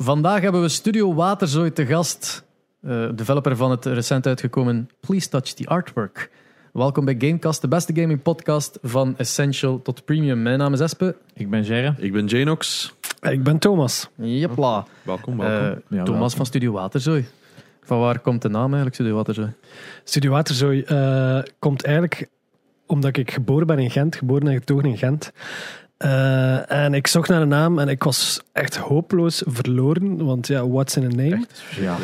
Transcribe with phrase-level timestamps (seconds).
[0.00, 2.44] Vandaag hebben we Studio Waterzooi te gast,
[2.82, 6.30] eh, developer van het recent uitgekomen Please Touch the Artwork.
[6.72, 10.42] Welkom bij Gamecast, de beste gaming podcast van Essential tot Premium.
[10.42, 11.16] Mijn naam is Espe.
[11.34, 11.94] Ik ben Gerre.
[11.98, 12.92] Ik ben Janox.
[13.20, 14.08] Ik ben Thomas.
[14.16, 14.86] Jepla.
[15.02, 15.82] Welkom, Eh, welkom.
[15.88, 16.30] Ja, Thomas welkom.
[16.30, 17.24] van Studio Waterzooi.
[17.82, 19.52] Van waar komt de naam eigenlijk, Studio Waterzooi?
[20.04, 22.28] Studio Waterzooi eh, komt eigenlijk
[22.86, 25.32] omdat ik geboren ben in Gent, geboren en getogen in Gent.
[25.96, 30.68] Eh, en ik zocht naar een naam en ik was echt hopeloos verloren, want ja,
[30.68, 31.34] what's in a name?
[31.34, 31.96] Echt ja.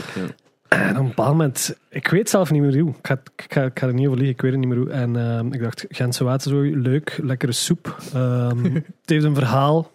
[0.69, 2.89] En op een bepaald moment, ik weet zelf niet meer hoe.
[2.91, 4.79] Ik ga, ik ga, ik ga er niet over liegen, ik weet het niet meer
[4.79, 4.91] hoe.
[4.91, 7.97] En ehm, ik dacht, Gentse waterzooi, leuk, lekkere soep.
[8.15, 9.91] Ehm, het heeft een verhaal.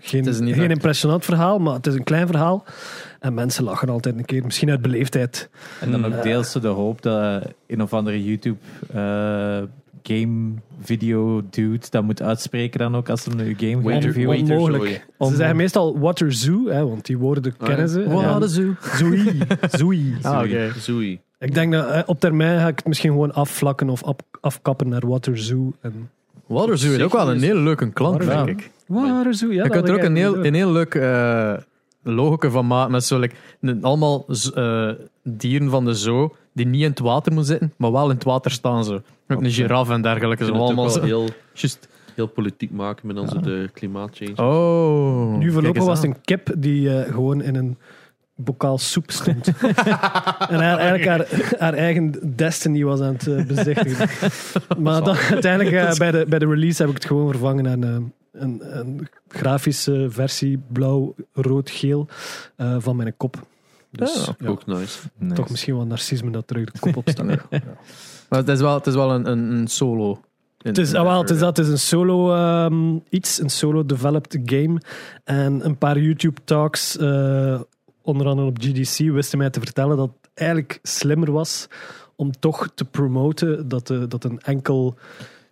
[0.00, 2.64] Geen, Het is niet geen impressionant verhaal, maar het is een klein verhaal.
[3.20, 5.48] En mensen lachen altijd een keer, misschien uit beleefdheid.
[5.80, 6.22] En dan ook Mm.
[6.22, 8.58] deels de hoop dat eh, een of andere YouTube
[8.92, 9.58] eh,
[10.02, 14.38] game video dude dat moet uitspreken dan ook als ze een game gaan reviewen.
[14.40, 15.06] Onmogelijk.
[15.18, 17.92] Ze zeggen meestal Water Zoo, hè, want die woorden Ah, kennen ja.
[17.92, 18.08] ze.
[18.08, 18.76] Waterzooi.
[18.96, 19.38] Zoei.
[19.70, 20.14] Zoei.
[20.22, 20.72] Ah, oké.
[20.78, 21.20] Zoei.
[21.38, 24.88] Ik denk dat eh, op termijn ga ik het misschien gewoon afvlakken of af- afkappen
[24.88, 25.72] naar Water Zoo.
[25.80, 26.10] En
[26.46, 28.44] Waterzooi is ook wel een hele leuke klank, Ja.
[28.44, 28.70] denk ik.
[28.86, 29.64] Water Zoo, ja.
[29.64, 31.52] je kunt er ook een heel, een heel leuk eh
[32.02, 32.92] logica van maken.
[32.92, 33.22] Met zo,
[33.80, 34.90] allemaal eh,
[35.22, 38.24] dieren van de zoo die niet in het water moeten zitten, maar wel in het
[38.24, 38.84] water staan.
[38.84, 39.02] Zo.
[39.28, 40.44] Ook een giraffe en dergelijke.
[40.44, 41.02] Zo vind het ook allemaal zo.
[41.02, 41.88] heel, Juist.
[42.14, 44.36] heel politiek maken met onze de klimaatchange.
[44.36, 45.38] Oh.
[45.38, 47.76] Nu voorlopig was het een kip die eh, gewoon in een
[48.38, 49.46] bokaal soep stond.
[50.48, 51.26] en haar, eigenlijk haar,
[51.58, 54.08] haar eigen destiny was aan het eh, bezichtigen.
[54.84, 57.84] maar dan, uiteindelijk eh, bij, de, bij de release heb ik het gewoon vervangen aan
[57.84, 62.06] eh, een, een grafische versie blauw, rood, geel
[62.56, 63.46] eh, van mijn kop.
[63.90, 64.34] Dus Ja.
[64.38, 64.98] ja, Ook nice.
[65.18, 65.34] Nice.
[65.34, 67.26] toch misschien wel narcisme dat terug de kop opstak.
[68.28, 70.20] Maar het is wel, het is wel een, een, een solo.
[70.58, 73.86] Het is, ah, wel, het is dat, het is een solo ehm, iets, een solo
[73.86, 74.80] developed game.
[75.24, 77.60] En een paar YouTube talks, eh,
[78.02, 81.66] onder andere op GDC, wisten mij te vertellen dat het eigenlijk slimmer was
[82.16, 84.94] om toch te promoten dat, de, dat een enkel,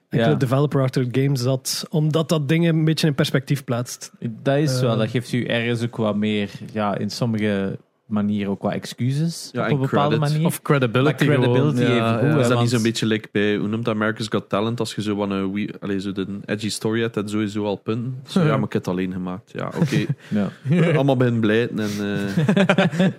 [0.09, 0.37] enkele Ja.
[0.37, 4.13] developer achter het game zat, omdat dat dingen een beetje in perspectief plaatst.
[4.43, 4.99] Dat is wel, Eh.
[4.99, 9.61] dat geeft u ergens ook wat meer, ja, in sommige manieren ook wat excuses Ja,
[9.61, 10.33] op en een bepaalde credit.
[10.33, 10.47] manier.
[10.47, 11.25] Of credibility.
[11.25, 12.19] Maar credibility gewoon.
[12.19, 14.81] even goed, is dat niet zo'n beetje like bij, hoe noemt dat, America's Got Talent,
[14.81, 18.15] als je zo van een, zo de edgy story hebt, dat sowieso al punten.
[18.29, 19.51] Zo, ja, maar ik heb het alleen gemaakt.
[19.53, 20.05] Ja, oké.
[20.29, 20.51] Ja.
[20.95, 21.91] Allemaal beginnen blijten en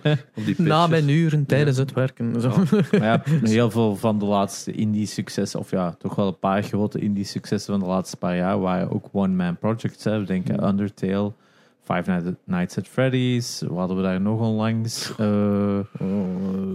[0.02, 2.40] eh, op die Na mijn uren tijdens het werken.
[2.40, 2.48] Zo.
[2.98, 6.98] Maar ja, heel veel van de laatste indie-successen, of ja, toch wel een paar grote
[6.98, 10.04] indie-successen van de laatste paar jaar, waren ook one-man projects.
[10.04, 10.18] Hè.
[10.18, 11.32] We denken Undertale,
[11.94, 15.12] Five Nights- at Freddy's, wat hadden we daar nog onlangs?
[15.18, 15.78] Eh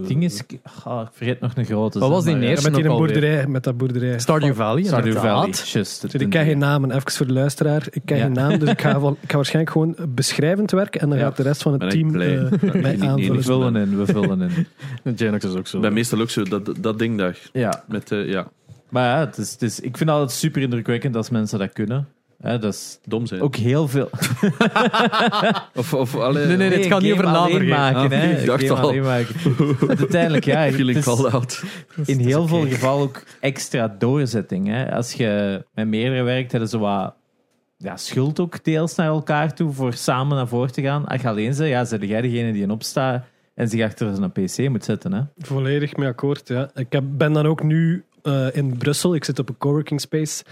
[0.07, 0.43] ding is,
[0.83, 1.99] ah, ik vergeet nog een grote.
[1.99, 2.71] Wat was die eerste?
[2.71, 4.19] met die boerderij, met dat boerderij.
[4.19, 4.83] Stardew Valley.
[4.83, 5.17] Stardew.
[5.17, 6.01] Valley, just.
[6.01, 7.87] Dus ik ken geen namen, even voor de luisteraar.
[7.91, 8.23] Ik ken Ja.
[8.23, 11.23] geen naam, dus ik ga, wel- ik ga waarschijnlijk gewoon beschrijvend werken en dan Ja.
[11.23, 13.19] gaat de rest van het Ben team eh, je mij We aanvullen.
[13.31, 15.13] enig vullen in, we vullen in.
[15.15, 15.75] Janox is ook zo.
[15.75, 17.37] Ik ben meestal ook zo, dat, dat ding daar.
[17.53, 18.47] Ja, Met, eh, ja,
[18.89, 21.73] maar ja, het is, het is, ik vind het altijd super indrukwekkend als mensen dat
[21.73, 22.07] kunnen.
[22.43, 23.41] Hè, dat is dom zijn.
[23.41, 24.09] ook heel veel.
[25.75, 26.77] Of, of alle, Nee, nee, nee.
[26.77, 27.67] het gaat niet over vergeten.
[27.67, 27.99] maken.
[28.01, 28.31] Ah, hè.
[28.39, 28.77] ik dacht al.
[28.77, 29.35] alleen maken.
[29.79, 30.59] Want Uiteindelijk, ja.
[30.65, 31.63] het feeling is- called out.
[32.05, 34.67] in heel veel gevallen ook extra doorzetting.
[34.67, 34.95] Hè.
[34.95, 37.13] Als je met meerdere werkt, hebben ze wat
[37.77, 41.05] ja, schuld ook deels naar elkaar toe voor samen naar voren te gaan.
[41.05, 43.23] Als je alleen bent, ja, zijn jij degene die in opstaat
[43.55, 45.13] en zich achter zijn PC moet zetten.
[45.13, 45.21] Hè.
[45.37, 46.69] Volledig mee akkoord, ja.
[46.75, 49.15] Ik heb, ben dan ook nu eh, in Brussel.
[49.15, 50.43] Ik zit op een coworking space.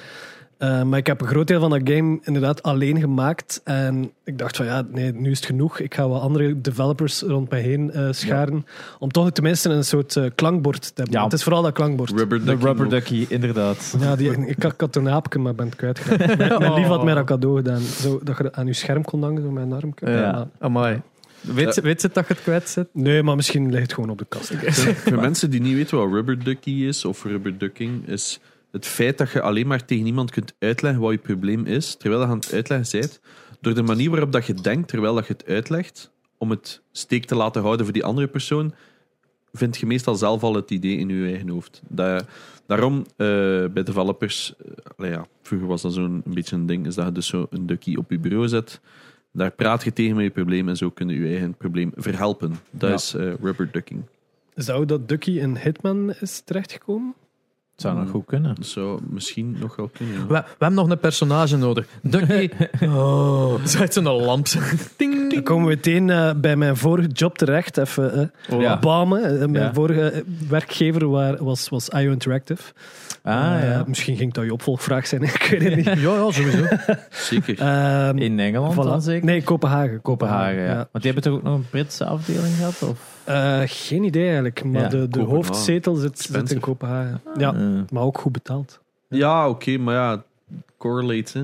[0.61, 3.61] Eh, maar ik heb een groot deel van dat game inderdaad alleen gemaakt.
[3.63, 5.79] En ik dacht van ja, nee, nu is het genoeg.
[5.79, 8.65] Ik ga wat andere developers rond mij heen eh, scharen.
[8.99, 11.13] Om toch tenminste een soort eh, klankbord te hebben.
[11.13, 11.23] Ja.
[11.23, 12.09] Het is vooral dat klankbord.
[12.11, 13.95] Rubber De rubber ducky, inderdaad.
[13.99, 16.37] Ja, die, ik, had- ik had toen een aapje, maar ben het kwijtgeraakt.
[16.37, 17.81] Mijn, mijn lief had mij dat cadeau gedaan.
[17.81, 19.93] Zo, dat je aan je scherm kon hangen, zo met een arm.
[19.95, 20.47] Ja.
[20.59, 21.01] Amai.
[21.41, 22.87] Weet, ze- weet ze dat je het kwijt zit?
[22.93, 24.53] Nee, maar misschien ligt het gewoon op de kast.
[24.95, 28.39] Voor mensen die niet weten wat rubber ducky is, of rubber ducking, is
[28.71, 32.21] het feit dat je alleen maar tegen iemand kunt uitleggen wat je probleem is, terwijl
[32.21, 33.19] je aan het uitleggen bent,
[33.61, 37.25] door de manier waarop dat je denkt, terwijl dat je het uitlegt, om het steek
[37.25, 38.73] te laten houden voor die andere persoon,
[39.53, 41.81] vind je meestal zelf al het idee in je eigen hoofd.
[41.87, 42.25] Dat,
[42.67, 43.27] daarom, eh,
[43.73, 44.53] bij developers,
[44.97, 47.47] eh, ja, vroeger was dat zo'n een beetje een ding, is dat je dus zo
[47.49, 48.79] een ducky op je bureau zet,
[49.31, 52.55] daar praat je tegen met je probleem en zo kun je je eigen probleem verhelpen.
[52.71, 52.95] Dat Ja.
[52.95, 54.01] is eh, rubber ducking.
[54.55, 57.13] Zou dat Ducky in Hitman is terechtgekomen?
[57.81, 58.55] Het zou nog goed kunnen.
[58.55, 60.15] Dat zou misschien nog wel kunnen.
[60.15, 60.21] ja.
[60.21, 61.87] We, we hebben nog een personage nodig.
[62.01, 62.49] Ducky.
[62.85, 64.45] Oh, zet zo'n lamp.
[64.97, 65.43] Ding, Dan ding.
[65.43, 67.77] komen we meteen eh, bij mijn vorige job terecht.
[67.77, 68.13] Even
[68.47, 68.79] eh Oh, ja.
[68.79, 69.23] Bamen.
[69.41, 69.73] Eh, mijn Ja.
[69.73, 72.61] vorige eh, werkgever waar, was, was IO Interactive.
[73.23, 73.83] Ah, Eh, ja.
[73.87, 75.21] Misschien ging dat je opvolgvraag zijn.
[75.23, 75.85] Ik weet het niet.
[75.85, 76.63] Ja, ja, sowieso.
[77.09, 77.59] Zeker.
[77.59, 78.77] Ehm, In Engeland voilà.
[78.89, 79.25] dan zeker?
[79.25, 80.01] Nee, Kopenhagen.
[80.01, 80.75] Kopenhagen, ja.
[80.91, 82.81] Want die hebben toch ook nog een Britse afdeling gehad?
[82.83, 82.99] Of?
[83.33, 86.59] Eh, geen idee eigenlijk, maar Ja, de, de hoofdzetel zit, zit in.
[86.59, 87.21] Kopenhagen.
[87.37, 87.61] Ja, Eh,
[87.91, 88.79] maar ook goed betaald.
[89.07, 90.23] Ja, oké, maar ja,
[90.77, 91.33] correlates.
[91.33, 91.41] Hè.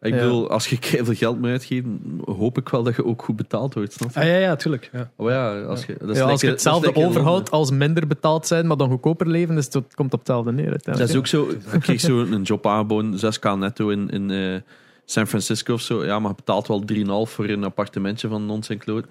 [0.00, 0.20] Ik Ja.
[0.20, 3.74] bedoel, als je keihard geld moet uitgeven, hoop ik wel dat je ook goed betaald
[3.74, 3.92] wordt.
[3.92, 4.20] Snap je?
[4.20, 4.90] Ah ja, ja, tuurlijk.
[4.92, 5.10] Ja.
[5.16, 8.06] Maar ja, als je, dat is Ja, als lekker- je hetzelfde dat overhoudt als minder
[8.06, 10.78] betaald zijn, maar dan goedkoper leven, dus het komt op hetzelfde neer.
[10.82, 11.48] Dat is ook zo.
[11.72, 14.60] Ik kreeg zo een job aangeboden, 6k netto in, in eh,
[15.04, 16.04] San Francisco of zo.
[16.04, 16.82] Ja, maar je betaalt wel
[17.26, 18.76] 3,5 voor een appartementje van non St.
[18.78, 19.06] Claude.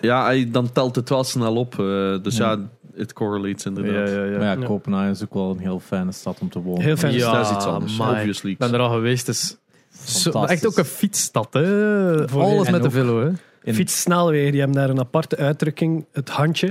[0.00, 1.72] Ja, dan telt het wel snel op.
[1.80, 2.58] eh, dus ja,
[2.94, 4.08] het correlates Ja, inderdaad.
[4.08, 4.30] ja, ja.
[4.38, 4.66] Maar ja, Ja.
[4.66, 6.82] Kopenhagen is ook wel een heel fijne stad om te wonen.
[6.82, 7.12] Heel fijn.
[7.14, 8.16] Ja, dat is iets anders, amai.
[8.16, 8.50] obviously.
[8.50, 9.26] Ik ben er al geweest.
[9.26, 9.56] Dus
[10.04, 11.48] zo, echt ook een fietsstad.
[11.52, 12.28] Hè.
[12.28, 13.20] Voor- Alles met de velo.
[13.20, 13.30] Hè.
[13.62, 16.04] In- Fietssnelwegen, die hebben daar een aparte uitdrukking.
[16.12, 16.66] Het handje,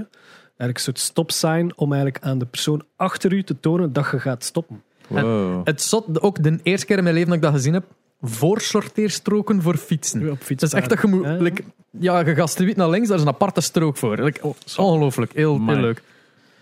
[0.47, 4.19] eigenlijk een soort stopsign om eigenlijk aan de persoon achter u te tonen dat je
[4.19, 4.83] gaat stoppen.
[5.07, 5.61] Wow.
[5.67, 7.83] Het zot, ook de eerste keer in mijn leven dat ik dat gezien heb,
[8.29, 10.31] voorsorteerstroken voor fietsen.
[10.31, 11.23] Op Het is echt dat je moet...
[11.23, 11.35] Ja.
[11.37, 11.63] like,
[11.99, 14.23] ja, je gaat street naar links, daar is een aparte strook voor.
[14.23, 16.01] Like, oh, ongelooflijk, heel, heel leuk.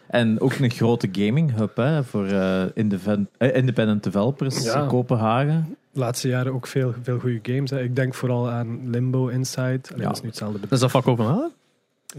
[0.07, 4.81] En ook een grote gaming hub hè, voor eh, independent, eh, independent developers Ja.
[4.81, 5.75] in Kopenhagen.
[5.91, 7.69] De laatste jaren ook veel, veel goede games.
[7.69, 7.81] Hè.
[7.83, 9.61] Ik denk vooral aan Limbo, Inside.
[9.63, 10.03] Alleen, Ja.
[10.03, 10.69] Dat is nu hetzelfde bedrijf.
[10.69, 11.51] Dus dat vak Kopenhagen?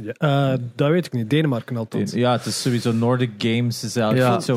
[0.01, 0.13] Ja.
[0.53, 1.31] Eh, dat weet ik niet.
[1.31, 2.13] Denemarken althans.
[2.13, 3.85] Ja, het is sowieso Nordic Games.
[3.85, 4.41] Is eigenlijk Ja.
[4.41, 4.57] zo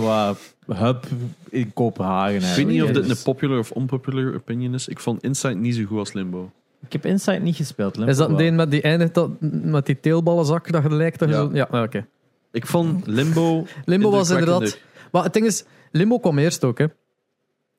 [0.76, 1.06] hub
[1.50, 2.36] in Kopenhagen.
[2.36, 4.88] Ik weet niet of dit een popular of unpopular opinion is.
[4.88, 6.52] Ik vond Inside niet zo goed als Limbo.
[6.86, 7.96] Ik heb Inside niet gespeeld.
[7.96, 11.20] Limbo Is dat een met die eindigt dat, met die teelballenzak dat je lijkt?
[11.20, 11.42] Dat je Ja.
[11.42, 12.06] zo, ja, ah, oké.
[12.52, 13.66] Ik vond Limbo.
[13.86, 14.80] Limbo was inderdaad...
[15.12, 16.86] Maar het ding is, Limbo kwam eerst ook, hè.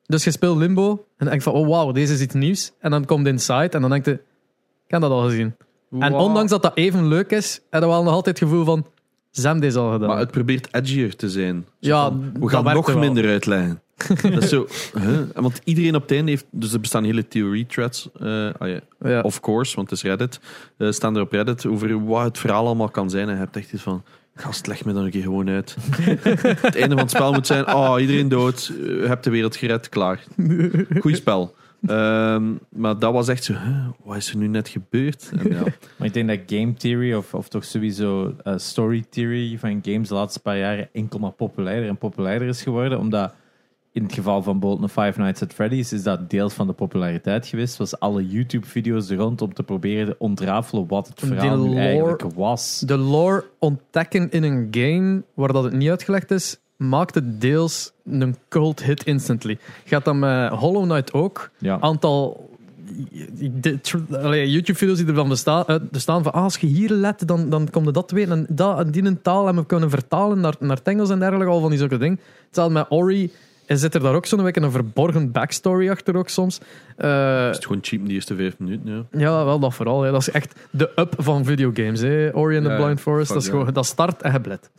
[0.05, 2.71] Dus je speelt Limbo en dan denk je van, oh wauw, deze is iets nieuws.
[2.79, 4.11] En dan komt Inside en dan denk je,
[4.85, 5.55] ik heb dat al gezien.
[5.99, 8.85] En ondanks dat dat even leuk is, heb je wel nog altijd het gevoel van,
[9.39, 10.07] ze hebben deze al gedaan.
[10.09, 11.65] Maar het probeert edgier te zijn.
[11.81, 13.81] Zo Ja, van, we gaan nog minder uitleggen.
[14.33, 14.67] dat is zo,
[14.99, 15.17] huh?
[15.35, 16.45] Want iedereen op het einde heeft...
[16.51, 18.09] Dus er bestaan hele theorie-threads.
[18.19, 19.21] eh, ah ja, ja.
[19.21, 20.39] of course, want het is Reddit.
[20.77, 23.27] eh, staan er op Reddit over wat het verhaal allemaal kan zijn.
[23.27, 24.03] En je hebt echt iets van...
[24.35, 25.75] Gast, leg me dan een keer gewoon uit.
[26.61, 27.73] het einde van het spel moet zijn...
[27.73, 28.71] Oh, iedereen dood.
[28.79, 29.89] eh, Je hebt de wereld gered.
[29.89, 30.23] Klaar.
[30.99, 31.55] Goed spel.
[31.85, 33.53] Ehm, maar dat was echt zo...
[33.53, 35.31] huh, wat is er nu net gebeurd?
[35.37, 35.63] En ja,
[35.97, 40.07] Maar ik denk dat game theory, of, of toch sowieso eh, story theory van games
[40.07, 42.99] de laatste paar jaren enkel maar populairder en populairder is geworden.
[42.99, 43.33] Omdat
[43.91, 47.47] in het geval van een Five Nights at Freddy's is dat deels van de populariteit
[47.47, 47.77] geweest.
[47.77, 52.21] Was alle YouTube-video's er rond om te proberen te ontrafelen wat het verhaal nu eigenlijk
[52.35, 52.83] was.
[52.85, 57.91] De lore ontdekken in een game waar dat het niet uitgelegd is, maakt het deels
[58.05, 59.57] een cult hit instantly.
[59.85, 61.49] Gaat dat met Hollow Knight ook?
[61.57, 61.79] Ja.
[61.79, 62.49] Aantal
[64.45, 67.93] YouTube-video's die er dan bestaan, bestaan van ah, als je hier let, dan, dan komt
[67.93, 68.31] dat weten.
[68.31, 71.51] En dat die een taal hebben we kunnen vertalen naar, naar het Engels en dergelijke,
[71.51, 72.19] al van die zulke dingen.
[72.45, 73.31] Hetzelfde met Ori.
[73.69, 76.59] En zit er daar ook zo'n beetje een verborgen backstory achter ook soms.
[76.97, 79.07] Eh, is het gewoon cheap in de eerste vijf minuten.
[79.11, 79.19] Ja.
[79.19, 80.01] ja, wel dat vooral.
[80.01, 80.11] Hè.
[80.11, 81.99] Dat is echt de up van videogames.
[82.01, 82.29] Hè.
[82.35, 83.25] Ori and the Ja, Blind Forest.
[83.25, 83.57] fuck Dat, is ja.
[83.57, 84.69] gewoon, dat start en je.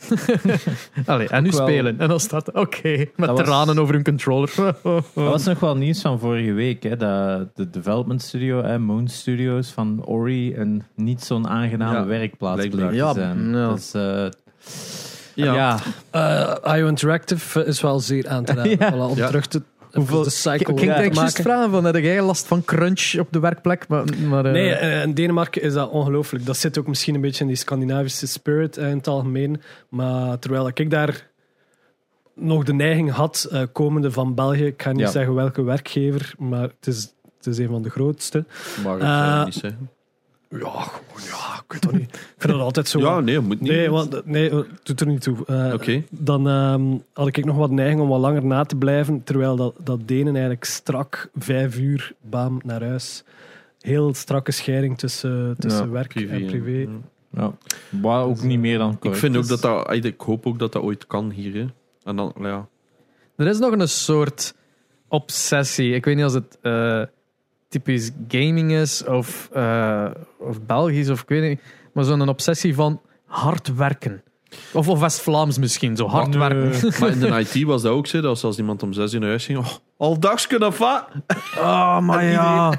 [1.06, 1.98] Allee, en nu wel- spelen.
[2.00, 4.50] En dan staat oké, met Dat was- tranen over hun controller.
[4.82, 6.82] Dat was nog wel nieuws van vorige week.
[6.82, 12.06] Hè, dat de development studio, hè, Moon Studios van Ori, een niet zo'n aangename Ja,
[12.06, 13.50] werkplaats bleek te zijn.
[13.50, 13.72] ja.
[13.72, 14.26] Dus, eh,
[15.34, 15.54] Ja.
[15.54, 15.78] ja.
[16.64, 18.78] Eh, IO Interactive is wel zeer aan te raden.
[18.78, 18.92] Ja.
[18.92, 19.26] Voilà, om Ja.
[19.26, 19.62] terug te,
[19.92, 23.88] Hoeveel- de cycle Ik ging vragen van, heb jij last van crunch op de werkplek?
[23.88, 26.46] Maar, maar, eh, Nee, eh, in Denemarken is dat ongelooflijk.
[26.46, 29.62] Dat zit ook misschien een beetje in die Scandinavische spirit eh, in het algemeen.
[29.88, 31.28] Maar terwijl ik daar
[32.34, 35.10] nog de neiging had, eh, komende van België, ik ga niet Ja.
[35.10, 38.44] zeggen welke werkgever, maar het is, het is een van de grootste.
[38.84, 39.90] Maar ik zou Eh, het niet zeggen.
[40.59, 42.14] Ja, gewoon, ja, ik weet dat niet.
[42.40, 42.99] Ik vind dat altijd zo.
[42.99, 43.71] Ja, nee, moet niet.
[43.71, 45.37] Nee, want, nee, het doet er niet toe.
[45.47, 46.02] Eh, Oké.
[46.11, 49.75] Dan ehm, had ik nog wat neiging om wat langer na te blijven, terwijl dat,
[49.85, 53.25] dat Denen eigenlijk strak vijf uur, bam, naar huis.
[53.80, 56.71] Heel strakke scheiding tussen, tussen Ja, werk privé, en privé.
[56.78, 56.88] ja.
[57.33, 57.52] Ja.
[58.00, 60.04] Wat ook niet meer dan Ik correct vind ook dat dat...
[60.04, 61.54] Ik hoop ook dat dat ooit kan hier.
[61.54, 61.66] Hè.
[62.04, 62.69] En dan, ja.
[63.37, 64.54] Er is nog een soort
[65.09, 65.95] obsessie.
[65.95, 67.02] Ik weet niet als het eh,
[67.70, 70.06] typisch gaming is of, eh,
[70.38, 71.60] of Belgisch of ik weet niet.
[71.92, 74.22] Maar zo'n obsessie van hard werken.
[74.72, 76.90] Of, of West-Vlaams misschien, zo hard Maar, werken.
[76.92, 78.20] eh, Maar in de IT was dat ook zo.
[78.20, 79.58] Dat als iemand om zes uur naar huis ging...
[79.58, 81.08] Oh, al dags kunnen va.
[81.58, 82.72] Oh, maar ja.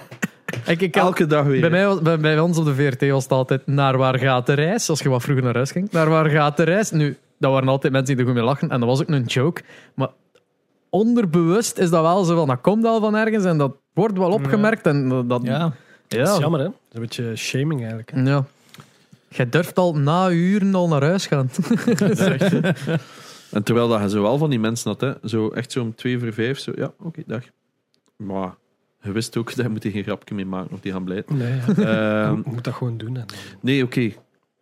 [0.66, 1.62] Ik, ik, Elke dag weer.
[1.62, 4.54] bij, mij, bij, bij ons op de VRT was het altijd naar waar gaat de
[4.54, 4.90] reis?
[4.90, 5.92] Als je wat vroeger naar huis ging.
[5.92, 6.92] Naar waar gaat de reis?
[6.92, 8.70] Nu, dat waren altijd mensen die er goed mee lachen.
[8.70, 9.62] En dat was ook een joke.
[9.96, 10.10] Maar
[10.92, 14.32] onderbewust is dat wel zo van, dat komt al van ergens en dat wordt wel
[14.32, 14.86] opgemerkt.
[14.86, 15.74] En dat, dat- Ja.
[16.08, 16.18] ja.
[16.20, 16.66] Dat is jammer, hè?
[16.66, 18.12] Dat is een beetje shaming eigenlijk.
[18.12, 18.22] hè.
[18.22, 18.46] Ja.
[19.28, 21.50] Jij durft al na uren al naar huis gaan.
[23.52, 25.96] En terwijl dat je zo wel van die mensen had, hè, zo echt zo om
[25.96, 27.44] twee voor vijf, zo, ja, oké, dag.
[28.16, 28.54] Maar
[29.02, 31.38] je wist ook, daar moet je geen grapje mee maken of die gaan blijven.
[31.38, 32.28] Nee, ja.
[32.28, 33.16] Ehm, je moet dat gewoon doen.
[33.16, 33.22] Hè.
[33.62, 34.12] nee, oké,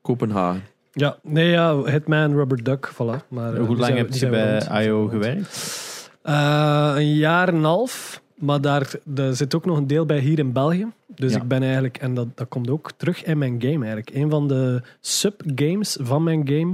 [0.01, 0.61] Kopenhagen.
[0.91, 3.27] Ja, nee, ja, Hitman, Rubber Duck, voilà.
[3.27, 4.83] Maar, eh, Hoe die lang zijn- heb je bij.
[4.85, 5.87] IO gewerkt?
[6.29, 8.21] Eh, een jaar en een half.
[8.35, 10.87] Maar daar, daar zit ook nog een deel bij hier in België.
[11.07, 11.37] Dus Ja.
[11.41, 14.09] ik ben eigenlijk, en dat, dat komt ook terug in mijn game eigenlijk.
[14.13, 16.73] Een van de subgames van mijn game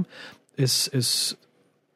[0.54, 1.36] is, is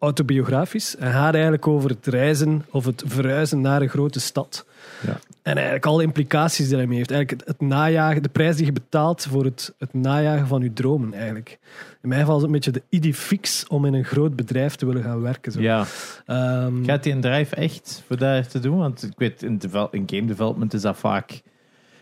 [0.00, 0.97] autobiografisch.
[0.97, 4.66] En gaat eigenlijk over het reizen of het verhuizen naar een grote stad.
[5.07, 5.19] Ja.
[5.42, 7.11] En eigenlijk alle implicaties die daarmee heeft.
[7.11, 10.73] Eigenlijk het, het najagen, de prijs die je betaalt voor het, het najagen van je
[10.73, 11.59] dromen eigenlijk.
[12.02, 14.75] In mijn geval is het een beetje de idee fix om in een groot bedrijf
[14.75, 15.52] te willen gaan werken.
[15.52, 15.61] Zo.
[15.61, 15.85] Ja.
[16.26, 18.78] Ehm, Gaat die een drive echt voor daar te doen?
[18.78, 21.40] Want ik weet, in, in game development is dat vaak...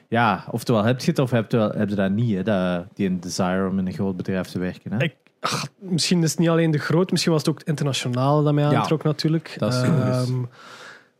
[0.09, 2.43] Ja, oftewel heb je het of heb je, heb je dat niet, hè?
[2.43, 4.93] Dat, die een desire om in een groot bedrijf te werken.
[4.93, 5.03] Hè?
[5.03, 8.43] Ik- ach, misschien is het niet alleen de groot, misschien was het ook het internationale
[8.43, 9.57] dat mij Ja, aantrok natuurlijk.
[9.59, 10.43] dat is Ehm,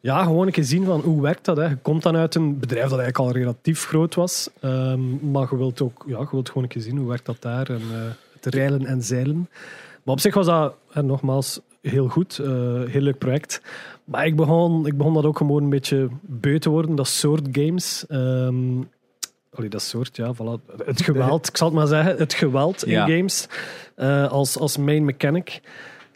[0.01, 1.57] ja, gewoon een keer zien van hoe werkt dat.
[1.57, 1.67] Hè.
[1.67, 5.57] Je komt dan uit een bedrijf dat eigenlijk al relatief groot was, ehm, maar je
[5.57, 7.99] wilt ook, ja, je wilt gewoon een keer zien hoe werkt dat daar en eh,
[8.41, 9.49] het reilen en zeilen.
[10.03, 12.49] Maar op zich was dat, en nogmaals, heel goed, eh,
[12.87, 13.61] heel leuk project.
[14.05, 17.49] Maar ik begon, ik begon dat ook gewoon een beetje beu te worden, dat soort
[17.53, 18.05] games.
[18.09, 18.81] Ehm
[19.53, 20.77] allee, dat soort, ja, voilà.
[20.85, 23.49] Het geweld, ik zal het maar zeggen, het geweld in games
[23.95, 25.61] eh, als, als main mechanic.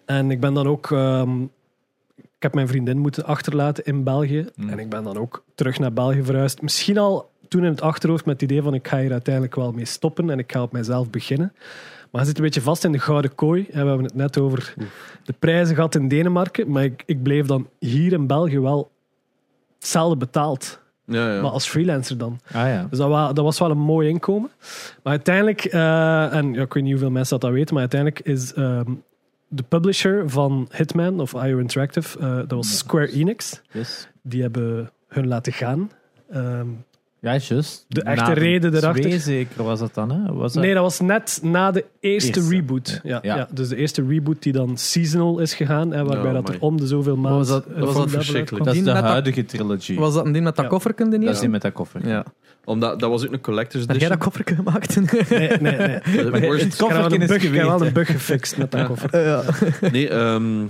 [0.04, 1.42] En ik ben dan ook, ehm,
[2.16, 4.46] ik heb mijn vriendin moeten achterlaten in België.
[4.54, 4.68] Mm.
[4.68, 6.62] En ik ben dan ook terug naar België verhuisd.
[6.62, 9.72] Misschien al toen in het achterhoofd met het idee van ik ga hier uiteindelijk wel
[9.72, 11.52] mee stoppen en ik ga op mijzelf beginnen.
[12.10, 13.66] Maar je zit een beetje vast in de gouden kooi.
[13.70, 14.74] En we hebben het net over
[15.24, 16.70] de prijzen gehad in Denemarken.
[16.70, 18.90] Maar ik, ik bleef dan hier in België wel
[19.78, 20.80] hetzelfde betaald.
[21.12, 21.40] Ja, ja.
[21.42, 22.40] Maar als freelancer dan.
[22.52, 22.86] Ah ja.
[22.90, 24.50] Dus dat, wa- dat was wel een mooi inkomen.
[25.02, 28.20] Maar uiteindelijk, eh, en ja, ik weet niet hoeveel mensen dat, dat weten, maar uiteindelijk
[28.26, 28.90] is ehm,
[29.48, 33.60] de publisher van Hitman of IO Interactive, eh, dat was Square Enix.
[33.72, 34.08] Yes.
[34.22, 35.90] Die hebben hun laten gaan.
[36.30, 36.66] Ehm,
[37.22, 37.84] Ja, juist.
[37.88, 39.02] De echte Na reden erachter?
[39.02, 40.32] Twee zeker was dat dan, hè?
[40.32, 40.62] Was dat?
[40.62, 42.54] nee, dat was net na de eerste, Eerste.
[42.54, 43.00] reboot.
[43.02, 43.36] Ja, ja.
[43.36, 43.48] Ja.
[43.52, 46.86] dus de eerste reboot die dan seasonal is gegaan, en waarbij dat er om de
[46.86, 47.38] zoveel maanden...
[47.38, 48.64] was dat- een was dat verschrikkelijk.
[48.64, 49.94] dat is de huidige trilogy.
[49.94, 50.70] Was dat niet met dat Ja.
[50.70, 52.08] kofferken de dat is die met dat koffer.
[52.08, 52.24] Ja.
[52.64, 54.18] Omdat dat was ook een collector's Heb jij edition.
[54.18, 54.96] dat kofferken gemaakt?
[55.30, 56.30] Nee, nee, nee.
[56.30, 58.06] Maar worst- het Ik heb wel kofferken een is bug, ik heb wel een bug
[58.10, 58.86] gefixt met dat Ja.
[58.86, 59.20] koffer.
[59.26, 59.42] ja.
[59.90, 60.64] Nee, ehm,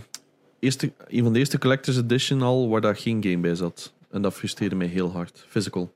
[0.58, 3.92] eerste, een van de eerste collector's edition al waar daar geen game bij zat.
[4.10, 5.44] En dat frustreerde mij heel hard.
[5.48, 5.92] Physical.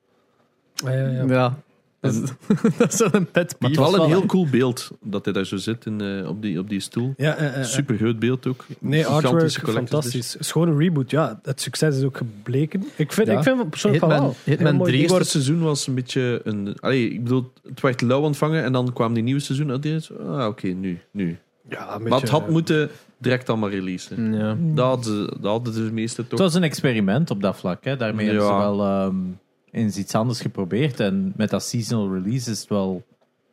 [0.85, 1.25] Ah, ja, ja.
[1.29, 1.59] ja.
[2.01, 2.21] Dat is,
[2.79, 3.57] dat is zo'n pet Maar peeve.
[3.59, 6.01] het is was wel een wel- heel cool beeld dat hij daar zo zit in,
[6.01, 7.15] eh, op, die, op die stoel.
[7.17, 7.65] Ja, eh, eh, eh.
[7.65, 8.65] Super groot beeld ook.
[8.79, 10.33] Nee, artwork, collector's fantastisch.
[10.33, 11.11] Het is gewoon een reboot.
[11.11, 12.85] Ja, het succes is ook gebleken.
[12.97, 13.37] Ik vind, Ja.
[13.37, 14.37] ik vind persoonlijk van Hitman, wel.
[14.45, 14.91] Hitman Heel mooi.
[14.91, 15.25] 3 Het wordt...
[15.25, 16.77] eerste seizoen was een beetje een.
[16.81, 20.11] Allee, ik bedoel, het werd lauw ontvangen en dan kwam die nieuwe seizoen uit.
[20.27, 21.39] Ah, oké, nu, nu.
[21.69, 24.35] Ja, een Maar het beetje, had moeten direct allemaal releasen.
[24.35, 24.57] Ja.
[24.75, 26.39] Dat hadden, dat hadden de meeste Het toch.
[26.39, 27.85] was een experiment op dat vlak.
[27.85, 27.97] Hè.
[27.97, 28.59] Daarmee hebben ze Ja.
[28.59, 29.15] wel ehm,
[29.77, 31.01] eens iets anders geprobeerd.
[31.01, 33.05] En met dat seasonal release is het wel...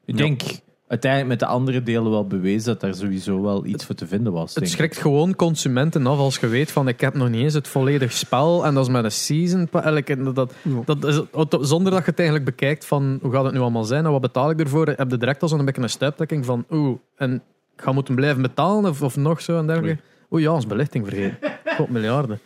[0.06, 0.42] Ik denk
[0.88, 4.34] uiteindelijk met de andere delen wel bewezen dat daar sowieso wel iets voor te vinden
[4.34, 4.56] was.
[4.56, 7.54] Het denk schrikt gewoon consumenten af als je weet van ik heb nog niet eens
[7.54, 9.70] het volledig spel en dat is met een season.
[9.72, 10.54] en Dat,
[10.86, 11.22] dat is,
[11.70, 14.22] zonder dat je het eigenlijk bekijkt van hoe gaat het nu allemaal zijn en wat
[14.22, 17.34] betaal ik ervoor, heb je direct al zo'n beetje een stuiptrekking van oeh, en
[17.76, 20.02] ik ga moeten blijven betalen of, of nog zo en dergelijke.
[20.32, 21.38] Oeh ja, ons belichting vergeten.
[21.78, 22.40] God, miljarden.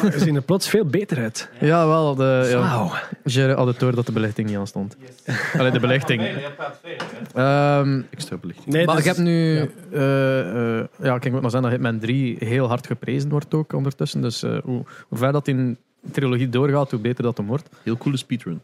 [0.00, 1.48] We zien er plots veel beter uit.
[1.60, 2.14] Ja, wel.
[2.14, 2.90] De, ja.
[3.24, 4.96] Jerry had het door dat de belichting niet aan stond.
[5.58, 6.22] Allee, de belichting.
[7.34, 8.74] Ehm, Extra belichting.
[8.74, 9.54] Nee, maar dus- ik heb nu...
[9.54, 9.66] ja.
[9.92, 13.72] eh, eh, ja, ik moet nog zeggen dat Hitman 3 heel hard geprezen wordt ook
[13.72, 14.20] ondertussen.
[14.22, 17.68] Dus eh, hoe, hoe ver dat in de trilogie doorgaat, hoe beter dat hem wordt.
[17.82, 18.60] Heel coole speedrun.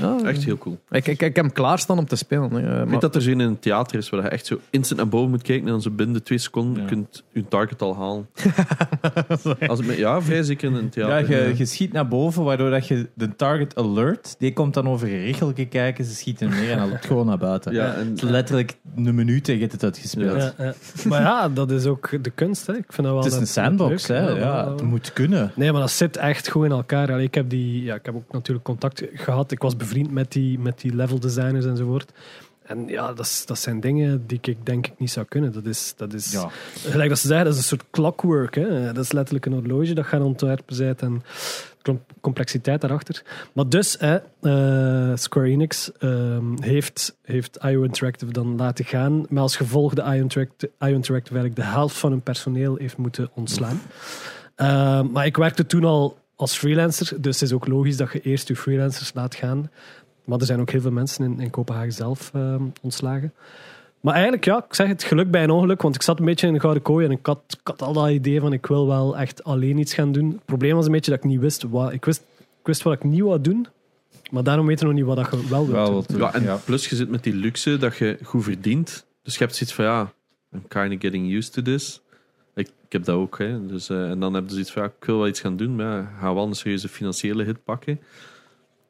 [0.00, 0.78] Ja, Echt heel cool.
[0.90, 2.50] Ik, ik, ik heb hem klaarstaan om te spelen.
[2.50, 2.58] hè.
[2.58, 5.00] Ik maar- weet dat er zo in een theater is waar je echt zo instant
[5.00, 6.88] naar boven moet kijken en dan zo binnen twee seconden Ja.
[6.88, 8.26] kunt je target al halen.
[9.68, 11.48] Als het, met- ja, vrij zeker in een Ja, theater.
[11.48, 15.08] je, je schiet naar boven, waardoor dat je de target alert, die komt dan over
[15.08, 17.72] een richeltje kijken, ze schieten neer en dan loopt gewoon naar buiten.
[17.72, 20.42] Ja, en- Het is letterlijk een minuut en je hebt het uitgespeeld.
[20.58, 20.74] Ja, ja.
[21.08, 22.66] Maar ja, dat is ook de kunst.
[22.66, 22.72] Hè.
[22.72, 24.28] Ik vind dat wel Het is een sandbox, hè.
[24.28, 25.52] Ja, het moet kunnen.
[25.54, 27.12] Nee, maar dat zit echt goed in elkaar.
[27.12, 29.50] Allee, ik, heb die, ja, ik heb ook natuurlijk contact gehad.
[29.52, 32.12] Ik was bevriend met die, met die level designers enzovoort.
[32.62, 35.52] En ja, dat, dat zijn dingen die ik denk ik niet zou kunnen.
[35.52, 36.50] Dat is, dat is Ja.
[36.74, 38.54] gelijk dat ze zeggen, dat is een soort clockwork.
[38.54, 38.92] Hè.
[38.92, 40.96] Dat is letterlijk een horloge dat gaat ontwerpen zijn.
[40.98, 41.22] En
[42.20, 43.22] complexiteit daarachter.
[43.52, 49.26] Maar dus, hè, eh, Square Enix ehm, heeft, heeft IO Interactive dan laten gaan.
[49.28, 52.96] Maar als gevolg de IO Interactive, IO Interactive eigenlijk de helft van hun personeel heeft
[52.96, 53.80] moeten ontslaan.
[54.54, 58.20] Ehm, maar ik werkte toen al als freelancer, dus het is ook logisch dat je
[58.20, 59.70] eerst je freelancers laat gaan.
[60.24, 63.32] Maar er zijn ook heel veel mensen in, in Kopenhagen zelf ehm, ontslagen.
[64.00, 66.46] Maar eigenlijk, ja, ik zeg het geluk bij een ongeluk, want ik zat een beetje
[66.46, 68.86] in een gouden kooi en ik had, ik had al dat idee van ik wil
[68.86, 70.30] wel echt alleen iets gaan doen.
[70.30, 72.22] Het probleem was een beetje dat ik niet wist wat ik wist.
[72.38, 73.66] Ik wist wat ik niet wou doen,
[74.30, 76.18] maar daarom weten we nog niet wat dat je wel wilt Wel doen.
[76.18, 76.56] Ja, en Ja.
[76.64, 79.06] plus je zit met die luxe dat je goed verdient.
[79.22, 80.12] Dus je hebt zoiets van, ja,
[80.52, 82.00] I'm kind of getting used to this.
[82.86, 83.66] Ik, heb dat ook, hè.
[83.66, 85.76] Dus, eh, en dan heb je zoiets van, ja, ik wil wel iets gaan doen,
[85.76, 88.00] maar ja, ga wel een serieuze financiële hit pakken.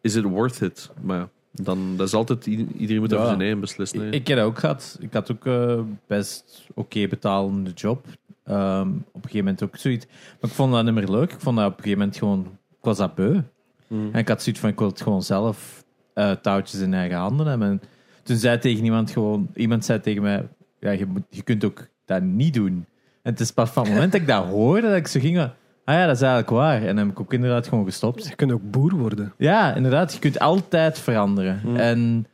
[0.00, 0.90] Is it worth it?
[1.02, 4.00] Maar ja, dan, dat is altijd, iedereen moet voor zijn eigen beslissen.
[4.00, 4.06] hè.
[4.06, 4.96] Ik, ik heb dat ook gehad.
[5.00, 8.06] Ik had ook eh, best oké betalende job.
[8.44, 10.06] Ehm, op een gegeven moment ook zoiets.
[10.06, 11.32] Maar ik vond dat niet meer leuk.
[11.32, 12.58] Ik vond dat op een gegeven moment gewoon...
[12.70, 13.40] Ik was dat beu.
[13.86, 14.08] Mm.
[14.12, 17.46] En ik had zoiets van, ik wil het gewoon zelf eh, touwtjes in eigen handen
[17.46, 17.68] hebben.
[17.68, 17.80] En
[18.22, 19.48] toen zei tegen iemand gewoon...
[19.54, 20.48] Iemand zei tegen mij,
[20.80, 22.86] ja, je, moet, je kunt ook dat niet doen.
[23.26, 25.36] En het is pas van het moment dat ik dat hoorde, dat ik zo ging...
[25.36, 25.50] van,
[25.84, 26.80] Ah ja, dat is eigenlijk waar.
[26.80, 28.26] En dan heb ik ook inderdaad gewoon gestopt.
[28.28, 29.32] Je kunt ook boer worden.
[29.36, 30.12] Ja, inderdaad.
[30.12, 31.60] Je kunt altijd veranderen.
[31.64, 31.76] Mm.
[31.76, 32.26] En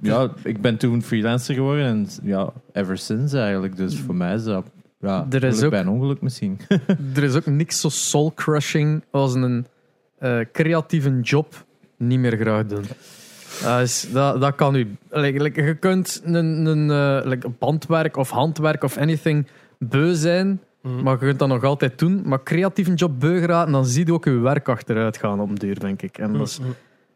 [0.00, 3.76] ja, ik ben toen freelancer geworden en ja, ever since eigenlijk.
[3.76, 4.66] Dus voor mij is dat
[5.00, 6.58] ja, Er is ook- bij een ongeluk misschien.
[7.16, 9.66] Er is ook niks zo soul-crushing als een
[10.18, 11.64] eh, creatieve job
[11.96, 12.84] niet meer graag doen.
[13.62, 14.96] Dat, is, dat, dat kan u.
[15.10, 19.46] Like, like, je kunt een, een eh, like bandwerk of handwerk of anything
[19.84, 21.02] beu zijn, Mhm.
[21.02, 22.22] maar je kunt dat nog altijd doen.
[22.24, 25.54] Maar creatieve job beu geraken, dan zie je ook je werk achteruit gaan op een
[25.54, 26.18] duur, denk ik.
[26.18, 26.68] En dat is, Mhm.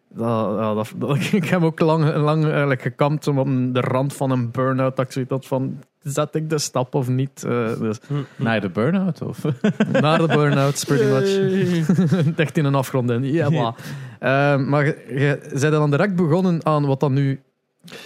[0.09, 4.13] dat, ja, dat, dat- ik heb ook lang, lang eigenlijk gekampt om op de rand
[4.15, 4.97] van een burn-out.
[4.97, 7.45] Dat ik zoiets had van, zet ik de stap of niet?
[7.45, 7.99] Eh, dus,
[8.37, 9.39] Naar de burn-out of?
[9.93, 12.37] naar de burn-outs, pretty much.
[12.37, 13.25] Echt in een afgrond in.
[13.33, 13.75] Ja, maar.
[14.19, 17.41] Eh, maar je, je bent dan direct begonnen aan wat dan nu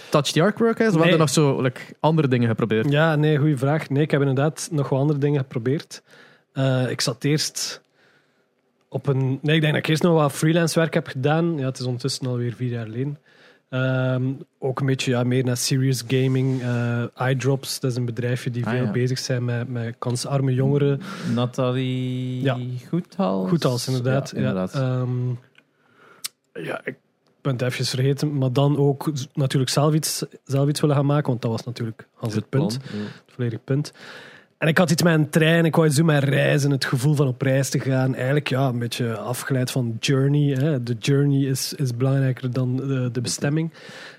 [0.09, 0.93] Touch the Artwork is?
[0.93, 1.01] Nee.
[1.01, 2.91] heb je nog zo like, andere dingen geprobeerd?
[2.91, 3.89] Ja, nee, goede vraag.
[3.89, 6.01] Nee, ik heb inderdaad nog wel andere dingen geprobeerd.
[6.53, 7.81] Eh, ik zat eerst
[8.89, 9.39] op een...
[9.41, 11.57] Nee, ik denk dat ik eerst nog wat freelance werk heb gedaan.
[11.57, 13.17] Ja, het is ondertussen alweer vier jaar geleden.
[13.69, 14.23] Ehm,
[14.59, 16.61] ook een beetje ja, meer naar serious gaming.
[16.61, 18.91] Eh iDrops, dat is een bedrijfje die Ah, veel ja.
[18.91, 21.01] bezig zijn met, met kansarme jongeren.
[21.33, 22.57] Nathalie Ja.
[22.89, 23.49] Goedhals?
[23.49, 24.29] Goed als, inderdaad.
[24.29, 24.73] Ja, inderdaad.
[24.73, 25.29] Ja, ehm,
[26.65, 26.95] ja, ik
[27.41, 28.37] het even vergeten.
[28.37, 31.27] Maar dan ook natuurlijk zelf iets, zelf iets willen gaan maken.
[31.27, 32.79] Want dat was natuurlijk als het punt.
[32.79, 33.05] plan, ja.
[33.05, 33.91] Het volledige punt.
[34.59, 37.15] En ik had iets met een trein, ik wou iets doen met reizen, het gevoel
[37.15, 38.15] van op reis te gaan.
[38.15, 40.55] Eigenlijk ja, een beetje afgeleid van journey.
[40.55, 40.83] Hè.
[40.83, 43.73] De journey is, is belangrijker dan de, de bestemming.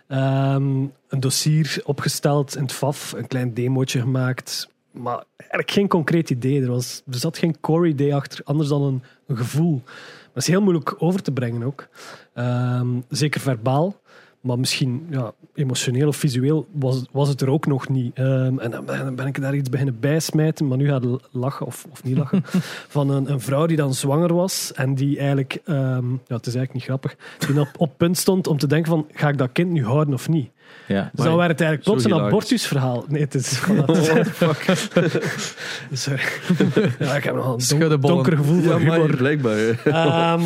[0.06, 4.68] Ehm, een dossier opgesteld in het FAF, een klein demootje gemaakt.
[4.90, 6.62] Maar eigenlijk geen concreet idee.
[6.62, 9.82] Er, was, er zat geen core idee achter, anders dan een, een gevoel.
[10.32, 11.88] Dat is heel moeilijk over te brengen ook.
[12.34, 14.00] Ehm, zeker verbaal.
[14.40, 18.14] Maar misschien ja, emotioneel of visueel was, was het er ook nog niet.
[18.14, 22.04] Ehm, en dan ben, ik daar iets beginnen bijsmijten, maar nu gaat lachen of, of
[22.04, 22.42] niet lachen.
[22.96, 26.54] van een, een vrouw die dan zwanger was en die eigenlijk, ehm, ja, het is
[26.54, 29.52] eigenlijk niet grappig, die op, op punt stond om te denken van, ga ik dat
[29.52, 30.50] kind nu houden of niet?
[30.88, 31.10] Ja.
[31.14, 33.04] Dus dan werd het eigenlijk plots een abortusverhaal.
[33.08, 33.58] Nee, het is...
[33.60, 35.52] voilà, het is-
[36.02, 36.22] Sorry.
[36.98, 39.16] Ja, ik heb nog een don- donker gevoel maar humor.
[39.16, 39.80] blijkbaar.
[39.84, 40.42] Ehm,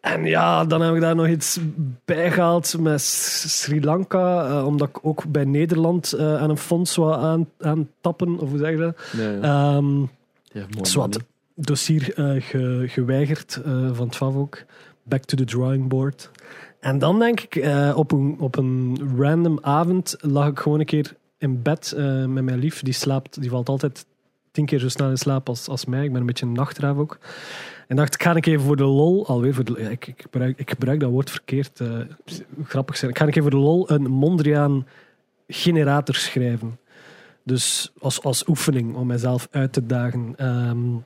[0.00, 1.58] en ja, dan heb ik daar nog iets
[2.04, 4.46] bijgehaald met S- Sri Lanka.
[4.48, 8.48] eh, omdat ik ook bij Nederland eh, aan een fonds wou aan, aan tappen, of
[8.50, 8.96] hoe zeg je dat?
[9.16, 9.40] Ja, ja.
[9.40, 10.00] Ehm,
[10.52, 14.62] Ja, mooi, Zwat, man, dossier eh, ge- geweigerd eh, van het FAV ook.
[15.02, 16.30] Back to the drawing board.
[16.84, 20.86] En dan denk ik, eh, op, een, op een random avond lag ik gewoon een
[20.86, 22.82] keer in bed eh, met mijn lief.
[22.82, 24.06] Die slaapt, die valt altijd
[24.50, 26.04] tien keer zo snel in slaap als, als mij.
[26.04, 27.18] Ik ben een beetje een nachtraaf ook.
[27.88, 30.70] En dacht, ik ga ik even voor de lol, alweer voor ik, ik, gebruik, ik
[30.70, 31.88] gebruik dat woord verkeerd, eh,
[32.64, 33.10] grappig zijn.
[33.10, 34.86] Ik ga een keer voor de lol een Mondriaan
[35.48, 36.78] generator schrijven.
[37.42, 40.34] Dus als, als oefening om mezelf uit te dagen.
[40.36, 40.96] Ehm,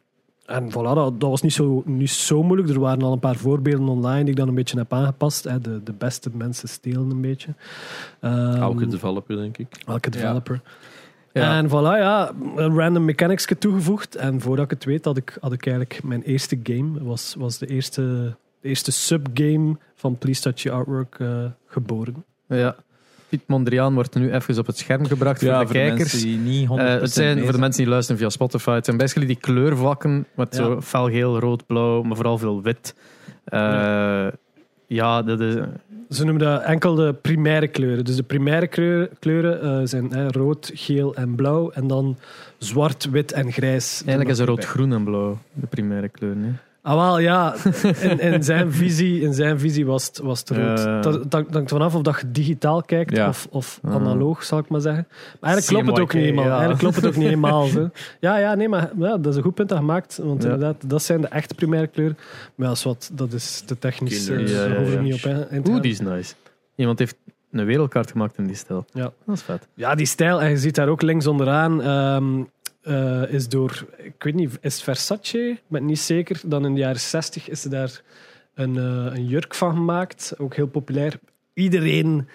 [0.49, 2.69] en voilà, dat, dat was niet zo, niet zo moeilijk.
[2.69, 5.45] Er waren al een paar voorbeelden online die ik dan een beetje heb aangepast.
[5.45, 5.61] Hè.
[5.61, 7.55] De, de beste mensen stelen een beetje.
[8.21, 9.83] Ehm, Elke developer, denk ik.
[9.87, 10.61] elke developer.
[11.33, 11.57] Ja.
[11.57, 14.15] En voilà, ja, een random mechanics toegevoegd.
[14.17, 17.05] En voordat ik het weet, had ik, had ik eigenlijk mijn eerste game.
[17.05, 22.25] Was, was de eerste, de eerste subgame van Please Touch Your Artwork eh, geboren.
[22.47, 22.77] Ja.
[23.29, 25.99] Piet Mondriaan wordt nu even op het scherm gebracht voor Ja, de voor de kijkers.
[26.13, 28.71] mensen die niet 100% Eh, het zijn voor de mensen die luisteren via Spotify.
[28.71, 30.63] Het zijn basically die kleurvakken met Ja.
[30.65, 32.95] zo felgeel, rood, blauw, maar vooral veel wit.
[33.45, 34.27] Eh,
[34.87, 35.55] ja, dat is,
[36.11, 38.05] Ze noemen dat enkel de primaire kleuren.
[38.05, 41.71] Dus de primaire kleur- kleuren eh, zijn hè, rood, geel en blauw.
[41.71, 42.17] En dan
[42.59, 44.03] zwart, wit en grijs.
[44.07, 46.43] eigenlijk is rood, groen en blauw de primaire kleuren.
[46.43, 46.51] hè.
[46.89, 47.55] Ah, wel, ja.
[48.01, 50.79] In, in, zijn visie, in zijn visie was het, was het rood.
[50.79, 51.01] Ja.
[51.01, 53.29] Dat, dat hangt vanaf of dat je digitaal kijkt Ja.
[53.29, 55.07] of, of analoog, zal ik maar zeggen.
[55.41, 56.45] Maar eigenlijk klopt het ook niet helemaal.
[56.45, 56.51] ja.
[56.51, 57.65] Eigenlijk klopt het ook niet helemaal.
[57.77, 57.91] Zo.
[58.21, 60.17] Ja, ja, nee, maar ja, dat is een goed punt dat je maakt.
[60.23, 62.19] Want inderdaad, dat zijn de echte primaire kleuren.
[62.55, 64.27] Maar ja, is wat, dat is te technisch.
[64.27, 64.41] Daar
[64.91, 65.01] ja.
[65.01, 66.35] niet op in, Oeh, die is nice.
[66.75, 67.17] Iemand heeft
[67.51, 68.85] een wereldkaart gemaakt in die stijl.
[68.93, 69.13] Ja.
[69.25, 69.69] Dat is vet.
[69.75, 72.43] Ja, die stijl, en je ziet daar ook links onderaan, ehm,
[72.83, 75.39] eh, is door, ik weet niet, is Versace?
[75.39, 76.41] Ik ben niet zeker.
[76.47, 78.01] Dan in de jaren 60 is er daar
[78.55, 81.19] een, eh, een jurk van gemaakt, ook heel populair.
[81.55, 82.29] Iedereen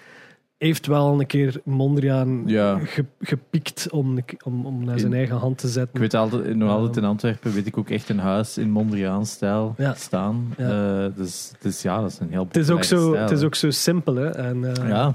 [0.58, 2.78] heeft wel een keer Mondriaan Ja.
[2.84, 5.94] ge- gepikt om, om, om naar zijn In- eigen hand te zetten.
[5.94, 9.74] Ik weet altijd, nog altijd in Antwerpen weet ik ook echt een huis in Mondriaan-stijl
[9.78, 9.94] Ja.
[9.94, 10.54] staan.
[10.58, 11.04] Ja.
[11.04, 13.42] Eh, dus, dus ja, dat is een heel het, is ook zo, stijl, het is
[13.42, 14.14] ook zo simpel.
[14.14, 14.28] Hè?
[14.30, 15.14] En, Ja,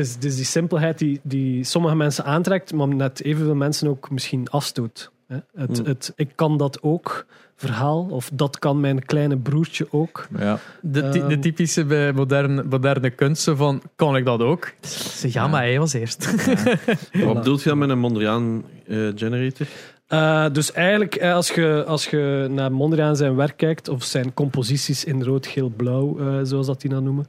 [0.00, 4.10] is, het is die simpelheid die, die sommige mensen aantrekt, maar net evenveel mensen ook
[4.10, 5.10] misschien afstoot.
[5.26, 5.36] Hè?
[5.54, 5.86] Het, Hmm.
[5.86, 10.26] het ik kan dat ook verhaal, of dat kan mijn kleine broertje ook.
[10.38, 10.58] ja.
[10.82, 11.40] De, ty- de Ehm.
[11.40, 14.72] typische bij moderne, moderne kunst, zo van, kan ik dat ook?
[14.80, 15.48] Zeg, ja, Ja.
[15.48, 16.34] maar hij was eerst.
[17.24, 19.66] Wat bedoelt je dan met een Mondriaan eh, generator?
[20.06, 24.34] Eh, dus eigenlijk, eh, als je, als je naar Mondriaan zijn werk kijkt, of zijn
[24.34, 27.26] composities in rood, geel, blauw, eh, zoals dat die dan noemen,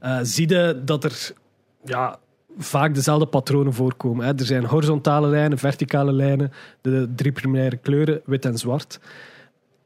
[0.00, 1.32] eh zie je dat er
[1.84, 2.18] ja,
[2.58, 4.26] vaak dezelfde patronen voorkomen.
[4.26, 4.32] Hè.
[4.32, 9.00] Er zijn horizontale lijnen, verticale lijnen, de drie primaire kleuren, wit en zwart.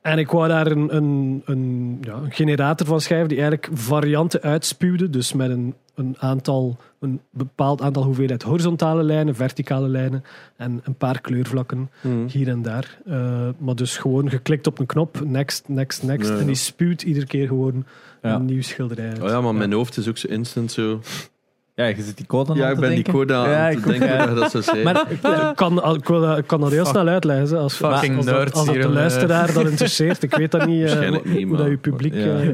[0.01, 4.41] En ik wou daar een, een, een, ja, een generator van schrijven die eigenlijk varianten
[4.43, 5.11] uitspuwde.
[5.11, 10.25] Dus met een, een, aantal, een bepaald aantal hoeveelheid horizontale lijnen, verticale lijnen
[10.57, 11.91] en een paar kleurvlakken
[12.27, 12.99] hier en daar.
[13.07, 16.29] Eh, maar dus gewoon geklikt op een knop, next, next, next.
[16.29, 16.41] Ja, ja.
[16.41, 17.85] En die spuwt iedere keer gewoon
[18.23, 18.35] Ja.
[18.35, 19.23] een nieuw schilderij uit.
[19.23, 21.01] Oh ja, maar mijn hoofd is ook zo instant zo.
[21.79, 23.77] Ja, je zit die code aan Ja, te ik ben die code aan Ja, te
[23.77, 24.27] ik ook, denken ja.
[24.27, 24.83] dat zo zei.
[24.83, 26.93] Maar Ik, ik kan, ik, wil dat, ik kan dat heel Fuck.
[26.95, 27.59] snel uitleggen.
[27.59, 28.95] Als, Fucking als, dat, nerds als dat hier, de eh.
[28.95, 30.23] luisteraar dat interesseert.
[30.23, 32.15] Ik weet dat niet, eh, Waarschijnlijk hoe, niet, hoe dat je publiek...
[32.15, 32.41] Ja.
[32.41, 32.49] eh,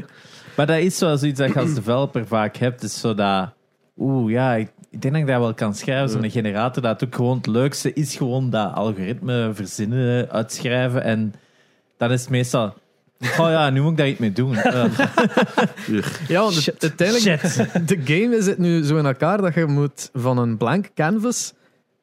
[0.55, 2.83] Maar dat is wel zoiets dat je als developer vaak hebt.
[2.83, 3.49] is zo dat...
[3.97, 6.09] Oeh, ja, ik, ik denk dat ik dat wel kan schrijven.
[6.09, 11.03] Zo'n generator, dat ook gewoon het leukste is gewoon dat algoritme verzinnen, uitschrijven.
[11.03, 11.33] En
[11.97, 12.73] dan is het meestal...
[13.39, 14.55] Oh ja, nu moet ik daar iets mee doen.
[14.65, 14.85] Eh,
[16.27, 16.81] Ja, want Shit.
[16.81, 20.57] het- uiteindelijk, de game is het nu zo in elkaar dat je moet van een
[20.57, 21.53] blank canvas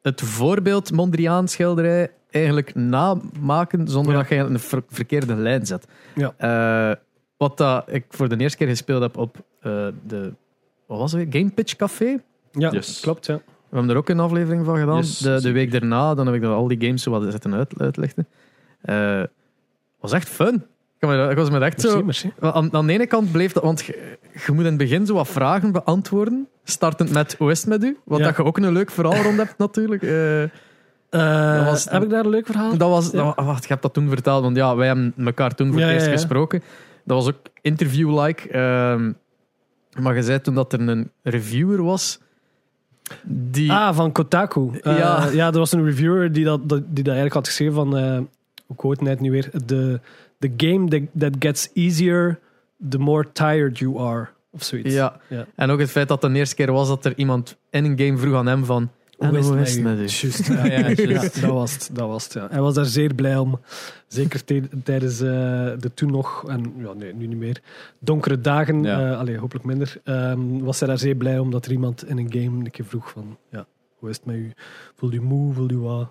[0.01, 4.19] het voorbeeld Mondriaan schilderij eigenlijk namaken zonder Ja.
[4.19, 5.87] dat je een ver- verkeerde lijn zet.
[6.15, 6.33] Ja.
[6.37, 6.95] Eh,
[7.37, 10.33] wat dat ik voor de eerste keer gespeeld heb op eh, de
[10.87, 11.41] wat was het weer?
[11.41, 12.17] Game Pitch Café.
[12.51, 12.99] ja, Yes.
[12.99, 13.25] klopt.
[13.25, 13.35] Ja.
[13.35, 14.97] We hebben er ook een aflevering van gedaan.
[14.97, 17.53] Yes, de, de week daarna, dan heb ik dan al die games zo wat zitten
[17.53, 18.27] uit, uitlichten.
[18.81, 19.23] Eh
[19.99, 20.63] was echt fun.
[21.03, 22.03] Ik, me- ik was met echt zo...
[22.03, 22.31] merci.
[22.39, 25.13] Aan, aan de ene kant bleef dat, want je, je moet in het begin zo
[25.13, 26.47] wat vragen beantwoorden.
[26.63, 27.97] Startend met hoe is het met u?
[28.05, 28.25] Wat Ja.
[28.25, 30.01] dat je ook een leuk verhaal rond hebt, natuurlijk.
[31.09, 32.77] Dat was- heb ik daar een leuk verhaal?
[32.77, 33.23] dat was, Ja.
[33.23, 35.81] dat wa- wacht, je hebt dat toen verteld, want ja, wij hebben elkaar toen voor
[35.81, 36.63] het eerst ja, gesproken.
[37.05, 38.49] Dat was ook interview-like.
[38.49, 39.11] ehm,
[40.03, 42.19] maar je zei toen dat er een reviewer was
[43.25, 43.71] die...
[43.71, 44.69] Ah, van Kotaku.
[44.81, 45.27] Eh, Ja.
[45.31, 45.47] ja.
[45.51, 47.97] er was een reviewer die dat, die dat eigenlijk had geschreven van...
[48.65, 49.49] hoe quote het net nu weer?
[49.65, 49.99] The,
[50.43, 52.39] the game that, that gets easier
[52.89, 54.29] the more tired you are.
[54.51, 54.93] Of zoiets.
[54.93, 55.19] ja.
[55.29, 55.45] Ja.
[55.55, 58.17] En ook het feit dat de eerste keer was dat er iemand in een game
[58.17, 58.89] vroeg aan hem van...
[59.17, 59.99] Hoe is het met u?
[60.05, 60.65] Juist, ja.
[61.05, 61.89] Ja, dat was het.
[61.93, 62.47] Dat was het ja.
[62.51, 63.59] Hij was daar zeer blij om.
[64.07, 65.27] Zeker tij- tijdens eh,
[65.79, 67.61] de toen nog, en ja, nee, nu niet meer,
[67.99, 69.11] donkere dagen, Ja.
[69.11, 72.17] eh, allee, hopelijk minder, ehm, was hij daar zeer blij om dat er iemand in
[72.17, 73.65] een game een keer vroeg van, ja,
[73.99, 74.51] hoe is het met u?
[74.95, 75.53] Voelt u moe?
[75.53, 76.07] Voelt u wat?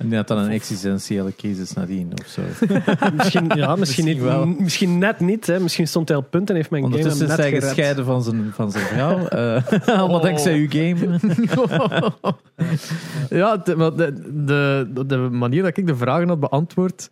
[0.00, 2.42] En die had dan een existentiële crisis nadien of zo.
[3.16, 4.46] Misschien, ja, misschien, Misschien niet, wel.
[4.46, 5.46] misschien net niet.
[5.46, 5.60] Hè.
[5.60, 8.04] Misschien stond hij op punt en heeft mijn game hem Ondertussen net is hij gescheiden
[8.04, 9.26] van zijn, van zijn vrouw.
[9.26, 10.22] eh allemaal Oh.
[10.22, 11.18] dankzij uw game.
[13.30, 14.12] ja, de,
[14.44, 17.10] de, de, manier dat ik de vragen had beantwoord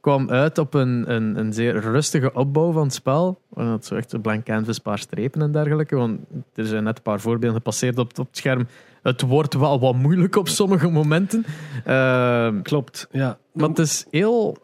[0.00, 3.40] kwam uit op een, een, een zeer rustige opbouw van het spel.
[3.54, 5.96] Het zo echt een blank canvas, een paar strepen en dergelijke.
[5.96, 6.20] Want
[6.54, 8.66] er zijn net een paar voorbeelden gepasseerd op, op het scherm.
[9.02, 11.44] Het wordt wel wat moeilijk op sommige momenten.
[11.84, 13.38] Ehm, Klopt, ja.
[13.52, 14.56] maar het is heel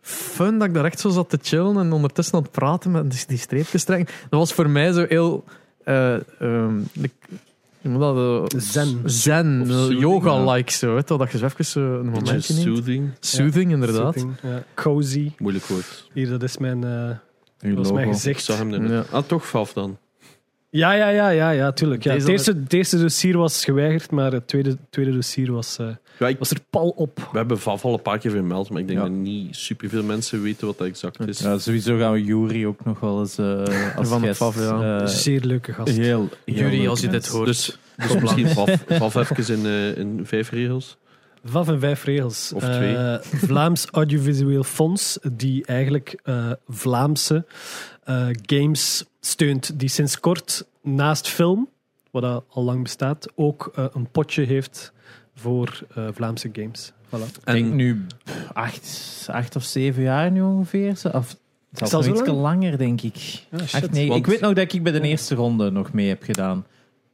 [0.00, 3.10] fun dat ik daar echt zo zat te chillen en ondertussen aan het praten met
[3.10, 4.14] die, die streepjes trekken.
[4.30, 5.44] Dat was voor mij zo heel...
[5.84, 6.74] eh ehm,
[7.94, 9.00] dat, eh, Zen.
[9.04, 9.66] Zen,
[9.98, 10.94] yoga-like zo.
[10.94, 12.66] Weet je, dat je zo even zo een momentje neemt.
[12.66, 13.10] soothing.
[13.20, 14.14] Soothing, inderdaad.
[14.14, 14.62] Soothing, ja.
[14.74, 15.32] Cozy.
[15.38, 16.08] Moeilijk woord.
[16.12, 18.06] Hier, dat is mijn, eh, dat is mijn.
[18.08, 18.44] Ik gezicht.
[18.44, 19.12] zag hem er net.
[19.12, 19.98] Ah, toch Valve dan.
[20.76, 22.02] Ja, ja, ja, ja, ja, tuurlijk.
[22.04, 22.12] Ja.
[22.12, 25.86] Deze Het, eerste, het eerste dossier was geweigerd, maar het tweede, tweede dossier was, eh,
[26.18, 27.28] Ja, ik, was er pal op.
[27.32, 29.04] we hebben Valve al een paar keer vermeld, maar ik denk Ja.
[29.04, 31.38] dat niet superveel mensen weten wat dat exact is.
[31.38, 34.34] Ja, sowieso gaan we Jury ook nog wel eens eh als Van.
[34.34, 34.98] FAF, ja.
[35.00, 35.96] eh, Zeer leuke gast.
[35.96, 37.46] heel, heel Jury, als je dit hoort.
[37.46, 40.96] Dus, dus misschien Valve, Valve even in, in vijf regels.
[41.44, 42.52] Vaf en vijf regels.
[42.54, 42.96] Of twee.
[42.96, 47.44] Eh, Vlaams Audiovisueel Fonds, die eigenlijk eh, Vlaamse
[48.04, 51.68] eh, games steunt, die sinds kort naast film,
[52.10, 54.92] wat dat al lang bestaat, ook eh, een potje heeft
[55.34, 56.92] voor eh, Vlaamse games.
[57.06, 57.26] Voilà.
[57.44, 58.06] Ik denk nu
[58.52, 60.90] acht, acht of zeven jaar nu ongeveer.
[61.12, 61.36] Of
[61.72, 62.40] zelfs nog iets lang?
[62.40, 63.44] langer, denk ik.
[63.52, 63.60] Ah.
[63.60, 66.22] Acht, nee, Want- Ik weet nog dat ik bij de eerste ronde nog mee heb
[66.22, 66.66] gedaan.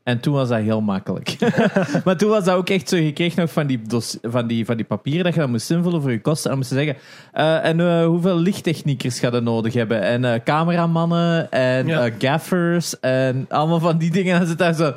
[0.04, 1.36] En toen was dat heel makkelijk.
[2.04, 2.96] maar toen was dat ook echt zo.
[2.96, 5.70] Je kreeg nog van die, dos, van die, van die papieren dat je dat moest
[5.70, 6.50] invullen voor je kosten.
[6.50, 10.00] En dan moest je zeggen: eh, En eh, hoeveel lichttechniekers ga je nodig hebben?
[10.02, 12.10] En eh, cameramannen en Ja.
[12.18, 14.32] gaffers en allemaal van die dingen.
[14.32, 14.94] En dan zit daar zo.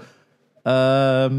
[0.63, 1.33] ehm,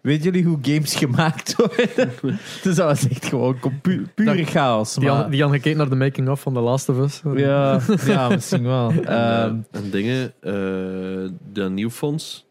[0.00, 2.10] Weet jullie hoe games gemaakt worden?
[2.62, 4.94] dus dat was echt gewoon compu- pure Dat- chaos.
[4.94, 7.22] Die, maar- die had gekeken naar de making-of van The Last of Us.
[7.36, 8.90] ja, ja, misschien wel.
[8.90, 10.52] En, eh, Ehm, en dingen, eh
[11.52, 12.45] de nieuw fonds.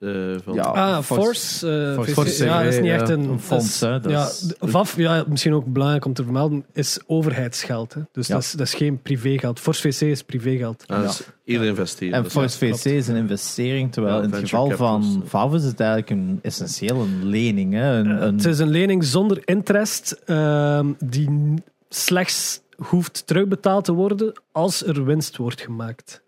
[0.00, 0.10] Eh,
[0.44, 0.62] van, Ja.
[0.62, 1.94] Ah, Force- Force.
[2.06, 2.94] eh, Force ja, is niet ja.
[2.94, 4.28] echt een, Een fonds, hè, ja,
[4.60, 7.94] VAF, ja, misschien ook belangrijk om te vermelden, is overheidsgeld.
[7.94, 8.00] Hè.
[8.12, 8.34] Dus Ja.
[8.34, 9.60] dat, is, dat is geen privégeld.
[9.60, 10.84] Force VC is privégeld.
[10.86, 12.14] Ah, dus eerder investeren.
[12.14, 12.58] En Dus Force.
[12.58, 15.22] VC is een investering, terwijl Ja, in het geval van.
[15.26, 17.72] VAV is het eigenlijk een essentieel een lening.
[17.72, 17.98] Hè?
[17.98, 21.54] Een, Eh, een, Het is een lening zonder interest ehm, die
[21.88, 26.22] slechts hoeft terugbetaald te worden als er winst wordt gemaakt.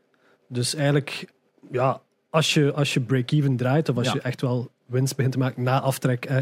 [0.48, 1.32] Dus eigenlijk,
[1.70, 2.00] ja,
[2.32, 4.12] als je, als je break-even draait of als Ja.
[4.12, 6.40] je echt wel winst begint te maken na aftrek hè,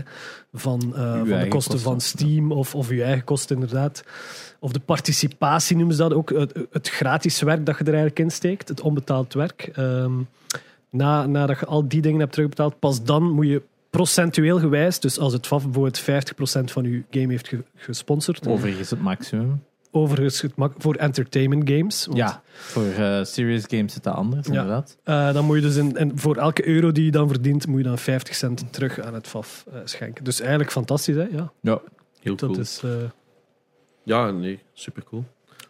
[0.53, 4.05] van, eh, van de kosten van Steam of, of je eigen kosten inderdaad.
[4.61, 6.31] Of de participatie noemen ze dat ook.
[6.31, 9.71] Het, het gratis werk dat je er eigenlijk in steekt, het onbetaald werk.
[9.75, 10.13] Ehm,
[10.91, 15.19] na, nadat je al die dingen hebt terugbetaald, pas dan moet je procentueel gewijs, dus
[15.19, 19.63] als het FAF bijvoorbeeld 50% van je game heeft ge- gesponsord, overigens het maximum.
[19.91, 20.45] Overigens
[20.79, 24.53] voor entertainment games, want, Ja, voor eh, serious games zit dat anders, Ja.
[24.53, 24.97] inderdaad.
[25.05, 27.79] eh, dan moet je dus in, en voor elke euro die je dan verdient, moet
[27.79, 30.25] je dan 50 cent terug aan het FAF eh, schenken.
[30.25, 31.23] Dus eigenlijk fantastisch, hè?
[31.31, 31.81] Ja, Ja.
[32.21, 32.61] Heel dat cool.
[32.61, 32.81] is...
[32.85, 32.91] eh,
[34.03, 35.25] Ja, nee, super cool.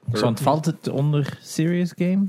[0.05, 2.27] Want valt het onder serious game?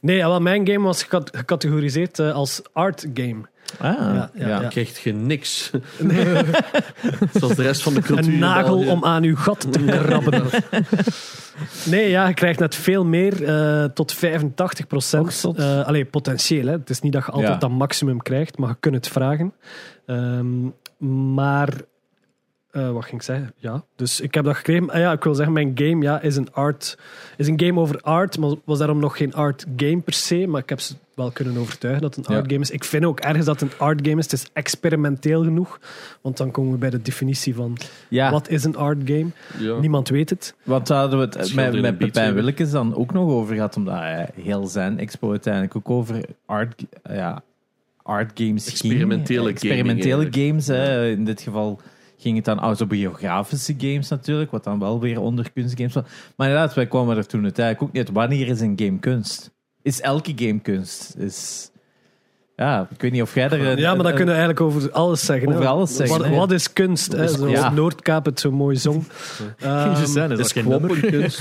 [0.00, 3.40] Nee, ja, wel, mijn game was gecat- gecategoriseerd eh, als art game.
[3.78, 4.60] Ah, Ja, ja, ja.
[4.60, 5.70] Dan krijg je niks.
[7.32, 8.32] Zoals de rest van de cultuur.
[8.32, 10.42] Een nagel om aan uw gat te krabben.
[11.92, 15.32] nee, ja, je krijgt net veel meer, eh, tot 85 Och, procent.
[15.32, 15.58] zot.
[15.60, 16.66] allee, potentieel.
[16.66, 16.72] Hè.
[16.72, 17.58] Het is niet dat je altijd Ja.
[17.58, 19.52] dat maximum krijgt, maar je kunt het vragen.
[20.06, 20.46] Ehm,
[21.34, 21.68] maar,
[22.70, 23.52] eh, wat ging ik zeggen?
[23.58, 24.90] Ja, dus ik heb dat gekregen.
[24.90, 26.98] Ah ja, ik wil zeggen, mijn game ja, is, een art,
[27.36, 30.46] is een game over art, maar was daarom nog geen art game per se.
[30.46, 32.40] Maar ik heb ze wel kunnen overtuigen dat het een Ja.
[32.40, 32.70] art game is.
[32.70, 34.24] Ik vind ook ergens dat het een art game is.
[34.24, 35.80] Het is experimenteel genoeg,
[36.20, 37.76] want dan komen we bij de definitie van
[38.08, 39.26] Ja, wat is een art game.
[39.58, 39.78] Ja.
[39.78, 40.54] Niemand weet het.
[40.62, 42.34] want daar hadden we het met, met Pepijn.
[42.34, 46.84] Willekes dan ook nog over gehad, omdat hij heel zijn expo uiteindelijk ook over art,
[47.04, 47.42] ja,
[48.02, 48.70] art games ging.
[48.92, 50.66] Experimentele Experimentele gaming games.
[50.66, 51.08] Hè.
[51.10, 51.80] In dit geval
[52.18, 56.04] ging het dan autobiografische games natuurlijk, wat dan wel weer onder kunstgames was.
[56.36, 58.16] Maar inderdaad, wij kwamen er toen uiteindelijk ook niet uit.
[58.16, 59.54] Wanneer is een game kunst?
[59.86, 61.14] Is elke game kunst?
[61.18, 61.70] Is...
[62.56, 63.66] Ja, ik weet niet of jij er...
[63.66, 65.48] een- Ja, maar dan een- kunnen we eigenlijk over alles zeggen.
[65.48, 65.66] Over hè.
[65.68, 67.12] alles zeggen, Wat, is kunst?
[67.12, 67.24] Hè?
[67.24, 67.70] Is- Zoals ja.
[67.70, 69.04] Noordkaap het zo mooi zong.
[69.58, 71.04] Ehm, zijn, is dat Is geen kwop nummer?
[71.04, 71.40] een kunst?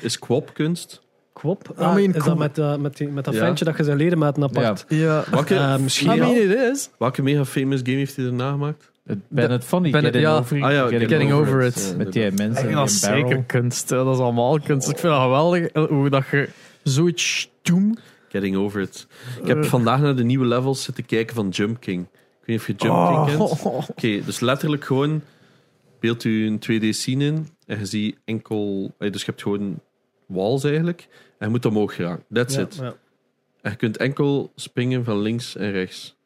[0.00, 1.02] Is kwop kunst?
[1.32, 1.68] Kwop?
[1.78, 3.40] I Ah, mean, is dat met, eh, met, die, met dat Ja.
[3.40, 4.84] ventje dat je zijn ledematen apart...
[4.88, 5.24] Ja.
[5.30, 6.90] Welke, Eh, misschien I mean, it is.
[6.98, 8.90] welke mega famous game heeft hij erna gemaakt?
[9.06, 10.38] Het Bennett Funny, Bennett, Getting ja.
[10.40, 11.86] Over, Ah ja, Getting Over It.
[11.90, 13.28] Ja, Met die mensen vind dat barrel.
[13.28, 13.90] zeker kunst.
[13.90, 13.96] hè.
[14.04, 14.88] Dat is allemaal kunst.
[14.88, 16.48] Ik vind dat geweldig eh, hoe dat je
[16.82, 17.50] zoiets
[18.28, 19.06] Getting over it.
[19.40, 22.02] Ik heb vandaag naar de nieuwe levels zitten kijken van Jump King.
[22.02, 23.26] Ik weet niet of je Jump Oh.
[23.26, 23.62] King kent.
[23.90, 25.22] Oké, dus letterlijk gewoon
[26.00, 28.92] beeld u een 2D-scene in en je ziet enkel...
[28.98, 29.80] eh, Dus je hebt gewoon
[30.26, 32.24] walls eigenlijk en je moet omhoog geraken.
[32.32, 32.74] That's Ja, it.
[32.74, 32.94] ja.
[33.62, 36.16] En je kunt enkel springen van links en rechts.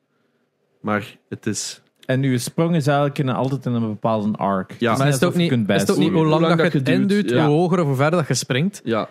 [0.81, 1.81] Maar het is...
[2.07, 4.75] En uw sprong is eigenlijk in, altijd in een bepaalde arc.
[4.79, 4.90] Ja.
[4.90, 6.38] Het Maar is het ook niet, kunt is het ook niet bijsturen.
[6.38, 7.46] hoe lang, dat je het duwt, induwt, ja.
[7.46, 8.81] hoe hoger of hoe verder dat je springt.
[8.85, 9.09] Ja,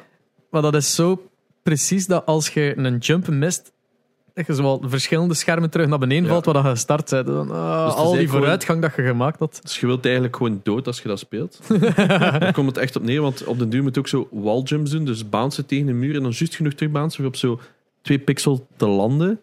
[0.50, 1.30] Maar dat is zo
[1.66, 3.72] precies dat als je een jump mist,
[4.34, 6.30] dat je zo wel verschillende schermen terug naar beneden Ja.
[6.30, 7.26] valt waar dat je gestart bent.
[7.28, 9.60] Dan, Dus is al die vooruitgang dat je gemaakt had.
[9.62, 11.60] dus je wilt eigenlijk gewoon dood als je dat speelt.
[11.96, 14.92] Daar komt het echt op neer, want op den duur moet je ook zo walljumps
[14.92, 15.06] doen.
[15.06, 17.60] Dus bouncen tegen een muur en dan juist genoeg terug bouncen voor op zo
[18.02, 19.42] twee pixel te landen.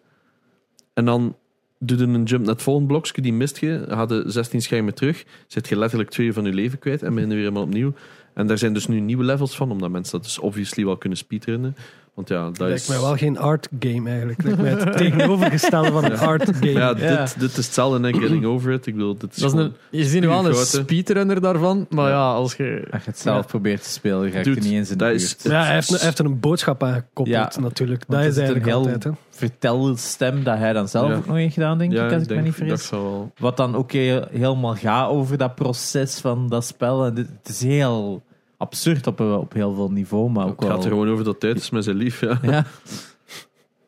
[0.93, 1.35] En dan
[1.79, 3.67] doe je een jump naar het volgende blokje, die mist je.
[4.07, 5.23] Je 16 schermen terug.
[5.47, 7.93] Zit je letterlijk twee van je leven kwijt en begin je weer helemaal opnieuw.
[8.33, 11.17] En daar zijn dus nu nieuwe levels van, omdat mensen dat dus obviously wel kunnen
[11.17, 11.75] speedrunnen.
[12.13, 12.87] Want ja, dat lijkt is...
[12.87, 14.43] mij wel geen art game eigenlijk.
[14.43, 16.71] Lijkt mij het tegenovergestelde van een art game.
[16.71, 17.23] Ja, Ja.
[17.25, 18.85] Dit, dit is hetzelfde en Getting Over It.
[18.85, 21.85] Ik bedoel, dit is, Dat is gewoon- een, je ziet nu wel een speedrunner daarvan,
[21.89, 22.87] maar ja, als je...
[22.91, 23.47] Als je het zelf Ja.
[23.47, 25.35] probeert te spelen, ga je Dude, niet eens in de dat buurt.
[25.37, 28.03] is- Ja, hij heeft, hij heeft er een boodschap aan gekoppeld Ja, natuurlijk.
[28.07, 29.03] want Dat is een eigenlijk heel- altijd.
[29.03, 29.11] Hè.
[29.29, 31.15] Vertelstem dat hij dan zelf Ja.
[31.15, 32.89] ook nog heeft gedaan, denk ik, als ik, ik me niet vergis.
[32.89, 33.31] wel.
[33.37, 37.05] Wat dan ook helemaal gaat over dat proces van dat spel.
[37.05, 38.23] En dit, het is heel
[38.63, 41.39] absurd op, eh, op heel veel niveau, maar ook Het gaat er gewoon over dat
[41.39, 42.19] tijd is met zijn lief.
[42.21, 42.39] Ja.
[42.51, 42.65] Ja.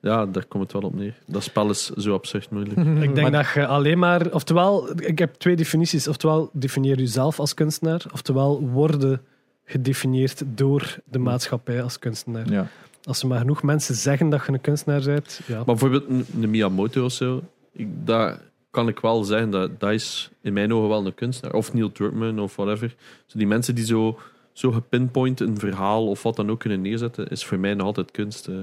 [0.02, 1.16] ja, daar komt het wel op neer.
[1.26, 2.78] Dat spel is zo absurd moeilijk.
[2.78, 6.08] Ik denk Maar- dat je alleen maar, oftewel, ik heb twee definities.
[6.08, 9.22] Oftewel, definieer jezelf als kunstenaar, oftewel worden
[9.66, 12.52] gedefinieerd door de maatschappij als kunstenaar.
[12.52, 12.68] Ja.
[13.04, 15.56] Als er maar genoeg mensen zeggen dat je een kunstenaar bent, ja.
[15.56, 18.40] Maar bijvoorbeeld een, een Miyamoto of zo, ik, dat
[18.72, 21.54] kan ik wel zeggen, dat, dat is in mijn ogen wel een kunstenaar.
[21.56, 22.96] Of Neil Druckmann of whatever.
[23.26, 24.20] Zo die mensen die zo,
[24.56, 28.12] zo gepinpoint een verhaal of wat dan ook kunnen neerzetten, is voor mij nog altijd
[28.12, 28.48] kunst.
[28.48, 28.56] eh,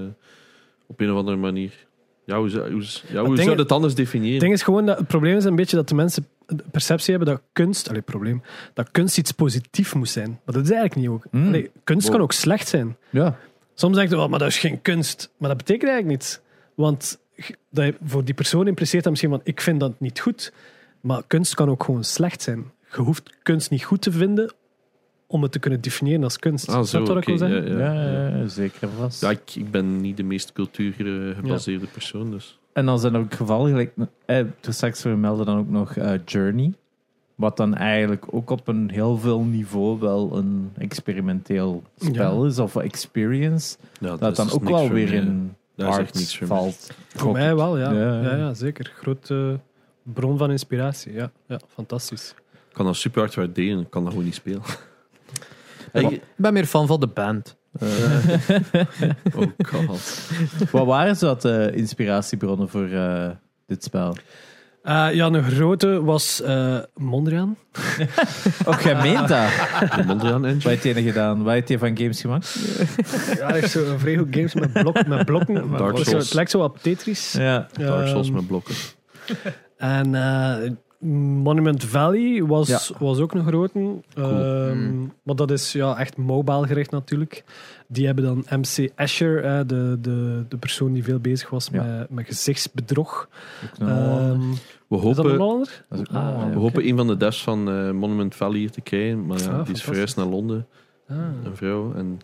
[0.87, 1.71] op een of andere manier.
[2.25, 4.31] Ja, hoe, zou- hoe, ja, hoe zou je het anders definiëren?
[4.33, 7.15] Het ding is gewoon dat het probleem is een beetje dat de mensen de perceptie
[7.15, 8.41] hebben dat kunst, allee, probleem,
[8.73, 10.27] dat kunst iets positiefs moet zijn.
[10.45, 11.25] Maar dat is eigenlijk niet ook.
[11.31, 11.47] Mm.
[11.47, 12.15] Allee, kunst Wow.
[12.15, 12.97] kan ook slecht zijn.
[13.09, 13.37] ja.
[13.75, 15.31] Soms denk je, oh, maar dat is geen kunst.
[15.37, 16.39] Maar dat betekent eigenlijk niets.
[16.75, 17.19] Want
[17.69, 20.53] dat je- voor die persoon impliceert dat misschien van, ik vind dat niet goed.
[21.01, 22.71] Maar kunst kan ook gewoon slecht zijn.
[22.95, 24.53] Je hoeft kunst niet goed te vinden
[25.33, 26.69] om het te kunnen definiëren als kunst.
[26.69, 27.77] Ah, zo, Snap je wat ik wil zeggen?
[27.77, 28.37] ja, Ja, ja, ja.
[28.37, 29.21] ja, zeker vast.
[29.21, 32.59] Ja, ik, ik ben niet de meest cultuurgebaseerde persoon, dus...
[32.73, 33.93] En dan zijn er ook gevallen, gelijk,
[34.25, 36.73] eh, toen straks vermelden dan ook nog eh, Journey.
[37.35, 42.75] Wat dan eigenlijk ook op een heel veel niveau wel een experimenteel spel is, of
[42.75, 43.77] experience.
[43.99, 46.57] Ja, Dat, is dan ook wel weer in Dat art niks voor mij.
[46.57, 46.91] valt.
[47.07, 47.91] Voor mij wel, ja.
[47.91, 48.35] Ja, Ja, ja.
[48.35, 48.53] ja.
[48.53, 48.91] zeker.
[48.95, 49.59] Grote
[50.03, 51.13] bron van inspiratie.
[51.13, 52.35] Ja, ja fantastisch.
[52.69, 54.61] Ik kan dat super hard waarderen, ik kan dat gewoon niet spelen.
[55.93, 57.55] Ik ben meer fan van de band.
[59.35, 60.19] oh god.
[60.71, 63.29] Wat waren zo de inspiratiebronnen voor eh,
[63.67, 64.15] dit spel?
[64.83, 67.57] Eh, ja, een grote was eh, Mondriaan.
[68.65, 69.47] Ook jij meent dat?
[69.95, 70.69] De Mondriaan Engine?
[70.75, 71.43] Wat heeft hij gedaan?
[71.43, 72.55] Wat heeft hij van games gemaakt?
[73.37, 75.71] Ja, hij heeft zo een vrij goed games met, blok, met blokken.
[75.77, 76.25] Dark het, zo- Souls.
[76.25, 77.31] het lijkt zo op Tetris.
[77.31, 77.67] Ja.
[77.71, 78.75] Dark Souls Ehm, met blokken.
[79.77, 80.71] En eh,
[81.43, 82.79] Monument Valley was, Ja.
[82.99, 83.95] was ook een grote.
[84.15, 87.43] Ehm, Maar dat is ja, echt mobile gericht natuurlijk.
[87.87, 91.83] Die hebben dan MC Asher, eh, de, de, de persoon die veel bezig was Ja.
[91.83, 93.29] met, met gezichtsbedrog.
[94.87, 98.35] We hopen, dat is ook ah, we hopen een van de devs van eh, Monument
[98.35, 100.67] Valley hier te krijgen, maar ja, Ah, die is verhuisd naar Londen,
[101.07, 101.17] Ah.
[101.43, 102.19] een vrouw, en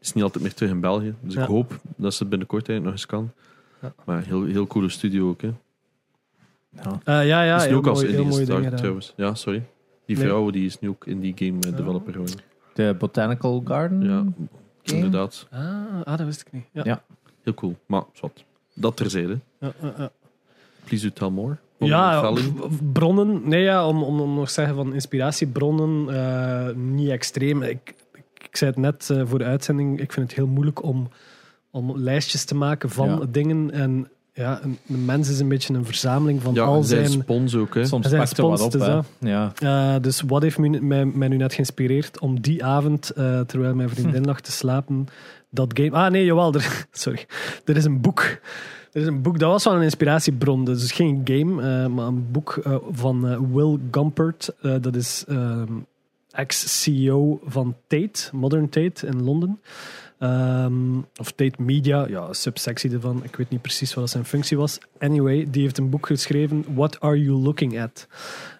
[0.00, 1.14] is niet altijd meer terug in België.
[1.20, 3.32] Dus ik hoop dat ze het binnenkort eigenlijk nog eens
[3.80, 3.92] kan.
[4.04, 5.52] Maar heel, heel coole studio ook, hè.
[6.82, 7.00] Ja.
[7.20, 9.12] Eh, ja, ja, is nu ook als mooi, indie gestart, trouwens.
[9.16, 9.62] Ja, sorry.
[10.06, 10.26] Die Nee.
[10.26, 12.38] vrouw die is nu ook indie game eh, developer geworden.
[12.74, 14.02] De Botanical Garden?
[14.02, 14.32] Ja, game?
[14.82, 15.46] inderdaad.
[15.50, 15.60] Ah,
[16.04, 16.64] ah, dat wist ik niet.
[16.72, 16.82] Ja.
[16.84, 17.02] Ja.
[17.42, 17.76] Heel cool.
[17.86, 18.44] Maar, zwart.
[18.74, 19.38] Dat terzijde.
[19.60, 20.10] Ja, ja, ja.
[20.84, 21.56] Please do tell more.
[21.78, 22.32] Ja,
[22.92, 23.48] bronnen.
[23.48, 27.62] Nee, ja, om, om, om nog te zeggen van inspiratiebronnen, eh, niet extreem.
[27.62, 27.94] Ik,
[28.42, 31.08] ik zei het net voor de uitzending, ik vind het heel moeilijk om,
[31.70, 33.20] om lijstjes te maken van Ja.
[33.28, 33.70] dingen.
[33.70, 37.20] En ja, een, een mens is een beetje een verzameling van Ja, al zij zijn...
[37.22, 37.86] spons ook, hè.
[37.86, 38.78] Soms zijn pakt er wat op, hè.
[38.78, 39.52] dus Ja.
[39.58, 43.74] Eh, dus wat heeft mij, mij, mij nu net geïnspireerd om die avond, eh, terwijl
[43.74, 45.06] mijn vriendin lag te slapen,
[45.50, 45.90] dat game...
[45.90, 47.26] Ah nee, jawel, er, sorry.
[47.64, 48.38] Er is een boek.
[48.92, 50.64] Er is een boek, dat was wel een inspiratiebron.
[50.64, 54.54] Dus geen game, eh, maar een boek eh, van Will Gumpert.
[54.60, 55.72] Eh, dat is ehm,
[56.30, 59.60] ex-CEO van Tate, Modern Tate in Londen.
[60.18, 63.24] Ehm, of Tate Media, ja, subsectie ervan.
[63.24, 64.78] Ik weet niet precies wat zijn functie was.
[64.98, 68.06] Anyway, die heeft een boek geschreven, What Are You Looking At?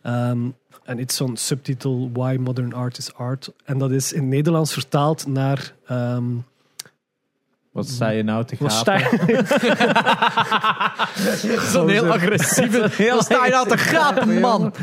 [0.03, 0.49] Ehm,
[0.85, 3.53] en iets zo'n subtitel Why Modern Art is Art.
[3.65, 5.75] En dat is in Nederlands vertaald naar...
[5.87, 6.25] ehm,
[7.79, 9.47] Wat sta je nou te wat gapen?
[9.47, 9.59] sta
[11.71, 12.89] Zo'n heel agressieve...
[12.93, 14.75] Heel sta je nou te gapen, man?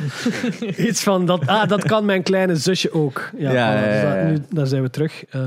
[0.77, 3.29] Iets van dat, ah, dat kan mijn kleine zusje ook.
[3.37, 5.25] Ja, Ja, voilà, dus dat- nu, daar zijn we terug.
[5.29, 5.41] Eh,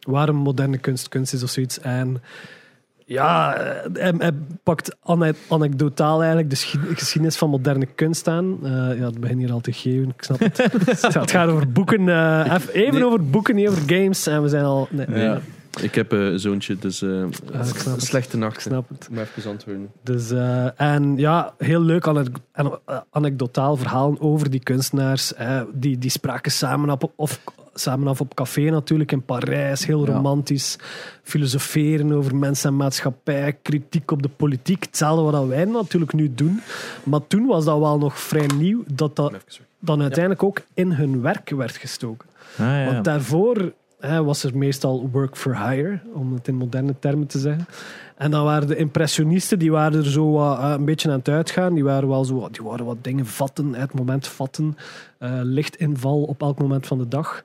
[0.00, 1.80] waarom moderne kunst kunst is of zoiets.
[1.80, 2.22] En
[3.04, 8.58] ja, eh, hij, hij pakt ane- anekdotaal eigenlijk de schi- geschiedenis van moderne kunst aan.
[8.62, 10.56] Eh, ja, het begint hier al te geven, ik snap het.
[11.14, 12.08] het gaat over boeken.
[12.08, 13.04] eh, even even Nee.
[13.06, 14.26] over boeken, niet over games.
[14.26, 14.88] En we zijn al...
[14.90, 15.38] Nee, nee, Ja.
[15.82, 17.10] Ik heb eh, een zoontje, dus eh,
[17.54, 18.04] Ah, ik snap het.
[18.04, 18.60] slechte ik nacht.
[18.62, 19.02] snap het.
[19.04, 19.90] Ik moet even antwoorden.
[20.02, 25.34] Dus, eh, en ja, heel leuk anek- an- eh, anekdotaal verhalen over die kunstenaars.
[25.34, 27.40] eh, die, die spraken samen af, op, of,
[27.74, 29.86] samen af op café natuurlijk in Parijs.
[29.86, 30.12] Heel Ja.
[30.12, 30.76] romantisch.
[31.22, 33.58] Filosoferen over mens en maatschappij.
[33.62, 34.84] Kritiek op de politiek.
[34.84, 36.60] Hetzelfde wat dat wij natuurlijk nu doen.
[37.04, 38.82] Maar toen was dat wel nog vrij nieuw.
[38.92, 39.32] Dat dat
[39.80, 42.28] dan uiteindelijk ook in hun werk werd gestoken.
[42.58, 42.84] Ah, ja.
[42.92, 47.66] Want daarvoor was er meestal work for hire, om het in moderne termen te zeggen.
[48.16, 51.28] En dan waren de impressionisten, die waren er zo wat, eh, een beetje aan het
[51.28, 51.74] uitgaan.
[51.74, 54.76] Die waren wel zo, die waren wat dingen vatten, het moment vatten.
[55.18, 57.44] eh, lichtinval op elk moment van de dag.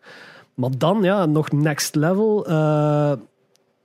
[0.53, 2.45] Maar dan, ja, nog next level.
[2.47, 3.11] eh,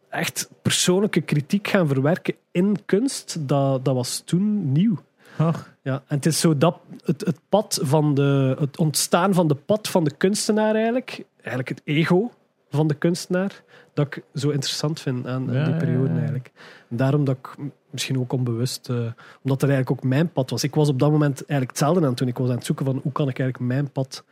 [0.08, 4.96] echt persoonlijke kritiek gaan verwerken in kunst, dat, dat was toen nieuw.
[5.38, 9.48] Oh, Ja, en het is zo dat het, het pad van de, het ontstaan van
[9.48, 12.30] de pad van de kunstenaar eigenlijk, eigenlijk het ego
[12.70, 13.62] van de kunstenaar,
[13.94, 16.14] dat ik zo interessant vind aan, aan Ja, die ja, periode ja.
[16.14, 16.50] eigenlijk.
[16.88, 17.54] Daarom dat ik
[17.90, 18.96] misschien ook onbewust, eh,
[19.42, 20.64] omdat er eigenlijk ook mijn pad was.
[20.64, 23.00] Ik was op dat moment eigenlijk hetzelfde aan toen ik was aan het zoeken van
[23.02, 24.24] hoe kan ik eigenlijk mijn pad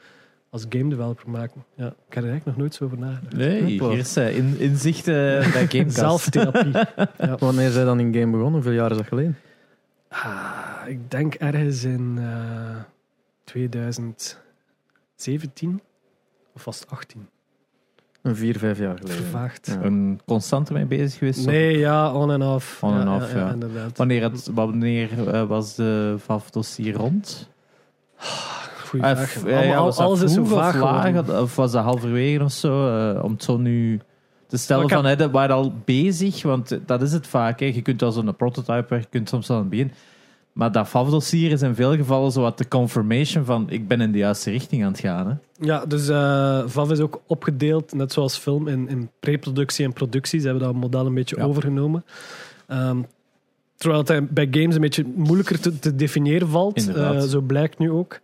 [0.51, 1.65] als game developer maken.
[1.75, 3.37] Ja, ik heb er eigenlijk nog nooit zo over nagedacht.
[3.37, 5.15] nee, hier is eh, in, inzicht eh,
[5.53, 5.97] bij Gamecast.
[5.97, 6.73] Zelftherapie.
[7.39, 8.53] Wanneer zij dan in game begonnen?
[8.53, 9.37] Hoeveel jaar is dat geleden?
[10.09, 12.77] Ah, ik denk ergens in eh
[13.45, 15.81] 2017
[16.55, 17.29] of was het 18?
[18.27, 19.17] Een vier, vijf jaar geleden.
[19.23, 19.67] Vervaagd.
[19.67, 19.87] Ja.
[19.87, 21.39] Een constant mee bezig geweest?
[21.39, 22.83] of- Nee, ja, on en off.
[22.83, 23.55] On en ja, off, ja.
[23.95, 27.49] Wanneer, het, wanneer eh, was de VAF-dossier rond?
[28.87, 29.65] Goeie Eh, vraag.
[29.67, 31.43] ja, was alles is zo vroeg of vaag laag, geworden.
[31.43, 32.89] of was dat halverwege of zo?
[33.15, 34.01] eh, om het zo nu
[34.47, 37.61] te stellen van, hè, dat waren al bezig, want dat is het vaak.
[37.61, 37.67] Hè.
[37.67, 39.93] Je kunt al zo'n prototype werken, je kunt soms al aan het begin.
[40.57, 44.13] Maar dat VAF-dossier is in veel gevallen zo wat de confirmation van ik ben in
[44.13, 45.27] de juiste richting aan het gaan.
[45.29, 45.67] Hè.
[45.67, 46.07] Ja, dus
[46.73, 50.41] VAV is ook opgedeeld, net zoals film, in, in pre-productie en productie.
[50.41, 51.45] Ze hebben dat model een beetje Ja.
[51.45, 52.05] overgenomen.
[52.67, 52.97] Ehm,
[53.77, 56.89] terwijl het bij games een beetje moeilijker te, te definiëren valt.
[56.95, 58.21] Eh, zo blijkt nu ook.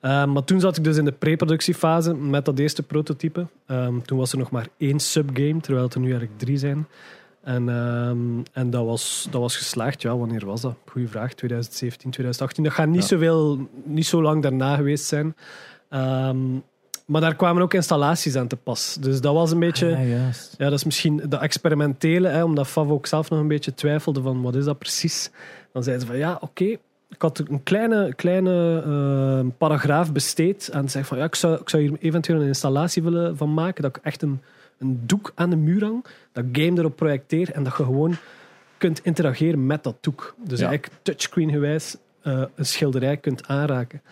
[0.00, 3.46] Ehm, maar toen zat ik dus in de pre-productiefase met dat eerste prototype.
[3.66, 6.86] Ehm, toen was er nog maar één subgame, terwijl het er nu eigenlijk drie zijn.
[7.42, 8.18] En, ehm,
[8.52, 10.02] en dat, was, dat was geslaagd.
[10.02, 10.74] Ja, wanneer was dat?
[10.86, 11.32] Goeie vraag.
[11.34, 12.64] 2017, 2018.
[12.64, 13.06] Dat gaat niet, Ja.
[13.06, 15.36] zoveel, niet zo lang daarna geweest zijn.
[15.88, 16.38] Ehm,
[17.06, 18.96] maar daar kwamen ook installaties aan te pas.
[19.00, 19.88] Dus dat was een beetje...
[19.88, 20.54] Ja, juist.
[20.58, 24.20] Ja, dat is misschien de experimentele, hè, omdat Fav ook zelf nog een beetje twijfelde
[24.20, 25.30] van wat is dat precies.
[25.72, 26.64] Dan zeiden ze van ja, oké,
[27.10, 31.68] ik had een kleine, kleine eh, paragraaf besteed en zei van ja, ik zou, ik
[31.68, 34.40] zou hier eventueel een installatie willen van maken, dat ik echt een,
[34.80, 38.16] een doek aan de muur hang, dat game erop projecteer en dat je gewoon
[38.78, 40.34] kunt interageren met dat doek.
[40.44, 40.68] Dus Ja.
[40.68, 44.02] eigenlijk touchscreen gewijs eh, een schilderij kunt aanraken.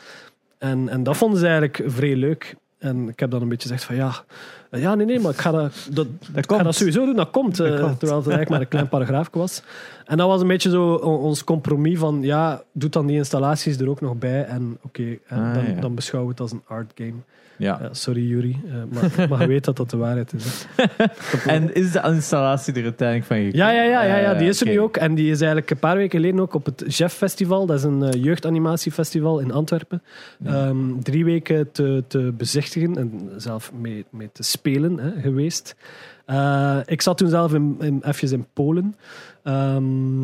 [0.59, 2.55] En, en dat vonden ze eigenlijk vrij leuk.
[2.79, 4.25] En ik heb dan een beetje gezegd van ja,
[4.71, 7.17] eh, ja nee, nee, maar ik ga dat, dat, Dat ik ga dat sowieso doen,
[7.17, 7.61] dat komt.
[7.61, 7.99] eh, komt.
[7.99, 9.63] Terwijl het eigenlijk maar een klein paragraafje was.
[10.05, 13.89] En dat was een beetje zo ons compromis van ja, doe dan die installaties er
[13.89, 14.45] ook nog bij.
[14.45, 15.81] En oké, Ah, dan, ja.
[15.81, 17.15] dan beschouwen we het als een art game.
[17.59, 17.79] Ja.
[17.83, 20.67] Ja, sorry Jury, eh, maar, maar je weet dat dat de waarheid is.
[21.47, 23.57] En is de installatie er uiteindelijk van gekomen?
[23.57, 24.97] Ja, ja, ja, ja, ja, die is er Eh, nu ook.
[24.97, 27.67] En die is eigenlijk een paar weken geleden ook op het Jeff Festival.
[27.67, 30.03] Dat is een eh, jeugdanimatiefestival in Antwerpen.
[30.45, 35.77] Ehm, drie weken te, te bezichtigen en zelf mee, mee te spelen hè, geweest.
[36.25, 38.97] Eh, ik zat toen zelf in, in, even in Polen.
[39.43, 40.21] Ehm,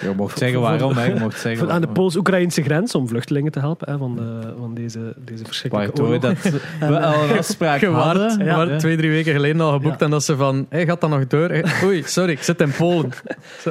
[0.00, 1.04] Je mocht zeggen waarom, hè.
[1.04, 1.86] Je mocht zeggen aan de.
[1.88, 6.38] Pools-Oekraïnse grens om vluchtelingen te helpen hè, van, de, van deze, deze verschrikkelijke dat
[6.80, 8.38] we al een afspraak hadden.
[8.38, 8.76] maar Ja.
[8.78, 9.98] twee, drie weken geleden al geboekt.
[9.98, 10.04] Ja.
[10.04, 11.50] En dat ze van, hey, gaat dat nog door?
[11.84, 13.10] Oei, sorry, ik zit in Polen.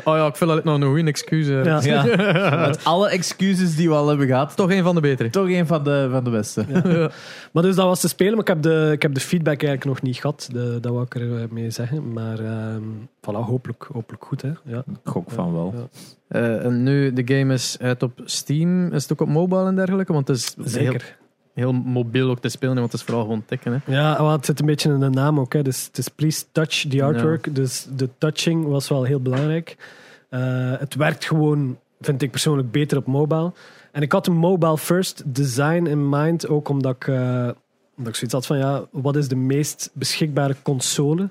[0.03, 1.47] Oh ja, ik vind dat nog een goede excuus.
[1.47, 1.65] eh.
[1.65, 1.79] Ja.
[1.83, 2.03] Ja.
[2.67, 5.29] Met alle excuses die we al hebben gehad, Toch een van de betere.
[5.29, 6.65] toch een van de, van de beste.
[7.51, 9.85] Maar dus dat was te spelen, maar ik heb de, ik heb de feedback eigenlijk
[9.85, 10.49] nog niet gehad.
[10.51, 12.13] De, dat wou ik er eh, mee zeggen.
[12.13, 12.81] Maar ehm
[13.21, 14.41] voilà, hopelijk, hopelijk goed.
[14.41, 14.49] Hè?
[14.63, 14.83] Ja.
[15.03, 15.62] Gok van wel.
[15.71, 15.87] Ja.
[16.27, 18.91] Eh, en nu, de game is uit op Steam.
[18.91, 20.13] Is het ook op mobile en dergelijke?
[20.13, 21.17] Want het is heel, Zeker.
[21.53, 23.81] heel mobiel ook te spelen, want het is vooral gewoon tikken.
[23.85, 23.93] Hè.
[23.93, 25.53] Ja, want het zit een beetje in de naam ook.
[25.53, 25.61] Hè.
[25.61, 27.55] Dus het is please touch the artwork.
[27.55, 29.77] Dus de touching was wel heel belangrijk.
[30.29, 33.51] Eh, het werkt gewoon, vind ik persoonlijk, beter op mobile.
[33.91, 37.49] En ik had een mobile first design in mind, ook omdat ik, eh,
[37.97, 41.29] omdat ik zoiets had van, ja, wat is de meest beschikbare console?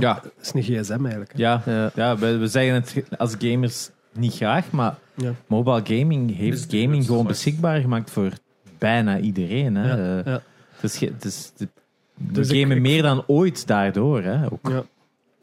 [0.00, 1.32] Ja, Dat is een gsm eigenlijk.
[1.32, 1.38] hè.
[1.42, 1.62] ja.
[1.66, 1.90] Ja.
[1.94, 5.32] ja we, we zeggen het als gamers niet graag, maar Ja.
[5.46, 8.30] mobile gaming heeft gaming gewoon beschikbaar gemaakt voor
[8.78, 9.74] bijna iedereen.
[9.74, 9.88] Hè.
[9.88, 10.42] Ja, Eh, ja.
[10.74, 11.68] Het is, ge- het is, de-
[12.14, 14.22] we Dus ik- gamen ik- meer dan ooit daardoor.
[14.22, 14.68] Hè, ook.
[14.68, 14.82] Ja.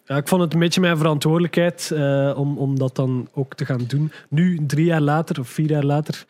[0.05, 3.65] Ja, ik vond het een beetje mijn verantwoordelijkheid eh, om, om dat dan ook te
[3.65, 4.11] gaan doen.
[4.29, 6.25] Nu, drie jaar later of vier jaar later.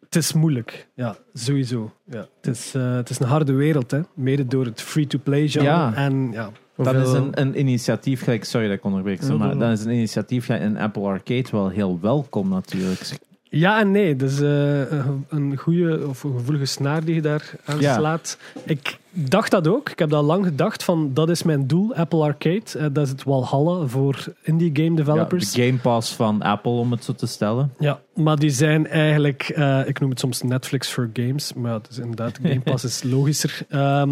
[0.00, 0.88] Het is moeilijk.
[0.94, 1.92] Ja, sowieso.
[2.10, 2.26] Ja.
[2.40, 4.00] Het, is, eh, het is een harde wereld, hè.
[4.14, 5.66] mede door het free-to-play genre.
[5.68, 5.94] Ja.
[5.94, 9.78] En ja, Dat is een, een initiatief, gelijk, sorry dat ik onderbreek, Ja, maar dat
[9.78, 13.18] is een initiatief ja, in Apple Arcade wel heel welkom natuurlijk.
[13.42, 14.16] ja en nee.
[14.16, 14.80] Dus eh,
[15.28, 17.94] een goede of een gevoelige snaar die je daar aan Ja.
[17.94, 18.38] slaat.
[18.64, 19.90] Ik dacht dat ook.
[19.90, 22.62] Ik heb dat lang gedacht van dat is mijn doel, Apple Arcade.
[22.78, 25.52] Eh, dat is het Walhalla voor indie game Ja, developers.
[25.52, 27.72] de Game Pass van Apple, om het zo te stellen.
[27.78, 31.80] Ja, maar die zijn eigenlijk, eh, ik noem het soms Netflix voor games, maar ja,
[31.88, 33.60] dus inderdaad, Game Pass is logischer.
[33.68, 34.10] Ehm,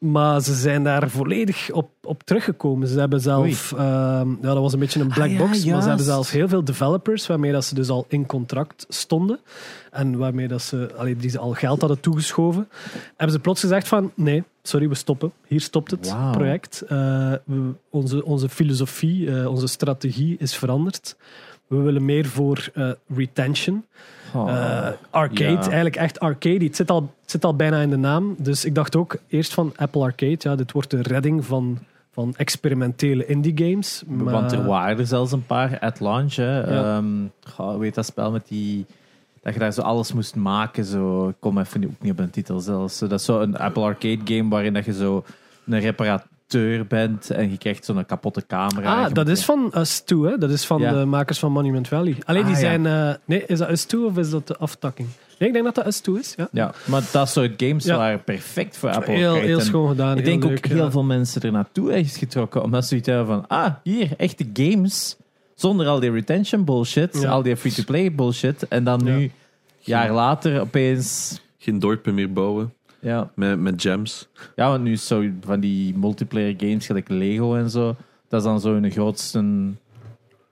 [0.00, 2.88] maar ze zijn daar volledig op, op teruggekomen.
[2.88, 5.82] Ze hebben zelf, ehm, ja, dat was een beetje een black Ah, ja, box, maar
[5.82, 9.38] ze hebben zelfs heel veel developers waarmee dat ze dus al in contract stonden
[9.90, 12.68] en waarmee dat ze, allee, die ze al geld hadden toegeschoven.
[13.16, 15.32] Hebben ze plots gezegd van, nee, sorry, we stoppen.
[15.46, 16.80] Hier stopt het project.
[16.82, 21.16] Eh, we- onze, onze filosofie, eh, onze strategie is veranderd.
[21.66, 23.84] We willen meer voor eh, retention.
[24.34, 24.48] Oh.
[24.50, 25.58] Eh, arcade, ja.
[25.60, 26.64] eigenlijk echt arcade.
[26.64, 28.34] Het zit, al, het zit al bijna in de naam.
[28.38, 30.36] Dus ik dacht ook eerst van Apple Arcade.
[30.38, 31.78] Ja, dit wordt de redding van,
[32.12, 34.02] van experimentele indie games.
[34.06, 36.34] Maar, Want er waren er zelfs een paar at launch.
[36.34, 36.58] Hè.
[36.74, 36.96] Ja.
[36.96, 37.06] Ehm,
[37.42, 38.86] goh, weet dat spel met die.
[39.42, 40.84] Dat je daar zo alles moest maken.
[40.84, 41.28] Zo.
[41.28, 42.98] Ik kom even niet- ook niet op een titel zelfs.
[42.98, 45.24] Dat is zo een Apple Arcade game waarin dat je zo
[45.66, 45.94] een
[46.88, 49.04] bent en je krijgt zo'n kapotte camera.
[49.04, 50.38] Ah, dat is van Us 2, hè?
[50.38, 50.92] Dat is van Ja.
[50.92, 52.16] de makers van Monument Valley.
[52.24, 52.66] Alleen die Ah, ja.
[52.68, 52.86] zijn...
[52.86, 55.08] eh, nee, is dat Us 2 of is dat de aftakking?
[55.38, 56.34] Nee, ik denk dat dat Us 2 is.
[56.36, 56.48] Ja.
[56.52, 57.96] Ja, maar dat soort games Ja.
[57.96, 59.46] waren perfect voor Apple Heel, Arcade.
[59.46, 60.18] heel schoon gedaan.
[60.18, 60.90] Ik denk heel ook leuk, heel ja.
[60.90, 62.62] veel mensen er naartoe is getrokken.
[62.62, 65.16] Omdat ze zoiets hebben van, ah, hier, echte games.
[65.54, 67.18] Zonder al die retention bullshit.
[67.20, 67.30] Ja.
[67.30, 68.68] Al die free-to-play bullshit.
[68.68, 69.30] En dan nu, Ja.
[70.04, 71.40] jaar later, opeens...
[71.58, 74.28] Geen dorpen meer bouwen Ja, met, met gems.
[74.56, 77.96] ja want nu is zo van die multiplayer games, gelijk Lego en zo.
[78.28, 79.44] Dat is dan zo hun grootste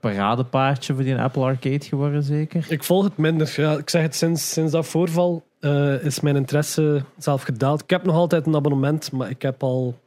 [0.01, 2.67] paradepaardje voor die Apple Arcade geworden, zeker.
[2.69, 3.55] Ik volg het minder.
[3.57, 7.83] Ja, ik zeg het sinds, sinds dat voorval eh, is mijn interesse zelf gedaald.
[7.83, 9.99] Ik heb nog altijd een abonnement, maar ik heb al,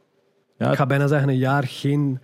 [0.58, 2.20] Ja, ik ga bijna zeggen, een jaar geen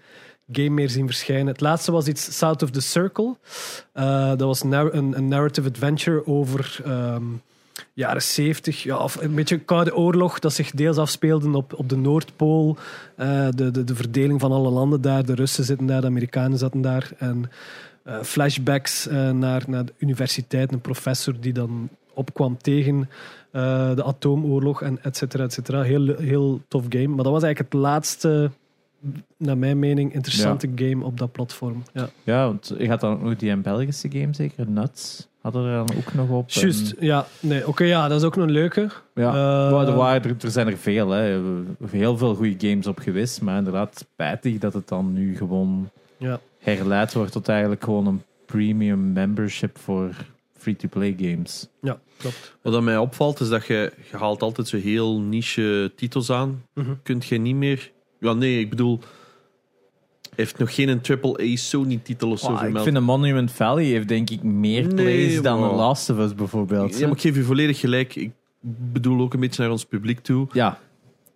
[0.52, 1.46] game meer zien verschijnen.
[1.46, 3.36] Het laatste was iets South of the Circle.
[3.92, 7.22] Eh, dat was nar- een, een narrative adventure over ehm,
[7.98, 11.96] jaren 70, ja, of een beetje koude oorlog, dat zich deels afspeelde op, op de
[11.96, 12.76] Noordpool.
[13.16, 15.24] Eh, de, de, de verdeling van alle landen daar.
[15.24, 17.10] De Russen zitten daar, de Amerikanen zaten daar.
[17.18, 17.50] En
[18.02, 23.08] eh, flashbacks eh, naar, naar de universiteit, een professor die dan opkwam tegen
[23.50, 25.82] de atoomoorlog en et cetera, et cetera.
[25.82, 27.08] Heel, heel tof game.
[27.08, 28.50] Maar dat was eigenlijk het laatste,
[29.36, 31.82] naar mijn mening, interessante game op dat platform.
[31.92, 32.08] Ja.
[32.24, 34.70] ja, want je had dan ook nog die Belgische game, zeker?
[34.70, 36.50] Nuts hadden er dan ook nog op.
[36.50, 37.26] Juist, En- ja.
[37.40, 38.88] Nee, Oké, ja, dat is ook een leuke.
[39.14, 39.32] Ja,
[39.70, 41.08] maar er, waren, er, er zijn er veel.
[41.10, 41.40] Hè.
[41.90, 43.40] Heel veel goede games op geweest.
[43.42, 46.40] Maar inderdaad, spijtig dat het dan nu gewoon Ja.
[46.58, 50.10] herleid wordt tot eigenlijk gewoon een premium membership voor
[50.56, 51.68] free-to-play games.
[51.82, 52.56] Ja, klopt.
[52.62, 56.62] Wat dat mij opvalt, is dat je, je haalt altijd zo heel niche titels aan.
[56.74, 56.90] Mhm.
[57.02, 57.90] Kunt je niet meer...
[58.20, 59.00] Ja, nee, ik bedoel...
[60.38, 64.30] heeft nog geen AAA Sony-titel of zo Wow, ik vind een Monument Valley heeft denk
[64.30, 65.70] ik meer Nee, plays dan wow.
[65.70, 66.98] The Last of Us bijvoorbeeld.
[66.98, 68.14] Ja, maar ik geef je volledig gelijk.
[68.16, 68.30] Ik
[68.92, 70.46] bedoel ook een beetje naar ons publiek toe.
[70.52, 70.78] Ja,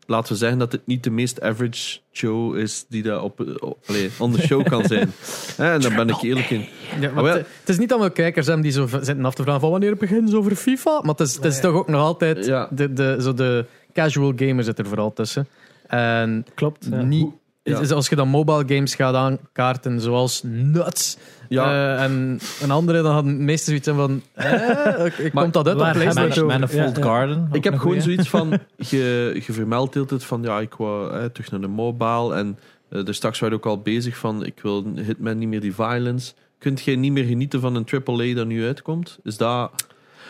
[0.06, 3.78] Laten we zeggen dat het niet de meest average show is die dat op, op
[3.86, 5.12] allee, on the show kan zijn.
[5.56, 6.64] Hè, en daar ben ik eerlijk in.
[7.00, 7.36] Ja, maar Oh, ja.
[7.36, 10.30] het, het is niet allemaal kijkers die zo zitten af te vragen van wanneer beginnen
[10.30, 11.00] ze over FIFA.
[11.00, 12.68] Maar het is, het is toch ook nog altijd Ja.
[12.70, 15.46] de, de, zo de casual gamer zit er vooral tussen.
[15.86, 16.86] En Klopt.
[16.90, 17.02] Ja.
[17.02, 17.26] niet,
[17.62, 17.78] Ja.
[17.80, 21.16] is- als je dan mobile games gaat aankaarten, zoals Nuts
[21.48, 25.66] Ja, eh, en een andere, dan hadden meestal zoiets van: eh, ik- Maar komt dat
[25.68, 27.02] uit op PlayStation?
[27.02, 27.48] Garden.
[27.52, 28.00] ik heb gewoon goeie.
[28.00, 28.58] zoiets van...
[28.90, 30.42] Je, je vermeldt heel de tijd van...
[30.42, 32.34] Ja, ik wou hè, terug naar de mobile.
[32.34, 32.58] En
[32.88, 34.44] eh er straks waren we ook al bezig van...
[34.44, 36.32] Ik wil Hitman niet meer die violence.
[36.58, 39.18] Kunt jij niet meer genieten van een AAA dat nu uitkomt?
[39.22, 39.70] Is dat,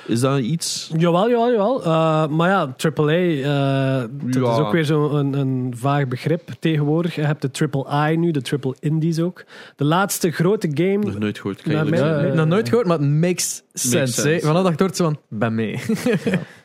[0.07, 0.91] is dat iets...
[0.97, 1.85] Jawel, jawel, jawel.
[1.85, 4.53] Eh, maar ja, AAA, eh dat Ja.
[4.53, 7.15] is ook weer zo'n een, een vaag begrip tegenwoordig.
[7.15, 9.45] Je hebt de Triple I nu, de Triple Indies ook.
[9.77, 10.99] De laatste grote game...
[10.99, 11.61] Nog nooit gehoord.
[11.65, 14.39] Je mijn- nog nooit gehoord, maar het makes sense.
[14.43, 15.79] Vanaf dat hoort van: ben mee.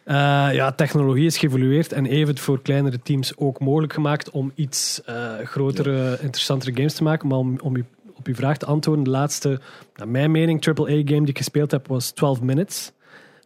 [0.07, 0.15] Eh,
[0.51, 5.01] ja, technologie is geëvolueerd en heeft het voor kleinere teams ook mogelijk gemaakt om iets
[5.05, 7.27] eh, grotere, interessantere games te maken.
[7.27, 7.85] Maar om, om u,
[8.15, 9.59] op uw vraag te antwoorden, de laatste,
[9.95, 12.91] naar mijn mening, AAA-game die ik gespeeld heb, was 12 Minutes.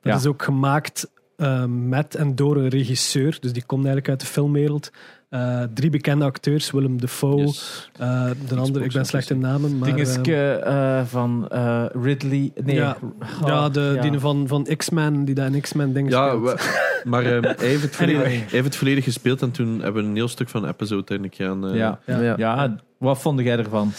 [0.01, 0.19] Dat Ja.
[0.19, 4.25] is ook gemaakt eh, met en door een regisseur, dus die komt eigenlijk uit de
[4.25, 4.91] filmwereld.
[5.29, 7.89] Eh, drie bekende acteurs, Willem Dafoe, Yes.
[7.97, 9.89] eh, de andere, ik ben slecht in namen, maar...
[9.95, 12.51] Dingetje eh, eh, van eh, Ridley.
[12.63, 12.97] Nee, ja,
[13.41, 14.09] oh, ja, de, ja.
[14.09, 16.43] die van, van X-Men, die dat in X-Men dingen Ja, speelt.
[16.43, 18.37] we- maar ehm, hij, heeft het volledig, Anyway.
[18.39, 21.03] hij heeft het volledig gespeeld en toen hebben we een heel stuk van de episode
[21.19, 21.73] eigenlijk aan.
[21.75, 21.99] ja.
[22.05, 22.33] Ja.
[22.37, 22.75] Ja.
[22.97, 23.91] wat vond jij ervan?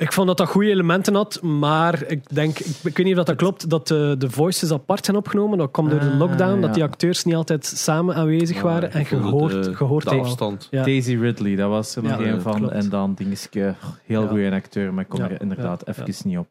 [0.00, 3.14] Ik vond dat dat goede elementen had, maar ik denk, ik, ik weet niet of
[3.16, 5.58] dat, dat klopt, dat de, de voices apart zijn opgenomen.
[5.58, 6.60] Dat kwam door de Ah, lockdown, ja.
[6.60, 8.92] dat die acteurs niet altijd samen aanwezig Ah, waren.
[8.92, 10.68] En vond gehoord, eh, gehoord de afstand.
[10.70, 10.82] Ja.
[10.84, 12.54] Daisy Ridley, dat was er nog Ja, een ja, van.
[12.56, 12.72] klopt.
[12.72, 13.74] En dan dingetje,
[14.06, 14.28] heel Ja.
[14.28, 16.46] goede acteur, maar ik kom Ja, er inderdaad ja, even niet op.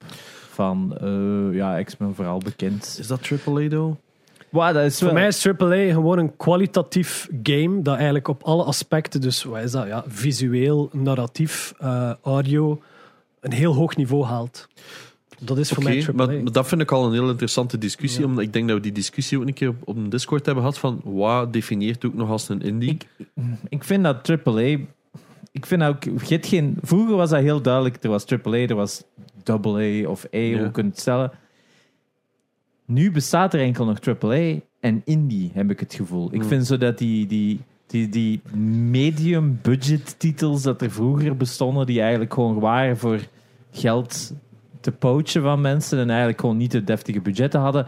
[0.52, 2.96] Van, eh, ja, X-Men vooral bekend.
[3.00, 3.96] Is dat AAA, though?
[4.50, 5.14] Wow, dat is Voor wel...
[5.16, 9.72] mij is AAA gewoon een kwalitatief game dat eigenlijk op alle aspecten, dus wat is
[9.72, 12.80] dat, ja, visueel, narratief, eh, audio,
[13.42, 14.68] een heel hoog niveau haalt.
[15.42, 16.42] Dat is voor mij maar, AAA.
[16.42, 18.22] maar dat vind ik al een heel interessante discussie.
[18.22, 18.28] Ja.
[18.28, 20.64] Omdat ik denk dat we die discussie ook een keer op, op een Discord hebben
[20.64, 20.80] gehad.
[20.80, 22.90] Van wat definieert ook nog als een indie?
[22.90, 23.08] Ik,
[23.70, 24.78] ik vind dat AAA.
[25.52, 26.04] Ik vind ook.
[26.04, 28.04] je hebt geen, vroeger was dat heel duidelijk.
[28.04, 29.04] Er was AAA, er was
[29.50, 30.52] AA of A, Ja.
[30.54, 31.32] hoe je kunt het stellen.
[32.86, 36.28] Nu bestaat er enkel nog AAA en indie, heb ik het gevoel.
[36.34, 36.50] Ik Hmm.
[36.50, 37.60] vind zo dat die, die,
[37.90, 38.42] die, die
[38.92, 43.20] medium budget titels dat er vroeger bestonden, die eigenlijk gewoon waren voor
[43.72, 44.34] geld
[44.80, 47.88] te poachen van mensen en eigenlijk gewoon niet de deftige budgetten hadden,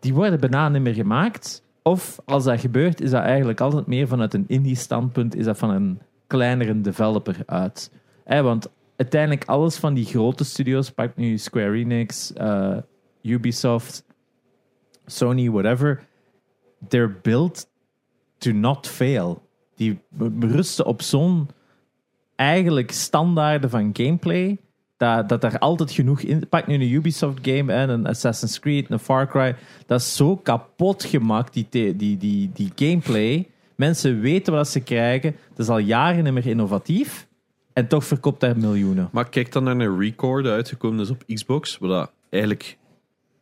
[0.00, 1.62] die worden bijna niet meer gemaakt.
[1.82, 5.58] Of als dat gebeurt, is dat eigenlijk altijd meer vanuit een indie standpunt, is dat
[5.58, 7.92] van een kleinere developer uit.
[8.24, 12.76] Hè, want uiteindelijk alles van die grote studios, pak nu Square Enix, eh,
[13.22, 14.04] Ubisoft,
[15.06, 16.06] Sony, whatever,
[16.88, 17.69] they're built
[18.40, 19.48] to not fail.
[19.74, 21.48] Die berusten op zo'n
[22.36, 24.58] eigenlijk standaarden van gameplay,
[24.96, 26.48] dat, dat er altijd genoeg in...
[26.48, 30.36] Pak nu een Ubisoft game, hè, een Assassin's Creed, een Far Cry, dat is zo
[30.36, 31.66] kapot gemaakt, die,
[31.96, 33.48] die, die, die gameplay.
[33.74, 37.28] Mensen weten wat ze krijgen, dat is al jaren niet meer innovatief,
[37.72, 39.08] en toch verkoopt dat miljoenen.
[39.12, 41.78] Maar kijk dan naar een record uitgekomen is op Xbox.
[41.78, 42.78] Waar dat eigenlijk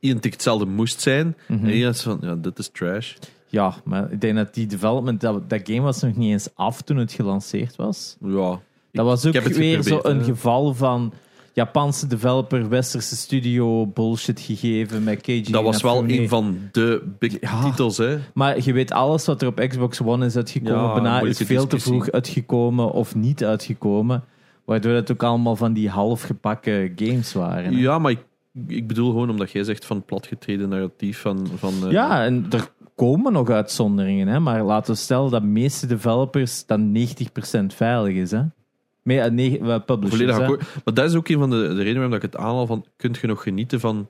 [0.01, 1.37] identiek hetzelfde moest zijn.
[1.47, 1.65] Mhm.
[1.65, 3.15] En iedereen van, ja, dit is trash.
[3.51, 6.83] Ja, maar ik denk dat die development, dat, dat game was nog niet eens af
[6.83, 8.17] toen het gelanceerd was.
[8.25, 8.61] Ja,
[8.93, 10.25] Dat was ook weer zo geprobeerd, een hè.
[10.25, 11.13] geval van
[11.53, 15.51] Japanse developer, westerse studio, bullshit gegeven met KG.
[15.51, 17.63] dat was wel een van de big Ja.
[17.63, 17.97] titels.
[17.97, 18.19] Hè.
[18.35, 21.67] Maar je weet, alles wat er op Xbox One is uitgekomen, Ja, bijna is veel
[21.67, 24.25] te vroeg uitgekomen of niet uitgekomen.
[24.65, 27.75] Waardoor het ook allemaal van die half gepakken games waren.
[27.75, 27.81] hè.
[27.81, 28.21] Ja, maar ik,
[28.67, 31.49] ik bedoel gewoon omdat jij zegt van platgetreden narratief van...
[31.57, 34.41] van eh, Ja, en er komen nog uitzonderingen, hè?
[34.41, 38.31] maar laten we stellen dat de meeste developers dan 90% veilig is.
[38.31, 38.43] Hè?
[39.03, 40.11] Me, eh, publishers.
[40.11, 40.61] Volledig akkoord.
[40.85, 42.85] Maar dat is ook een van de, de redenen waarom ik het aanhaal van...
[42.97, 44.09] Kunt je nog genieten van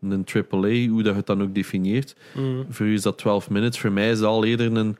[0.00, 2.16] een AAA, hoe dat je het dan ook definieert?
[2.34, 2.66] Mm.
[2.68, 3.80] Voor u is dat 12 minutes.
[3.80, 4.96] Voor mij is dat al eerder een...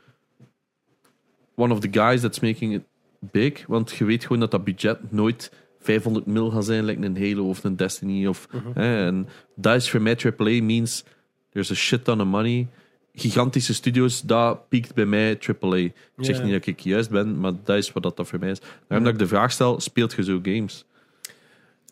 [1.54, 2.82] One of the guys that's making it
[3.18, 3.66] big.
[3.66, 7.48] Want je weet gewoon dat dat budget nooit 500 mil gaat zijn, like een Halo
[7.48, 8.26] of een Destiny.
[8.26, 11.04] Of, hè, en dat is voor mij AAA means
[11.50, 12.68] there's a shit ton of money.
[13.14, 15.76] Gigantische studios, dat piekt bij mij AAA.
[15.76, 18.60] Ik zeg niet dat ik juist ben, maar dat is wat dat voor mij is.
[18.88, 20.84] Daarom dat ik de vraag stel, speelt je zo games?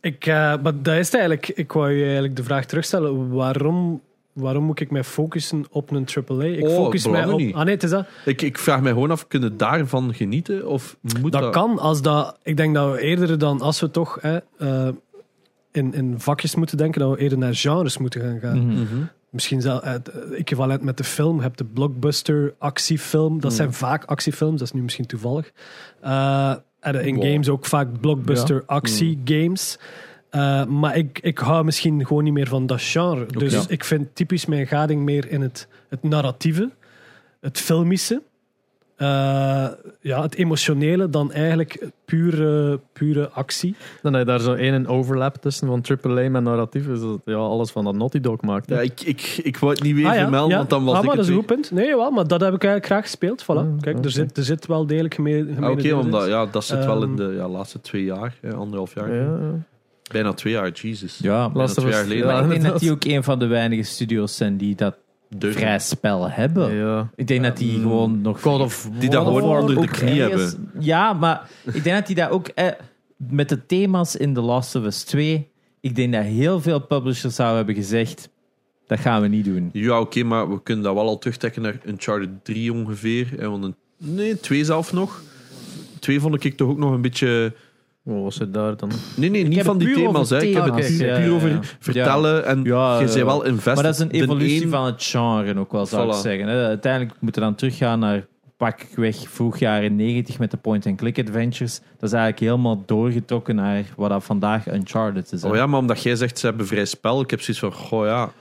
[0.00, 1.48] Ik, eh, maar dat is het eigenlijk.
[1.48, 3.28] Ik wou je eigenlijk de vraag terugstellen.
[3.28, 4.00] Waarom,
[4.32, 6.44] waarom moet ik mij focussen op een AAA?
[6.44, 7.38] Ik Oh, focus mij op...
[7.38, 7.54] niet.
[7.54, 8.06] Ah nee, het is dat.
[8.24, 10.68] Ik, ik vraag mij gewoon af, kunnen daarvan genieten?
[10.68, 11.42] Of moet dat...
[11.42, 12.38] Dat kan als dat.
[12.42, 14.88] Ik denk dat we eerder dan als we toch hè, eh,
[15.72, 18.66] in, in vakjes moeten denken, dat we eerder naar genres moeten gaan gaan.
[18.66, 18.80] Mhm.
[18.80, 19.02] Mhm.
[19.30, 21.36] Misschien zelf het equivalent met de film.
[21.36, 23.40] Je hebt de blockbuster actiefilm.
[23.40, 24.58] Dat zijn vaak actiefilms.
[24.58, 25.52] Dat is nu misschien toevallig.
[26.00, 27.24] Eh, en in Wow.
[27.24, 29.78] games ook vaak blockbuster actiegames.
[30.30, 33.26] Eh, maar ik, ik hou misschien gewoon niet meer van dat genre.
[33.26, 36.70] Dus ik vind typisch mijn gading meer in het, het narratieve,
[37.40, 38.22] het filmische.
[39.00, 39.66] Eh,
[40.00, 43.74] ja, het emotionele dan eigenlijk pure, pure actie.
[44.02, 46.88] Dan heb je daar zo één overlap tussen van AAA met narratief.
[46.88, 48.68] Is dat ja, alles van dat Naughty Dog maakt.
[48.68, 48.74] hè.
[48.74, 50.56] Ja, ik, ik, ik wou het niet weer Ah ja, vermelden, ja.
[50.56, 51.70] want dan was ah, ik maar dat het is een goed punt.
[51.70, 53.42] Nee, jawel, maar dat heb ik eigenlijk graag gespeeld.
[53.42, 53.80] Voilà.
[53.80, 55.56] Kijk, er zit, er zit wel degelijk gemeen.
[55.60, 58.52] Ah, Oké, omdat ja, dat zit wel in Ehm, de ja, laatste twee jaar, hè,
[58.54, 59.14] anderhalf jaar.
[59.14, 59.52] Ja, ja.
[60.12, 61.18] Bijna twee jaar, Jesus.
[61.22, 62.42] Ja, Bijna twee jaar geleden.
[62.42, 64.96] ik denk dat dat- die ook een van de weinige studios zijn die dat
[65.36, 65.60] Durven.
[65.60, 66.74] vrij spel hebben.
[66.74, 67.10] Ja.
[67.16, 67.82] Ik denk dat die Mm.
[67.82, 68.40] gewoon nog...
[68.42, 72.16] God of Die dat gewoon onder de knie ergens- Ja, maar ik denk dat die
[72.16, 72.48] dat ook...
[72.48, 72.66] Eh,
[73.16, 75.48] met de thema's in The Last of Us 2...
[75.80, 78.28] Ik denk dat heel veel publishers zouden hebben gezegd...
[78.86, 79.70] Dat gaan we niet doen.
[79.72, 83.32] Ja, oké, maar we kunnen dat wel al terugtrekken naar Uncharted 3 ongeveer.
[83.36, 85.22] Hè, want een, nee, twee zelf nog.
[85.98, 87.52] Twee vond ik toch ook nog een beetje...
[88.02, 88.90] Wat was het daar dan?
[89.16, 90.30] Nee, nee, niet van het die thema's.
[90.30, 90.42] Hè.
[90.42, 91.58] Ik heb het puur, ja, ja, over ja.
[91.78, 92.46] vertellen.
[92.46, 93.74] En Ja, je bent wel invested.
[93.74, 96.48] Maar dat is een evolutie een- van het genre ook wel, zou ik zeggen.
[96.48, 96.64] hè.
[96.66, 98.26] Uiteindelijk moeten we dan teruggaan naar
[98.56, 101.78] pakweg vroeg jaren 90 met de point-and-click adventures.
[101.78, 105.42] Dat is eigenlijk helemaal doorgetrokken naar wat dat vandaag Uncharted is.
[105.42, 105.48] hè.
[105.48, 107.20] Oh ja, maar omdat jij zegt, ze hebben vrij spel.
[107.20, 108.32] Ik heb zoiets van, goh ja, ik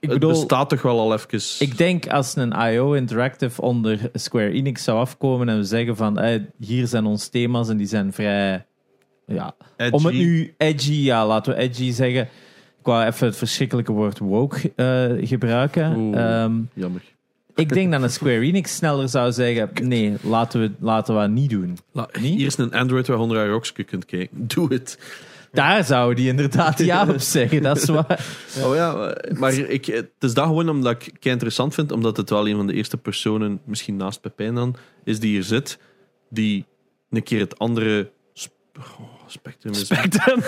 [0.00, 1.40] het bedoel, bestaat toch wel al even.
[1.66, 6.20] ik denk als een IO Interactive onder Square Enix zou afkomen en we zeggen van
[6.58, 8.66] hier zijn ons thema's en die zijn vrij...
[9.26, 9.92] Ja, Edgy.
[9.94, 12.22] om het nu edgy, ja, laten we edgy zeggen.
[12.78, 15.96] Ik wou even het verschrikkelijke woord woke eh, gebruiken.
[15.96, 16.42] Oeh.
[16.42, 17.02] Ehm, Jammer.
[17.54, 21.30] Ik denk dat een Square Enix sneller zou zeggen: nee, laten we, laten we dat
[21.30, 21.78] niet doen.
[21.92, 22.34] La- Niet?
[22.36, 24.46] Hier is een Android waar je onder haar rokje kunt kijken.
[24.54, 24.98] Doe het.
[25.52, 28.26] Daar zouden die inderdaad ja op zeggen, dat is waar.
[28.64, 32.30] Oh ja, maar ik, het is dat gewoon omdat ik kei interessant vind, omdat het
[32.30, 35.78] wel een van de eerste personen, misschien naast Pepijn dan, is die hier zit,
[36.30, 36.64] die
[37.10, 38.10] een keer het andere
[39.26, 39.84] Spectrum is...
[39.84, 40.40] Spectrum.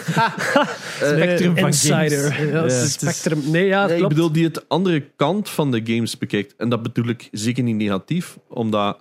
[1.14, 2.32] Spectrum van Insider.
[2.32, 2.50] games.
[2.52, 2.86] Ja, Ja.
[2.86, 3.42] Spectrum.
[3.50, 4.14] Nee, ja, Nee, ik klopt.
[4.14, 6.54] bedoel, die het andere kant van de games bekijkt.
[6.56, 8.98] En dat bedoel ik zeker niet negatief, omdat...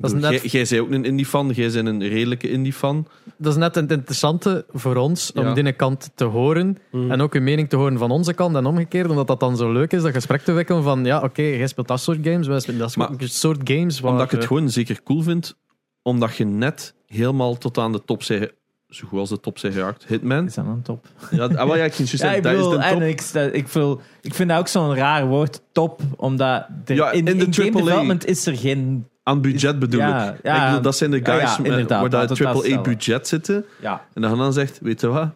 [0.00, 3.06] Dat is bedoel, net- Jij, jij bent ook een indie-fan, jij bent een redelijke indie-fan.
[3.36, 5.54] Dat is net het interessante voor ons om Ja.
[5.54, 7.10] die kant te horen Mm.
[7.10, 9.72] en ook uw mening te horen van onze kant en omgekeerd, omdat dat dan zo
[9.72, 12.60] leuk is, dat gesprek te wikkelen van ja, oké, jij speelt dat soort games, wij
[12.60, 14.00] spelen dat Maar- soort games.
[14.00, 15.56] waar, Omdat ik het gewoon zeker cool vind,
[16.02, 18.50] omdat je net helemaal tot aan de top zijn...
[18.88, 20.04] Zo goed als de top zijn geraakt.
[20.06, 20.44] Hitman.
[20.46, 21.06] Is dat een top?
[21.30, 23.02] Ja, ah, wel, ja, ik ging juist Ja, zeggen, ik dat is de en top.
[23.02, 27.18] ik, ik, voel, ik vind dat ook zo'n raar woord, top, omdat er, Ja, in,
[27.26, 29.06] in de in game development is er geen...
[29.22, 30.38] Aan budget bedoel Ja, ik.
[30.42, 30.56] ja.
[30.60, 32.82] ik bedoel, dat zijn de guys ja, met- waar dat AAA stellen.
[32.82, 33.64] budget zitten.
[33.80, 35.28] Ja, En dan dan zegt, weet je wat?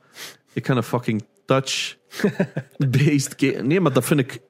[0.52, 3.62] Ik ga een fucking touch-based game...
[3.62, 4.40] Nee, maar dat vind ik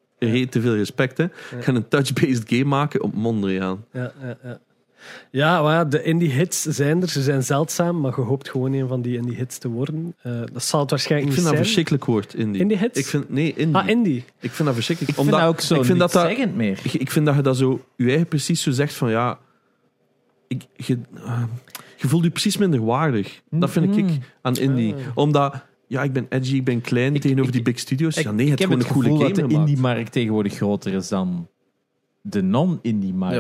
[0.51, 1.19] te veel respect.
[1.19, 1.25] Hè.
[1.25, 1.31] Ik
[1.65, 3.85] ga een touch-based game maken op Mondriaan.
[3.93, 4.59] Ja, ja, ja.
[5.31, 7.09] Ja, maar ja, de indie hits zijn er.
[7.09, 10.15] Ze zijn zeldzaam, maar je hoopt gewoon een van die indie hits te worden.
[10.23, 11.87] Eh, dat zal het waarschijnlijk Ik vind dat niet een zijn.
[11.87, 12.61] verschrikkelijk woord, indie.
[12.61, 12.99] Indie hits?
[12.99, 13.77] Ik vind, nee, indie.
[13.77, 14.25] Ah, indie.
[14.41, 15.17] ik vind dat verschrikkelijk.
[15.19, 16.79] ik vind omdat, dat ook zo ik vind dat dat, zeggend meer.
[16.83, 17.85] ik, ik vind dat je dat zo...
[17.97, 19.39] Je eigen precies zo zegt van, ja...
[20.49, 20.99] Ik, je,
[21.97, 23.41] je voelt je precies minder waardig.
[23.51, 24.15] Dat vind ik Mhm.
[24.43, 24.95] aan indie.
[24.95, 25.01] Ah.
[25.15, 25.55] Omdat...
[25.87, 28.17] Ja, ik ben edgy, ik ben klein Ik- tegenover ik- die big studios.
[28.17, 30.13] Ik, ja, nee, ik hebt heb gewoon het een coole gevoel game dat de indie-markt
[30.13, 31.49] tegenwoordig groter is dan
[32.23, 32.43] de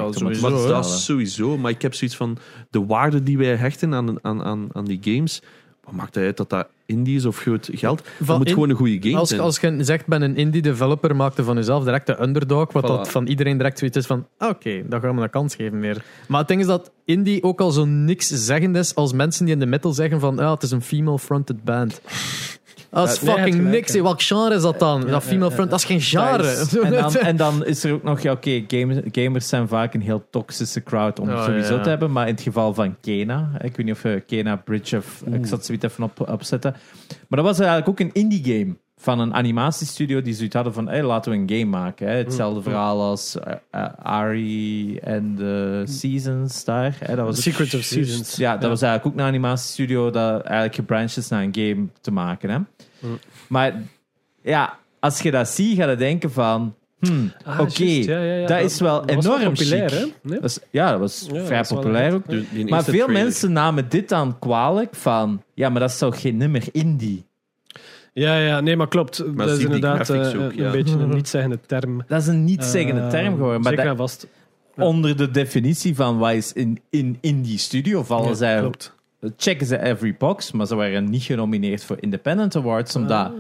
[0.07, 1.59] het sowieso, zo Maar dat is sowieso.
[1.59, 2.37] Maar ik heb zoiets van
[2.71, 5.43] de waarde die wij hechten aan, aan, aan, aan die games.
[5.85, 7.99] Wat maakt het uit dat dat indie is of groot geld?
[8.19, 9.41] Het van moet in- gewoon een goede game als, zijn.
[9.41, 12.85] als je zegt, ben een indie developer, maak je van jezelf direct de underdog, wat
[12.85, 12.87] Voilà.
[12.87, 15.79] dat van iedereen direct zoiets is van, ah, oké, dan gaan we een kans geven
[15.79, 16.05] meer.
[16.29, 19.55] Maar het ding is dat indie ook al zo niks zeggend is als mensen die
[19.55, 22.01] in de middel zeggen van, ah, het is een female-fronted band.
[22.93, 23.93] Dat is nee, fucking gelijk, niks.
[23.93, 25.01] Welk genre is dat dan?
[25.01, 26.51] Ja, dat female front, dat is geen genre.
[26.51, 29.95] Is- en, dan, en dan is er ook nog, ja, oké, gamers, gamers zijn vaak
[29.95, 32.13] een heel toxische crowd om Oh, sowieso te hebben.
[32.13, 35.23] Maar in het geval van Kena, ik weet niet of je Kena Bridge of.
[35.33, 36.75] Ik zat zoiets even op, opzetten.
[37.29, 40.89] Maar dat was eigenlijk ook een indie game van een animatiestudio die zoiets hadden van,
[40.89, 42.09] hey, laten we een game maken.
[42.09, 42.15] Hè.
[42.17, 46.97] Hetzelfde verhaal als eh, eh, Ari en de Seasons daar.
[46.99, 47.17] Hè.
[47.17, 48.37] Dat was Secret of Seasons.
[48.37, 48.69] Ja, dat Ja.
[48.69, 52.51] was eigenlijk ook een animatiestudio dat eigenlijk gebranched is naar een game te maken.
[52.51, 52.59] Hè.
[52.59, 53.19] Mm.
[53.49, 53.75] Maar
[54.43, 56.75] ja, als je dat ziet, ga je denken van...
[57.01, 58.47] Hmm, Ah, Oké, ja, ja, ja.
[58.47, 60.05] dat is wel was wel enorm populair, hè?
[60.23, 60.41] Nee?
[60.41, 62.27] Dat is, ja, dat was Ja, vrij dat populair ook.
[62.27, 63.11] Maar veel trailer.
[63.11, 65.43] mensen namen dit dan kwalijk van...
[65.55, 67.25] Ja, maar dat is toch geen nummer indie?
[68.13, 69.37] Ja, ja, nee, maar klopt.
[69.37, 70.71] dat is die inderdaad eh, ook, een ja.
[70.71, 72.05] beetje een niet-zeggende term.
[72.09, 73.61] Dat is een niet-zeggende Eh, term geworden.
[73.61, 74.27] Maar Zeker dat- en vast.
[74.77, 74.85] Ja.
[74.85, 78.59] onder de definitie van wat is in, in indie studio vallen Ja, zij...
[78.59, 78.93] klopt.
[79.37, 83.33] Checken ze every box, maar ze waren niet genomineerd voor Independent Awards, omdat...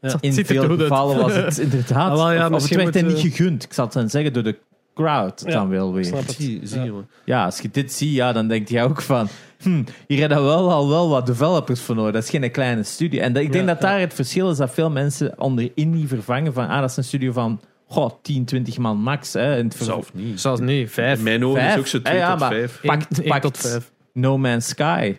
[0.00, 0.16] Ja.
[0.20, 2.10] In veel gevallen was het inderdaad.
[2.10, 3.64] Ah, wel, ja, of, het werd hen niet gegund.
[3.64, 4.58] Ik zal het dan zeggen door de
[4.94, 6.04] crowd Ja, dan wel weer.
[6.26, 6.92] Zie, zie.
[7.24, 9.28] Ja, als je dit ziet, ja, dan denk je ook van...
[9.62, 12.12] Hm, hier hebben wel al wel wat developers voor nodig.
[12.12, 13.20] Dat is geen kleine studio.
[13.20, 16.08] En dat, ik denk Ja, dat daar het verschil is dat veel mensen onder indie
[16.08, 16.68] vervangen van...
[16.68, 19.32] Ah, dat is een studio van goh, 10, 20 man max.
[19.32, 20.40] Hè, in het ver- Zelf niet.
[20.40, 21.22] Zelfs In vijf.
[21.22, 21.72] mijn ogen Vijf.
[21.74, 22.80] is ook zo Ah, 2 ja, tot maar- 5.
[22.82, 23.92] Pakt- Eén- één pakt- tot vijf.
[24.12, 25.16] No Man's Sky.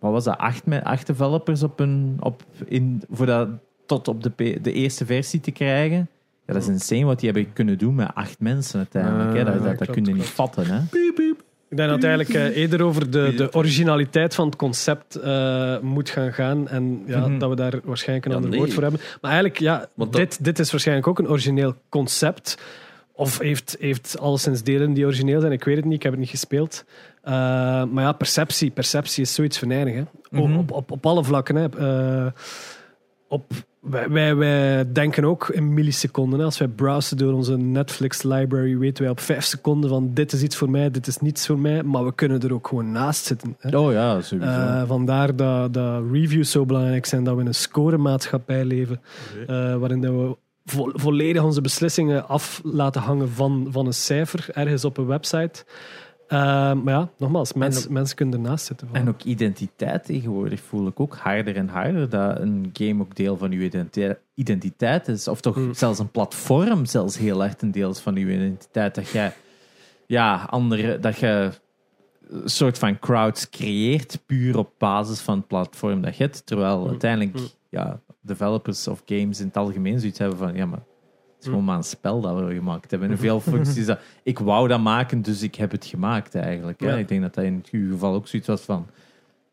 [0.00, 0.38] Wat was dat?
[0.38, 3.48] Acht, acht developers op een, op in, voor dat
[3.86, 6.08] tot op de, de eerste versie te krijgen.
[6.46, 9.36] Ja, dat is insane wat die hebben kunnen doen met acht mensen uiteindelijk.
[9.36, 9.44] hè.
[9.44, 10.66] Dat, dat, dat kun je niet vatten.
[10.66, 10.80] Hè.
[11.74, 15.78] Ik denk dat het eigenlijk eh, eerder over de, de originaliteit van het concept eh,
[15.78, 16.68] moet gaan gaan.
[16.68, 17.38] En ja, Mhm.
[17.38, 18.60] dat we daar waarschijnlijk een Ja, ander nee.
[18.60, 19.00] woord voor hebben.
[19.20, 22.58] Maar eigenlijk, ja, dat- dit, dit is waarschijnlijk ook een origineel concept.
[23.12, 25.52] Of heeft, heeft alleszins delen die origineel zijn.
[25.52, 26.84] Ik weet het niet, ik heb het niet gespeeld.
[27.22, 27.32] Eh,
[27.84, 28.70] maar ja, perceptie.
[28.70, 29.94] Perceptie is zoiets venijnig.
[29.94, 30.02] Hè?
[30.30, 30.56] Mhm.
[30.56, 31.56] op, op, op alle vlakken.
[31.56, 31.68] Hè?
[33.34, 36.38] Op, wij, wij, wij denken ook in milliseconden.
[36.38, 36.44] Hè?
[36.44, 40.42] Als wij browsen door onze Netflix library, weten wij op vijf seconden van dit is
[40.42, 41.82] iets voor mij, dit is niets voor mij.
[41.82, 43.56] Maar we kunnen er ook gewoon naast zitten.
[43.58, 43.78] Hè?
[43.78, 44.50] Oh ja, sowieso.
[44.50, 49.00] Eh, vandaar dat, dat reviews zo belangrijk zijn, dat we in een scoremaatschappij leven,
[49.46, 54.46] eh, waarin dat we vo- volledig onze beslissingen af laten hangen van, van een cijfer
[54.52, 55.64] ergens op een website.
[56.28, 58.88] Eh, maar ja, nogmaals, mens, mensen kunnen ernaast zitten.
[58.92, 62.08] En ook identiteit tegenwoordig voel ik ook harder en harder.
[62.08, 65.28] Dat een game ook deel van uw identi- identiteit is.
[65.28, 65.74] Of toch Mm.
[65.74, 68.94] zelfs een platform zelfs heel echt een deel is van uw identiteit.
[68.94, 69.30] Dat je,
[70.06, 71.50] ja, andere, dat je
[72.28, 76.46] een soort van crowds creëert puur op basis van het platform dat je hebt.
[76.46, 76.88] Terwijl Mm.
[76.88, 77.46] uiteindelijk Mm.
[77.68, 80.82] ja, developers of games in het algemeen zoiets hebben van ja, maar
[81.44, 83.10] is gewoon maar een spel dat we gemaakt hebben.
[83.10, 86.80] En veel functies dat ik wou dat maken, dus ik heb het gemaakt eigenlijk.
[86.80, 86.90] Hè.
[86.90, 86.96] Ja.
[86.96, 88.86] Ik denk dat dat in uw geval ook zoiets was van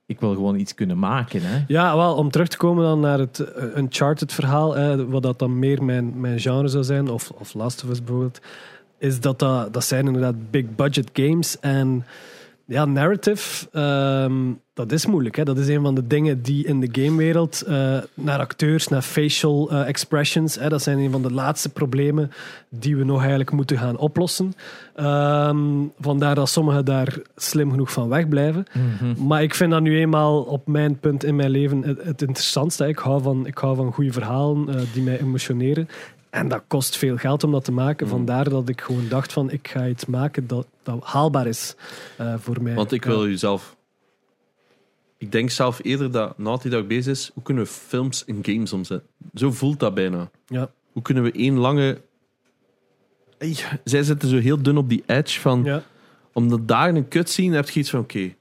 [0.05, 1.41] ik wil gewoon iets kunnen maken.
[1.43, 1.63] Hè.
[1.67, 5.39] Ja, wel, om terug te komen dan naar het eh, Uncharted verhaal, hè, wat dat
[5.39, 8.41] dan meer mijn, mijn genre zou zijn, of, of Last of Us bijvoorbeeld,
[8.97, 12.05] is dat, dat dat zijn inderdaad big budget games en
[12.71, 15.35] Ja, narrative, ehm, dat is moeilijk.
[15.35, 15.43] Hè?
[15.43, 19.71] Dat is een van de dingen die in de gamewereld eh, naar acteurs, naar facial
[19.71, 22.31] eh, expressions, hè, dat zijn een van de laatste problemen
[22.69, 24.53] die we nog eigenlijk moeten gaan oplossen.
[24.95, 25.59] Ehm,
[25.99, 28.65] vandaar dat sommigen daar slim genoeg van wegblijven.
[28.73, 29.27] Mhm.
[29.27, 32.87] Maar ik vind dat nu eenmaal op mijn punt in mijn leven het, het interessantste.
[32.87, 35.87] Ik hou van, ik hou van goede verhalen eh, die mij emotioneren.
[36.31, 38.05] En dat kost veel geld om dat te maken.
[38.05, 38.11] Mm.
[38.11, 41.75] Vandaar dat ik gewoon dacht van ik ga iets maken dat, dat haalbaar is
[42.17, 42.73] eh, voor mij.
[42.73, 43.75] Want ik wil u zelf.
[45.17, 47.31] Ik denk zelf eerder dat Naughty Dog bezig is.
[47.33, 49.09] Hoe kunnen we films in games omzetten?
[49.33, 50.29] Zo voelt dat bijna.
[50.45, 50.71] Ja.
[50.91, 52.01] Hoe kunnen we één lange.
[53.37, 55.63] Ey, Zij zitten zo heel dun op die edge van.
[55.63, 55.83] Ja.
[56.33, 58.33] Omdat daar een cutscene heb je iets van: oké,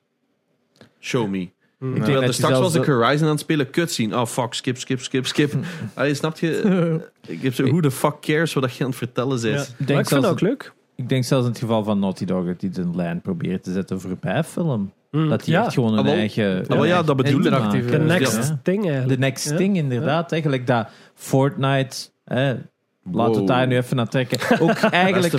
[1.00, 1.50] show me.
[1.80, 1.94] Mm.
[1.96, 4.20] Ik denk dat er straks zelfs was ik de- Horizon aan het spelen, cutscene.
[4.20, 5.52] Oh fuck, skip, skip, skip, skip.
[5.94, 6.60] Allee, snap je?
[7.26, 9.50] Ik heb zo, who the fuck cares wat je aan het vertellen Ja.
[9.50, 10.72] Maar ik denk vind zelfs- dat ook leuk.
[10.96, 13.72] Ik denk zelfs in het geval van Naughty Dog dat die de lijn proberen te
[13.72, 14.92] zetten voorbij film.
[15.10, 15.28] Mm.
[15.28, 16.60] Dat die ja, echt gewoon een Ah, eigen...
[16.60, 17.90] Ah, wel, ja, dat bedoel ik.
[17.90, 18.58] De next Ja.
[18.62, 19.20] thing De eigenlijk.
[19.20, 19.56] next Ja.
[19.56, 20.32] thing, inderdaad.
[20.32, 21.96] Eigenlijk dat Fortnite...
[22.24, 22.62] Hè, laten
[23.02, 23.34] we Wow.
[23.36, 24.60] het daar nu even naar trekken.
[24.60, 24.70] Ook
[25.06, 25.32] eigenlijk...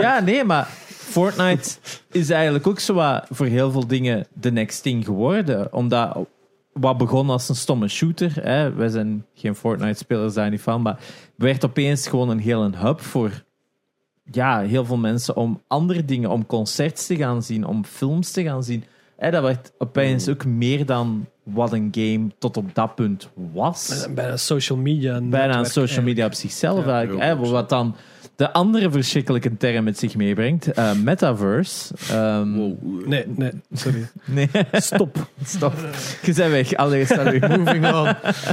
[0.00, 0.68] Ja, nee, maar
[1.10, 1.70] Fortnite
[2.10, 5.72] is eigenlijk ook zo wat voor heel veel dingen de next thing geworden.
[5.72, 6.18] Omdat
[6.72, 10.98] wat begon als een stomme shooter, hè, wij zijn geen Fortnite-spelers daar niet van, maar
[11.36, 13.42] werd opeens gewoon een hele hub voor
[14.32, 18.42] ja, heel veel mensen om andere dingen, om concerts te gaan zien, om films te
[18.42, 18.84] gaan zien.
[19.16, 24.06] Hè, dat werd opeens ook meer dan wat een game tot op dat punt was
[24.14, 25.20] Bijna social media.
[25.20, 27.24] bijna een social media op zichzelf Ja, eigenlijk.
[27.24, 27.96] hè, wat dan
[28.40, 30.66] de andere verschrikkelijke term met zich meebrengt.
[30.72, 31.94] eh, metaverse.
[32.10, 33.06] Ehm, Wow.
[33.06, 34.08] Nee, nee, sorry.
[34.24, 35.26] Nee, Stop.
[35.44, 35.72] stop.
[36.22, 36.74] Je bent weg.
[36.74, 37.48] Allee, salut.
[37.58, 38.06] Moving on.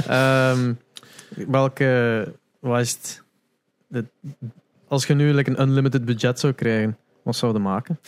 [0.08, 0.72] Ehm,
[1.28, 3.22] welke, wat is het?
[3.86, 4.04] De-
[4.88, 7.98] als je nu like, een unlimited budget zou krijgen, wat zou je maken?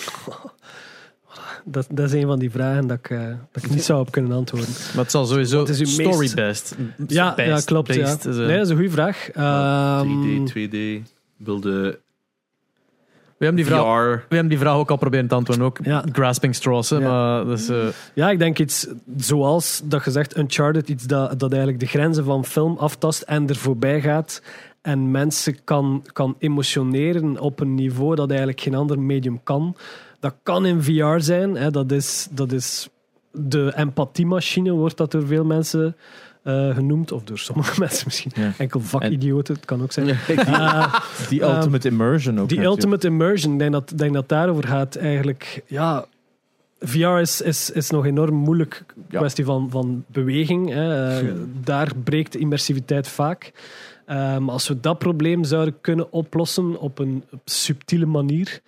[1.64, 4.10] Dat, dat is een van die vragen dat ik, eh, dat ik niet zou op
[4.10, 4.68] kunnen antwoorden.
[4.94, 6.76] Maar het zal sowieso story-based.
[7.06, 7.94] Ja, ja klopt.
[7.94, 8.02] Ja.
[8.02, 9.30] based Nee, dat is een goede vraag.
[9.30, 11.10] Ehm, 3D, 2D,
[11.44, 12.00] wilde
[13.38, 14.10] we, hebben die vraag, VR.
[14.28, 15.64] we hebben die vraag ook al proberen te antwoorden.
[15.66, 16.04] Ook Ja.
[16.12, 16.90] grasping straws.
[16.90, 17.08] Hè, Ja.
[17.10, 18.86] Maar dus, eh, Ja, ik denk iets
[19.16, 23.56] zoals dat gezegd Uncharted, iets dat, dat eigenlijk de grenzen van film aftast en er
[23.56, 24.42] voorbij gaat.
[24.82, 29.76] En mensen kan, kan emotioneren op een niveau dat eigenlijk geen ander medium kan.
[30.20, 31.54] Dat kan in VR zijn.
[31.56, 31.70] Hè.
[31.70, 32.88] Dat, is, dat is
[33.32, 35.96] de empathiemachine, wordt dat door veel mensen
[36.42, 37.12] eh, genoemd.
[37.12, 38.32] Of door sommige mensen misschien.
[38.34, 38.52] Ja.
[38.58, 40.08] Enkel vakidioten, het kan ook zijn.
[40.08, 40.94] Eh,
[41.28, 42.48] Die Ehm, ultimate immersion ook.
[42.48, 42.76] die natuurlijk.
[42.76, 45.62] ultimate immersion, ik denk dat, denk dat daarover gaat eigenlijk.
[45.66, 46.04] Ja,
[46.80, 49.18] VR is, is, is nog enorm moeilijk Ja.
[49.18, 50.68] kwestie van, van beweging.
[50.70, 51.18] Hè.
[51.18, 51.26] Eh,
[51.64, 53.52] Daar breekt de immersiviteit vaak.
[54.06, 58.60] Eh, maar als we dat probleem zouden kunnen oplossen op een subtiele manier.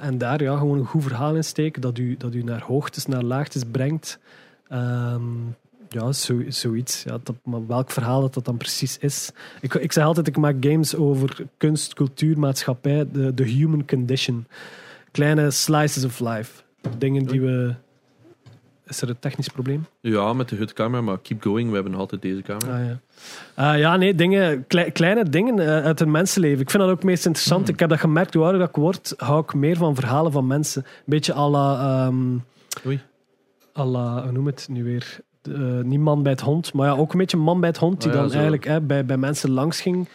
[0.00, 3.06] en daar ja, gewoon een goed verhaal in steken dat u, dat u naar hoogtes,
[3.06, 4.18] naar laagtes brengt.
[4.68, 5.20] Ehm,
[5.92, 7.02] ja, zo, zoiets.
[7.02, 9.30] Ja, dat, maar welk verhaal dat, dat dan precies is.
[9.60, 14.46] Ik, ik zeg altijd, ik maak games over kunst, cultuur, maatschappij, de, de human condition.
[15.10, 16.62] Kleine slices of life.
[16.98, 17.74] Dingen die we...
[18.86, 19.86] Is er een technisch probleem?
[20.00, 21.68] Ja, met de hutcamera, maar keep going.
[21.68, 22.78] We hebben nog altijd deze camera.
[22.78, 23.00] Ah, ja.
[23.54, 26.60] Ah, ja, nee, dingen, klei- kleine dingen eh, uit een mensenleven.
[26.60, 27.68] Ik vind dat ook het meest interessant.
[27.68, 30.46] Ik heb dat gemerkt, hoe ouder dat ik word, hou ik meer van verhalen van
[30.46, 30.82] mensen.
[30.84, 32.12] Een beetje à la...
[32.86, 33.00] Oei.
[33.78, 35.20] à la, hoe noem het nu weer?
[35.42, 38.00] Eh, niet man bij het hond, maar ja, ook een beetje man bij het hond,
[38.02, 38.32] die ja, dan zo.
[38.34, 40.08] eigenlijk hè, bij, bij mensen langs ging.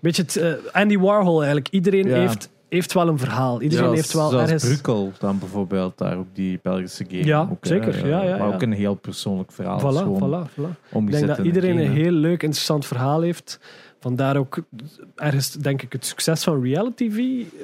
[0.00, 1.68] Beetje het, eh, Andy Warhol eigenlijk.
[1.70, 2.16] Iedereen Ja.
[2.16, 3.60] heeft, heeft wel een verhaal.
[3.62, 4.64] Iedereen heeft wel zoals ergens...
[4.64, 7.24] Brukkel dan bijvoorbeeld, daar op die Belgische game.
[7.24, 7.68] Ja, ook, hè.
[7.68, 8.06] zeker.
[8.08, 8.54] Ja, ja, Maar ja.
[8.54, 9.78] ook een heel persoonlijk verhaal.
[9.80, 10.96] Voilà, gewoon voilà, voilà.
[10.98, 13.58] Ik denk dat iedereen een heel leuk, interessant verhaal heeft.
[14.00, 14.58] Vandaar ook
[15.16, 17.18] ergens, denk ik, het succes van reality TV.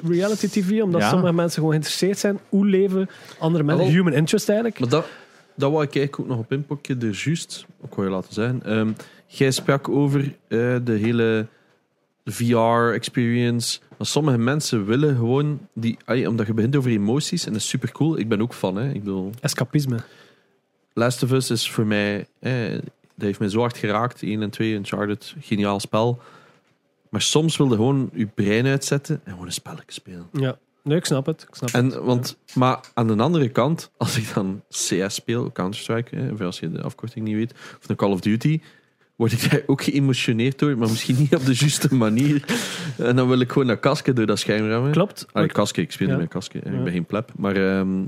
[0.07, 1.09] Reality TV omdat Ja.
[1.09, 2.39] sommige mensen gewoon geïnteresseerd zijn.
[2.49, 3.09] Hoe leven
[3.39, 3.85] andere mensen?
[3.87, 4.79] Human interest eigenlijk.
[4.79, 5.05] Maar dat,
[5.55, 8.63] dat wou ik eigenlijk ook nog op inpakken, er juist, ook wou je laten zijn.
[8.63, 8.91] Ehm,
[9.27, 11.47] jij sprak over eh, de hele
[12.25, 13.79] VR-experience.
[13.97, 15.97] Maar sommige mensen willen gewoon, die,
[16.27, 18.17] omdat je begint over emoties, en dat is super cool.
[18.17, 18.89] Ik ben ook fan, hè.
[18.89, 19.97] Ik bedoel, Escapisme.
[20.93, 22.81] Last of Us is voor mij, eh, dat
[23.15, 24.21] heeft mij zo hard geraakt.
[24.21, 26.21] 1 en 2, Uncharted, geniaal spel.
[27.09, 30.27] Maar soms wilde gewoon je brein uitzetten en gewoon een spelletje spelen.
[30.31, 31.41] Ja, nee, ik snap het.
[31.49, 31.93] Ik snap het.
[31.93, 36.41] En, want, maar aan de andere kant, als ik dan CS speel, Counter-Strike, hè, of
[36.41, 37.51] als je de afkorting niet weet,
[37.81, 38.59] of een Call of Duty,
[39.15, 42.45] word ik daar ook geëmotioneerd door, maar misschien niet op de juiste manier.
[42.97, 44.91] En dan wil ik gewoon naar kasken door dat scherm rammen.
[44.91, 45.25] Klopt.
[45.31, 46.13] Ah, kasken, ik speel Ja.
[46.13, 46.61] niet met kasken.
[46.65, 46.71] Ja.
[46.77, 47.31] Ik ben geen pleb.
[47.37, 47.55] Maar...
[47.55, 47.89] ehm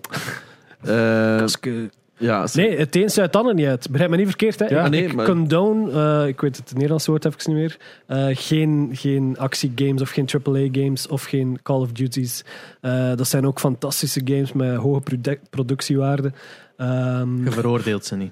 [0.82, 1.90] eh, Kaske.
[2.18, 3.90] Ja, Nee, het een sluit het ander niet uit.
[3.90, 4.60] Begrijp me niet verkeerd.
[4.60, 4.66] Hè?
[4.66, 5.92] Ja, ik, nee, ik maar- condone,
[6.22, 10.26] eh, ik weet het Nederlandse woord even niet meer, eh, geen, geen actiegames of geen
[10.28, 12.44] AAA-games of geen Call of Duties.
[12.82, 16.32] Eh, dat zijn ook fantastische games met hoge produ- productiewaarde.
[16.78, 18.32] Ehm, Je veroordeelt ze niet.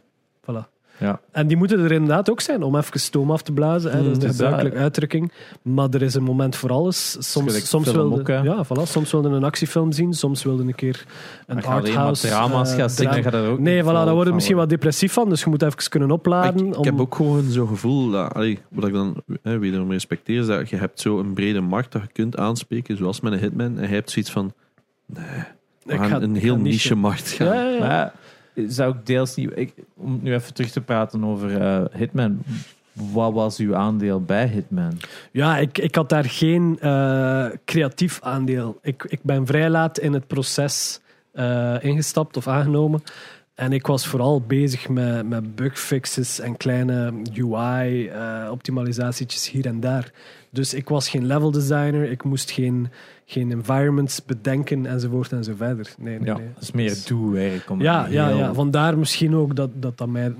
[1.02, 1.20] Ja.
[1.32, 3.91] En die moeten er inderdaad ook zijn om even stoom af te blazen.
[3.91, 3.97] Hè?
[3.97, 5.32] Dat is de dus gebruikelijke dat- uitdrukking.
[5.62, 7.12] Maar er is een moment voor alles.
[7.20, 11.06] Soms, soms, wilde, ook, ja, voilà, soms wilde een actiefilm zien, soms wilde een keer
[11.47, 13.30] een arthouse drama's gaat zien, dan drama.
[13.38, 15.30] gaat er ook Nee, voilà, daar word je misschien wat depressief van.
[15.30, 16.62] Dus je moet even kunnen opladen.
[16.66, 16.86] ik, ik om...
[16.86, 20.70] heb ook gewoon zo'n gevoel, dat, allee, wat ik dan hè, wederom respecteer, is dat
[20.70, 23.78] je hebt zo een brede markt dat je kunt aanspreken, zoals met een hitman.
[23.78, 24.54] En je hebt zoiets van,
[25.06, 25.26] nee,
[25.84, 27.47] we Ik gaan ga- een ik heel ga niche markt gaan.
[27.47, 28.14] Ja, ja, ja.
[28.56, 29.74] Zou ik deels niet...
[29.95, 32.43] Om nu even terug te praten over eh, Hitman.
[32.93, 34.99] Wat was uw aandeel bij Hitman?
[35.32, 38.80] Ja, ik, ik had daar geen eh, creatief aandeel.
[38.82, 40.99] Ik, ik ben vrij laat in het proces
[41.32, 43.04] eh, ingestapt of aangenomen.
[43.56, 50.12] En ik was vooral bezig met, met bugfixes en kleine UI-optimalisatietjes hier en daar.
[50.54, 52.88] Dus ik was geen level designer, ik moest geen,
[53.26, 55.93] geen environments bedenken enzovoort en zo verder.
[55.97, 56.47] Nee, nee, Ja, nee.
[56.54, 57.70] dat is meer doe-werk.
[57.70, 60.34] om Ja, ja, heel- ja, vandaar misschien ook dat dat, dat mij...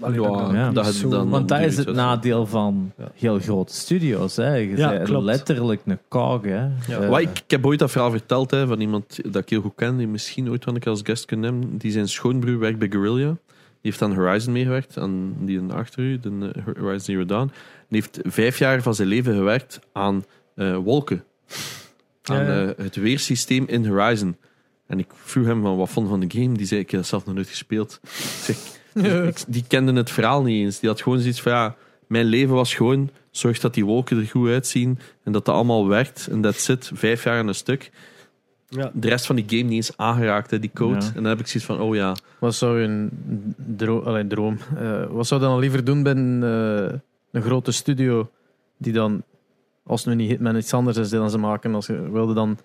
[0.00, 0.66] Allee, Ja, dat ik ja.
[0.66, 3.08] niet dat het zo- dan- Want dat is het nadeel van Ja.
[3.14, 4.36] heel grote studio's.
[4.36, 4.54] Hè.
[4.54, 5.24] Je Ja, bent klopt.
[5.24, 6.42] letterlijk een cog.
[6.42, 6.50] Hè.
[6.56, 6.70] Ja.
[7.00, 9.60] Eh, Wat ik, ik heb ooit dat verhaal verteld hè, van iemand dat ik heel
[9.60, 11.78] goed ken, die misschien ooit wel een keer als guest kan nemen.
[11.78, 13.36] Die zijn schoonbroer werkt bij Guerrilla.
[13.80, 17.50] Die heeft aan Horizon meegewerkt, aan die een achter u, de eh, Horizon Zero Dawn.
[17.94, 20.24] Heeft vijf jaar van zijn leven gewerkt aan
[20.54, 21.24] eh, wolken.
[22.22, 22.62] Aan ja.
[22.66, 24.36] eh, het weerssysteem in Horizon.
[24.86, 26.56] En ik vroeg hem van wat vond van de game.
[26.56, 28.00] Die zei, ik heb dat zelf nog nooit gespeeld.
[28.40, 28.56] Zeg,
[29.48, 30.80] die kende het verhaal niet eens.
[30.80, 31.76] Die had gewoon zoiets van, ja,
[32.06, 35.88] mijn leven was gewoon, zorg dat die wolken er goed uitzien en dat dat allemaal
[35.88, 36.28] werkt.
[36.30, 37.90] En dat zit vijf jaar aan een stuk.
[38.68, 38.90] Ja.
[38.94, 40.94] De rest van die game niet eens aangeraakt, hè, die code.
[41.00, 41.06] Ja.
[41.06, 43.10] En dan heb ik zoiets van, oh ja, Wat zou je een
[43.76, 44.58] dro allee, droom?
[44.76, 46.42] eh, wat zou je dan liever doen bij een,
[47.34, 48.30] een grote studio
[48.76, 49.22] die dan,
[49.82, 52.58] als het nu niet Hitman iets anders is dan ze maken, als je wilde dan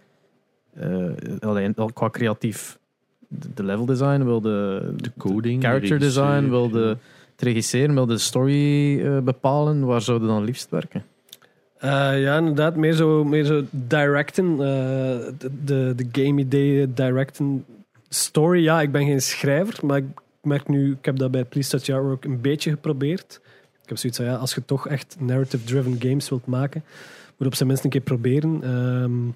[0.74, 2.80] eh, allee, al qua creatief
[3.28, 5.64] de, de level design, wilde de coding.
[5.64, 6.26] character de regisseur.
[6.26, 6.88] design, wilde
[7.32, 11.04] het regisseren, wilde de story eh, bepalen, waar zou je dan liefst werken?
[11.78, 12.76] Eh, ja, inderdaad.
[12.76, 14.52] Meer zo, meer zo directen.
[14.52, 15.34] eh,
[15.66, 17.66] de, de, game idee directen.
[18.10, 20.06] Story, ja, ik ben geen schrijver, maar ik
[20.42, 23.42] merk nu, ik heb dat bij Please Touch Your ook een beetje geprobeerd.
[23.90, 26.84] Ik heb zoiets van, ja, als je toch echt narrative-driven games wilt maken,
[27.38, 28.64] moet op zijn minst een keer proberen.
[28.64, 29.30] Ehm,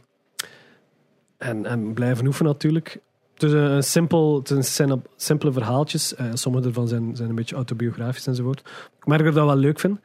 [1.38, 3.00] en, en blijven oefenen natuurlijk.
[3.38, 6.16] Is een, simpel, het zijn simpele verhaaltjes.
[6.16, 8.60] Eh, sommige ervan zijn, zijn een beetje autobiografisch enzovoort.
[9.00, 10.00] Ik merk dat ik dat wel leuk vind.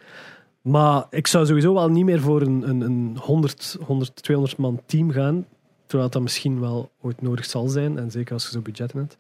[0.62, 4.80] Maar ik zou sowieso wel niet meer voor een, een, een 100, 100, 200 man
[4.86, 5.46] team gaan.
[5.86, 7.99] Terwijl dat misschien wel ooit nodig zal zijn.
[7.99, 9.16] En zeker als je zo budgetten hebt.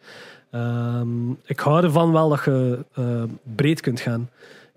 [0.50, 3.22] Ehm, ik hou ervan wel dat je eh,
[3.54, 4.28] breed kunt gaan.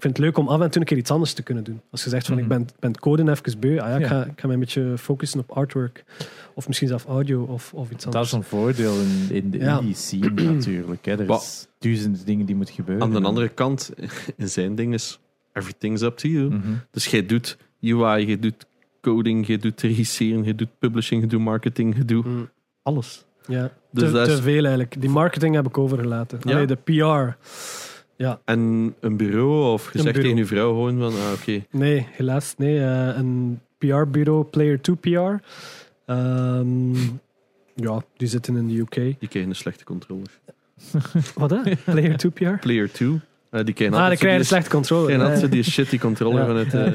[0.02, 1.82] Ik vind het leuk om af en toe een keer iets anders te kunnen doen.
[1.92, 2.44] Als je zegt van Mhm.
[2.44, 3.80] ik ben, ben het coden even beu.
[3.80, 6.04] Ah ja, ik, ga, ik ga mij een beetje focussen op artwork.
[6.54, 8.32] Of misschien zelf audio of, of iets Dat anders.
[8.32, 9.80] is een voordeel in, in de Ja.
[9.80, 11.06] indie scene natuurlijk.
[11.06, 11.12] Hè.
[11.12, 13.04] Er is duizenden dingen die moeten gebeuren.
[13.04, 13.92] Aan de andere kant,
[14.38, 15.20] in zijn ding is,
[15.54, 16.46] everything's up to you.
[16.50, 16.72] Mhm.
[16.92, 18.66] Dus jij doet UI, je doet
[19.02, 22.50] coding, je doet regisseren, je doet publishing, je doet marketing, je doet Mm.
[22.84, 23.26] alles.
[23.48, 25.02] Ja, Dus te, dat te veel eigenlijk.
[25.02, 26.40] Die marketing heb ik overgelaten.
[26.44, 26.52] Ja?
[26.52, 27.38] Allee, de PR.
[28.46, 30.22] En een bureau, of Een bureau.
[30.22, 32.54] tegen je vrouw gewoon van, ah, oké, Nee, helaas.
[32.58, 35.44] Nee, eh, een PR-bureau, Player 2 PR.
[36.06, 36.94] Ehm,
[37.76, 38.94] ja, die zitten in de UK.
[38.94, 40.28] die krijgen een slechte controller.
[41.36, 41.76] Wat hè?
[41.86, 42.60] Player 2 PR?
[42.60, 43.20] Player 2,
[43.50, 44.70] eh, die krijgen Ah, dan krijg je een slechte
[45.22, 45.50] altijd Nee.
[45.50, 46.72] zo die shitty controller Ja, van het...
[46.72, 46.86] ja.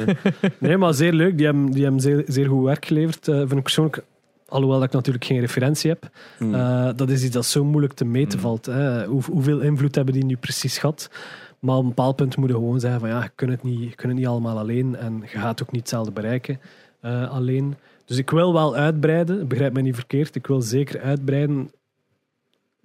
[0.42, 1.36] eh, Nee, maar zeer leuk.
[1.36, 3.24] Die hebben, die hebben zeer, zeer goed werk geleverd.
[3.24, 4.02] Vind ik persoonlijk,
[4.48, 6.10] alhoewel dat ik natuurlijk geen referentie heb.
[6.38, 6.54] hmm.
[6.54, 8.44] Eh, dat is iets dat zo moeilijk te meten Mm.
[8.44, 8.66] valt.
[8.66, 9.06] Hè.
[9.06, 11.10] Hoe, hoeveel invloed hebben die nu precies gehad?
[11.58, 13.78] Maar op een bepaald punt moet je gewoon zeggen van ja, je kunt het niet,
[13.80, 16.60] je kunt het niet allemaal alleen en je gaat ook niet hetzelfde bereiken
[17.00, 17.74] eh, alleen.
[18.04, 20.34] Dus ik wil wel uitbreiden, begrijp mij niet verkeerd.
[20.34, 21.70] Ik wil zeker uitbreiden.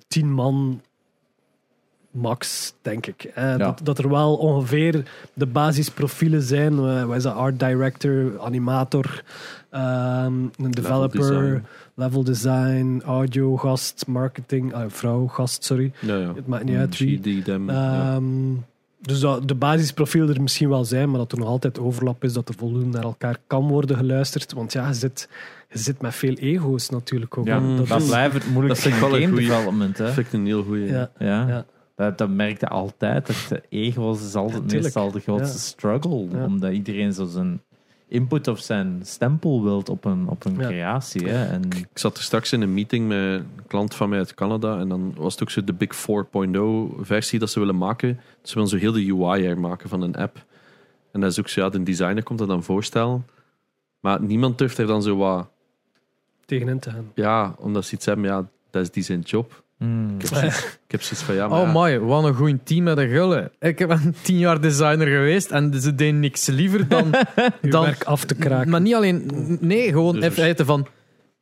[0.07, 0.81] Tien man
[2.11, 3.23] max, denk ik.
[3.23, 5.03] Eh, dat, dat er wel ongeveer
[5.33, 6.73] de basisprofielen zijn.
[6.77, 7.35] Eh, wat is dat?
[7.35, 9.23] Art director, animator,
[9.69, 11.63] ehm, een developer, design.
[11.95, 15.91] level design, audio gast, marketing, ah, vrouw gast, sorry.
[15.99, 16.33] ja, ja.
[16.35, 17.15] Het maakt niet uit wie.
[17.15, 18.13] She, die, them, ja.
[18.15, 18.23] Ehm,
[19.01, 22.33] Dus dat de basisprofiel er misschien wel zijn, maar dat er nog altijd overlap is,
[22.33, 24.53] dat er voldoende naar elkaar kan worden geluisterd.
[24.53, 25.29] Want ja, je zit,
[25.69, 27.45] je zit met veel ego's natuurlijk ook.
[27.45, 29.47] Ja, dat, is- blijft het moeilijkste dat wel een game goeie.
[29.47, 29.97] development.
[29.97, 30.05] Hè.
[30.05, 30.85] Dat vind ik een heel goeie.
[30.87, 31.47] ja, Ja.
[31.47, 31.65] ja.
[32.01, 33.27] Dat, dat merkte altijd.
[33.27, 35.63] Dat de ego's is altijd Ja, meestal de grootste Ja.
[35.63, 36.27] struggle.
[36.31, 36.45] Ja.
[36.45, 37.61] Omdat iedereen zo zijn
[38.07, 40.67] input of zijn stempel wilt op een, op een Ja.
[40.67, 41.27] creatie.
[41.27, 41.45] Hè?
[41.45, 44.79] En, Ik zat er straks in een meeting met een klant van mij uit Canada.
[44.79, 48.19] En dan was het ook zo de Big 4.0 versie dat ze willen maken.
[48.41, 50.45] Ze willen zo heel de UI er maken van een app.
[51.11, 53.25] En dat is ook zo, ja, de designer komt dat dan voorstellen.
[53.99, 55.49] Maar niemand durft er dan zo wat...
[56.45, 57.11] Tegenin te gaan.
[57.15, 59.60] Ja, omdat ze iets hebben, ja, dat is die zijn job.
[59.81, 60.15] Hmm.
[60.15, 60.57] Ik heb zoiets,
[60.87, 63.07] ik heb zoiets van, ja, maar Oh ja, my, wat een goed team met de
[63.07, 63.51] gullen.
[63.59, 67.09] Ik heb een tien jaar designer geweest en ze deden niks liever dan...
[67.61, 68.69] Dan werk af te kraken.
[68.69, 69.31] Maar niet alleen...
[69.61, 70.87] Nee, gewoon Dus in feite van...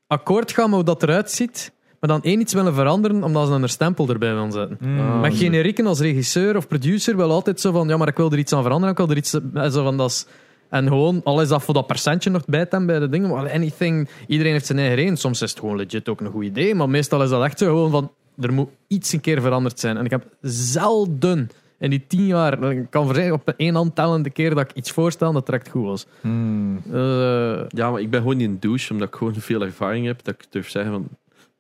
[0.08, 3.52] Akkoord gaan met hoe dat eruit ziet, maar dan één iets willen veranderen omdat ze
[3.52, 4.78] dan een stempel erbij willen zetten.
[4.80, 5.00] Hmm.
[5.00, 5.38] Ah, maar zo.
[5.38, 7.88] generieken als regisseur of producer wel altijd zo van...
[7.88, 8.92] Ja, maar ik wil er iets aan veranderen.
[8.92, 9.34] Ik wil er iets...
[9.54, 10.26] eh, Zo van, dat is,
[10.70, 13.30] en gewoon, al is dat voor dat percentje nog bij hem bij de dingen.
[13.30, 15.18] Maar anything, iedereen heeft zijn eigen reden.
[15.18, 16.76] Soms is het gewoon legit ook een goed idee.
[16.76, 18.12] Maar meestal is dat echt zo gewoon van...
[18.42, 19.98] Er moet iets een keer veranderd zijn.
[19.98, 22.64] En ik heb zelden in die tien jaar...
[22.72, 25.84] Ik kan verzekeren op één hand tellende keer dat ik iets voorstel dat direct goed
[25.86, 26.06] was.
[26.22, 26.82] Hmm.
[26.94, 30.24] Eh, ja, maar ik ben gewoon niet een douche, omdat ik gewoon veel ervaring heb.
[30.24, 31.08] Dat ik durf zeggen van...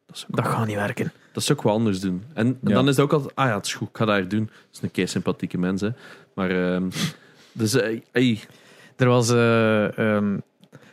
[0.05, 1.11] Dat is ook, dat gaat niet werken.
[1.33, 2.23] dat is ook wel anders doen.
[2.33, 2.73] En, en Ja.
[2.73, 3.35] dan is het ook altijd...
[3.35, 4.45] Ah ja, het is goed, ik ga dat hier doen.
[4.45, 5.89] Dat is een kei sympathieke mens, hè.
[6.35, 6.73] Maar...
[6.73, 6.89] ehm,
[7.51, 8.39] dus, eh, hey,
[8.95, 9.29] Er was...
[9.29, 10.37] eh, ehm,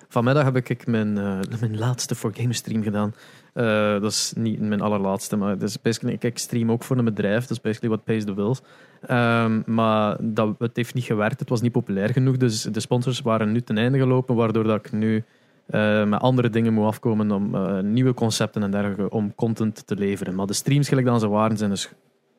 [0.08, 1.12] vanmiddag heb ik mijn,
[1.60, 3.14] mijn laatste voor Game Stream gedaan.
[3.56, 7.04] Eh, dat is niet mijn allerlaatste, maar dat is basically, ik stream ook voor een
[7.04, 7.40] bedrijf.
[7.40, 8.60] Dat is basically what pays the bills.
[9.06, 11.40] Ehm, maar dat, het heeft niet gewerkt.
[11.40, 12.36] Het was niet populair genoeg.
[12.36, 15.24] Dus de sponsors waren nu ten einde gelopen, waardoor dat ik nu
[15.66, 19.94] eh, met andere dingen moet afkomen om eh, nieuwe concepten en dergelijke om content te
[19.94, 20.34] leveren.
[20.34, 21.90] Maar de streams gelijk dan ze waren, zijn dus,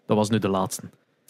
[0.06, 0.82] dat was nu de laatste.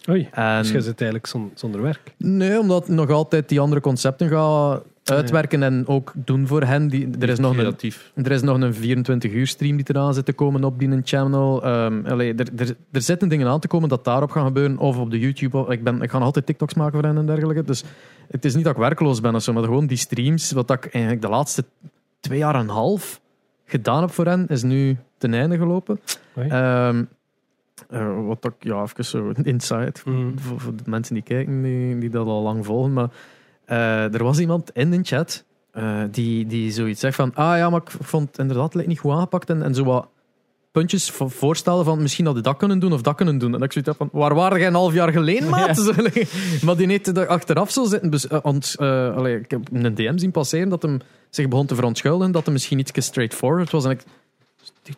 [0.09, 2.13] Oei, En, dus jij zit eigenlijk zon- zonder werk.
[2.17, 4.81] Nee, omdat ik nog altijd die andere concepten ga
[5.11, 6.87] uitwerken en ook doen voor hen.
[6.87, 8.11] Die, er, is nog een, creatief.
[8.15, 11.63] er is nog een 24 uur stream die eraan zit te komen op die channel.
[11.63, 14.77] Ehm, allee, er, er, er zitten dingen aan te komen dat daarop gaan gebeuren.
[14.77, 15.65] Of op de YouTube.
[15.69, 17.63] Ik, ben, ik ga altijd TikToks maken voor hen en dergelijke.
[17.63, 17.83] Dus
[18.27, 20.85] het is niet dat ik werkloos ben of zo, maar gewoon die streams, wat ik
[20.85, 21.63] eigenlijk de laatste
[22.19, 23.21] twee jaar en een half
[23.65, 25.99] gedaan heb voor hen, is nu ten einde gelopen.
[26.35, 27.03] Ehm,
[27.89, 30.39] eh, wat ik, ja, even zo een insight Mm.
[30.39, 32.93] voor, voor de mensen die kijken, die, die dat al lang volgen.
[32.93, 33.09] Maar
[33.67, 37.69] eh, er was iemand in de chat eh, die, die zoiets zegt van, ah ja,
[37.69, 40.07] maar ik vond het inderdaad niet goed aangepakt en, en zo wat
[40.71, 43.55] puntjes vo- voorstellen van misschien dat je dat kunnen doen of dat kunnen doen.
[43.55, 45.93] En ik zoiets heb van, waar waren jij een half jaar geleden, maat?
[46.61, 48.09] Maar die er achteraf zo zitten.
[48.09, 50.99] Dus, want, allee, ik heb een DM zien passeren dat hem
[51.29, 53.85] zich begon te verontschuldigen, dat hij misschien iets straightforward was.
[53.85, 54.03] En ik,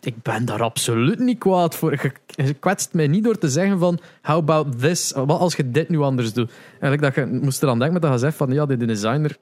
[0.00, 1.92] ik ben daar absoluut niet kwaad voor.
[1.92, 2.12] Je,
[2.44, 5.12] je kwetst mij niet door te zeggen van how about this?
[5.14, 6.50] Wat als je dit nu anders doet?
[6.80, 9.36] Eigenlijk dat je moest er aan denken met dat je zegt van ja, de designer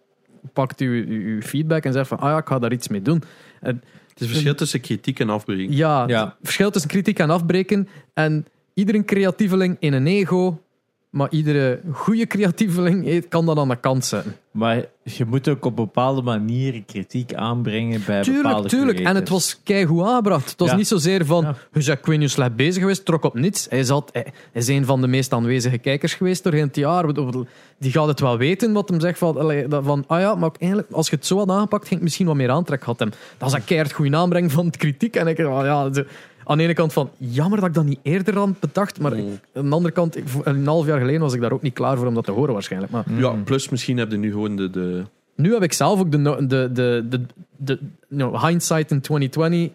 [0.53, 3.03] pakt uw, uw, uw feedback en zegt van ah ja, ik ga daar iets mee
[3.03, 3.23] doen.
[3.61, 5.75] En Het is verschil tussen kritiek en afbreken.
[5.77, 6.25] ja, Ja.
[6.25, 7.89] het verschil tussen kritiek en afbreken.
[8.15, 10.63] En iedere creatieveling in een ego,
[11.11, 14.37] maar iedere goede creatieveling kan dat aan de kant zetten.
[14.51, 19.01] Maar je moet ook op bepaalde manieren kritiek aanbrengen bij Tuurlijk, bepaalde tuurlijk.
[19.01, 20.51] En het was keigoed aangebracht.
[20.51, 20.77] Het was Ja.
[20.77, 21.55] niet zozeer van, Ja.
[21.81, 23.67] je bent slecht bezig geweest, trok op niets.
[23.71, 27.07] Hij, zat, hij is een van de meest aanwezige kijkers geweest doorheen het jaar.
[27.79, 29.35] Die gaat het wel weten, wat hem zegt van,
[29.85, 32.37] van ah ja, maar eigenlijk, als je het zo had aangepakt, ging het misschien wat
[32.37, 33.19] meer aantrek gehad hebben.
[33.39, 35.17] Dat is een keihard goede aanbreng van de kritiek.
[35.17, 36.07] En ik, dacht, ja, de-
[36.49, 39.25] aan de ene kant van, jammer dat ik dat niet eerder had bedacht, maar ik-
[39.25, 39.41] Mm.
[39.55, 41.97] aan de andere kant, ik- een half jaar geleden was ik daar ook niet klaar
[41.97, 42.93] voor om dat te horen waarschijnlijk.
[42.93, 44.71] Maar Ja, plus misschien heb je nu gewoon de...
[44.71, 45.03] de
[45.37, 47.21] nu heb ik zelf ook de, no- de, de, de,
[47.57, 47.79] de,
[48.47, 49.71] hindsight in 2020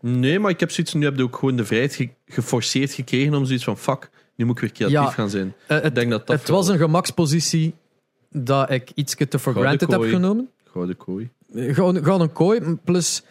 [0.00, 0.94] nee, maar ik heb zoiets...
[0.94, 3.78] Nu heb je ook gewoon de vrijheid ge- geforceerd gekregen om zoiets van...
[3.78, 5.10] Fuck, nu moet ik weer creatief Ja.
[5.10, 5.54] gaan zijn.
[5.66, 7.74] Eh, Ik het, denk dat dat het was een gemakspositie
[8.30, 10.10] dat ik iets te for Gouden granted heb kooi.
[10.12, 10.48] genomen.
[10.72, 11.30] Gouden kooi.
[11.54, 12.60] Gewoon gewoon een kooi.
[12.84, 13.22] Plus,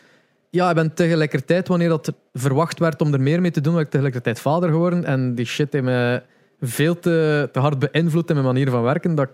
[0.51, 3.81] ja, ik ben tegelijkertijd, wanneer dat verwacht werd om er meer mee te doen, ben
[3.83, 5.05] ik tegelijkertijd vader geworden.
[5.05, 6.23] En die shit heeft mij
[6.61, 9.29] veel te, te hard beïnvloed in mijn manier van werken, dat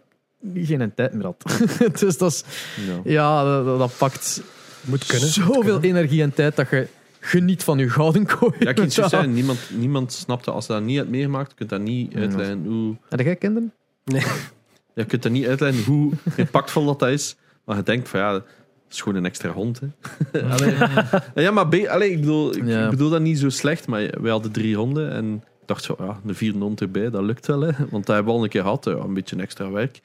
[0.54, 1.60] ik geen tijd meer had.
[2.00, 2.44] dus dat is,
[2.86, 3.00] Ja.
[3.04, 4.42] ja, dat, pakt
[4.82, 5.28] Moet kunnen.
[5.30, 6.88] zoveel energie en tijd dat je
[7.20, 8.54] geniet van je gouden kooi.
[8.60, 11.70] Ja, ik kan zeggen, niemand, niemand snapte als je dat niet hebt meegemaakt, je kunt
[11.70, 12.96] dat niet uitleggen hoe...
[13.10, 13.74] Heb jij kinderen?
[14.04, 14.24] Ja,
[14.94, 17.36] je kunt dat niet uitleggen hoe impactvol dat is.
[17.66, 18.44] Maar je denkt van ja,
[18.88, 19.80] dat is gewoon een extra hond.
[19.80, 19.88] Hè.
[20.54, 20.74] Allee.
[21.46, 22.90] ja, maar be- allee, ik, bedoel, ik, Ja.
[22.90, 26.20] bedoel dat niet zo slecht, maar wij hadden drie honden en ik dacht zo, ja,
[26.26, 27.62] een vierde hond erbij, dat lukt wel.
[27.62, 27.72] Hè.
[27.90, 30.02] Want dat hebben we al een keer gehad, ja, een beetje extra werk.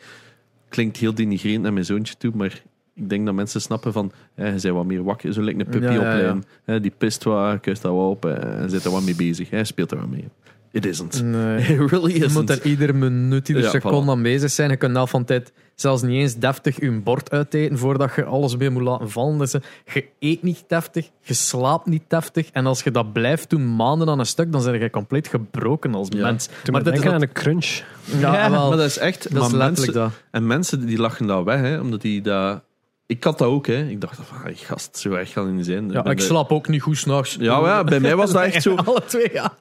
[0.69, 2.63] Klinkt heel denigrerend naar mijn zoontje toe, maar
[2.95, 5.67] ik denk dat mensen snappen van, hè, je bent wat meer wakker, zo lijkt een
[5.67, 6.09] puppy Ja, ja, ja.
[6.09, 6.45] opleiden.
[6.65, 9.51] Hè, die pist wat, kuist dat wat op en zit er wat mee bezig.
[9.51, 10.29] Hij speelt er wat mee.
[10.73, 11.23] It isn't.
[11.23, 11.59] Nee.
[11.75, 12.33] It really Je isn't.
[12.33, 14.11] moet er iedere minuut, iedere Ja, seconde voilà.
[14.11, 14.71] aan bezig zijn.
[14.71, 18.55] Je kunt na van tijd zelfs niet eens deftig je bord uiteten voordat je alles
[18.55, 19.39] weer moet laten vallen.
[19.39, 19.61] Dus, eh,
[19.93, 22.49] je eet niet deftig, je slaapt niet deftig.
[22.53, 25.95] En als je dat blijft doen maanden aan een stuk, dan ben je compleet gebroken
[25.95, 26.23] als Ja.
[26.23, 26.47] mens.
[26.47, 27.67] Toen Maar is dat- aan een crunch.
[28.05, 29.23] Ja, Ja, wel, Maar dat is echt...
[29.23, 30.11] dat is letterlijk mensen, dat.
[30.31, 32.63] En mensen die lachen dat weg, hè, omdat die dat
[33.07, 33.89] Ik had dat ook, hè.
[33.89, 35.91] Ik dacht, van, ah, gast, zo erg kan het niet zijn.
[35.91, 37.37] Ja, ik de- slaap ook niet goed s'nachts.
[37.41, 38.75] Ja, ja, bij mij was dat echt zo.
[38.75, 39.53] Alle twee, ja.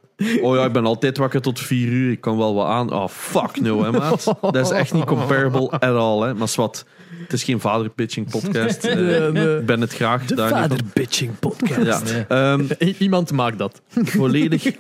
[0.42, 2.12] Oh ja, ik ben altijd wakker tot vier uur.
[2.12, 2.94] Ik kan wel wat aan.
[2.94, 4.34] Oh, fuck no, hè, maat.
[4.42, 6.34] Dat is echt niet comparable at all, hè.
[6.34, 6.86] Maar zwart,
[7.22, 8.84] het is geen vaderpitching podcast.
[8.92, 10.26] Eh, ik ben het graag.
[10.26, 12.10] De vaderbitching podcast.
[12.10, 12.26] Ja.
[12.54, 12.64] Ehm,
[13.00, 13.82] Iemand maakt dat.
[13.90, 14.72] volledig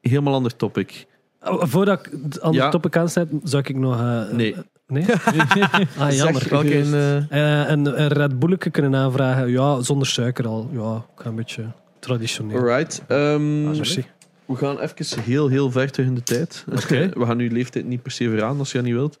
[0.00, 1.06] helemaal ander topic.
[1.42, 2.70] Oh, Voordat ik het andere Ja.
[2.70, 4.00] topic aansluit, zou ik nog...
[4.00, 4.54] eh, Nee.
[4.86, 5.04] Nee?
[5.98, 6.40] ah, jammer.
[6.42, 6.94] Zeg, welke een,
[7.28, 9.50] eh, een, een Red Bulletje kunnen aanvragen.
[9.50, 10.70] Ja, zonder suiker al.
[10.72, 11.64] Ja, ik ga een beetje
[11.98, 12.58] traditioneel.
[12.58, 13.02] Alright.
[13.08, 14.04] ehm, Ah, merci.
[14.48, 16.64] We gaan even heel, heel ver terug in de tijd.
[16.88, 19.18] we gaan uw leeftijd niet per se veraan als je dat niet wilt.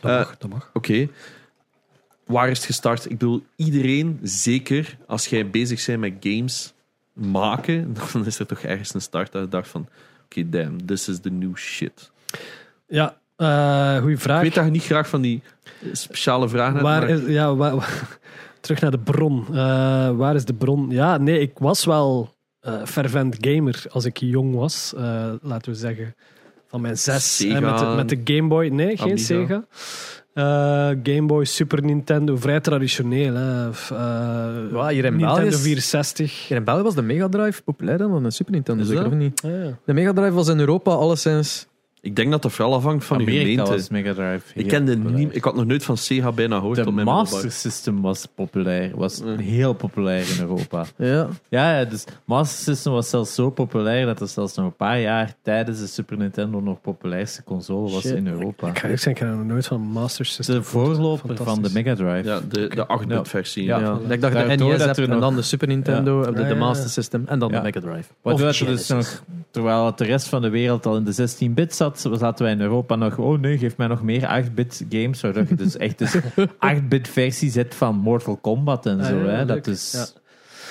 [0.00, 0.70] Dat Eh, mag, dat mag.
[0.72, 1.08] Oké.
[2.26, 3.04] Waar is het gestart?
[3.04, 6.72] Ik bedoel, iedereen, zeker als jij bezig bent met games
[7.12, 9.88] maken, dan is er toch ergens een start dat je dacht van,
[10.24, 12.10] oké, damn, this is the new shit.
[12.86, 14.40] Ja, eh goede Ik vraag.
[14.42, 15.42] weet dat je niet graag van die
[15.92, 18.18] speciale vragen hebt, Waar maar is, ja, waar- waar-
[18.60, 19.46] terug naar de bron.
[19.48, 19.54] Eh,
[20.10, 20.90] waar is de bron?
[20.90, 24.92] Ja, nee, ik was wel eh fervent gamer als ik jong was.
[24.96, 26.14] Eh, laten we zeggen
[26.68, 27.36] van mijn zes.
[27.36, 28.68] Sega, en met, de, met de Game Boy.
[28.68, 29.24] Nee, geen Amiga.
[29.24, 29.64] Sega.
[30.34, 33.34] Eh, Game Boy, Super Nintendo, vrij traditioneel.
[33.34, 33.68] Hè.
[33.68, 36.48] Eh, hier in Nintendo België is- 64.
[36.48, 39.12] Hier in België was de Mega Drive populairder dan de Super Nintendo, Is zeker of
[39.12, 39.42] niet?
[39.44, 39.78] Ah, ja.
[39.86, 41.66] De Mega Drive was in Europa alleszins...
[42.00, 43.70] ik denk dat dat vooral afhangt van de Amerika gemeente.
[43.72, 44.58] was Mega Drive.
[44.58, 46.76] Ik, kende niet, ik had nog nooit van Sega bijna gehoord.
[46.76, 47.52] De op mijn Master.
[47.52, 48.96] System was populair.
[48.96, 49.36] Was Mm.
[49.38, 50.84] heel populair in Europa.
[50.96, 51.28] Ja.
[51.48, 55.00] Ja, ja, dus Master System was zelfs zo populair dat het zelfs nog een paar
[55.00, 58.14] jaar tijdens de Super Nintendo nog populairste console was Shit.
[58.16, 58.68] in Europa.
[58.68, 61.70] Ik ga eerlijk zeggen, ik heb nog nooit van Master System De voorloper van de.
[61.72, 62.28] Mega Drive.
[62.28, 63.64] Ja, de, de 8-bit versie.
[63.64, 63.78] Ja.
[63.78, 63.98] Ja.
[64.08, 66.46] Ik dacht de Daardoor NES dat hebt er en dan de Super Nintendo, en de,
[66.46, 66.54] de.
[66.54, 67.56] Master System en dan Ja.
[67.56, 68.08] de Mega Drive.
[68.22, 71.74] Waardoor er dus nog, terwijl het de rest van de wereld al in de 16-bit
[71.74, 75.44] zat, zaten wij in Europa nog, oh nee, geef mij nog meer 8-bit games, waardoor
[75.48, 76.16] je dus echt dus
[76.74, 80.06] 8-bit versies hebt van Mortal Kombat en Ah, zo, ja, hè, dat dus Ja.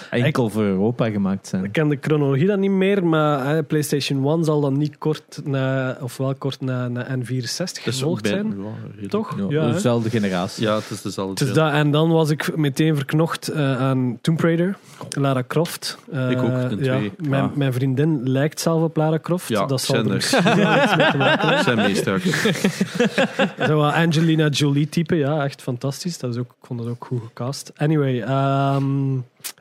[0.09, 1.63] Enkel voor Europa gemaakt zijn.
[1.63, 5.41] Ik ken de chronologie dan niet meer, maar hè, PlayStation 1 zal dan niet kort
[5.43, 8.55] na, of wel kort na, na N64 Dus gevolgd zijn.
[8.99, 9.07] ja.
[9.07, 9.35] Toch?
[9.37, 10.63] Ja, Ja, dezelfde generatie.
[10.65, 11.45] Ja, het is dezelfde.
[11.45, 14.77] Dus dat, en dan was ik meteen verknocht eh, aan Tomb Raider,
[15.09, 15.97] Lara Croft.
[16.11, 17.11] Eh, Ik ook, de ja, twee.
[17.17, 17.55] mijn, Ah.
[17.55, 19.47] mijn vriendin lijkt zelf op Lara Croft.
[19.47, 21.63] Ja, dat zal er misschien hebben.
[21.63, 22.17] zijn meestal.
[23.67, 26.17] Zo wat Angelina Jolie type, ja, echt fantastisch.
[26.17, 27.71] Dat is ook, ik vond dat ook goed gecast.
[27.77, 28.83] Anyway, ehm,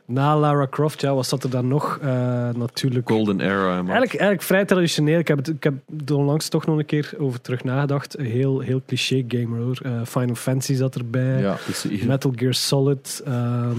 [0.05, 1.99] na Lara Croft, ja, wat zat er dan nog?
[2.03, 2.09] Eh,
[2.57, 3.09] natuurlijk.
[3.09, 3.67] Golden Era.
[3.67, 3.77] Maar.
[3.77, 5.19] Eigenlijk, eigenlijk vrij traditioneel.
[5.19, 5.75] Ik heb, het, ik heb
[6.07, 8.19] er onlangs toch nog een keer over terug nagedacht.
[8.19, 9.79] Een heel, heel cliché gamer hoor.
[9.83, 11.41] Eh, Final Fantasy zat erbij.
[11.41, 11.57] Ja.
[12.07, 13.23] Metal Gear Solid.
[13.25, 13.77] ehm,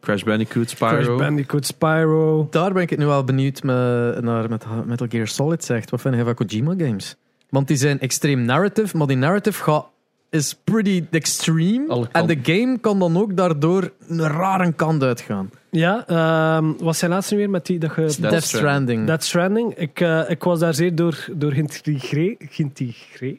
[0.00, 0.88] Crash Bandicoot, Spyro.
[0.90, 2.46] Crash Bandicoot, Spyro.
[2.50, 5.90] Daar ben ik het nu wel benieuwd met, naar met Metal Gear Solid zegt.
[5.90, 7.16] Wat vind je van Kojima games?
[7.48, 9.86] Want die zijn extreem narrative, maar die narrative gaat,
[10.34, 12.08] is pretty extreme.
[12.12, 15.50] En de game kan dan ook daardoor een rare kant uitgaan.
[15.70, 18.02] Ja, ehm was zijn laatste weer met die dat je...
[18.02, 19.06] Death Death, Stranding.
[19.06, 19.74] Death Stranding.
[19.74, 22.44] Ik, eh, ik was daar zeer door, door geïntegreerd.
[22.50, 23.38] Geïntegreerd?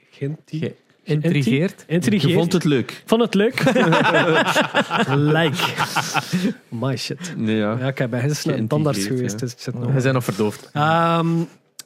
[0.49, 1.85] Ge- Intrigeert.
[2.22, 3.03] Je vond het leuk.
[3.05, 3.63] Vond het leuk?
[5.38, 5.63] like.
[6.69, 7.34] My shit.
[7.38, 7.77] Nee, ja.
[7.80, 7.97] Ja, ik
[8.45, 9.07] naar een Geïntegreerd, tandarts ja.
[9.07, 9.39] geweest.
[9.39, 9.91] Dus ik zit nog...
[9.91, 10.69] We zijn nog verdoofd.
[10.73, 11.27] Ehm,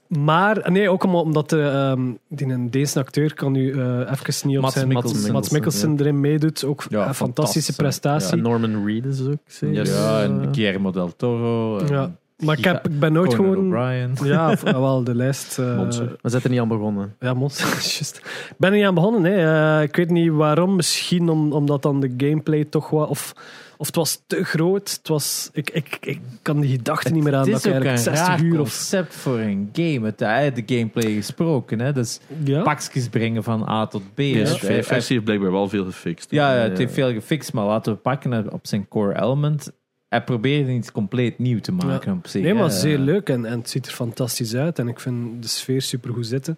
[0.09, 4.47] maar, nee, ook om- omdat de, ehm, die een Deense acteur kan nu eh even
[4.47, 4.87] niet op Mats zijn...
[4.87, 5.31] Mikkelsen.
[5.33, 6.63] Mats Mikkelsen erin meedoet.
[6.63, 8.41] Ook Ja, een fantastische fantastisch, prestatie.
[8.41, 9.37] Norman Reedus ook.
[9.45, 9.75] zeker.
[9.75, 9.89] Yes.
[9.89, 11.77] Ja, en Eh, Guillermo del Toro.
[11.79, 12.15] en Ja.
[12.39, 14.15] Maar ik, heb, ik ben nooit Conan gewoon...
[14.27, 15.59] Ja, of- wel, de lijst...
[15.59, 16.15] eh, Monster.
[16.21, 17.15] We zijn er niet aan begonnen.
[17.19, 17.67] Ja, monster.
[17.73, 18.17] Juist.
[18.49, 19.23] Ik ben er niet aan begonnen.
[19.23, 19.77] Hè.
[19.77, 20.75] Eh, ik weet niet waarom.
[20.75, 23.09] Misschien om, omdat dan de gameplay toch wat...
[23.09, 23.33] Of,
[23.77, 24.89] of het was te groot.
[24.91, 27.39] Het was, ik, ik, ik kan die gedachte niet meer aan.
[27.41, 28.67] Het dat is ik ook een eigenlijk 60 raar uur of...
[28.67, 30.05] concept voor een game.
[30.05, 31.79] Het uit de gameplay gesproken.
[31.79, 31.93] Hè?
[31.93, 32.61] Dus Ja?
[32.61, 34.17] pakjes brengen van A tot B.
[34.17, 36.31] De Het- PS5-versie heeft blijkbaar wel veel gefixt.
[36.31, 36.77] Ja, ja, Ja, het ja.
[36.77, 39.71] heeft veel gefixt, maar laten we pakken op zijn core element.
[40.09, 42.41] Hij probeert iets compleet nieuw te maken op zich.
[42.43, 43.29] Nee, maar zeer leuk.
[43.29, 44.79] En, en het ziet er fantastisch uit.
[44.79, 46.57] En ik vind de sfeer super goed zitten.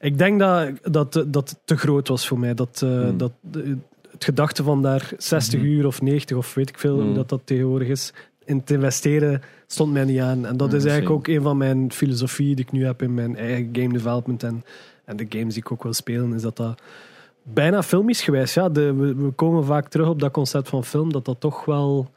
[0.00, 2.54] Ik denk dat, dat, dat het te groot was voor mij.
[2.54, 3.16] Dat, eh, Hmm.
[3.16, 3.60] dat, eh,
[4.10, 5.68] het gedachte van daar 60 Mhm.
[5.68, 7.14] uur of 90 of weet ik veel hoe Hmm.
[7.14, 8.12] dat, dat tegenwoordig is.
[8.44, 10.46] In te investeren stond mij niet aan.
[10.46, 13.14] En dat Hmm, is eigenlijk ook een van mijn filosofieën die ik nu heb in
[13.14, 14.42] mijn eigen game development.
[14.42, 14.64] En,
[15.04, 16.32] en de games die ik ook wil spelen.
[16.34, 16.80] Is dat dat
[17.42, 18.54] bijna filmisch gewijs.
[18.54, 21.12] Ja, de, we, we komen vaak terug op dat concept van film.
[21.12, 22.10] Dat dat toch wel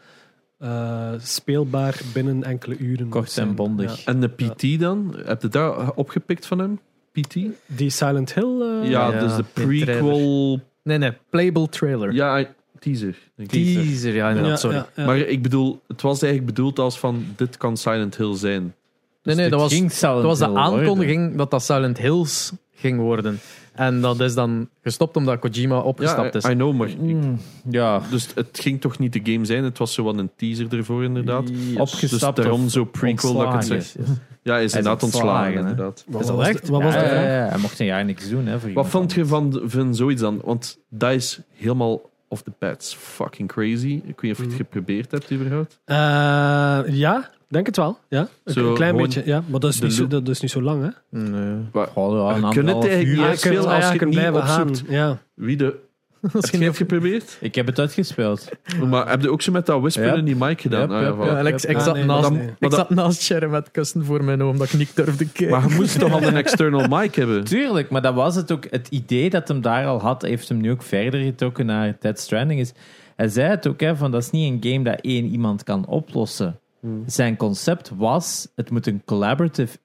[0.63, 3.97] eh, speelbaar binnen enkele uren Kort en bondig.
[4.05, 4.11] Ja.
[4.11, 5.15] En de PT dan?
[5.25, 6.79] Heb je daar opgepikt van hem?
[7.11, 7.35] PT?
[7.65, 8.61] Die Silent Hill.
[8.61, 10.59] eh, Ja, ja, dus de prequel...
[10.83, 11.11] Nee, nee.
[11.29, 12.13] Playable trailer.
[12.13, 12.45] Ja,
[12.79, 13.15] teaser.
[13.35, 13.73] Denk ik.
[13.73, 14.51] Teaser, ja, inderdaad.
[14.51, 14.75] ja, sorry.
[14.75, 15.05] ja, ja.
[15.05, 18.73] Maar ik bedoel, het was eigenlijk bedoeld als van, dit kan Silent Hill zijn.
[19.23, 23.39] Nee, nee, dat was, dat was de aankondiging dat dat Silent Hills ging worden.
[23.73, 26.45] En dat is dan gestopt omdat Kojima opgestapt Ja, is.
[26.45, 26.89] I know, maar...
[26.99, 27.39] Mm,
[27.69, 30.77] ja, Dus het ging toch niet de game zijn, het was zo wat een teaser
[30.77, 31.49] ervoor inderdaad.
[31.77, 32.35] opgestapt.
[32.35, 33.83] Dus daarom of zo prequel dat ik het ontslagen.
[34.05, 34.15] zeg.
[34.43, 35.59] Ja, hij is Hij is inderdaad ontslagen, ontslagen, hè.
[35.69, 36.03] inderdaad.
[36.07, 36.69] Wat Is was dat de- echt?
[36.69, 37.09] Wat was ja, dat?
[37.09, 38.45] ja, ja, hij mocht een jaar niks doen.
[38.45, 40.41] Hè, voor Wat iemand vond je van, van zoiets dan?
[40.43, 42.95] Want dat is helemaal off the pads.
[42.99, 44.01] Fucking crazy.
[44.05, 45.79] Ik weet niet of je het geprobeerd hebt überhaupt.
[45.85, 45.95] Eh,
[46.95, 47.97] ja, denk het wel.
[48.09, 49.21] Ja, een, Zo een klein beetje.
[49.25, 51.19] Ja, maar dat is, niet zo, dat is niet zo lang, hè?
[51.19, 51.57] Nee.
[51.93, 54.69] Goh, ja, een Je kunt het eigenlijk niet veel ah, als je blijven gaan.
[54.69, 54.89] opzoekt.
[54.91, 55.17] Ja.
[55.33, 55.75] Wie de...
[56.33, 57.37] Heb je het geprobeerd?
[57.39, 58.49] Ik heb het uitgespeeld.
[58.89, 60.13] Maar heb je ook zo met dat whisper Ja.
[60.13, 60.81] in die mic gedaan?
[60.81, 61.25] Yep, Ah, ja.
[61.25, 64.23] Ja, en ik, Ah, zat nee, naast, maar ik zat naast Sharon met kussen voor
[64.23, 65.49] mijn oom, dat ik niet durfde kijken.
[65.49, 67.43] Maar je moest toch al een external mic hebben?
[67.43, 68.65] Tuurlijk, maar dat was het ook.
[68.69, 72.19] Het idee dat hem daar al had, heeft hem nu ook verder getrokken naar Dead
[72.19, 72.59] Stranding.
[72.59, 72.71] Is,
[73.15, 75.85] hij zei het ook, hè, van dat is niet een game dat één iemand kan
[75.85, 76.59] oplossen.
[77.05, 79.77] Zijn concept was, het moet een collaborative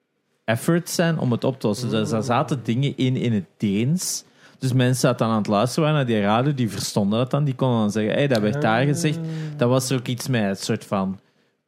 [0.45, 1.91] effort zijn om het op te lossen.
[1.91, 4.25] Dus er zaten dingen in in het Deens.
[4.59, 7.45] Dus mensen dat dan aan het luisteren waren naar die radio, die verstonden dat dan.
[7.45, 9.19] Die konden dan zeggen, hey, dat werd daar gezegd.
[9.57, 11.19] Dat was er ook iets met een soort van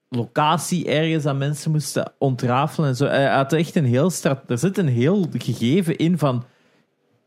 [0.09, 3.07] locatie ergens dat mensen moesten ontrafelen en zo.
[3.07, 6.45] Hij had echt een heel strat er zit een heel gegeven in van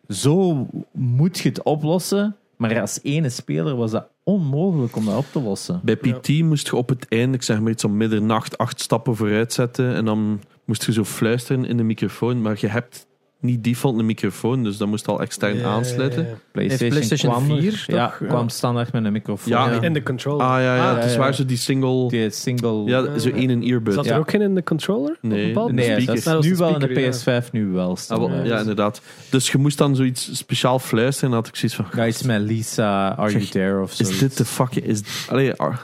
[0.08, 2.36] zo moet je het oplossen,
[2.70, 5.82] maar als ene speler was dat onmogelijk om dat op te lossen.
[5.84, 9.16] Bij PT moest je op het einde, ik zeg maar iets om middernacht, acht stappen
[9.16, 9.96] vooruit zetten.
[9.96, 12.42] En dan moest je zo fluisteren in de microfoon.
[12.42, 13.08] Maar je hebt
[13.44, 16.28] niet default een microfoon, dus dat moest al extern aansluiten.
[16.52, 18.20] PlayStation, PlayStation kwam er- 4 ja, toch?
[18.20, 18.26] Ja.
[18.28, 19.54] kwam standaard met een microfoon.
[19.54, 20.46] Ja, In de controller.
[20.46, 20.90] Ah ja, ja.
[20.90, 21.24] Ah, het is ja, ja.
[21.24, 22.08] waar zo die single...
[22.10, 22.84] Die single...
[22.86, 23.94] Ja, zo één een earbud.
[23.94, 24.18] Zat er Ja.
[24.18, 25.10] ook geen in de controller?
[25.12, 27.52] Op een Nee, bepaald de Nee, dat is nu de wel in de speaker, PS5
[27.52, 27.98] nu wel.
[28.08, 29.02] Ah, wel, ja, inderdaad.
[29.30, 31.30] Dus je moest dan zoiets speciaal fluisteren.
[31.30, 32.06] En dan had ik zoiets van...
[32.08, 34.04] Iets met Lisa, Are You Zeg, There of zo.
[34.04, 34.86] Is dit de fucking...
[34.86, 35.76] Is, allee, ah,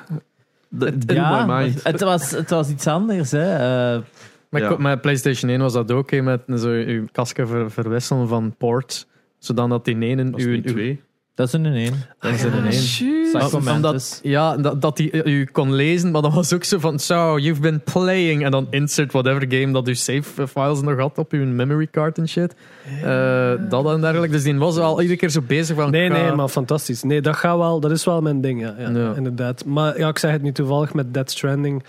[0.80, 1.84] that blew Ja, my mind.
[1.84, 3.32] het was, het was iets anders.
[3.32, 3.56] Hè.
[3.96, 4.02] Eh,
[4.50, 4.76] Maar Ja.
[4.78, 9.08] met PlayStation 1 was dat ook, hè, met zo uw kasken ver- verwisselen van port,
[9.38, 10.30] zodat die ene...
[10.30, 11.02] Dat is uw- twee.
[11.36, 11.94] dat is een in één.
[12.20, 12.70] Dat is een één.
[12.70, 13.76] Psycho Maar Mantis.
[13.76, 17.38] Omdat, ja, dat, dat hij u kon lezen, maar dat was ook zo van, so,
[17.38, 21.32] you've been playing, en dan insert whatever game dat uw save files nog had op
[21.32, 22.56] uw memory card en shit.
[23.04, 24.36] Eh, dat en dergelijke.
[24.36, 25.92] Dus die was al iedere keer zo bezig van...
[25.92, 27.04] Nee, nee, maar fantastisch.
[27.04, 29.14] Nee, dat gaat wel, dat is wel mijn ding, ja, ja, Ja.
[29.16, 29.66] inderdaad.
[29.66, 31.84] Maar ja, ik zeg het nu toevallig met Dead Stranding.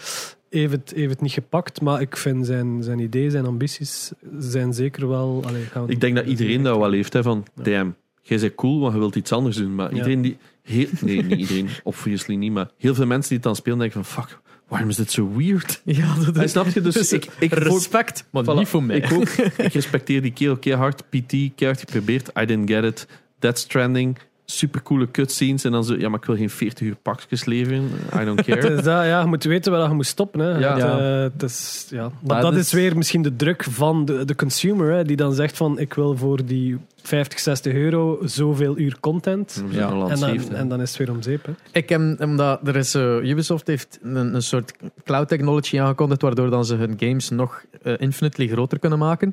[0.51, 4.73] Heeft het, heeft het niet gepakt, maar ik vind zijn, zijn ideeën, zijn ambities zijn
[4.75, 5.43] zeker wel.
[5.47, 7.13] Allee, gaan we- Ik denk dat iedereen dat wel heeft.
[7.13, 9.75] Hè, van, damn, jij bent cool, maar je wilt iets anders doen.
[9.75, 9.97] Maar Ja.
[9.97, 10.37] iedereen die...
[10.63, 11.69] Heel, nee, niet iedereen.
[11.83, 12.53] Obviously niet.
[12.53, 14.25] Maar heel veel mensen die het dan spelen, denken van...
[14.25, 15.81] Fuck, waarom is dit zo weird?
[15.85, 16.51] Ja, dat is...
[16.51, 16.81] snap je?
[16.81, 18.55] Dus Dus ik, ik, respect, maar Voilà.
[18.59, 18.97] niet voor mij.
[18.97, 19.29] Ik ook.
[19.67, 21.05] Ik respecteer die kerel keihard.
[21.11, 22.29] PT, keihard geprobeerd.
[22.41, 23.07] I didn't get it.
[23.39, 24.19] Dead Stranding.
[24.51, 25.65] Supercoole cutscenes.
[25.65, 27.85] En dan zo, ja, maar ik wil geen 40 uur pakjes leveren.
[28.21, 28.69] I don't Het care.
[28.75, 30.41] is dat, ja, je moet weten waar je moet stoppen.
[30.41, 30.59] Hè.
[30.59, 30.75] Ja.
[30.77, 32.03] Het, eh, het is, ja.
[32.27, 35.17] Maar Dat dat is- is weer misschien de druk van de, de consumer, hè, die
[35.17, 39.65] dan zegt van ik wil voor die 50, 60 euro zoveel uur content.
[39.71, 39.91] Ja.
[40.09, 41.45] En dan, en dan is het weer om zeep.
[41.47, 41.53] Hè.
[41.73, 44.73] Ik heb, omdat er is, eh, Ubisoft heeft een, een soort
[45.05, 49.33] cloud technology aangekondigd, waardoor dan ze hun games nog eh, infinitely groter kunnen maken.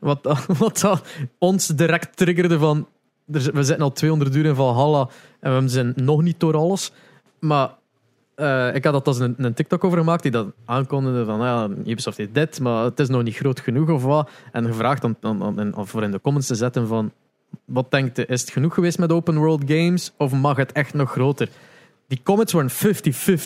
[0.00, 0.18] Wat,
[0.58, 1.02] wat dat
[1.38, 2.86] ons direct triggerde van,
[3.26, 5.08] we zitten al 200 uur in Valhalla
[5.40, 6.92] en we zijn nog niet door alles.
[7.38, 7.70] Maar
[8.34, 11.68] eh, ik had dat als een, een TikTok over gemaakt die dat aankondigde van, ja,
[11.84, 14.30] Ubisoft heeft dit, maar het is nog niet groot genoeg of wat.
[14.52, 15.16] En gevraagd om
[15.86, 17.12] voor in de comments te zetten van,
[17.64, 20.94] wat denkt je, is het genoeg geweest met open world games of mag het echt
[20.94, 21.48] nog groter?
[22.08, 22.74] Die comments waren 50-50,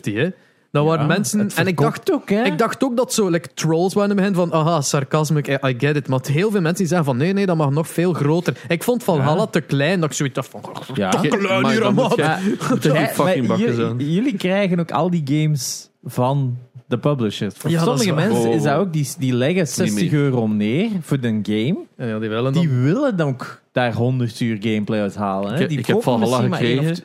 [0.03, 0.31] hè.
[0.73, 1.51] Dat waren mensen...
[1.55, 2.43] En ik dacht, ook, hè?
[2.45, 5.59] ik dacht ook dat zo like, trolls waren in het begin van aha, sarcasme, I,
[5.69, 6.09] I get it.
[6.09, 8.57] Maar heel veel mensen die zeggen van nee, nee, dat mag nog veel groter.
[8.69, 9.47] Ik vond Valhalla Ja.
[9.47, 10.61] te klein, dat ik zoiets dacht van...
[10.95, 11.11] Ja.
[11.11, 11.95] Ge- klein maar hier, man.
[11.95, 12.39] moet Ja,
[13.09, 13.99] fucking bakken jullie, zijn.
[14.13, 17.55] jullie krijgen ook al die games van de publishers.
[17.57, 18.55] Voor Ja, is sommige mensen Oh.
[18.55, 20.21] is dat ook, die, die leggen 60 meer.
[20.21, 21.77] euro neer voor de game.
[21.97, 22.83] Ja, die willen Die dan...
[22.83, 25.53] willen dan ook daar 100 uur gameplay uit halen.
[25.55, 25.61] Hè?
[25.63, 27.05] Ik- Die ik heb kopen Valhalla misschien maar één of gekregen.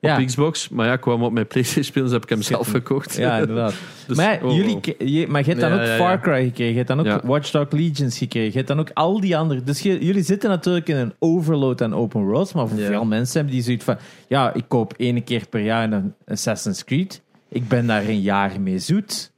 [0.00, 0.68] Ja, Op Xbox.
[0.68, 3.16] Maar ja, ik kwam op mijn PlayStation spelen, dus heb ik hem zelf gekocht.
[3.16, 3.74] ja, inderdaad.
[4.06, 5.96] Dus- maar, oh, jullie, je, maar je hebt dan Ja, ook ja.
[5.96, 7.20] Far Cry gekregen, je hebt dan ook Ja.
[7.24, 9.62] Watch Dogs Legions gekregen, je hebt dan ook al die andere.
[9.62, 12.86] Dus je- jullie zitten natuurlijk in een overload aan open worlds, maar voor Ja.
[12.86, 13.96] veel mensen hebben die zoiets van,
[14.28, 18.60] ja, ik koop één keer per jaar een Assassin's Creed, ik ben daar een jaar
[18.60, 19.32] mee zoet.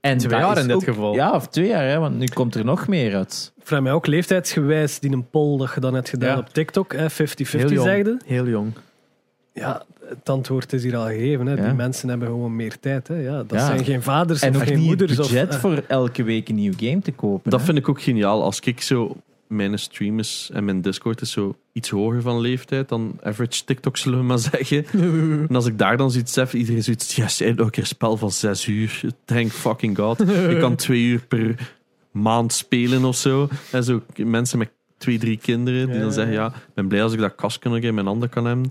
[0.00, 1.14] En Twee jaar in dit ook- geval.
[1.14, 3.52] Ja, of twee jaar, hè, want nu komt er nog meer uit.
[3.58, 6.38] Ik vraag mij ook leeftijdsgewijs die een poll dat je dan hebt gedaan Ja.
[6.38, 7.88] op TikTok, hè, 50-50 Heel jong.
[7.88, 8.20] zegde.
[8.26, 8.72] Heel jong.
[9.60, 11.46] Ja, het antwoord is hier al gegeven.
[11.46, 11.54] Hè.
[11.54, 11.64] Ja.
[11.64, 13.08] Die mensen hebben gewoon meer tijd.
[13.08, 13.14] Hè.
[13.14, 13.66] Ja, dat Ja.
[13.66, 15.10] zijn geen vaders En of geen niet moeders.
[15.10, 17.50] het budget of, eh, voor elke week een nieuw game te kopen.
[17.50, 17.66] Dat hè.
[17.66, 18.42] vind ik ook geniaal.
[18.42, 19.16] Als ik zo...
[19.46, 23.96] Mijn stream is en mijn Discord is zo iets hoger van leeftijd dan average TikTok,
[23.96, 24.84] zullen we maar zeggen.
[25.48, 27.16] en als ik daar dan zoiets heb, iedereen zoiets...
[27.16, 29.00] Yes, ook een spel van zes uur.
[29.24, 30.20] Thank fucking god.
[30.28, 31.72] Ik kan twee uur per
[32.10, 33.48] maand spelen of zo.
[33.72, 34.70] En zo mensen met
[35.00, 36.42] twee, drie kinderen die dan zeggen: ja.
[36.42, 38.70] Ja, ik ben blij als ik dat kastje nog in mijn handen kan hebben.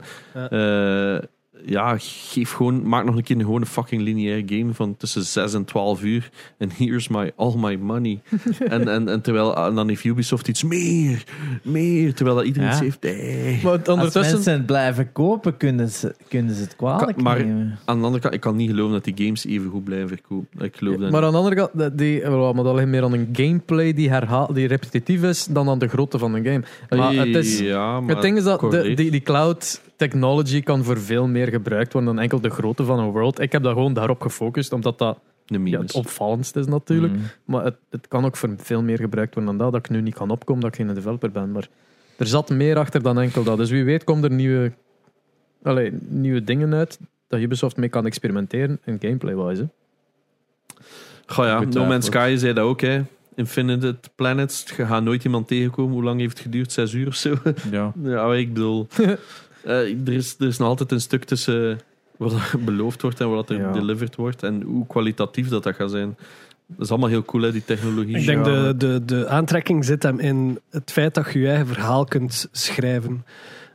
[1.66, 1.94] Ja.
[1.94, 5.54] Eh, geef gewoon, maak nog een keer een gewone fucking lineaire game van tussen 6
[5.54, 6.30] en 12 uur.
[6.58, 8.20] En here's my, all my money.
[8.70, 11.24] en, en, en, terwijl, en dan heeft Ubisoft iets meer,
[11.64, 12.14] meer.
[12.14, 12.74] Terwijl dat iedereen Ja.
[12.84, 13.64] iets heeft.
[13.64, 14.34] Maar Als ondertussen...
[14.34, 17.80] mensen het blijven kopen, kunnen ze, kunnen ze het kwalijk maar- nemen.
[17.86, 20.66] Aan de andere kant, ik kan niet geloven dat die games even goed blijven verkopen.
[20.66, 23.04] Ik geloof dat Maar aan de andere kant, dat- die, wel, maar dat ligt meer
[23.04, 26.64] aan een gameplay die, herhaal, die repetitief is dan aan de grootte van een game.
[27.02, 30.84] Maar het, is, ja, maar het ding is dat de, die, die cloud technology kan
[30.84, 33.40] voor veel meer gebruikt worden dan enkel de grootte van een world.
[33.40, 35.82] Ik heb daar gewoon daarop gefocust, omdat dat de ja, memes.
[35.82, 37.14] het opvallendste is natuurlijk.
[37.14, 37.22] Mm.
[37.46, 39.74] Maar het, het kan ook voor veel meer gebruikt worden dan dat.
[39.74, 41.52] Dat ik nu niet kan opkomen, dat ik geen developer ben.
[41.52, 41.68] Maar
[42.18, 43.58] er zat meer achter dan enkel dat.
[43.58, 44.72] Dus wie weet komt er nieuwe,
[45.64, 49.70] allee, nieuwe dingen uit dat Ubisoft mee kan experimenteren in gameplay-wise.
[51.26, 51.86] Goh ja, No.
[51.86, 53.02] Man's Sky zei dat ook, hè.
[53.36, 55.94] Infinite Planets, je gaat nooit iemand tegenkomen.
[55.94, 56.72] Hoe lang heeft het geduurd?
[56.72, 57.36] Zes uur of zo?
[57.72, 57.94] Ja.
[58.04, 58.88] ja, ik bedoel...
[59.64, 61.80] eh, er, is, er is nog altijd een stuk tussen
[62.18, 63.72] wat er beloofd wordt en wat er Ja.
[63.72, 64.44] delivered wordt.
[64.44, 66.18] En hoe kwalitatief dat, dat gaat zijn.
[66.68, 68.18] Dat is allemaal heel cool, hè, die technologie.
[68.18, 68.68] Ik denk Ja.
[68.74, 72.48] de, de, de aantrekking zit hem in het feit dat je je eigen verhaal kunt
[72.52, 73.26] schrijven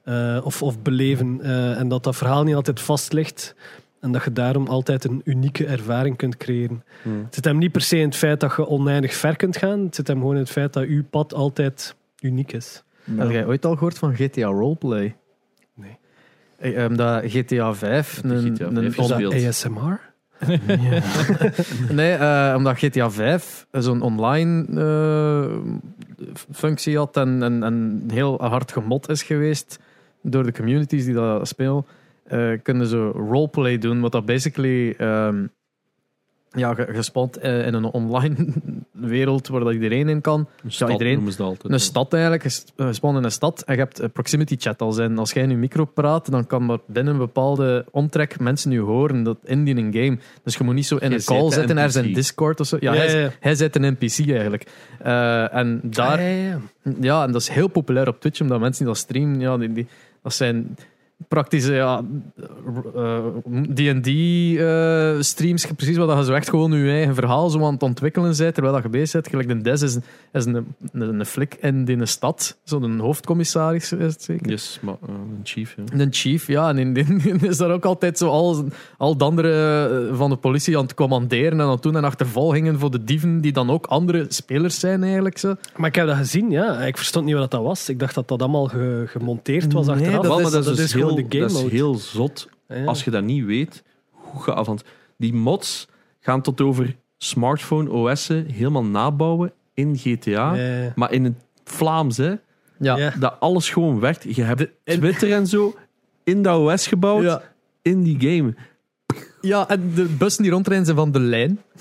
[0.04, 1.40] eh, of, of beleven.
[1.42, 3.54] eh, en dat dat verhaal niet altijd vast ligt.
[4.00, 6.84] En dat je daarom altijd een unieke ervaring kunt creëren.
[7.02, 7.22] Hmm.
[7.24, 9.80] Het zit hem niet per se in het feit dat je oneindig ver kunt gaan.
[9.84, 12.82] Het zit hem gewoon in het feit dat uw pad altijd uniek is.
[13.16, 15.16] Heb jij ooit al gehoord van GTA Roleplay?
[16.60, 16.74] Nee.
[16.74, 19.46] Eh, ehm, dat GTA 5 Dat die een, GTA een 5 Is dat Speelt.
[19.46, 20.00] ASMR?
[21.92, 25.56] Nee, eh, omdat GTA 5 zo'n online eh,
[26.52, 29.78] functie had en, en, en heel hard gemod is geweest
[30.22, 31.86] door de communities die dat spelen,
[32.24, 35.46] eh, kunnen ze roleplay doen, wat dat basically ehm,
[36.54, 38.36] ja, ge- gespot eh, in een online
[38.92, 40.48] wereld waar dat iedereen in kan.
[40.64, 41.72] Een stad iedereen- altijd.
[41.72, 43.62] Een stad eigenlijk, ges- gespannen in een stad.
[43.62, 45.18] En je hebt proximity chat al zijn.
[45.18, 48.80] Als jij in je micro praat, dan kan maar binnen een bepaalde omtrek mensen nu
[48.80, 50.18] horen dat in die een game.
[50.44, 52.12] Dus je moet niet zo in Jij een call zitten, er zijn.
[52.12, 52.76] Discord of zo.
[52.80, 53.30] Ja, Ja, hij, ja, ja.
[53.40, 54.66] hij zit een NPC eigenlijk.
[55.02, 58.92] Eh, en daar, Ah, ja, en dat is heel populair op Twitch, omdat mensen die
[58.94, 59.86] dat streamen, ja, die, die,
[60.22, 60.76] dat zijn
[61.28, 62.02] praktische ja,
[62.94, 63.18] eh,
[63.74, 68.36] D&D-streams, precies wat dat je zo echt gewoon je eigen verhaal zo aan het ontwikkelen
[68.36, 69.28] bent, terwijl dat je bezig bent.
[69.28, 69.98] Gelijk de Des is,
[70.32, 70.54] is een,
[70.92, 74.50] een, een flik in die een stad, zo'n hoofdcommissaris is het zeker.
[74.50, 75.98] Yes, maar eh, een chief, ja.
[76.00, 76.68] Een chief, ja.
[76.68, 78.64] En in, in, in is daar ook altijd zo al,
[78.98, 82.04] al de andere eh, van de politie aan het commanderen en aan het doen en
[82.04, 85.38] achtervolgingen voor de dieven, die dan ook andere spelers zijn eigenlijk.
[85.38, 85.54] Zo.
[85.76, 86.78] Maar ik heb dat gezien, ja.
[86.80, 87.88] Ik verstond niet wat dat was.
[87.88, 90.22] Ik dacht dat dat allemaal ge- gemonteerd was Nee, achteraf.
[90.26, 92.84] dat is- dat is, dus gewoon heel, de game dat is heel zot Ja.
[92.84, 93.82] als je dat niet weet.
[94.10, 94.84] Hoe want
[95.18, 95.88] die mods
[96.20, 100.54] gaan tot over smartphone OS'en helemaal nabouwen in GTA.
[100.54, 100.92] Ja.
[100.94, 101.34] Maar in het
[101.64, 102.34] Vlaams, hè.
[102.78, 103.10] Ja.
[103.18, 104.36] Dat alles gewoon werkt.
[104.36, 105.74] Je hebt Twitter en zo
[106.24, 107.40] in dat OS gebouwd,
[107.82, 108.54] in die game.
[109.40, 111.60] Ja, en de bussen die rondrijden zijn van de lijn.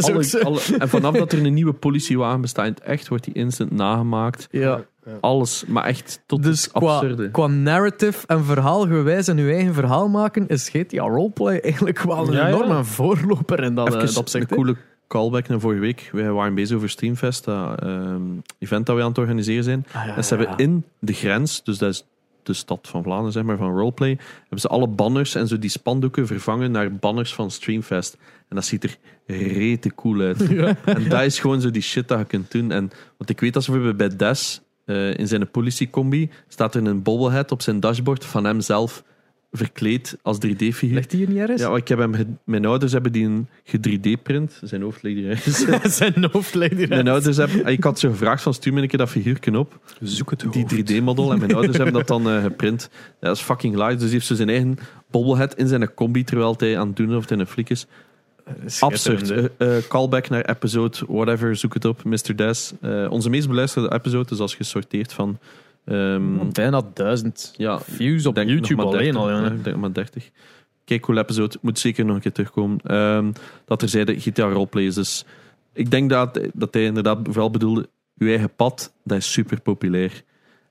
[0.00, 4.48] Alle, alle- en vanaf dat er een nieuwe politiewagen bestaat, echt wordt die instant nagemaakt.
[4.50, 4.84] Ja.
[5.20, 7.30] Alles, maar echt tot Dus het qua, absurde.
[7.30, 12.32] qua narrative en verhaalgewijs en uw eigen verhaal maken, is GTA Roleplay eigenlijk wel een
[12.32, 12.54] Ja, ja.
[12.54, 14.44] enorme voorloper in dat, eh, Even dat opzicht.
[14.44, 14.62] een hè.
[14.62, 14.76] coole
[15.08, 16.08] callback naar vorige week.
[16.12, 18.22] Wij waren bezig over Streamfest, dat ehm,
[18.58, 19.86] event dat we aan het organiseren zijn.
[19.92, 22.04] Ah, ja, en ze ja, hebben in de grens, dus dat is
[22.42, 25.70] de stad van Vlaanderen, zeg maar, van Roleplay, hebben ze alle banners en zo die
[25.70, 28.16] spandoeken vervangen naar banners van Streamfest.
[28.48, 30.48] En dat ziet er rete cool uit.
[30.84, 32.70] En dat is gewoon zo die shit dat je kunt doen.
[32.72, 36.86] En, want ik weet dat ze bijvoorbeeld bij Des, eh, in zijn politiecombi, staat er
[36.86, 39.04] een bobblehead op zijn dashboard van hemzelf
[39.50, 40.94] verkleed als 3D-figuur.
[40.94, 41.62] Ligt die hier niet ergens?
[41.62, 44.60] Ja, ik heb hem mijn ouders hebben die een 3D-print.
[44.62, 45.64] Zijn hoofd ligt hier ergens.
[45.96, 46.88] zijn hoofdleden.
[46.88, 49.80] Mijn ouders hebben, ik had ze gevraagd van stuur me een keer dat figuurtje op.
[50.00, 51.32] Zoek het Die 3D-model.
[51.32, 52.90] En mijn ouders hebben dat dan eh, geprint.
[53.20, 53.92] Dat is fucking live.
[53.92, 54.78] Dus hij heeft zo zijn eigen
[55.10, 57.86] bobblehead in zijn combi terwijl hij aan het doen is of hij een flik is.
[58.80, 59.30] Absurd.
[59.30, 62.36] Eh, eh, callback naar episode, whatever, zoek het op, Mr.
[62.36, 62.72] Des.
[62.80, 65.38] Eh, onze meest beluisterde episode is als gesorteerd van...
[65.84, 69.30] ehm, Bijna duizend ja, views op YouTube maar alleen 30, al.
[69.30, 70.30] ja, ik denk maar 30.
[70.84, 71.56] Kijk, cool episode.
[71.60, 72.78] Moet zeker nog een keer terugkomen.
[72.84, 73.32] Ehm,
[73.64, 75.24] dat er zeiden GTA Roleplay is dus...
[75.72, 77.88] Ik denk dat, dat hij inderdaad vooral bedoelde...
[78.18, 80.22] Uw eigen pad, dat is super populair.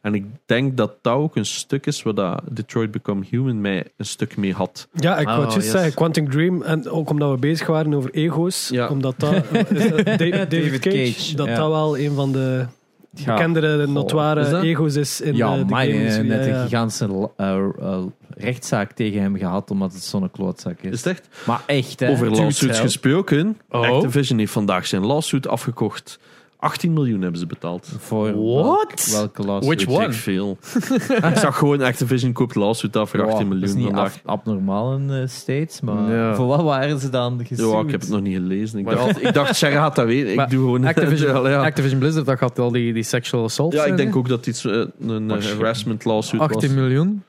[0.01, 3.85] En ik denk dat dat ook een stuk is wat dat Detroit Become Human mij
[3.97, 4.87] een stuk mee had.
[4.93, 5.75] Ja, ik Oh, wou het juist yes.
[5.75, 6.61] zeggen, Quantum Dream.
[6.61, 8.69] En ook omdat we bezig waren over ego's.
[8.69, 8.87] Ja.
[8.87, 9.33] Omdat dat,
[9.69, 11.55] is dat David, David Cage, Cage, dat ja.
[11.55, 12.65] dat wel een van de
[13.11, 13.33] Ja.
[13.33, 16.45] bekendere, notoire ego's is in ja, de, de maar game je hebt industrie.
[16.47, 20.91] net een gigantische eh, eh, rechtszaak tegen hem gehad, omdat het zo'n klootzak is.
[20.91, 21.27] Is het echt?
[21.45, 22.09] Maar echt, hè.
[22.09, 23.57] Over lawsuits gesproken.
[23.69, 23.81] Oh.
[23.81, 26.19] Activision heeft vandaag zijn lawsuit afgekocht
[26.59, 27.89] 18 miljoen hebben ze betaald.
[27.97, 29.09] Voor What?
[29.11, 29.83] welke lawsuit?
[29.83, 30.05] Which one?
[30.05, 30.57] ik veel.
[31.31, 34.93] ik zag gewoon Activision koopt lawsuit af voor 18 Dat is miljoen niet af- abnormaal
[34.95, 36.35] in de States, maar Ja.
[36.35, 37.71] voor wat waren ze dan gesued?
[37.71, 38.79] Ja, ik heb het nog niet gelezen.
[38.79, 40.29] Ik Maar- dacht, ik dacht Sarah gaat dat weten.
[40.29, 40.85] Ik Maar doe gewoon...
[40.85, 41.63] Activision, Ja, ja.
[41.65, 44.69] Activision Blizzard, dat gaat al die, die sexual assault Ja, ik denk ook dat zo,
[44.69, 46.77] eh, een eh, harassment lawsuit 18 was.
[46.77, 47.23] miljoen.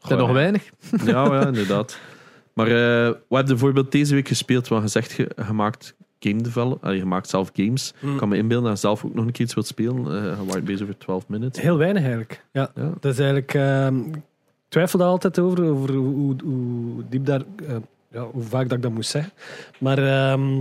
[0.00, 0.34] Dat is nog ja.
[0.34, 0.62] weinig.
[1.04, 1.98] Ja, ja, inderdaad.
[2.52, 4.68] Maar eh wat heb je bijvoorbeeld deze week gespeeld?
[4.68, 5.94] Want je zegt, je, je maakt
[6.30, 7.94] game develop, je maakt zelf games.
[8.00, 8.12] Mm.
[8.12, 10.06] Ik kan me inbeelden dat je zelf ook nog een keer iets wilt spelen.
[10.06, 11.62] Eh je waart bezig voor 12 minuten.
[11.62, 12.44] Heel weinig eigenlijk.
[12.52, 12.92] Ja, Ja.
[13.00, 13.54] dat is eigenlijk.
[13.54, 14.16] ehm, ik
[14.68, 17.42] twijfel daar altijd over, over hoe, hoe diep daar.
[17.68, 17.76] eh,
[18.10, 19.32] ja, hoe vaak dat ik dat moest zeggen.
[19.78, 20.58] Maar ehm,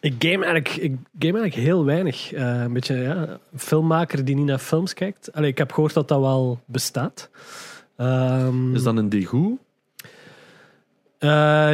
[0.00, 2.32] ik game eigenlijk, ik game eigenlijk heel weinig.
[2.32, 5.32] Eh, een beetje ja, filmmaker die niet naar films kijkt.
[5.32, 7.30] Allee, ik heb gehoord dat dat wel bestaat.
[7.96, 9.58] Ehm, Is dat een degoe?
[11.22, 11.72] Eh,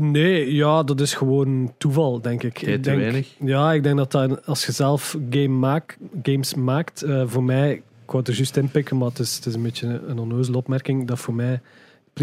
[0.00, 2.62] nee, ja, dat is gewoon toeval, denk ik.
[2.62, 3.34] Ik denk, weinig?
[3.40, 7.72] Ja, ik denk dat, dat als je zelf game maak, games maakt, eh, voor mij,
[7.72, 10.56] ik wou het er juist inpikken, maar het is, het is een beetje een onnozele
[10.56, 11.60] opmerking, dat voor mij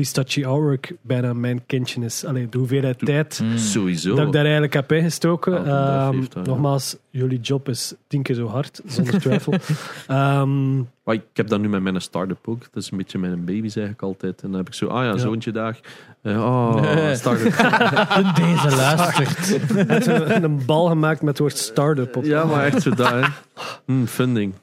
[0.05, 2.25] Touchy Artwork bijna mijn kindje is.
[2.25, 3.57] Allee, de hoeveelheid tijd Mm.
[3.57, 4.15] Sowieso.
[4.15, 5.65] dat ik daar eigenlijk heb ingestoken.
[5.65, 6.41] Ehm, heeft ja.
[6.41, 9.53] nogmaals, jullie job is tien keer zo hard, zonder twijfel.
[10.07, 12.59] Ehm, Maar ik heb dat nu met mijn start-up ook.
[12.73, 14.41] Dat is een beetje mijn baby's eigenlijk altijd.
[14.41, 15.17] En dan heb ik zo, ah ja, Ja.
[15.17, 15.79] zoontje daar.
[16.21, 17.15] Eh, oh, Nee.
[17.15, 17.51] start-up.
[18.45, 19.59] Deze luistert.
[20.07, 22.23] een, een bal gemaakt met het woord start-up op.
[22.23, 23.21] Ja, maar echt zo dat, hè.
[23.85, 24.53] Hm, funding.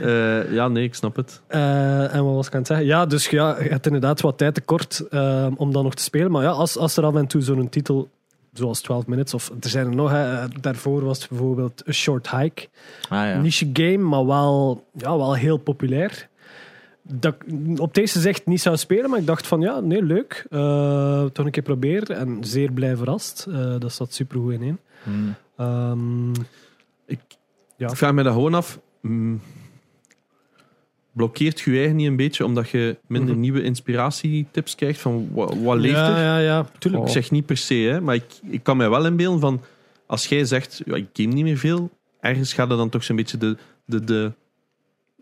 [0.00, 1.40] Eh, ja, nee, ik snap het.
[1.46, 2.86] Eh, en wat was ik aan het zeggen?
[2.86, 6.30] Ja, dus ja, je hebt inderdaad wat tijd tekort eh, om dan nog te spelen.
[6.30, 8.08] Maar ja, als, als er af en toe zo'n titel,
[8.52, 12.30] zoals 12 Minutes, of er zijn er nog, hè, daarvoor was het bijvoorbeeld A Short
[12.30, 12.68] Hike.
[13.08, 13.40] Ah, ja.
[13.40, 16.28] Niche game, maar wel, ja, wel heel populair.
[17.02, 20.46] Dat ik op deze zicht niet zou spelen, maar ik dacht van ja, nee, leuk.
[20.50, 23.46] Eh, toch een keer proberen en zeer blij verrast.
[23.50, 24.78] Eh, dat zat super goed in één.
[25.02, 25.34] Mm.
[25.56, 26.30] Ehm,
[27.06, 27.20] Ik,
[27.76, 27.88] Ja.
[27.88, 28.78] ik vraag me dat gewoon af.
[29.00, 29.34] hm,
[31.16, 33.40] blokkeert je eigen niet een beetje omdat je minder Mhm.
[33.40, 36.22] nieuwe inspiratietips krijgt van wat, wat leeft ja, er?
[36.22, 37.04] ja, ja, tuurlijk.
[37.04, 39.60] Ik zeg niet per se, hè, maar ik, ik kan mij wel inbeelden van
[40.06, 41.90] als jij zegt, ja, ik game niet meer veel,
[42.20, 44.32] ergens gaat er dan toch zo'n beetje de, de, de,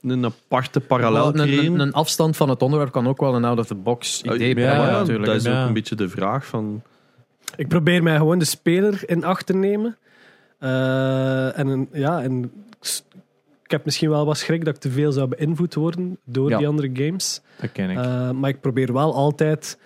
[0.02, 1.72] een aparte parallel Wel, een, creëren.
[1.74, 4.90] een, een afstand van het onderwerp kan ook wel een out-of-the-box idee ja, brengen, ja,
[4.98, 5.26] natuurlijk.
[5.26, 5.60] dat is Ja.
[5.62, 6.82] ook een beetje de vraag van...
[7.56, 9.96] Ik probeer mij gewoon de speler in acht te nemen.
[10.58, 12.52] Eh, en een- ja, en
[13.64, 16.58] ik heb misschien wel wat schrik dat ik te veel zou beïnvloed worden door Ja.
[16.58, 17.40] die andere games.
[17.60, 17.96] Dat ken ik.
[17.96, 19.78] Eh, maar ik probeer wel altijd,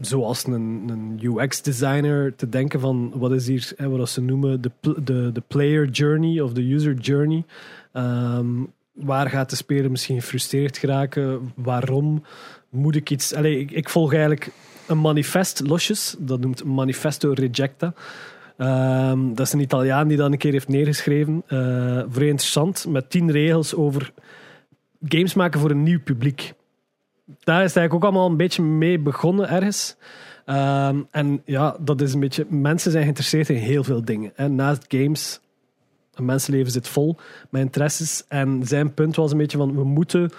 [0.00, 4.70] zoals een, een UX-designer, te denken van wat is hier, hè, wat ze noemen, de,
[4.80, 7.44] de, de player journey of de user journey.
[7.92, 8.46] Ehm,
[8.92, 11.52] waar gaat de speler misschien gefrustreerd geraken?
[11.54, 12.24] Waarom
[12.68, 13.34] moet ik iets...
[13.34, 14.50] Allee, ik, ik volg eigenlijk
[14.86, 16.16] een manifest losjes.
[16.18, 17.94] Dat noemt Manifesto Rejecta.
[18.56, 21.42] Ehm, dat is een Italiaan die dat een keer heeft neergeschreven.
[21.46, 24.12] Eh vrij interessant, met tien regels over
[25.08, 26.52] games maken voor een nieuw publiek.
[27.24, 29.96] Daar is het eigenlijk ook allemaal een beetje mee begonnen ergens.
[30.44, 32.46] Ehm, en ja, dat is een beetje...
[32.48, 34.32] Mensen zijn geïnteresseerd in heel veel dingen.
[34.34, 34.48] Hè.
[34.48, 35.40] Naast games,
[36.14, 37.16] een mensenleven zit vol
[37.50, 38.24] met interesses.
[38.28, 40.30] En zijn punt was een beetje van, we moeten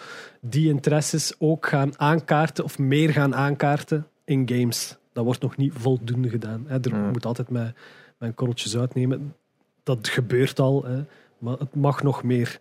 [0.42, 4.98] die interesses ook gaan aankaarten, of meer gaan aankaarten in games.
[5.14, 6.64] Dat wordt nog niet voldoende gedaan.
[6.68, 6.80] Hè.
[6.82, 7.76] Er moet altijd met,
[8.20, 9.36] een korreltjes uitnemen.
[9.84, 11.04] Dat gebeurt al, hè.
[11.38, 12.60] maar het mag nog meer.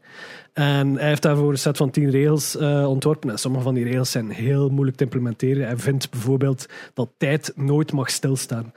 [0.52, 3.30] En hij heeft daarvoor een set van tien regels eh, ontworpen.
[3.30, 5.66] En sommige van die regels zijn heel moeilijk te implementeren.
[5.66, 8.72] Hij vindt bijvoorbeeld dat tijd nooit mag stilstaan.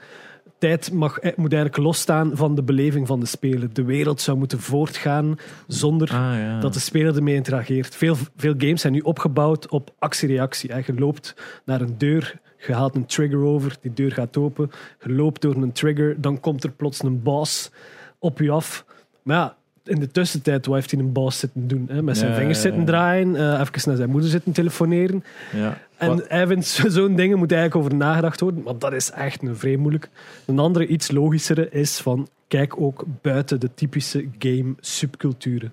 [0.58, 3.72] Tijd mag, eh, moet eigenlijk losstaan van de beleving van de speler.
[3.72, 6.60] De wereld zou moeten voortgaan zonder ah, ja.
[6.60, 7.94] dat de speler ermee interageert.
[7.94, 10.74] Veel, veel games zijn nu opgebouwd op actie-reactie.
[10.86, 11.34] Je loopt
[11.64, 14.70] naar een deur, je haalt een trigger over, die deur gaat open,
[15.02, 17.70] je loopt door een trigger, dan komt er plots een boss
[18.18, 18.84] op je af.
[19.22, 21.86] Maar ja, in de tussentijd, wat heeft hij een boss zitten doen?
[21.90, 22.02] Hè?
[22.02, 25.24] Met zijn Ja, vingers zitten draaien, eh, even naar zijn moeder zitten telefoneren.
[25.52, 25.78] ja.
[25.96, 29.10] En Wat- hij vindt zo- zo'n dingen moet eigenlijk over nagedacht worden, maar dat is
[29.10, 30.08] echt een vrij moeilijk.
[30.46, 35.72] Een andere, iets logischere is van kijk ook buiten de typische game subculturen.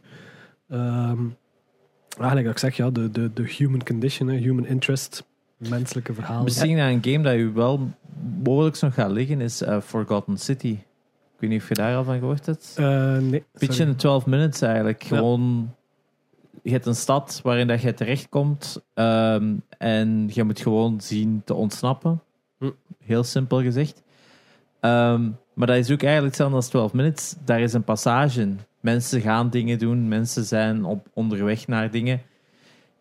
[0.70, 1.20] Ehm
[2.18, 5.24] eigenlijk dat ik zeg, ja, de, de, de human condition, hè, human interest,
[5.58, 6.44] menselijke verhalen.
[6.44, 7.90] Misschien aan een game dat u wel
[8.44, 10.78] mogelijk nog gaat liggen is eh, Forgotten City.
[11.36, 12.74] Ik weet niet of je daar al van gehoord hebt.
[12.76, 13.90] Eh, nee, sorry.
[13.90, 15.02] in 12 minutes eigenlijk.
[15.02, 15.16] Ja.
[15.16, 15.74] Gewoon,
[16.64, 21.54] je hebt een stad waarin dat je terechtkomt ehm, en je moet gewoon zien te
[21.54, 22.22] ontsnappen.
[22.58, 22.72] Hm.
[23.04, 24.04] Heel simpel gezegd.
[24.80, 27.36] Ehm, maar dat is ook eigenlijk hetzelfde als 12 minutes.
[27.46, 28.56] Daar is een passage.
[28.80, 32.22] Mensen gaan dingen doen, mensen zijn op, onderweg naar dingen.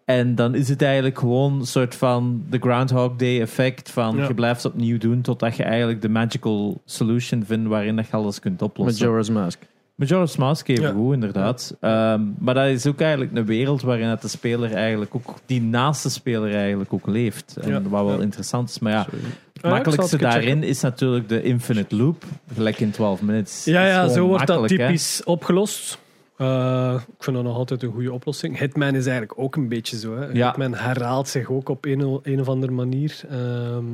[0.04, 4.26] En dan is het eigenlijk gewoon een soort van de Groundhog Day effect van Ja.
[4.26, 8.40] je blijft opnieuw doen totdat je eigenlijk de magical solution vindt waarin dat je alles
[8.40, 9.06] kunt oplossen.
[9.06, 9.58] Jora's Mask.
[9.94, 10.92] Majora's Mask even Ja.
[10.92, 11.76] goed, inderdaad.
[11.80, 15.62] Ehm, maar dat is ook eigenlijk een wereld waarin dat de speler eigenlijk ook, die
[15.62, 17.56] naast de speler eigenlijk ook leeft.
[17.60, 17.82] En Ja.
[17.82, 18.22] wat wel Ja.
[18.22, 18.78] interessant is.
[18.78, 19.18] Maar ja, Sorry.
[19.52, 22.24] het makkelijkste daarin is natuurlijk de infinite loop.
[22.54, 23.64] Gelijk in 12 minutes.
[23.64, 24.66] Ja, ja zo wordt dat hè.
[24.66, 25.98] typisch opgelost.
[26.36, 28.58] Eh, ik vind dat nog altijd een goede oplossing.
[28.58, 30.16] Hitman is eigenlijk ook een beetje zo.
[30.16, 30.26] Hè.
[30.26, 30.46] Ja.
[30.48, 33.20] Hitman herhaalt zich ook op een, of andere manier.
[33.30, 33.84] Ehm,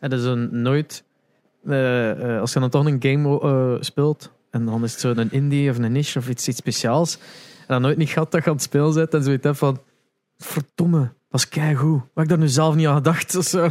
[0.00, 1.04] En dat is een nooit...
[1.66, 5.10] eh, eh, als je dan toch een game eh, speelt, en dan is het zo
[5.16, 7.14] een indie of een niche of iets, iets speciaals,
[7.58, 9.80] en dan nooit niet gehad dat je aan het spelen bent en zoiets hebt van...
[10.38, 10.98] Verdomme,
[11.30, 11.98] dat is keigoed.
[12.00, 13.34] Wat heb ik daar nu zelf niet aan gedacht?
[13.38, 13.68] Of zo.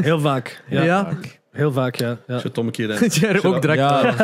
[0.00, 0.64] heel vaak.
[0.68, 1.08] Ja, Ja.
[1.52, 2.16] Heel vaak, ja.
[2.26, 2.32] ja.
[2.34, 3.80] Als je het om een keer jij er ook direct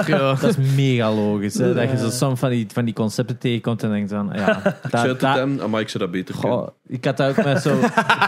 [0.06, 0.34] Ja.
[0.40, 1.54] Dat is mega logisch.
[1.54, 1.74] Hè?
[1.74, 4.30] Dat je zo soms van die, van die concepten tegenkomt en denkt van...
[4.34, 4.60] Ja,
[4.90, 6.58] dat, het dat- hem, maar ik zou dat beter kunnen.
[6.58, 7.80] Goh, ik had dat ook met zo...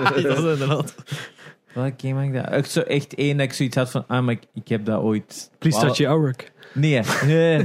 [0.02, 0.94] dat is inderdaad.
[1.73, 2.68] Welke game had ik dat?
[2.68, 4.05] Zo echt één dat ik zoiets had van...
[4.06, 5.51] Ah, maar ik, ik heb dat ooit...
[5.59, 6.52] Please touch your work.
[6.73, 7.64] Nee, nee.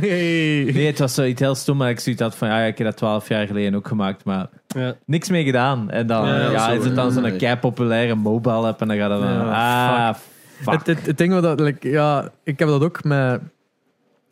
[0.73, 2.47] Nee, het was zoiets heel stom, maar ik zoiets had van...
[2.47, 4.49] Ja, ik heb dat twaalf jaar geleden ook gemaakt, maar...
[4.67, 4.95] Ja.
[5.05, 5.89] Niks mee gedaan.
[5.89, 8.97] En dan Ja, ja, zo, is het dan zo'n kei populaire mobile app en dan
[8.97, 9.49] gaat dat dan...
[9.49, 10.29] Ah, fuck.
[10.65, 13.41] Het, het, het ding wat dat, like, ja, ik heb dat ook met,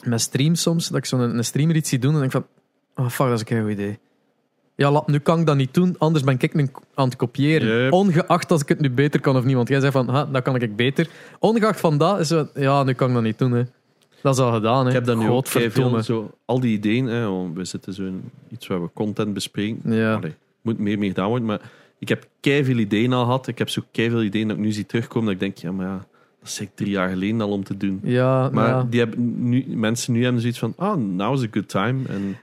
[0.04, 2.46] met streams soms, dat ik zo'n een, een streamer iets zie doen en denk van,
[2.96, 4.00] oh fuck, dat is een goed idee.
[4.76, 7.84] Ja, nu kan ik dat niet doen, anders ben ik nu aan het kopiëren.
[7.84, 7.92] Yep.
[7.92, 9.56] Ongeacht als ik het nu beter kan of niet.
[9.56, 11.10] Want jij zei van, ha, dat kan ik beter.
[11.40, 13.52] Ongeacht van dat is ja, nu kan ik dat niet doen.
[13.52, 13.64] Hè.
[14.22, 14.82] Dat is al gedaan.
[14.82, 14.88] Hè.
[14.88, 18.32] Ik heb dat nu ook veel, zo, al die ideeën, hè, we zitten zo in
[18.50, 19.94] iets waar we content bespreken.
[19.94, 20.14] Ja.
[20.14, 21.62] Allee, moet meer mee gedaan worden, maar
[22.00, 23.48] ik heb veel ideeën al gehad.
[23.48, 25.86] Ik heb zo veel ideeën dat ik nu zie terugkomen, dat ik denk, ja, maar
[25.88, 26.08] ja,
[26.40, 28.00] dat is ik drie jaar geleden al om te doen.
[28.04, 28.86] Ja, Maar ja.
[28.90, 32.08] die hebben nu, mensen nu hebben zoiets van, ah, now is a good time.
[32.08, 32.38] En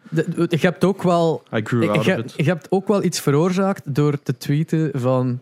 [0.48, 1.42] Je hebt ook wel...
[1.54, 2.34] I grew out Je, of it.
[2.36, 5.40] je hebt ook wel iets veroorzaakt door te tweeten van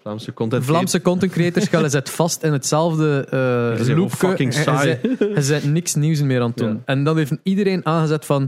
[0.00, 0.64] Vlaamse content.
[0.64, 4.98] Vlaamse content creators gaan zet vast in hetzelfde uh, bent gewoon fucking saai.
[5.18, 6.72] Je bent niks nieuws meer aan het doen.
[6.72, 6.82] Ja.
[6.84, 8.42] En dan heeft iedereen aangezet van...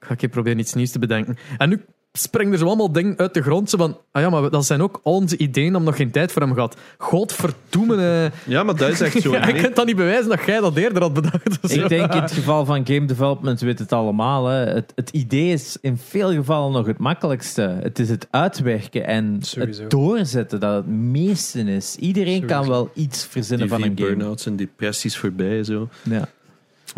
[0.00, 1.36] Ik ga keer proberen iets nieuws te bedenken.
[1.58, 1.84] En nu
[2.18, 3.70] springen er zo allemaal dingen uit de grond.
[3.70, 6.42] Zo van, ah ja, maar dat zijn ook onze ideeën, om nog geen tijd voor
[6.42, 6.76] hem gehad.
[6.98, 7.96] Godverdomme.
[7.96, 8.52] eh.
[8.52, 9.32] Ja, maar dat is echt zo.
[9.38, 11.58] Ja, je kunt dat niet bewijzen dat jij dat eerder had bedacht.
[11.62, 11.80] of zo.
[11.80, 14.46] Ik denk in het geval van game development weet het allemaal.
[14.46, 14.56] Hè.
[14.64, 17.78] Het, het idee is in veel gevallen nog het makkelijkste.
[17.82, 19.80] Het is het uitwerken en Sowieso.
[19.80, 21.96] het doorzetten dat het meeste is.
[21.96, 24.08] Iedereen kan wel iets verzinnen die van een game.
[24.08, 25.64] burn-outs en depressies voorbij.
[25.64, 25.88] Zo.
[26.02, 26.28] Ja.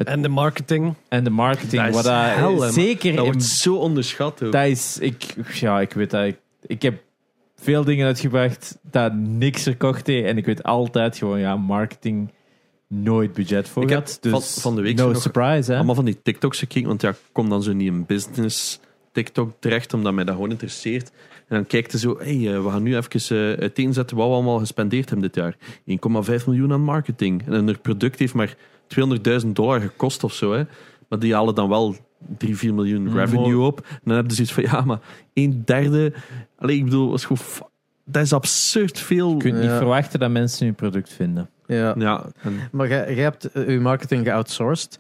[0.06, 0.94] En de marketing.
[1.08, 4.42] En de marketing, Dat is wat dat, zeker Dat in wordt zo onderschat.
[4.42, 4.52] Ook.
[4.52, 6.24] Dat is, ik, ja, ik weet dat.
[6.24, 7.02] Ik, ik heb
[7.56, 10.26] veel dingen uitgebracht dat niks verkocht heeft.
[10.26, 12.30] En ik weet altijd gewoon, ja, marketing
[12.86, 14.18] nooit budget voor Ik heb gehad.
[14.22, 15.76] Dus van- van de week no surprise, hè.
[15.76, 18.80] Allemaal van die TikToks gekeken, want ja, ik kom dan zo niet in business
[19.12, 21.10] TikTok terecht, omdat mij dat gewoon interesseert.
[21.48, 24.32] En dan kijkt je zo, hey, eh, we gaan nu even eh, uiteenzetten wat we
[24.32, 25.56] allemaal gespendeerd hebben dit jaar.
[26.40, 27.46] 1,5 miljoen aan marketing.
[27.46, 28.56] En een product heeft maar
[29.42, 30.52] 200.000 dollar gekost of zo.
[30.52, 30.62] Hè.
[31.08, 31.96] Maar die halen dan wel
[32.38, 33.80] 3, 4 miljoen Mm, revenue op.
[33.90, 34.98] En dan heb je zoiets van, ja, maar
[35.34, 36.12] een derde...
[36.58, 37.68] Allee, ik bedoel, dat is gewoon...
[38.04, 39.30] Dat is absurd veel.
[39.30, 41.48] Je kunt niet verwachten dat mensen hun product vinden.
[41.66, 41.94] Ja.
[41.98, 44.98] Ja, en Maar jij, jij hebt eh, je marketing geoutsourced.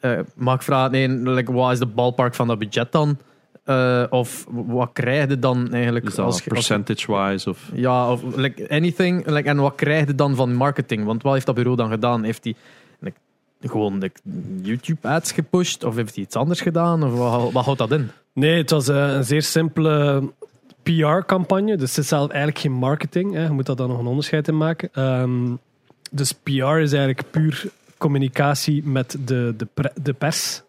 [0.00, 3.18] Eh mag ik vragen, nee, like, wat is de ballpark van dat budget dan?
[3.64, 7.70] Eh, of wat krijg je dan eigenlijk dus als, je- percentage-wise of...
[7.74, 9.26] Ja, of like anything.
[9.26, 11.04] Like, en wat krijg je dan van marketing?
[11.04, 12.22] Want wat heeft dat bureau dan gedaan?
[12.22, 12.60] Heeft hij like,
[13.60, 14.10] gewoon de
[14.62, 15.84] YouTube-ads gepusht?
[15.84, 17.04] Of heeft hij iets anders gedaan?
[17.04, 18.10] Of wat, wat houdt dat in?
[18.32, 20.22] Nee, het was eh, een zeer simpele
[20.82, 21.76] PR-campagne.
[21.76, 23.34] Dus het is zelf eigenlijk geen marketing.
[23.34, 23.42] Hè.
[23.42, 24.88] Je moet daar dan nog een onderscheid in maken.
[24.92, 25.54] Ehm,
[26.10, 27.64] dus PR is eigenlijk puur
[27.98, 30.62] communicatie met de, de, pre- de pers.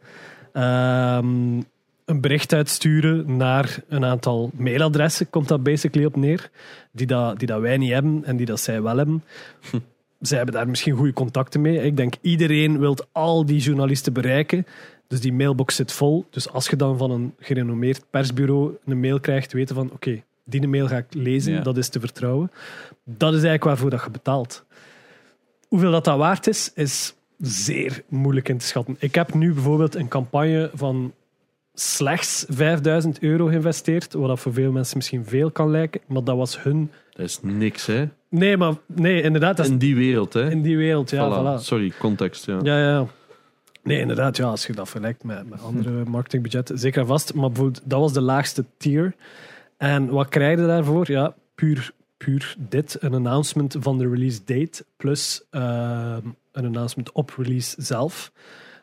[0.54, 1.62] Ehm,
[2.06, 6.50] een bericht uitsturen naar een aantal mailadressen, komt dat basically op neer.
[6.92, 9.24] Die dat, die dat wij niet hebben en die dat zij wel hebben.
[10.22, 11.84] Zij hebben daar misschien goede contacten mee.
[11.84, 14.66] Ik denk iedereen wil al die journalisten bereiken.
[15.08, 16.26] Dus die mailbox zit vol.
[16.30, 20.68] Dus als je dan van een gerenommeerd persbureau een mail krijgt, weten van oké, die
[20.68, 21.62] mail ga ik lezen, Ja.
[21.62, 22.52] dat is te vertrouwen.
[23.04, 24.64] Dat is eigenlijk waarvoor dat je betaalt.
[25.68, 28.96] Hoeveel dat, dat waard is, is zeer moeilijk in te schatten.
[29.00, 31.14] Ik heb nu bijvoorbeeld een campagne van
[31.74, 36.64] slechts 5000 euro geïnvesteerd, wat voor veel mensen misschien veel kan lijken, maar dat was
[36.64, 36.92] hun...
[37.12, 38.06] Dat is niks, hè.
[38.30, 40.50] Nee, maar nee, inderdaad, dat is In die wereld, hè.
[40.50, 41.60] in die wereld, ja, Voilà.
[41.60, 41.64] voilà.
[41.64, 42.60] Sorry, context, ja.
[42.64, 43.06] Ja, ja.
[43.84, 47.34] Nee, inderdaad, ja, als je dat vergelijkt met, met andere marketingbudgetten, zeker vast.
[47.34, 49.16] Maar bijvoorbeeld, dat was de laagste tier.
[49.78, 51.12] En wat krijg je daarvoor?
[51.12, 57.34] Ja, puur, puur dit, een announcement van de release date, plus ehm, een announcement op
[57.38, 58.32] release zelf.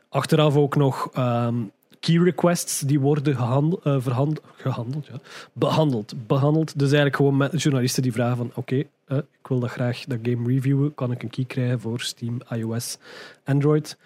[0.09, 1.55] Achteraf ook nog ehm,
[2.01, 5.19] key requests die worden gehandeld, eh, verhand- gehandeld ja.
[5.53, 6.73] behandeld, behandeld.
[6.73, 10.19] Dus eigenlijk gewoon met journalisten die vragen van oké, eh, ik wil dat graag dat
[10.23, 12.99] game reviewen, kan ik een key krijgen voor Steam, iOS,
[13.45, 13.97] Android.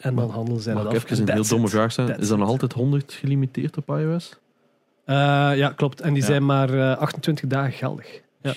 [0.00, 1.04] En dan handelen zij Mag dat ik af.
[1.04, 1.94] even En een heel domme vraag?
[1.94, 4.38] That's Is dat nog altijd 100 gelimiteerd op iOS?
[5.04, 5.14] Eh,
[5.56, 6.00] ja, klopt.
[6.00, 6.28] En die Ja.
[6.28, 8.20] zijn maar eh, 28 dagen geldig.
[8.40, 8.54] Ja.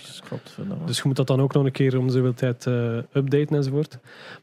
[0.86, 3.98] Dus je moet dat dan ook nog een keer om zoveel tijd eh, updaten enzovoort.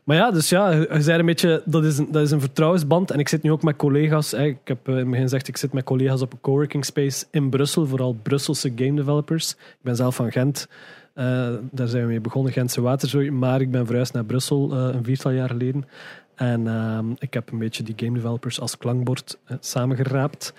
[0.05, 3.11] Maar ja, dus ja, je zei een beetje, dat is een, dat is een vertrouwensband.
[3.11, 4.31] En ik zit nu ook met collega's.
[4.31, 4.45] Hè.
[4.45, 7.25] Ik heb eh, in het begin gezegd, ik zit met collega's op een coworking space
[7.31, 9.51] in Brussel, vooral Brusselse game developers.
[9.53, 10.69] Ik ben zelf van Gent.
[11.15, 13.31] Eh, daar zijn we mee begonnen, Gentse Waterzooi.
[13.31, 15.85] Maar ik ben verhuisd naar Brussel een viertal jaar geleden.
[16.35, 20.53] En ehm, ik heb een beetje die game developers als klankbord samengeraapt.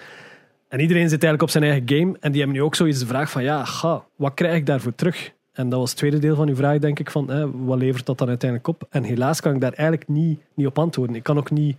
[0.68, 2.18] En iedereen zit eigenlijk op zijn eigen game.
[2.20, 4.96] En die hebben nu ook zoiets de vraag van, ja, ga, wat krijg ik daarvoor
[4.96, 5.32] terug?
[5.54, 8.06] En dat was het tweede deel van uw vraag, denk ik, van hè, wat levert
[8.06, 8.88] dat dan uiteindelijk op?
[8.90, 11.16] En helaas kan ik daar eigenlijk niet, niet op antwoorden.
[11.16, 11.78] Ik kan ook niet,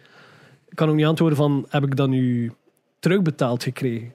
[0.69, 2.53] ik kan ook niet antwoorden van, heb ik dat nu
[2.99, 4.13] terugbetaald gekregen?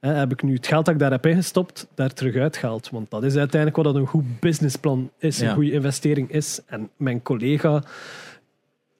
[0.00, 2.90] Hè, heb ik nu het geld dat ik daar heb ingestopt, daar terug uitgehaald?
[2.90, 6.60] Want dat is uiteindelijk wat dat een goed businessplan is, een goede investering is.
[6.66, 7.82] En mijn collega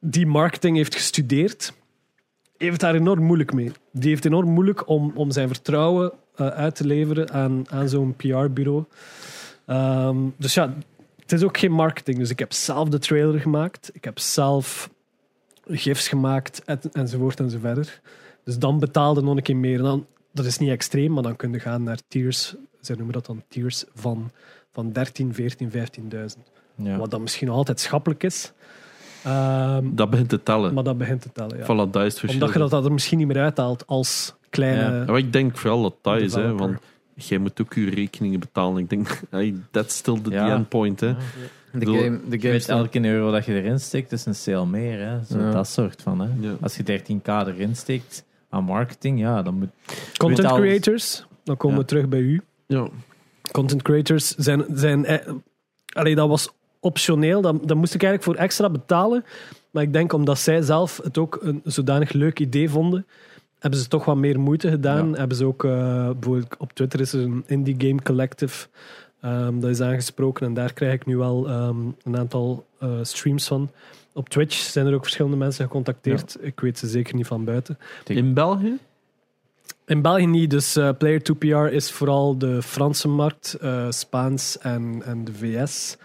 [0.01, 1.73] die marketing heeft gestudeerd,
[2.65, 3.73] heeft daar enorm moeilijk mee.
[3.93, 8.15] Die heeft enorm moeilijk om, om zijn vertrouwen eh, uit te leveren aan, aan zo'n
[8.17, 8.85] PR-bureau.
[9.67, 10.75] Ehm, dus ja,
[11.19, 12.19] het is ook geen marketing.
[12.19, 13.91] Dus ik heb zelf de trailer gemaakt.
[13.93, 14.91] Ik heb zelf
[15.67, 18.01] gifs gemaakt, en, enzovoort enzoverder.
[18.45, 19.79] Dus dan betaalde nog een keer meer.
[19.79, 22.55] Dan, dat is niet extreem, maar dan kun je gaan naar tiers.
[22.81, 24.31] Zij noemen dat dan tiers van,
[24.73, 25.77] van 13, 14, 15.000.
[26.75, 26.97] Ja.
[26.97, 28.53] Wat dan misschien nog altijd schappelijk is.
[29.25, 30.75] Ehm, Dat begint te tellen.
[30.75, 31.65] maar dat begint te tellen, ja.
[31.65, 32.31] Voilà, dat is het.
[32.31, 35.05] Omdat je dat, dat er misschien niet meer uithaalt als kleine...
[35.07, 35.17] Ja.
[35.17, 36.79] Ik denk vooral dat dat is, hè, want
[37.15, 38.79] jij moet ook je rekeningen betalen.
[38.83, 40.47] Ik denk, hey, that's still the, Ja.
[40.47, 41.01] the endpoint.
[41.01, 41.07] Hè.
[41.07, 41.17] Ja.
[41.73, 44.99] De game, de Je game elke euro dat je erin steekt, is een sale meer.
[45.09, 45.25] Hè?
[45.25, 45.51] Zo, Ja.
[45.51, 46.21] Dat soort van.
[46.21, 46.29] Hè?
[46.41, 46.53] Ja.
[46.61, 49.69] Als je 13k erin steekt aan marketing, ja, dan moet.
[50.17, 50.61] Content alles.
[50.61, 51.83] creators, dan komen Ja.
[51.83, 52.41] we terug bij u.
[52.67, 52.89] Ja.
[53.53, 54.65] Content creators zijn...
[54.75, 55.33] zijn eh,
[55.93, 56.49] allee, dat was
[56.85, 59.25] optioneel, dat moest ik eigenlijk voor extra betalen.
[59.71, 63.07] Maar ik denk omdat zij zelf het ook een zodanig leuk idee vonden,
[63.59, 65.11] hebben ze toch wat meer moeite gedaan.
[65.11, 65.17] Ja.
[65.17, 65.71] Hebben ze ook, eh,
[66.11, 68.67] bijvoorbeeld op Twitter is er een Indie Game Collective,
[69.21, 73.47] ehm, dat is aangesproken en daar krijg ik nu wel ehm, een aantal eh, streams
[73.47, 73.71] van.
[74.13, 76.37] Op Twitch zijn er ook verschillende mensen gecontacteerd.
[76.41, 77.79] Ik weet ze zeker niet van buiten.
[78.07, 78.79] In België?
[79.87, 83.59] In België niet, dus eh, Player 2PR is vooral de Franse markt,
[83.89, 85.97] Spaans en, en de VS.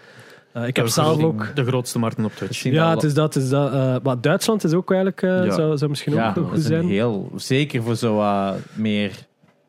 [0.52, 1.46] Eh, ik heb de zelf ook.
[1.54, 2.62] De grootste markten op Twitch.
[2.62, 3.34] Ja, al- het is dat.
[3.34, 3.72] Het is dat.
[3.72, 5.50] Eh, maar Duitsland is ook eigenlijk, eh, Ja.
[5.50, 6.88] zou, zou misschien ja, ook dat goed is een zijn.
[6.88, 7.30] heel.
[7.36, 8.22] Zeker voor zo
[8.72, 9.12] meer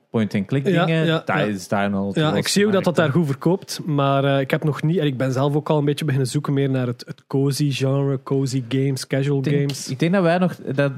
[0.09, 1.05] point-and-click Ja, dingen.
[1.05, 1.45] ja, daar ja.
[1.53, 2.15] is daar nog.
[2.15, 4.97] Ja, ik zie ook dat dat daar goed verkoopt, maar eh, ik heb nog niet.
[4.97, 7.71] En ik ben zelf ook al een beetje beginnen zoeken meer naar het, het cozy
[7.71, 9.89] genre, cozy games, casual Ik denk, games.
[9.89, 10.55] ik denk dat wij nog.
[10.55, 10.91] Dat,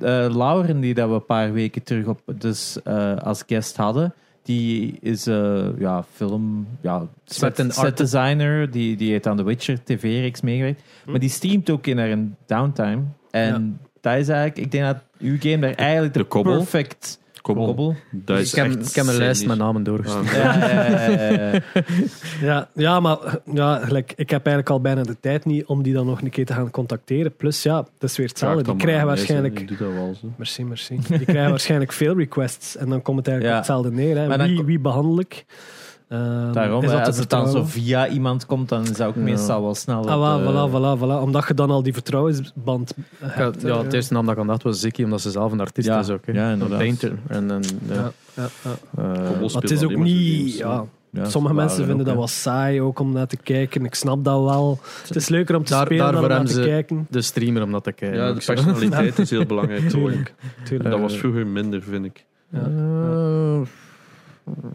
[0.00, 4.14] eh, Lauren, die dat we een paar weken terug op, dus, eh, als guest hadden,
[4.48, 9.36] die is eh, ja, film, ja, set, een set art- designer, die, die heeft aan
[9.36, 10.82] The Witcher TV-reeks meegewerkt.
[11.04, 11.10] Hm.
[11.10, 12.16] Maar die streamt ook in haar
[12.46, 13.02] downtime.
[13.30, 16.56] En dat is eigenlijk, ik denk dat uw game daar eigenlijk de, De kobbel.
[16.56, 17.64] perfect Kobbel.
[17.66, 17.94] kobbel.
[18.10, 20.26] Dat is ik, heb, echt ik heb een lijst met namen doorgestuurd.
[20.26, 21.60] Ah, Ja, ja, ja, ja, ja.
[22.48, 23.18] Ja, ja maar
[23.52, 26.30] ja, gelijk, ik heb eigenlijk al bijna de tijd niet om die dan nog een
[26.30, 27.36] keer te gaan contacteren.
[27.36, 28.62] Plus, ja, dat is weer hetzelfde.
[28.62, 29.58] Die krijgen waarschijnlijk.
[29.58, 29.62] zeg.
[29.70, 30.28] Ik doe dat wel zo.
[30.36, 30.98] Merci, merci.
[31.08, 32.76] Die krijgen waarschijnlijk veel requests.
[32.76, 33.62] En dan komt het eigenlijk Ja.
[33.74, 34.16] op hetzelfde neer.
[34.38, 34.46] Hè.
[34.46, 35.44] Wie, wie behandel ik?
[36.08, 39.22] Ehm, Daarom, is dat als het dan zo via iemand komt, dan zou ik Ja.
[39.22, 40.08] meestal wel snel...
[40.08, 41.22] Ah, voilà, eh, voilà, voilà, voilà.
[41.22, 43.62] Omdat je dan al die vertrouwensband Ja, hebt.
[43.62, 45.88] ja, het eerste naam dat ik aan dacht was Ziggy, omdat ze zelf een artiest
[45.88, 46.26] Ja, is ook.
[46.26, 46.32] hè.
[46.32, 46.78] ja, inderdaad.
[46.78, 47.12] painter.
[47.26, 48.48] En, en, ja, Ja, ja,
[48.96, 49.12] ja.
[49.42, 50.56] eh, het is ook niet...
[50.56, 53.84] Ja, ja, sommige mensen vinden ook, dat wel saai ook om naar te kijken.
[53.84, 54.78] Ik snap dat wel.
[55.06, 57.06] Het is leuker om te Daar- spelen dan om naar te kijken.
[57.10, 58.18] de streamer om dat te kijken.
[58.18, 59.88] Ja, ook de personaliteit is heel belangrijk.
[59.88, 60.34] Tuurlijk.
[60.64, 60.90] tuurlijk.
[60.90, 62.24] Dat was vroeger minder, vind ik.
[62.52, 62.60] Ja.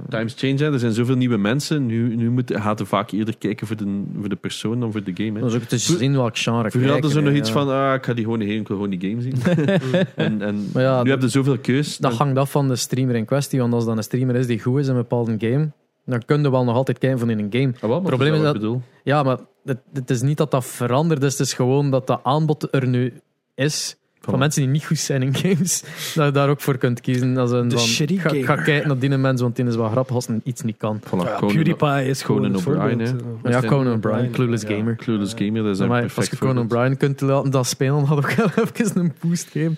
[0.09, 0.71] Times change, hè.
[0.73, 1.85] er zijn zoveel nieuwe mensen.
[1.85, 5.03] Nu, nu moet, gaat er vaak eerder kijken voor de, voor de persoon dan voor
[5.03, 5.33] de game.
[5.33, 5.39] Hè.
[5.39, 8.05] Dat is ook te zien welk genre Vroeger hadden ze nog iets van, ah, ik
[8.05, 9.35] ga die gewoon heen, ik wil gewoon die game zien.
[10.15, 11.97] en en ja, nu heb je zoveel keus.
[11.97, 13.59] Dat hangt af van de streamer in kwestie.
[13.59, 15.71] Want als dan een streamer is die goed is in een bepaalde game,
[16.05, 17.93] dan kun je wel nog altijd kijken van in een game.
[17.93, 18.81] Ah, probleem dat is dat- bedoel.
[19.03, 21.31] Ja, maar het, het is niet dat dat veranderd is.
[21.37, 23.13] Het is gewoon dat de aanbod er nu
[23.55, 23.97] is.
[24.29, 25.83] Van mensen die niet goed zijn in games,
[26.15, 27.37] dat je daar ook voor kunt kiezen.
[27.37, 30.15] Als een De van, ga, ga kijken naar die mensen, want die is wel grappig
[30.15, 30.99] als hij iets niet kan.
[30.99, 34.75] Voilà, Ja, Conan- PewDiePie is gewoon Conan het O'Brien, ja, Conan O'Brien, Clueless ja.
[34.75, 34.95] Gamer.
[34.95, 36.63] Clueless Gamer, dat is een Maar perfect als je Conan.
[36.63, 39.77] O'Brien kunt laten dat spelen, had ook wel even een boost geven.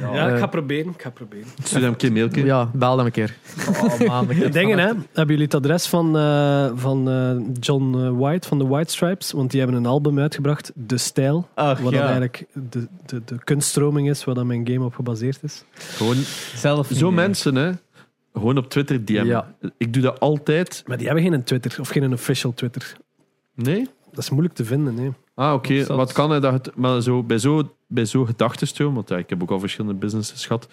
[0.00, 0.92] Ja, ik Eh, ga proberen.
[0.92, 1.46] Ik ga proberen.
[1.62, 2.44] Stuur hem een keer een mailtje.
[2.44, 3.36] Ja, bel hem een keer.
[3.68, 4.86] Oh, man, ik Dingen, hè?
[4.86, 7.30] Hebben jullie het adres van, eh, van eh,
[7.60, 9.32] John White van de White Stripes?
[9.32, 11.48] Want die hebben een album uitgebracht, De Stijl.
[11.54, 11.98] Ach, Wat ja.
[11.98, 15.64] dan eigenlijk de, de, de kunststroming is, waar dan mijn game op gebaseerd is.
[15.72, 16.16] Gewoon,
[16.54, 17.72] Zelf zo mensen, hè.
[18.32, 19.24] Gewoon op Twitter DM.
[19.24, 19.54] Ja.
[19.76, 20.82] Ik doe dat altijd.
[20.86, 22.96] Maar die hebben geen Twitter, of geen official Twitter.
[23.54, 23.88] Nee?
[24.10, 25.12] Dat is moeilijk te vinden, nee.
[25.34, 25.86] Ah, oké.
[25.86, 26.76] Wat kan hij dat het...
[26.76, 30.46] Maar zo, bij zo bij zo'n gedachtenstroom, want ja, ik heb ook al verschillende businesses
[30.46, 30.68] gehad.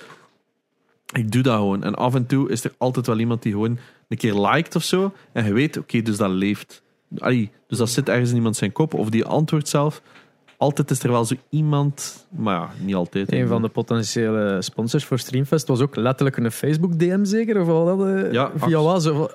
[1.14, 1.84] Ik doe dat gewoon.
[1.84, 3.78] En af en toe is er altijd wel iemand die gewoon
[4.08, 5.14] een keer liked of zo.
[5.32, 6.84] En je weet, oké, dus dat leeft.
[7.18, 8.94] Allee, dus dat zit ergens in iemand zijn kop.
[8.94, 10.02] Of die antwoordt zelf.
[10.62, 13.32] Altijd is er wel zo iemand, maar ja, niet altijd.
[13.34, 17.62] Een van de potentiële sponsors voor Streamfest was ook letterlijk een Facebook-DM zeker?
[17.62, 19.30] Of wat dat, Ja, via van-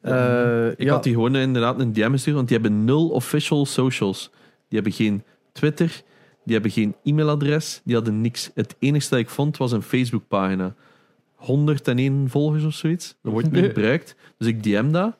[0.00, 0.92] Eh, Ik ja.
[0.92, 4.30] had die gewoon inderdaad een DM gestuurd, want die hebben nul official socials.
[4.68, 5.22] Die hebben geen
[5.52, 6.02] Twitter,
[6.44, 8.50] die hebben geen e-mailadres, die hadden niks.
[8.54, 10.74] Het enige dat ik vond was een Facebookpagina.
[11.34, 13.16] 101 volgers of zoiets.
[13.22, 14.14] Dat wordt niet gebruikt.
[14.38, 15.16] Dus ik DM dat.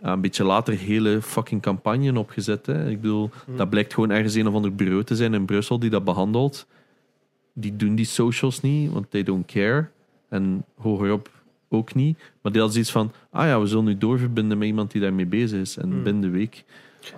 [0.00, 2.66] Een beetje later hele fucking campagne opgezet.
[2.66, 2.88] Hè.
[2.88, 5.90] Ik bedoel, dat blijkt gewoon ergens een of ander bureau te zijn in Brussel die
[5.90, 6.66] dat behandelt.
[7.52, 9.88] Die doen die socials niet, want they don't care.
[10.28, 11.30] En hogerop
[11.68, 12.18] ook niet.
[12.42, 15.26] Maar die had zoiets van, ah ja, we zullen nu doorverbinden met iemand die daarmee
[15.26, 15.76] bezig is.
[15.76, 16.64] En binnen de week.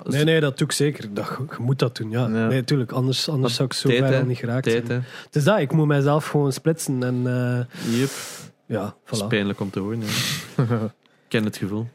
[0.05, 1.14] Nee, nee, dat doe ik zeker.
[1.14, 2.20] Dat, je moet dat doen, ja.
[2.28, 2.46] Ja.
[2.46, 2.92] Nee, tuurlijk.
[2.92, 5.00] Anders, anders zou ik zo Tijd, ver al niet geraakt Tijd, zijn.
[5.00, 5.06] hè.
[5.24, 7.02] Het is dat, ik moet mijzelf gewoon splitsen.
[7.02, 8.10] En eh, Yep.
[8.66, 9.26] ja, Dat is voilà.
[9.28, 10.00] pijnlijk om te horen.
[10.56, 10.92] Ja.
[11.28, 11.88] Ken het gevoel.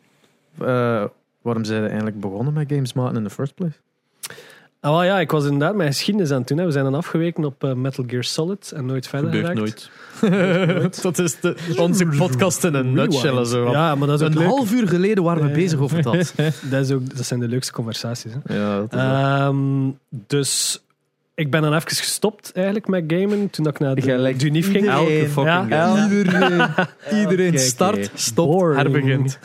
[0.60, 1.04] Eh,
[1.42, 3.76] waarom zijn we eigenlijk begonnen met games maken in the first place?
[4.80, 6.58] Ah, wel, ja, ik was inderdaad mijn geschiedenis aan het doen.
[6.58, 6.66] Hè.
[6.66, 9.92] We zijn dan afgeweken op eh, Metal Gear Solid en nooit verder Gebeurt geraakt.
[10.82, 11.02] nooit.
[11.02, 13.46] dat is de, onze podcast in een nutshell.
[13.46, 13.72] Zo.
[13.72, 14.48] Ja, maar dat is ook een leuk.
[14.48, 15.54] half uur geleden waren we Ja.
[15.56, 16.34] bezig over dat.
[16.70, 18.32] Dat, is ook, dat zijn de leukste conversaties.
[18.44, 18.56] Hè.
[18.56, 20.83] ja, dat is Ehm, dus
[21.36, 24.78] ik ben dan even gestopt eigenlijk met gamen toen ik naar de Gelijk Dunief ging.
[24.84, 25.20] iedereen.
[25.20, 25.96] Elke fucking Ja.
[25.96, 26.70] game.
[27.22, 29.40] Iedereen, start, stopt, herbegint.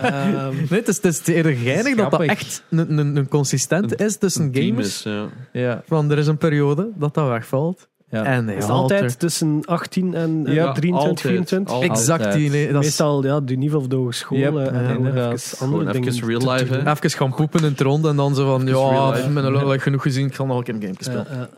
[0.00, 4.00] Ehm, Nee, het is, het is eerder geinig dat dat echt een, een, een consistent
[4.00, 4.86] is tussen Team gamers.
[4.86, 5.28] is, ja.
[5.52, 5.82] Ja.
[5.86, 7.88] Van er is een periode dat dat wegvalt.
[8.10, 8.24] Ja.
[8.24, 11.20] En is het altijd tussen 18 en eh, Ja, 23, altijd.
[11.20, 11.74] 24?
[11.74, 11.90] Altijd.
[11.92, 12.50] exact die.
[12.50, 14.38] nee, dat is Meestal ja, Dunief of de hogeschool.
[14.38, 15.32] Yep, eh, en dan inderdaad.
[15.32, 16.90] even andere even real te- te life, hè.
[16.90, 19.28] even gaan poepen in het rond en dan zo van, real ja, life.
[19.28, 21.26] met een lul heb ik genoeg gezien, ik ga nog een keer een game spelen.
[21.30, 21.48] Ja, ja.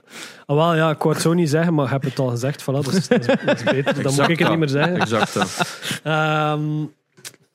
[0.47, 2.63] Ah, wel, ja, ik wou het zo niet zeggen, maar ik heb het al gezegd.
[2.63, 3.85] Voilà, dat, is, dat, is, dat is beter.
[3.85, 4.49] Dan moet Exact ik het dat.
[4.49, 4.97] niet meer zeggen.
[5.01, 5.35] Exact.
[5.35, 5.81] dat.
[6.03, 6.61] Ehm,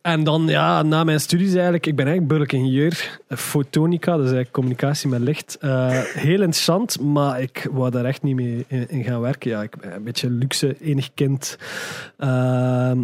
[0.05, 4.51] en dan, ja, na mijn studies eigenlijk, ik ben eigenlijk burgeringenieur, eh, fotonica, dus eigenlijk
[4.51, 5.57] communicatie met licht.
[5.59, 9.49] Eh, heel interessant, maar ik wou daar echt niet mee in, in gaan werken.
[9.49, 11.57] Ja, ik ben een beetje luxe, enig kind.
[12.17, 12.99] Ehm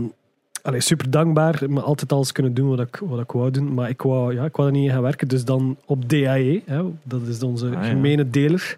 [0.63, 3.73] allee, super dankbaar, maar altijd alles kunnen doen wat ik, wat ik wou doen.
[3.73, 6.61] Maar ik wou, ja, ik wou er niet in gaan werken, dus dan op DAE,
[6.65, 7.83] hè, dat is onze Ah, ja.
[7.83, 8.77] gemene deler.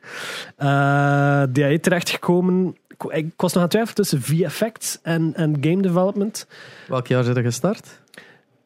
[0.56, 2.76] Eh DAE terechtgekomen.
[3.08, 6.48] Ik, was nog aan het twijfelen tussen VFX en, en game development.
[6.88, 8.02] Welk jaar zijn er gestart?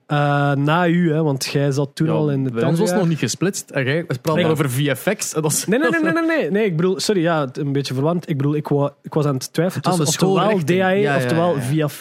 [0.07, 2.99] Eh, na u, hè, want jij zat toen al in de Bij ons was het
[2.99, 3.69] nog niet gesplitst.
[3.69, 5.33] En jij praat over VFX.
[5.33, 6.65] En dat is, Nee, nee, nee, nee, nee, nee, nee.
[6.65, 8.29] Ik bedoel, sorry, ja, het- een beetje verwant.
[8.29, 10.65] Ik bedoel, ik, wou, ik was aan het twijfelen Aan tussen de oftewel.
[10.65, 11.55] DAE, Ja, ja, oftewel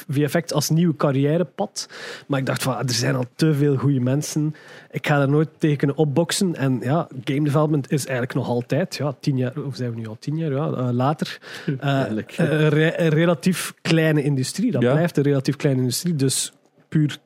[0.08, 1.88] VFX als nieuw carrièrepad.
[2.26, 4.54] Maar ik dacht van, ah, er zijn al te veel goede mensen.
[4.90, 6.56] Ik ga er nooit tegen kunnen opboksen.
[6.56, 10.06] En ja, game development is eigenlijk nog altijd, ja, tien jaar, of zijn we nu
[10.08, 11.38] al tien jaar, ja, eh, later,
[11.80, 12.34] eh, Eigenlijk.
[12.36, 14.70] een, re- een relatief kleine industrie.
[14.70, 14.92] Dat Ja.
[14.92, 16.52] blijft een relatief kleine industrie, dus
[16.88, 17.16] puur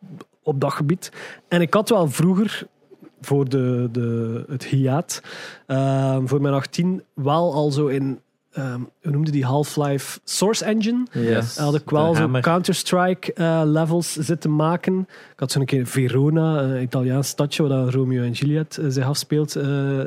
[0.43, 1.13] op dat gebied.
[1.49, 2.67] En ik had wel vroeger
[3.21, 5.23] voor de, de, het hiaat,
[5.67, 11.07] ehm, voor mijn 18, wel al zo in, ehm hoe noemde die Half-Life Source Engine.
[11.13, 11.57] Yes.
[11.57, 12.41] Had ik wel De zo.
[12.41, 14.99] Counter-Strike eh, levels zitten maken.
[15.33, 19.05] Ik had zo'n keer Verona, een Italiaans stadje waar dat Romeo en Juliet eh, zich
[19.05, 19.67] afspeelt, eh,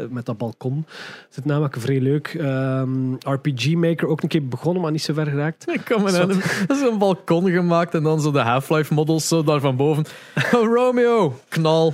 [0.10, 0.86] met dat balkon.
[1.30, 2.28] Zit namelijk vrij leuk.
[2.40, 5.72] Ehm, RPG Maker ook een keer begonnen, maar niet zo ver geraakt.
[5.72, 6.28] Ik kom in een,
[6.68, 10.06] dat is een balkon gemaakt en dan zo de Half-Life models zo daar van boven.
[10.54, 11.94] Oh, Romeo, knal.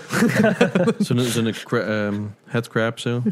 [0.99, 2.15] Zo'n zo'n cra- ehm,
[2.45, 3.21] headcrab zo.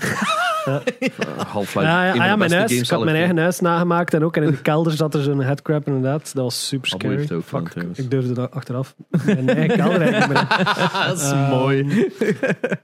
[0.68, 0.82] Ja.
[1.00, 1.10] Uh,
[1.48, 1.88] Half-Life.
[1.88, 2.72] Ja, ja, ah ja, mijn huis.
[2.72, 5.22] games Ik had mijn eigen huis nagemaakt en ook en in de kelder zat er
[5.24, 6.34] zo'n headcrab inderdaad.
[6.34, 7.16] Dat was super scary.
[7.16, 8.00] heeft ook van, Fuck, trouwens.
[8.00, 8.96] ik durfde dat achteraf.
[9.26, 10.50] Mijn eigen kelder eigenlijk.
[11.08, 12.08] Dat is Ehm, mooi.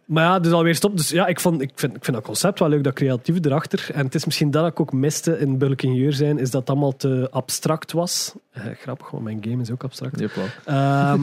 [0.06, 0.98] Maar ja, dus alweer stop.
[0.98, 3.88] Dus ja, ik, vond, ik, vind, ik vind dat concept wel leuk, dat creatieve erachter.
[3.94, 6.70] En het is misschien dat ik ook miste in Bulk Ingenieur zijn, is dat het
[6.70, 8.34] allemaal te abstract was.
[8.52, 10.24] Eh, grappig, want mijn game is ook abstract.
[10.66, 11.22] Ehm,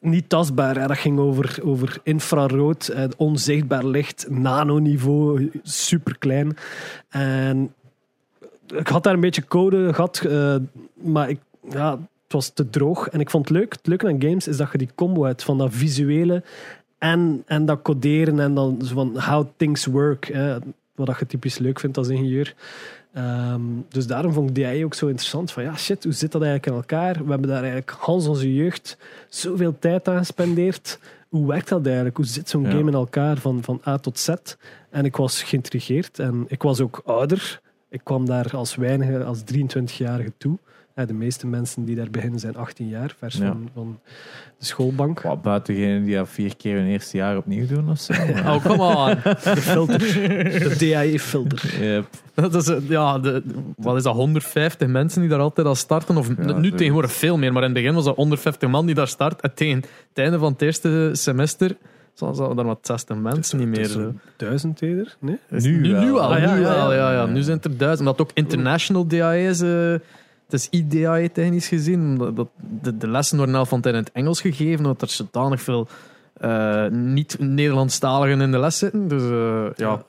[0.00, 0.76] niet tastbaar.
[0.80, 0.86] Hè.
[0.86, 6.56] Dat ging over, over infrarood, eh, onzichtbaar licht, nanoniveau, super klein.
[7.08, 7.72] En
[8.72, 10.56] ik had daar een beetje code gehad, eh,
[10.94, 11.40] maar ik,
[11.70, 11.90] ja,
[12.22, 13.08] het was te droog.
[13.08, 13.72] En ik vond het leuk.
[13.72, 16.42] Het leuke aan games is dat je die combo hebt van dat visuele
[16.98, 20.24] en, en dat coderen en dan zo van how things work.
[20.32, 20.56] Hè.
[20.94, 22.54] Wat je typisch leuk vindt als ingenieur.
[23.12, 25.52] Ehm, dus daarom vond ik DI ook zo interessant.
[25.52, 27.24] Van ja, shit, hoe zit dat eigenlijk in elkaar?
[27.24, 30.98] We hebben daar eigenlijk Hans onze jeugd zoveel tijd aan gespendeerd.
[31.28, 32.16] Hoe werkt dat eigenlijk?
[32.16, 32.70] Hoe zit zo'n Ja.
[32.70, 34.28] game in elkaar van, van A tot Z?
[34.90, 36.18] En ik was geïntrigeerd.
[36.18, 37.60] En ik was ook ouder.
[37.90, 40.58] Ik kwam daar als weinige, als 23-jarige toe.
[40.96, 43.46] Ja, de meeste mensen die daar beginnen zijn 18 jaar, vers Ja.
[43.46, 44.00] van, van
[44.58, 45.20] de schoolbank.
[45.22, 48.12] Wat, buiten degenen die dat vier keer hun eerste jaar opnieuw doen of zo.
[48.46, 49.32] Oh, come on.
[49.54, 51.82] De filter, de DAE-filter.
[51.84, 52.06] Yep.
[52.34, 53.42] Dat is, eh, ja, de,
[53.76, 56.16] wat is dat, 150 mensen die daar altijd al starten?
[56.16, 59.08] Of nu tegenwoordig veel meer, maar in het begin was dat 150 man die daar
[59.08, 59.40] start.
[59.40, 59.76] En tegen
[60.08, 61.76] het einde van het eerste semester
[62.18, 63.84] zal zal er wat 60 mensen niet meer.
[63.84, 64.12] Zo.
[64.36, 65.16] Duizend eerder?
[65.18, 65.38] Nee?
[65.48, 66.00] Nu nu, wel.
[66.02, 66.32] nu al.
[66.34, 67.12] Ah, ja, nu, ja, wel, ja.
[67.12, 67.26] ja, ja.
[67.26, 68.08] nu zijn het er duizend.
[68.08, 69.60] Omdat ook international DAE is.
[69.60, 69.92] eh,
[70.48, 72.00] het is IDAE technisch gezien.
[72.00, 72.48] omdat dat,
[72.82, 74.84] de, de lessen worden al van tijd in het Engels gegeven.
[74.84, 75.88] Omdat er zodanig veel
[76.34, 79.08] eh, niet-Nederlandstaligen in de les zitten.
[79.08, 80.02] Dus eh, ja.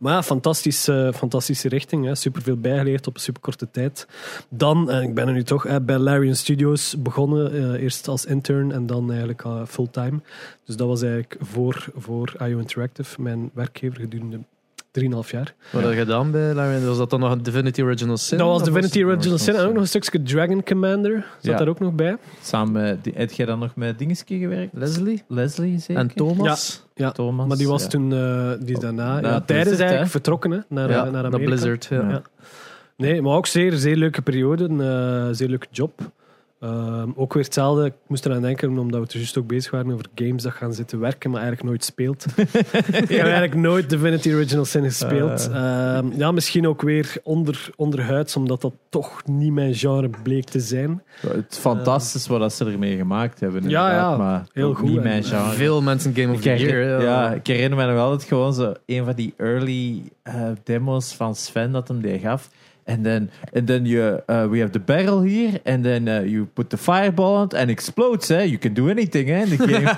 [0.00, 2.04] Maar fantastische, fantastische richting.
[2.04, 2.14] Hè.
[2.14, 4.06] Superveel bijgeleerd op een superkorte tijd.
[4.48, 7.52] Dan, en ik ben er nu toch bij Larian Studios begonnen.
[7.52, 10.20] eh, eerst als intern en dan eigenlijk eh, fulltime.
[10.64, 14.40] Dus dat was eigenlijk voor, voor IO Interactive, mijn werkgever gedurende
[15.00, 15.54] 3,5 jaar.
[15.72, 16.86] Wat heb je gedaan bij Larian?
[16.86, 18.38] Was dat dan nog een Divinity Original Sin?
[18.38, 21.12] dat was Divinity Original Sin en ook nog een stukje Dragon Commander.
[21.40, 21.56] Zat Ja.
[21.58, 22.16] daar ook nog bij.
[22.42, 24.72] Samen met, die- heb jij dan nog met Dingeske gewerkt?
[24.74, 25.22] Leslie?
[25.28, 25.96] Leslie zeker?
[26.02, 26.84] En Thomas?
[26.94, 27.46] Ja, Thomas.
[27.48, 27.88] maar die was ja.
[27.88, 30.10] toen, eh, die is daarna, Na ja, Blizzard, tijdens eigenlijk hè?
[30.10, 31.44] vertrokken hè, naar, Ja, eh, naar naar Amerika.
[31.46, 31.84] Blizzard.
[31.90, 32.00] Ja.
[32.00, 32.08] Ja.
[32.08, 32.22] Ja.
[32.96, 34.64] Nee, maar ook zeer, zeer leuke periode.
[34.64, 36.00] Een eh, zeer leuke job.
[36.60, 37.84] Ehm, ook weer hetzelfde.
[37.84, 40.74] Ik moest eraan denken, omdat we er juist ook bezig waren over games dat gaan
[40.74, 42.24] zitten werken, maar eigenlijk nooit speelt.
[42.36, 45.50] ik heb eigenlijk nooit Divinity Original Sin gespeeld.
[45.52, 50.60] Ehm, ja, misschien ook weer onder, onderhuids, omdat dat toch niet mijn genre bleek te
[50.60, 51.02] zijn.
[51.20, 53.68] Het is fantastisch wat dat ze ermee gemaakt hebben.
[53.68, 55.54] Ja, maar Heel goed Niet mijn eh, genre.
[55.54, 57.02] Veel mensen Game of Ik the Year.
[57.02, 60.34] ja, ik herinner me nog altijd gewoon zo een van die early eh,
[60.64, 62.48] demos van Sven dat hem die gaf.
[62.90, 66.44] En dan and then you, uh, we have the barrel here, and then uh, you
[66.54, 68.28] put the fireball on it and explodes.
[68.28, 68.42] Hè.
[68.42, 69.94] You can do anything hè, in the game.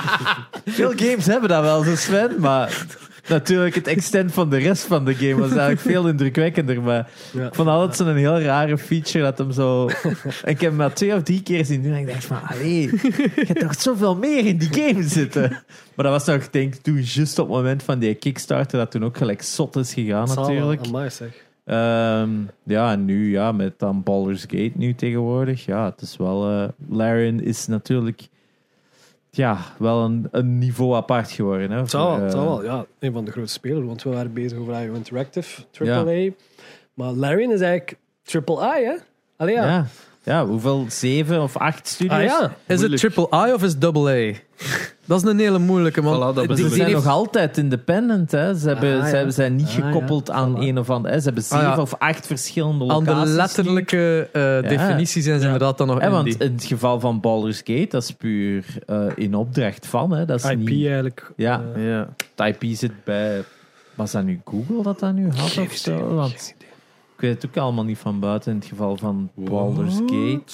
[0.76, 2.86] Veel games hebben dat wel, zo Sven, maar
[3.28, 6.82] natuurlijk het extent van de rest van de game was eigenlijk veel indrukwekkender.
[6.82, 7.46] Maar Ja.
[7.46, 9.86] ik vond altijd zo'n heel rare feature dat hem zo.
[9.86, 12.40] En ik heb hem maar twee of drie keer zien doen en ik dacht van,
[12.46, 15.50] allee, je hebt toch zoveel meer in die game zitten.
[15.94, 18.90] Maar dat was nog, denk ik, toen juist op het moment van die Kickstarter dat
[18.90, 20.86] toen ook gelijk zot is gegaan natuurlijk.
[20.86, 21.28] Amai, zeg.
[21.64, 22.30] Ehm,
[22.62, 25.64] ja, en nu ja, met dan Baldur's Gate nu tegenwoordig.
[25.64, 26.50] Ja, het is wel...
[26.50, 28.28] eh Larian is natuurlijk
[29.30, 31.70] ja, wel een, een niveau apart geworden.
[31.70, 32.86] Hè, Het zal wel, voor, het zal eh, wel, ja.
[32.98, 36.30] Een van de grootste spelers, want we waren bezig over IO Interactive, AAA.
[36.94, 37.98] Maar Larian is eigenlijk
[38.46, 38.94] AAA, hè?
[39.36, 39.64] Allee, ja.
[39.66, 39.86] ja.
[40.22, 40.86] ja, hoeveel?
[40.88, 42.18] Zeven of acht studios?
[42.18, 44.34] Ah ja, Is het triple I of is het double A?
[45.06, 46.34] Dat is een hele moeilijke, man.
[46.34, 48.30] Voilà, Die- zijn heeft- nog altijd independent.
[48.30, 48.54] Hè.
[48.54, 49.30] Ze, hebben, Ah, ze ja.
[49.30, 49.82] zijn niet Ah, ja.
[49.86, 50.58] gekoppeld aan Voilà.
[50.58, 51.14] een of andere.
[51.14, 51.20] Hè.
[51.20, 51.80] Ze hebben Ah, zeven ja.
[51.80, 53.22] of acht verschillende Aan locaties.
[53.24, 53.36] de nu.
[53.36, 55.52] letterlijke eh, definitie zijn ze Ja.
[55.52, 59.02] inderdaad dan nog Hè, want in het geval van Baldur's Gate, dat is puur eh,
[59.14, 60.10] in opdracht van.
[60.10, 60.24] Hè.
[60.24, 61.32] Dat is IP niet, eigenlijk.
[61.36, 61.62] Ja.
[61.74, 62.08] eh, Ja.
[62.36, 63.42] het IP zit bij.
[63.94, 66.14] Was dat nu Google dat dat nu had of zo?
[66.14, 66.54] Want
[67.14, 70.52] ik weet het ook allemaal niet van buiten in het geval van Baldur's Gate.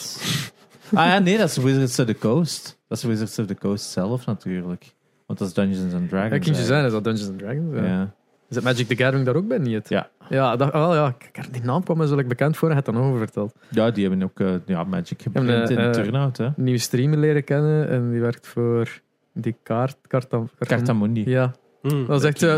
[0.95, 2.79] Ah ja, nee, dat is Wizards of the Coast.
[2.89, 4.95] Dat is Wizards of the Coast zelf natuurlijk.
[5.27, 6.47] Want dat is Dungeons and Dragons.
[6.47, 7.75] Ja, je zijn, is dat Dungeons and Dragons?
[7.75, 7.85] Ja.
[7.85, 8.15] Ja.
[8.49, 9.89] Is het Magic the Gathering daar ook bij niet?
[9.89, 10.11] Ja.
[10.29, 11.15] Ja, dat, oh, ja.
[11.33, 13.55] Kijk, die naam kwam me zo bekend voor en had dat nog over verteld.
[13.69, 16.37] ja, die hebben ook eh, ja, Magic geprint Hebben, in eh, Turnout.
[16.37, 16.45] Hè.
[16.45, 19.01] Een nieuwe streamer leren kennen en die werkt voor
[19.33, 19.97] die kaart.
[20.07, 21.31] Kartam, Cartamundi.
[21.31, 21.53] Ja,
[21.83, 22.07] hmm.
[22.07, 22.43] dat is echt...
[22.43, 22.57] eh,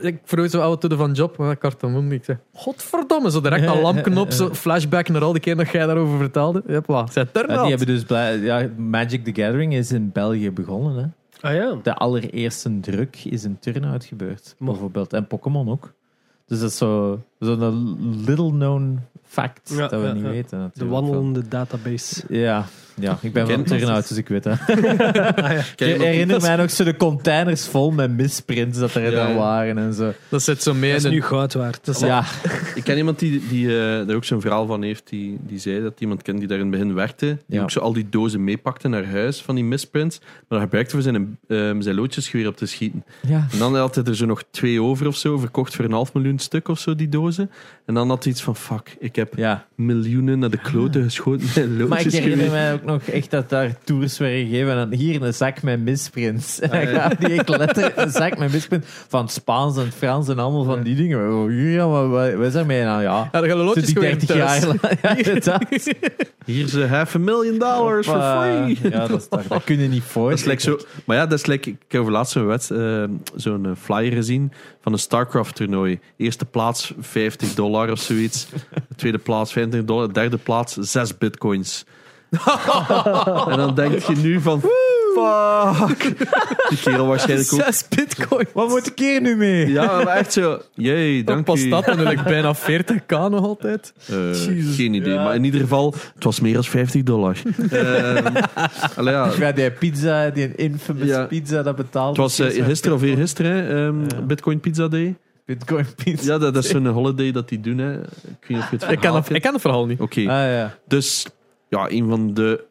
[0.00, 1.56] ik vroeg zo van job, maar.
[2.10, 5.70] Ik zei, godverdomme, zo direct al lampken op, zo flashback naar al die keer dat
[5.70, 6.62] jij daarover vertelde.
[6.66, 6.80] Ja,
[7.32, 7.60] Turnout.
[7.60, 8.04] die hebben dus
[8.42, 10.96] ja, Magic the Gathering is in België begonnen.
[10.96, 11.48] Hè.
[11.48, 11.78] Ah ja.
[11.82, 15.12] De allereerste druk is in Turnout gebeurd, bijvoorbeeld.
[15.12, 15.92] En Pokémon ook.
[16.46, 20.28] Dus dat is zo- zo'n little known fact Ja, dat we ja, niet ja.
[20.30, 20.58] weten.
[20.58, 20.90] De Natuurlijk.
[20.90, 22.22] wandelende database.
[22.28, 22.66] Ja,
[23.00, 24.58] ja, ik ben Ken- van Turnout, dus ik weet dat.
[24.68, 24.76] Ah,
[25.34, 25.50] ja.
[25.50, 29.28] Ik Ken herinner mij nog zo de containers vol met misprints dat er Ja, dan
[29.30, 29.34] ja.
[29.36, 30.12] waren en zo.
[30.28, 31.84] Dat zit zo mee Dat is nu goud waard.
[31.84, 32.24] Dat is Ja,
[32.74, 35.08] Ik ken iemand die, die eh, daar ook zo'n verhaal van heeft.
[35.08, 37.26] Die, die zei dat iemand kent die daar in het begin werkte.
[37.26, 37.62] Die Ja.
[37.62, 40.18] ook zo al die dozen meepakte naar huis van die misprints.
[40.18, 43.04] Maar dat gebruikte voor zijn, ehm zijn loodjesgeweer op te schieten.
[43.26, 43.46] ja.
[43.52, 45.38] En dan had hij er zo nog twee over of zo.
[45.38, 47.29] Verkocht voor een half miljoen stuk of zo, die dozen.
[47.86, 49.66] En dan had hij iets van: fuck, ik heb ja.
[49.74, 53.48] miljoenen naar de kloten geschoten met een Maar ik herinner mij ook nog echt dat
[53.48, 54.70] daar tours werden gegeven.
[54.70, 56.60] En dan hier een zak met misprints.
[56.60, 57.00] En dan Ah, ja.
[57.08, 60.38] gaf die ik letterlijk een zak met misprints van het Spaans en het Frans en
[60.38, 61.32] allemaal van die dingen.
[61.32, 63.02] Oh, ja, maar wat wat is daarmee nou?
[63.02, 64.60] Ja, Ja, dan gaan de Zo loodjes die gewoon 30 thuis.
[64.60, 64.80] jaar lang.
[65.02, 65.64] Ja, inderdaad.
[66.44, 68.64] Hier is eh, half a million dollars for Hoppa.
[68.64, 68.78] free.
[68.90, 70.30] Ja, dat, is toch- dat kun je niet voor.
[70.30, 72.70] Dat is like zo, maar ja, dat is like, ik heb over laatst zo'n wet-
[72.70, 73.04] eh,
[73.34, 74.52] zo'n eh, flyer gezien
[74.82, 75.98] van een StarCraft toernooi.
[76.16, 78.46] Eerste plaats 50 dollar of zoiets.
[78.96, 80.12] Tweede plaats 25 dollar.
[80.12, 81.84] Derde plaats 6 bitcoins.
[83.50, 84.62] en dan denk je nu van,
[85.14, 86.02] Fuck.
[86.68, 87.60] Die kerel waarschijnlijk ook.
[87.62, 88.46] Zes bitcoin.
[88.52, 89.68] Wat moet ik hier nu mee?
[89.68, 90.58] Ja, maar echt zo.
[90.74, 93.92] Jee, Dan dank pas dat en dan ik bijna 40k nog altijd.
[94.06, 94.16] Eh,
[94.76, 95.12] geen idee.
[95.12, 95.24] Ja.
[95.24, 97.36] Maar in ieder geval, het was meer dan 50 dollar.
[97.70, 98.26] Ehm,
[98.96, 99.30] allee, ja.
[99.38, 101.24] Ja, die pizza, die infamous Ja.
[101.24, 102.16] pizza, dat betaalt.
[102.16, 104.20] Het was eh, gisteren of eergisteren, hè, ehm, Ja.
[104.22, 105.16] Bitcoin Pizza Day.
[105.50, 106.32] Bitcoin pizza.
[106.32, 107.78] Ja, dat, dat is zo'n holiday dat die doen.
[107.78, 108.00] Hè.
[108.00, 108.06] Ik
[108.40, 110.00] weet niet of je het Ik ken, verhaal het, ik ken het verhaal niet.
[110.00, 110.78] Oké, Ah ja.
[110.88, 111.26] dus
[111.68, 112.64] ja, een van de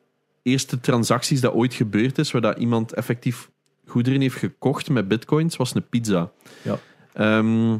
[0.44, 3.50] eerste transacties dat ooit gebeurd is, waar dat iemand effectief
[3.86, 6.32] goederen heeft gekocht met bitcoins, was een pizza.
[6.62, 6.78] Ja.
[7.14, 7.78] Ehm,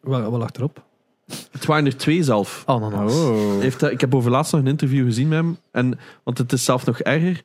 [0.00, 0.84] Wat, wat lag erop?
[1.50, 2.62] het waren er twee zelf.
[2.66, 3.60] Oh.
[3.60, 5.56] Heeft dat, ik heb overlaatst nog een interview gezien met hem.
[5.70, 7.42] En, want het is zelf nog erger.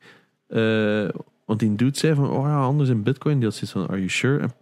[0.48, 1.08] eh,
[1.46, 3.34] want die dude zei van, oh ja, anders in bitcoin.
[3.36, 4.38] Die had zoiets van, are you sure?
[4.38, 4.52] En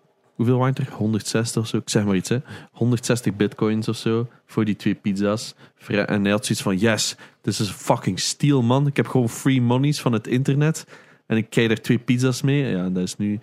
[0.41, 0.93] hoeveel waren er?
[0.93, 1.77] 160 of zo.
[1.77, 2.39] Ik zeg maar iets, hè.
[2.73, 5.55] 160 bitcoins of zo voor die twee pizza's.
[5.87, 8.87] En hij had zoiets van, yes, this is fucking steal, man.
[8.87, 10.87] Ik heb gewoon free monies van het internet.
[11.27, 12.65] En ik krijg er twee pizza's mee.
[12.65, 13.41] Ja, dat is nu...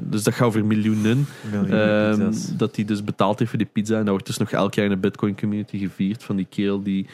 [0.00, 1.26] Dus dat gaat over miljoenen.
[1.50, 3.94] Miljoenen Ehm, dat hij dus betaald heeft voor die pizza.
[3.94, 6.82] En dat wordt dus nog elk jaar in de Bitcoin community gevierd van die kerel
[6.82, 7.06] die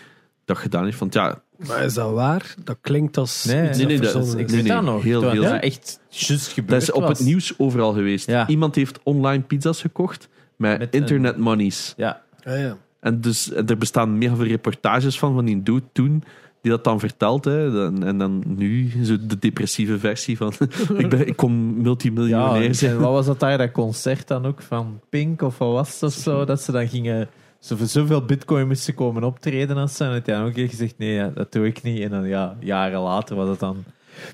[0.45, 0.99] dat gedaan heeft.
[0.99, 2.55] Want ja, Maar is dat waar?
[2.65, 5.03] Dat klinkt als Nee, iets nee, nee, dat verzonnen Ik nog.
[5.03, 7.19] heel- heel- dat echt juist gebeurd dat is op was.
[7.19, 8.27] het nieuws overal geweest.
[8.27, 8.49] Ja.
[8.49, 11.95] Iemand heeft online pizza's gekocht met, Met internet monies.
[11.97, 12.23] Ja.
[12.45, 12.77] Ah, ja.
[13.01, 16.23] En dus en er bestaan mega veel reportages van, van die dude toen,
[16.63, 17.45] die dat dan vertelt.
[17.45, 17.73] Hè.
[17.73, 20.53] Dan- En dan nu, zo de depressieve versie van,
[20.97, 22.91] ik, ben, ik kon multimiljonair Ja, zijn.
[22.93, 26.13] en wat was dat daar, dat concert dan ook van Pink of wat was dat
[26.13, 26.45] zo?
[26.45, 27.29] Dat ze dan gingen
[27.65, 30.05] zo voor zoveel bitcoin moesten komen optreden als ze.
[30.05, 32.01] En het dan ook echt gezegd, nee, ja, dat doe ik niet.
[32.03, 33.85] En dan ja, jaren later was het dan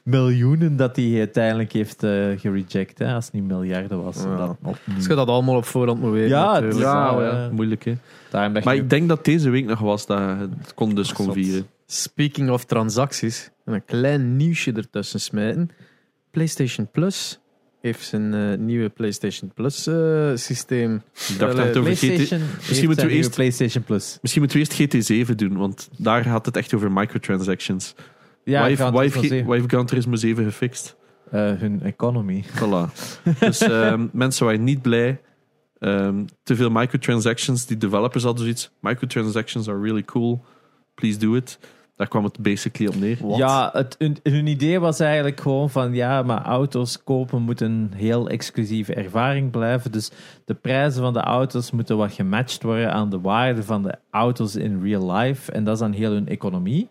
[0.04, 2.98] miljoenen dat hij uiteindelijk heeft eh gereject.
[2.98, 4.16] Hè, als het niet miljarden was.
[4.16, 4.56] Ja.
[4.96, 6.28] Als je dat allemaal op voorhand moet weten.
[6.28, 7.94] Ja, het is- Ja, moeilijk hè.
[8.64, 11.66] Maar ik denk dat deze week nog was dat het kon dus kon vieren.
[11.86, 15.70] Speaking of transacties, een klein nieuwsje ertussen smijten.
[16.30, 17.40] PlayStation Plus
[17.80, 20.94] heeft zijn eh, nieuwe PlayStation Plus eh, systeem.
[21.28, 22.00] Ik dacht dat het over GT...
[22.00, 22.40] PlayStation
[22.86, 24.18] moeten we eerst- PlayStation Plus.
[24.22, 27.94] Misschien moeten we eerst GT7 doen, want daar gaat het echt over microtransactions.
[28.44, 29.46] Ja, Why heeft- Gran Turismo G- 7.
[29.46, 30.96] why heeft Gran Turismo 7 gefixt?
[31.30, 32.44] Eh, hun economy.
[32.56, 32.92] Voilà.
[33.40, 35.20] dus ehm, mensen waren niet blij.
[35.78, 37.66] Ehm, te veel microtransactions.
[37.66, 38.70] Die developers hadden zoiets.
[38.80, 40.44] Microtransactions are really cool.
[40.94, 41.58] Please do it.
[42.00, 43.36] Daar kwam het basically op neer.
[43.36, 48.28] Ja, het, hun, idee was eigenlijk gewoon van ja, maar auto's kopen moet een heel
[48.28, 49.92] exclusieve ervaring blijven.
[49.92, 50.10] Dus
[50.44, 54.56] de prijzen van de auto's moeten wat gematcht worden aan de waarde van de auto's
[54.56, 55.52] in real life.
[55.52, 56.88] En dat is dan heel hun economie.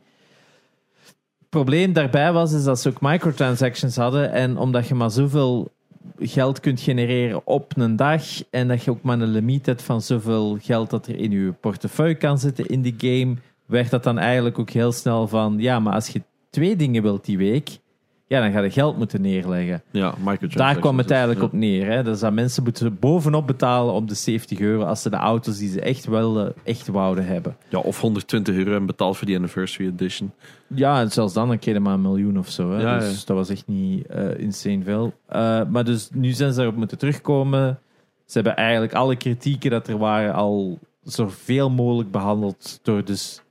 [1.05, 4.31] Het probleem daarbij was is dat ze ook microtransactions hadden.
[4.31, 5.71] En omdat je maar zoveel
[6.19, 8.23] geld kunt genereren op een dag.
[8.49, 11.51] En dat je ook maar een limiet hebt van zoveel geld dat er in je
[11.51, 13.35] portefeuille kan zitten in die game.
[13.69, 17.25] Werd dat dan eigenlijk ook heel snel van ja, maar als je twee dingen wilt
[17.25, 17.79] die week.
[18.27, 19.81] Ja, dan ga je geld moeten neerleggen.
[19.91, 20.13] Ja.
[20.49, 21.45] Daar kwam het eigenlijk Ja.
[21.45, 21.85] op neer.
[21.91, 22.03] Hè?
[22.03, 25.69] Dus dat mensen moeten bovenop betalen op de 70 euro als ze de auto's die
[25.69, 27.57] ze echt wel echt wouden hebben.
[27.69, 30.31] Ja, of 120 euro en betaald voor die anniversary edition.
[30.67, 32.71] Ja, en zelfs dan, dan kreeg je maar een miljoen of zo.
[32.71, 32.81] Hè?
[32.81, 35.13] Ja, dus dat was echt niet eh, insane veel.
[35.27, 37.79] Eh, maar dus nu zijn ze erop moeten terugkomen.
[38.25, 43.41] Ze hebben eigenlijk alle kritieken dat er waren al zoveel mogelijk behandeld door dus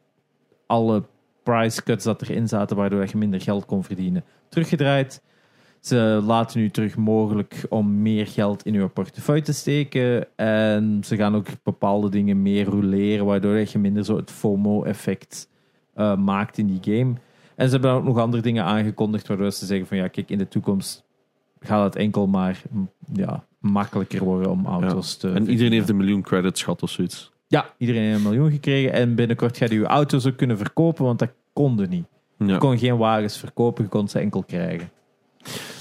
[0.68, 1.02] alle
[1.42, 5.22] price cuts dat erin zaten, waardoor je minder geld kon verdienen, teruggedraaid.
[5.80, 10.36] Ze laten nu terug mogelijk om meer geld in je portefeuille te steken.
[10.36, 15.48] En ze gaan ook bepaalde dingen meer roleren, waardoor je minder zo het FOMO-effect
[15.94, 17.14] eh, maakt in die game.
[17.54, 20.38] En ze hebben ook nog andere dingen aangekondigd, waardoor ze zeggen van ja, kijk, in
[20.38, 21.04] de toekomst
[21.60, 22.62] gaat het enkel maar
[23.12, 27.32] ja, makkelijker worden om auto's te En iedereen heeft een miljoen credits gehad of zoiets.
[27.48, 28.92] Ja, iedereen heeft een miljoen gekregen.
[28.92, 32.06] En binnenkort gaat je je auto's ook kunnen verkopen, want dat konden niet.
[32.38, 34.90] Je kon geen wagens verkopen, je kon ze enkel krijgen.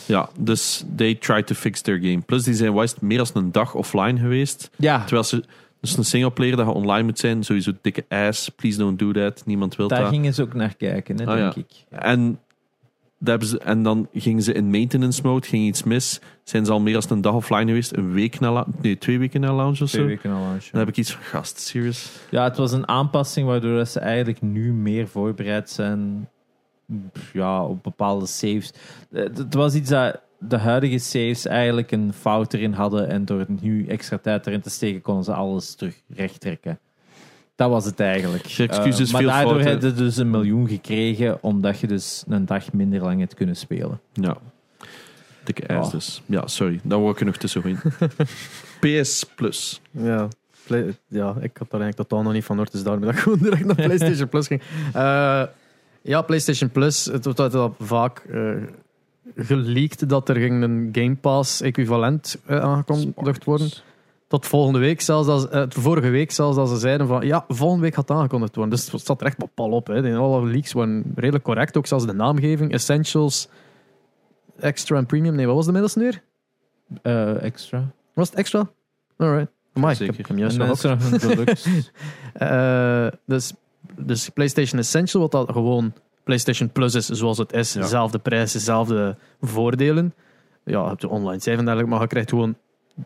[0.05, 2.19] ja, dus they tried to fix their game.
[2.21, 4.69] Plus, die zijn het meer dan een dag offline geweest.
[4.75, 5.43] Ja, Terwijl ze...
[5.81, 8.49] Dus een singleplayer dat je online moet zijn, sowieso dikke ass.
[8.49, 9.41] Please don't do that.
[9.45, 10.09] Niemand wil daar dat.
[10.09, 11.61] gingen ze ook naar kijken, hè, Ah, denk ja.
[11.61, 11.99] ik.
[12.03, 12.39] En,
[13.39, 16.19] ze, en dan gingen ze in maintenance mode, ging iets mis.
[16.43, 19.41] Zijn ze al meer dan een dag offline geweest, een week na, nee, twee weken
[19.41, 20.07] na launch of Twee zo.
[20.07, 20.69] weken al launch, ja.
[20.71, 22.11] Dan heb ik iets van gast, serious.
[22.31, 26.29] Ja, het was een aanpassing waardoor ze eigenlijk nu meer voorbereid zijn
[27.33, 28.73] ja, op bepaalde saves.
[29.11, 33.45] Eh, Het was iets dat de huidige saves eigenlijk een fout erin hadden en door
[33.61, 36.79] nu extra tijd erin te steken konden ze alles terug recht trekken.
[37.57, 38.45] Dat was het eigenlijk.
[38.45, 39.71] Je excuses, Eh, maar veel daardoor fouten.
[39.71, 43.55] heb je dus een miljoen gekregen omdat je dus een dag minder lang hebt kunnen
[43.55, 43.99] spelen.
[44.13, 44.37] Ja.
[45.43, 45.97] Dikke ass Ja.
[45.97, 46.21] dus.
[46.25, 46.79] Ja, sorry.
[46.83, 47.79] Daar word ik er nog tussenin.
[48.79, 49.81] PS Plus.
[49.91, 50.27] Ja.
[50.65, 53.19] Play- ja, ik had daar eigenlijk totaal nog niet van hoor, dus daarom dat ik
[53.23, 54.61] gewoon direct naar PlayStation Plus ging.
[54.93, 55.43] Eh,
[56.01, 58.51] ja, PlayStation Plus, het wordt altijd al vaak eh,
[59.35, 63.69] geleakt dat er ging een Game Pass equivalent aangekondigd worden.
[64.27, 67.83] Tot volgende week zelfs, ze- eh, vorige week zelfs, dat ze zeiden van ja, volgende
[67.83, 68.73] week gaat aangekondigd worden.
[68.75, 69.87] Dus het staat er echt op pal op.
[69.87, 70.01] Hè.
[70.01, 72.71] Die alle leaks waren redelijk correct, ook zelfs de naamgeving.
[72.71, 73.47] Essentials,
[74.59, 75.35] Extra en Premium.
[75.35, 76.23] Nee, wat was de middelste nu weer?
[77.01, 77.91] Eh, extra.
[78.13, 78.69] Was het Extra?
[79.17, 79.51] Alright.
[79.73, 80.29] Amai, ik heb Zeker.
[80.29, 80.81] hem juist nog.
[82.33, 83.53] Eh, dus,
[83.99, 85.93] dus PlayStation Essential, wat dat gewoon
[86.23, 87.73] PlayStation Plus is, zoals het is.
[87.73, 87.81] Ja.
[87.81, 90.13] Dezelfde prijs, dezelfde voordelen.
[90.63, 92.55] Ja, je hebt de online save en dergelijke, maar je krijgt gewoon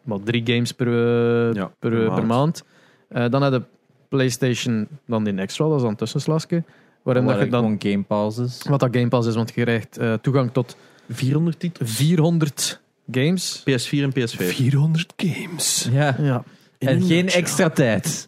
[0.03, 2.63] wat drie games per, eh, Ja, per, per eh, per maand.
[3.07, 3.61] Eh, dan heb je
[4.09, 6.63] PlayStation, dan die extra, dat is dan een tussenslagje.
[7.01, 8.61] Waarin dat je dan, gewoon Game Pass is.
[8.69, 10.77] wat dat Game Pass is, want je krijgt eh, toegang tot
[11.09, 11.91] 400 titels.
[11.91, 12.81] 400
[13.11, 13.59] games.
[13.59, 14.45] PS4 en PS5.
[14.45, 15.87] 400 games.
[15.91, 16.15] Ja.
[16.19, 16.43] Ja.
[16.89, 18.27] En geen extra tijd.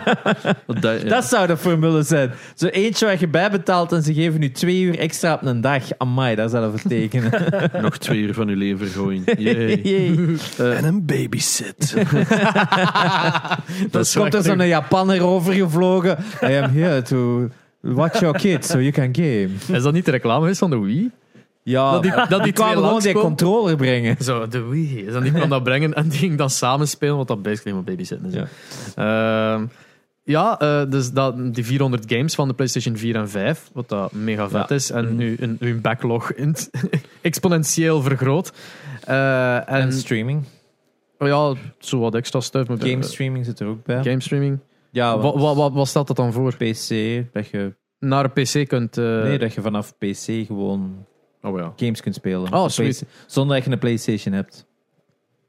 [0.80, 1.08] Dat- ja.
[1.08, 2.30] Dat zou de formule zijn.
[2.54, 5.82] Zo eentje waar je bijbetaalt en ze geven nu twee uur extra op een dag.
[5.98, 7.32] Amai, dat zou dat betekenen.
[7.82, 9.22] Nog twee uur van uw leven.
[9.38, 9.80] Yay.
[9.92, 10.18] Yay.
[10.76, 11.94] En een babysit.
[13.90, 16.18] Dan is komt er zo'n Japanner overgevlogen.
[16.42, 17.48] I am here to
[17.80, 19.48] watch your kids so you can game.
[19.76, 21.10] Is dat niet de reclame van de Wii?
[21.66, 24.16] Ja, Dat die- dat die twee kwamen gewoon die controller brengen.
[24.20, 25.06] Zo, de Wii.
[25.06, 27.76] Is dat niet kwam dat brengen en die ging dan samen spelen, wat dat basically
[27.76, 28.34] helemaal babysitten is.
[28.94, 29.54] Ja.
[29.54, 29.66] Ehm,
[30.22, 34.12] ja, eh, dus dat, die 400 games van de PlayStation 4 en 5, wat dat
[34.12, 34.74] mega vet Ja.
[34.74, 34.90] is.
[34.90, 35.16] En Mhm.
[35.16, 36.56] nu een, hun backlog in-
[37.20, 38.52] exponentieel vergroot.
[39.04, 40.44] Eh, en, En streaming.
[41.18, 42.68] oh ja, zo wat extra stuff.
[42.78, 44.02] Game streaming zit er ook bij.
[44.02, 44.58] game streaming.
[44.90, 46.56] Ja, Wat, want wat, wat, wat stelt dat dan voor?
[46.56, 46.88] PC,
[47.32, 48.98] dat je, Naar een PC kunt...
[48.98, 51.06] eh, nee, dat je vanaf PC gewoon
[51.44, 51.72] Oh ja.
[51.76, 52.52] games kunt spelen.
[52.52, 53.04] Oh, sweet.
[53.26, 54.66] Zonder dat je een PlayStation hebt.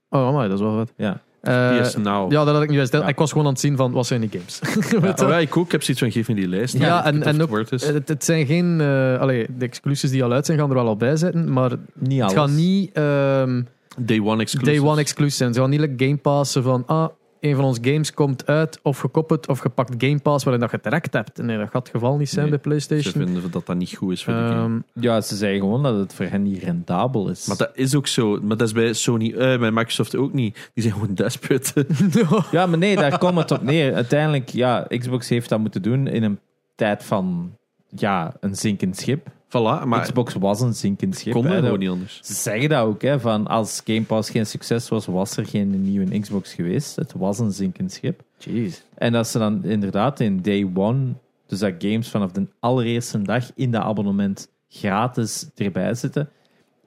[0.10, 0.94] Oh, amai, dat is wel vet.
[0.98, 1.22] Ja.
[1.42, 2.32] Eh, PS Now.
[2.32, 2.94] ja, dat had ik niet juist.
[2.94, 3.08] Ja.
[3.08, 4.60] Ik was gewoon aan het zien van, wat zijn die games?
[5.24, 5.66] Oh ja, ik ook.
[5.66, 6.78] Ik heb zoiets van, geef me die lijst.
[6.78, 7.86] Ja, Ik en- weet of en het ook- is.
[7.88, 8.82] Het, het zijn geen...
[8.82, 11.54] eh allee, de exclusives die al uit zijn, gaan er wel al bij zitten.
[11.54, 12.34] Maar Niet alles.
[12.34, 13.62] het gaat niet ehm,
[14.00, 14.80] Day One exclusive.
[14.82, 15.54] day one exclusive zijn.
[15.54, 16.84] Ze gaan niet like Game Passen van...
[16.86, 17.08] Ah,
[17.40, 20.80] een van onze games komt uit, of gekoppeld, of gepakt Game Pass, waarin dat je
[20.82, 21.38] direct hebt.
[21.38, 23.26] Nee, dat gaat het geval niet zijn Nee, bij Ze PlayStation.
[23.26, 24.82] vinden dat dat niet goed is voor de game.
[24.94, 27.48] Ehm, Ja, ze zeggen gewoon dat het voor hen niet rendabel is.
[27.48, 28.40] Maar dat is ook zo.
[28.42, 30.70] Maar dat is bij Sony, eh, bij Microsoft ook niet.
[30.74, 31.86] Die zijn gewoon desperate.
[32.52, 33.94] Ja, maar nee, daar komt het op neer.
[33.94, 36.40] Uiteindelijk, ja, Xbox heeft dat moeten doen in een
[36.76, 37.52] tijd van
[37.90, 39.28] ja, een zinkend schip.
[39.60, 41.34] Voilà, maar Xbox was een zinkend schip.
[41.34, 42.20] kon er gewoon niet anders.
[42.24, 45.82] Ze zeggen dat ook, hè, van als Game Pass geen succes was, was er geen
[45.82, 46.96] nieuwe Xbox geweest.
[46.96, 48.22] Het was een zinkend schip.
[48.38, 48.82] Jeez.
[48.96, 51.14] En dat ze dan inderdaad in day one,
[51.48, 56.30] dus dat games vanaf de allereerste dag in dat abonnement gratis erbij zitten,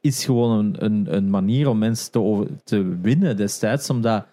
[0.00, 3.90] is gewoon een, een, een manier om mensen te, over- te winnen destijds.
[3.90, 4.26] Omdat,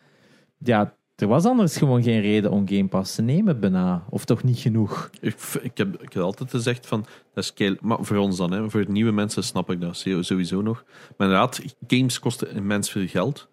[0.58, 4.06] ja, er was anders gewoon geen reden om Game Pass te nemen, bijna.
[4.10, 5.10] Of toch niet genoeg.
[5.22, 8.52] Ik, ik, heb, ik heb altijd gezegd van, dat is keil, maar voor ons dan,
[8.52, 10.84] hè, voor nieuwe mensen snap ik dat sowieso nog.
[11.18, 13.48] Maar inderdaad, games kosten immens veel geld.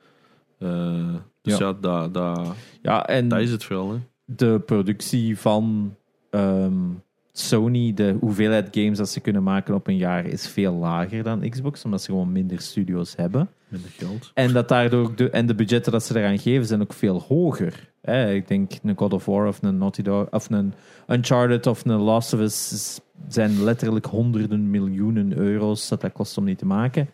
[0.59, 1.66] Eh, dus Ja.
[1.66, 3.93] ja, dat, dat, Ja, en dat is het vooral.
[3.93, 3.98] Hè.
[4.24, 5.94] de productie van
[6.30, 6.90] ehm,
[7.32, 11.48] Sony, de hoeveelheid games dat ze kunnen maken op een jaar, is veel lager dan
[11.48, 13.48] Xbox, omdat ze gewoon minder studio's hebben.
[13.73, 14.31] Minder geld.
[14.35, 17.20] En, dat daardoor ook de, en de budgetten dat ze eraan geven zijn ook veel
[17.20, 17.90] hoger.
[18.32, 20.74] Ik denk een God of War of een Naughty Dog of een
[21.09, 26.44] Uncharted of een Last of Us zijn letterlijk honderden miljoenen euro's dat dat kost om
[26.44, 27.09] die te maken.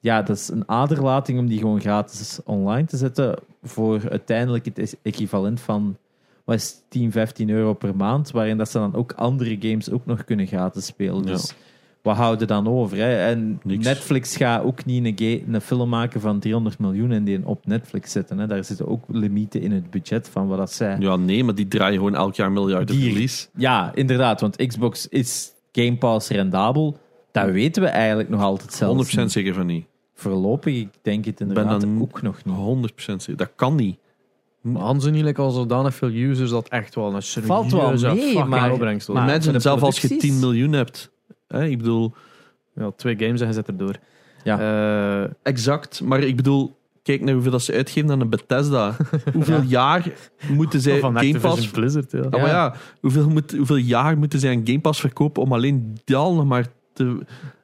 [0.00, 4.78] Ja, dat is een aderlating om die gewoon gratis online te zetten voor uiteindelijk het
[4.78, 5.96] is- equivalent van
[6.44, 9.90] wat is het, 10, 15 euro per maand, waarin dat ze dan ook andere games
[9.90, 11.22] ook nog kunnen gratis spelen.
[11.22, 11.32] Ja.
[11.32, 11.54] Dus
[12.02, 12.96] wat houden dan over?
[12.96, 13.26] Hè?
[13.28, 13.84] En Niks.
[13.84, 18.12] Netflix gaat ook niet een, een film maken van 300 miljoen en die op Netflix
[18.12, 18.38] zetten.
[18.38, 18.46] Hè?
[18.46, 20.96] Daar zitten ook limieten in het budget van wat dat zij.
[21.00, 23.48] Ja, nee, maar die draaien gewoon elk jaar miljarden Die- verlies.
[23.56, 26.96] Ja, inderdaad, want Xbox is Game Pass rendabel.
[27.32, 28.96] Dat weten we eigenlijk nog altijd zelf.
[29.20, 29.84] 100% zeker van niet.
[30.14, 32.54] Voorlopig, ik denk het inderdaad dan- ook nog niet.
[32.54, 33.36] 100% zeker.
[33.36, 33.96] Dat kan niet.
[34.60, 37.70] Maar hadden ze niet like, al zodanig veel users dat echt wel een serieuze Valt
[38.00, 41.10] wel mee, maar- opbrengst maar- Imagine, de zelf als je producties- 10 miljoen hebt.
[41.52, 42.14] Hè, ik bedoel,
[42.74, 43.94] Ja, twee games en je zet erdoor.
[44.44, 44.58] Ja.
[45.24, 46.00] Eh, exact.
[46.04, 48.96] Maar ik bedoel, kijk naar hoeveel dat ze uitgeven aan een Bethesda.
[49.34, 50.06] hoeveel jaar
[50.48, 51.68] moeten zij van Game Pass...
[51.70, 52.18] Blizzard, ja.
[52.22, 55.96] Ja, maar ja, hoeveel, moet, hoeveel jaar moeten zij een Game Pass verkopen om alleen
[56.04, 57.18] dat nog maar te...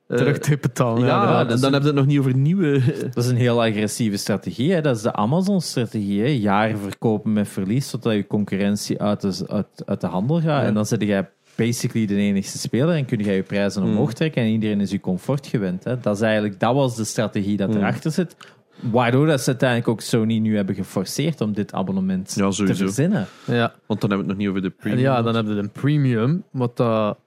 [0.07, 1.07] eh, Terug te betalen.
[1.07, 2.81] ja, dan hebben we het nog niet over nieuwe...
[3.15, 4.73] Dat is een heel agressieve strategie.
[4.73, 4.81] Hè?
[4.81, 6.21] Dat is de Amazon-strategie.
[6.21, 6.27] hè.
[6.29, 10.45] Jaren verkopen met verlies, totdat je concurrentie uit de, uit, uit de handel gaat.
[10.45, 10.63] Ja.
[10.63, 11.29] En dan zit jij
[11.67, 13.91] basically de enigste speler en kun je je prijzen Hmm.
[13.91, 15.85] omhoog trekken en iedereen is je comfort gewend.
[15.85, 16.01] Hè?
[16.01, 17.79] Dat, is eigenlijk, dat was de strategie dat Hmm.
[17.79, 18.37] erachter zit.
[18.81, 23.27] Waardoor dat ze uiteindelijk ook Sony nu hebben geforceerd om dit abonnement Ja, te verzinnen.
[23.47, 23.75] ja.
[23.87, 25.01] Want dan hebben we het nog niet over de En premium.
[25.01, 27.19] ja, dan heb je een premium, wat dat,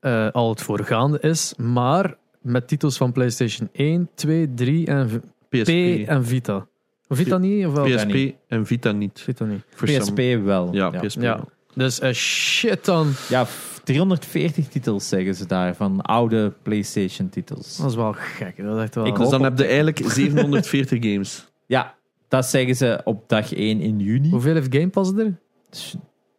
[0.00, 1.54] eh, al het voorgaande is.
[1.56, 5.06] Maar met titels van PlayStation 1, 2, 3 en
[5.48, 5.68] PSP, P
[6.08, 6.66] en Vita.
[7.08, 7.66] Vita niet?
[7.66, 7.84] Of wel?
[7.84, 9.20] PSP en Vita niet.
[9.20, 9.62] Vita niet.
[9.84, 10.68] PSP wel.
[10.72, 11.00] Ja, ja.
[11.00, 11.20] PSP.
[11.22, 11.36] Ja.
[11.36, 11.48] wel.
[11.76, 13.12] Dus een shit dan.
[13.28, 17.76] Ja, f- 340 titels zeggen ze daar, van oude PlayStation-titels.
[17.76, 18.56] Dat is wel gek.
[18.56, 19.06] Dat is echt wel...
[19.06, 21.46] Ik Dus dan op heb je eigenlijk 740 games.
[21.66, 21.94] Ja,
[22.28, 24.30] dat zeggen ze op dag 1 in juni.
[24.30, 25.38] Hoeveel heeft Game Pass er?
[25.70, 25.94] Dus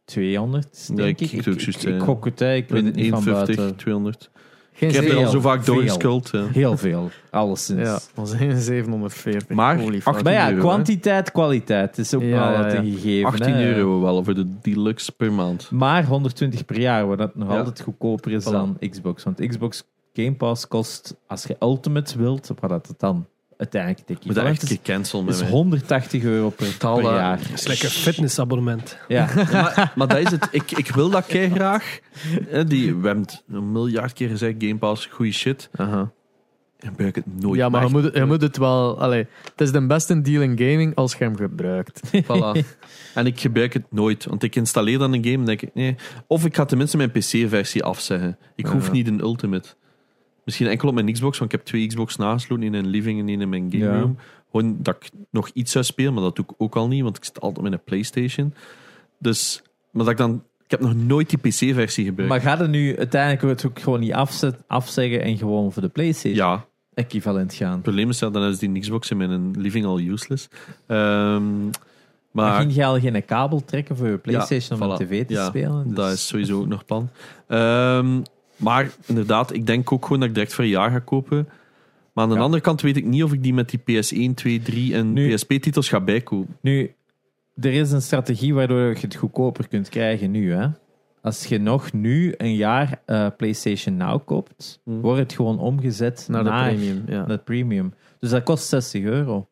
[0.05, 1.45] 200, Ja, denk ik- ik.
[1.45, 2.53] ik Ik, eh, gok het, hè.
[2.55, 3.77] ik weet het niet van 150, buiten.
[3.77, 4.29] 200.
[4.77, 5.73] Geen Ik heb er al zo vaak veel.
[5.73, 6.29] doorgesculd.
[6.31, 6.45] ja.
[6.51, 7.81] Heel veel, alleszins.
[7.87, 9.49] Ja, dat is 740.
[9.55, 10.05] Maar Holy fuck.
[10.07, 10.61] 18 Maar ja, euro, hè.
[10.67, 13.25] kwantiteit, kwaliteit is ook Ja, wel een gegeven.
[13.29, 13.75] 18 hè.
[13.75, 15.71] euro wel voor de deluxe per maand.
[15.71, 17.57] Maar 120 per jaar, wat dat nog Ja.
[17.57, 18.51] altijd goedkoper is Voilà.
[18.51, 19.23] dan Xbox.
[19.23, 19.83] Want Xbox
[20.13, 23.25] Game Pass kost, als je Ultimate wilt, wat dat het dan
[23.57, 25.49] uiteindelijk de Moet dat echt cancel met is mij.
[25.49, 27.01] 180 euro per, dat.
[27.01, 27.39] jaar.
[27.53, 28.97] Is lekker fitnessabonnement.
[29.07, 29.29] Ja.
[29.51, 30.47] maar, maar dat is het.
[30.51, 31.99] Ik, ik wil dat kei graag.
[32.51, 35.69] Eh, Die, we hebben het een miljard keer gezegd, Game Pass, goede shit.
[35.75, 36.11] Aha.
[36.79, 37.59] En gebruik het nooit.
[37.59, 38.99] Ja, maar je moet, je moet het wel...
[39.01, 42.01] Allee, het is de beste deal in gaming als je hem gebruikt.
[42.23, 42.65] Voilà.
[43.13, 44.25] En ik gebruik het nooit.
[44.25, 45.95] Want ik installeer dan een game en denk ik, nee.
[46.27, 48.37] Of ik ga tenminste mijn PC-versie afzeggen.
[48.55, 49.69] Ik hoef niet een Ultimate.
[50.47, 52.63] Misschien enkel op mijn Xbox, want ik heb twee Xbox nagesloten.
[52.65, 53.99] één in een living en in mijn game Ja.
[53.99, 54.17] room.
[54.51, 57.17] Gewoon dat ik nog iets zou spelen, maar dat doe ik ook al niet, want
[57.17, 58.53] ik zit altijd met een PlayStation.
[59.19, 59.61] Dus,
[59.91, 60.43] maar dat ik dan...
[60.63, 62.31] Ik heb nog nooit die PC-versie gebruikt.
[62.33, 65.87] Maar ga er nu uiteindelijk het ook gewoon niet afzet, afzeggen en gewoon voor de
[65.89, 67.71] PlayStation ja, equivalent gaan?
[67.71, 70.47] het probleem is dat dan is die Xbox in mijn living al useless.
[70.87, 71.43] Ehm,
[72.31, 74.91] Maar ging je al geen kabel trekken voor je PlayStation om voilà.
[74.91, 75.83] op tv te Ja, spelen?
[75.87, 77.09] Dus- Dat is sowieso ook nog plan.
[77.47, 78.19] Ehm,
[78.57, 81.49] maar inderdaad, ik denk ook gewoon dat ik direct voor een jaar ga kopen.
[82.13, 82.41] Maar aan de Ja.
[82.43, 85.33] andere kant weet ik niet of ik die met die PS1, 2, 3 en Nu-
[85.33, 86.57] PSP-titels ga bijkopen.
[86.61, 86.93] Nu,
[87.61, 90.53] er is een strategie waardoor je het goedkoper kunt krijgen nu.
[90.53, 90.67] Hè?
[91.21, 95.01] Als je nog nu een jaar eh, PlayStation Now koopt, Hmm.
[95.01, 97.03] wordt het gewoon omgezet Naar naar, de premium.
[97.07, 97.23] Ja.
[97.23, 97.93] de premium.
[98.19, 99.47] Dus dat kost 60 euro.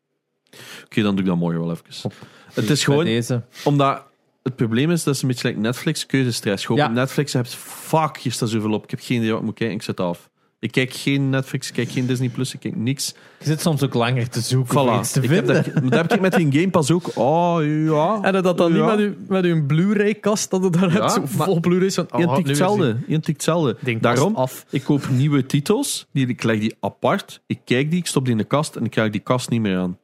[0.86, 1.86] Oké, dan doe ik dat morgen wel even.
[2.03, 2.14] Op-
[2.53, 3.41] Het is Bij gewoon, deze.
[3.65, 4.03] omdat
[4.45, 6.65] het probleem is, dat is een beetje like Netflix keuzestress.
[6.65, 6.88] Gewoon Ja.
[6.88, 8.84] op Netflix heb je, fuck, hier staat zoveel op.
[8.84, 10.30] Ik heb geen idee wat ik moet kijken, ik zet af.
[10.59, 13.13] Ik kijk geen Netflix, ik kijk geen Disney+, Plus, ik kijk niks.
[13.39, 16.22] Je zit soms ook langer te zoeken iets te Ik heb dat, dat heb ik
[16.22, 17.09] met die Game Pass ook.
[17.17, 18.19] Oh, ja.
[18.34, 18.95] En dat dan Ja.
[18.95, 22.07] niet met uw, met uw Blu-ray-kast, dat het daar Ja, hebt, zo vol Blu-rays van...
[22.17, 22.97] Je oh, tikt hetzelfde.
[23.07, 23.99] Je tikt hetzelfde.
[23.99, 24.65] Daarom, af.
[24.69, 28.31] ik koop nieuwe titels, die, ik leg die apart, ik kijk die, ik stop die
[28.31, 29.97] in de kast en ik krijg die kast niet meer aan.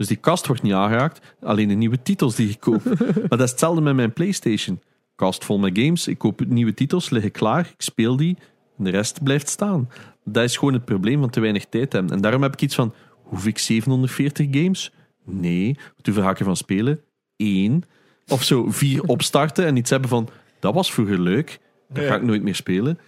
[0.00, 2.84] Dus die kast wordt niet aangeraakt, alleen de nieuwe titels die ik koop.
[3.28, 4.80] maar dat is hetzelfde met mijn PlayStation.
[5.14, 8.36] Kast vol met games, ik koop nieuwe titels, liggen klaar, ik speel die
[8.78, 9.88] en de rest blijft staan.
[10.24, 12.12] Dat is gewoon het probleem van te weinig tijd hebben.
[12.12, 14.92] En daarom heb ik iets van, hoef ik 740 games?
[15.24, 15.76] Nee.
[16.02, 17.00] Hoeveel ga ik ervan spelen?
[17.36, 17.84] Eén.
[18.28, 20.28] Of zo vier opstarten en iets hebben van,
[20.58, 22.98] dat was vroeger leuk, dat ga ik nooit meer spelen.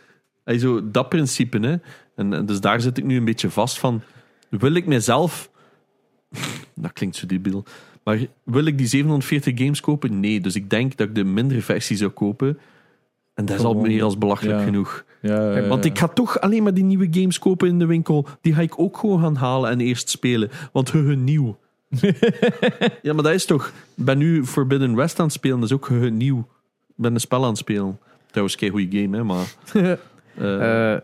[0.44, 1.76] Hey, zo, dat principe, hè.
[2.16, 4.02] En, en dus daar zit ik nu een beetje vast van,
[4.48, 5.50] wil ik mezelf...
[6.74, 7.64] dat klinkt zo debiel.
[8.02, 10.20] Maar wil ik die 740 games kopen?
[10.20, 10.40] Nee.
[10.40, 12.58] Dus ik denk dat ik de mindere versie zou kopen.
[13.34, 14.64] En dat is al meer als belachelijk ja.
[14.64, 15.04] genoeg.
[15.20, 18.26] Ja, ja, Want ik ga toch alleen maar die nieuwe games kopen in de winkel.
[18.40, 20.50] Die ga ik ook gewoon gaan halen en eerst spelen.
[20.72, 21.58] Want hehe, nieuw.
[23.02, 23.72] ja, maar dat is toch...
[23.94, 25.60] Ik ben nu Forbidden West aan het spelen.
[25.60, 26.38] Dat is ook hehe, nieuw.
[26.88, 27.98] Ik ben een spel aan het spelen.
[28.26, 29.54] Trouwens, kei goede game, hè, maar...
[30.36, 31.00] eh, Eh,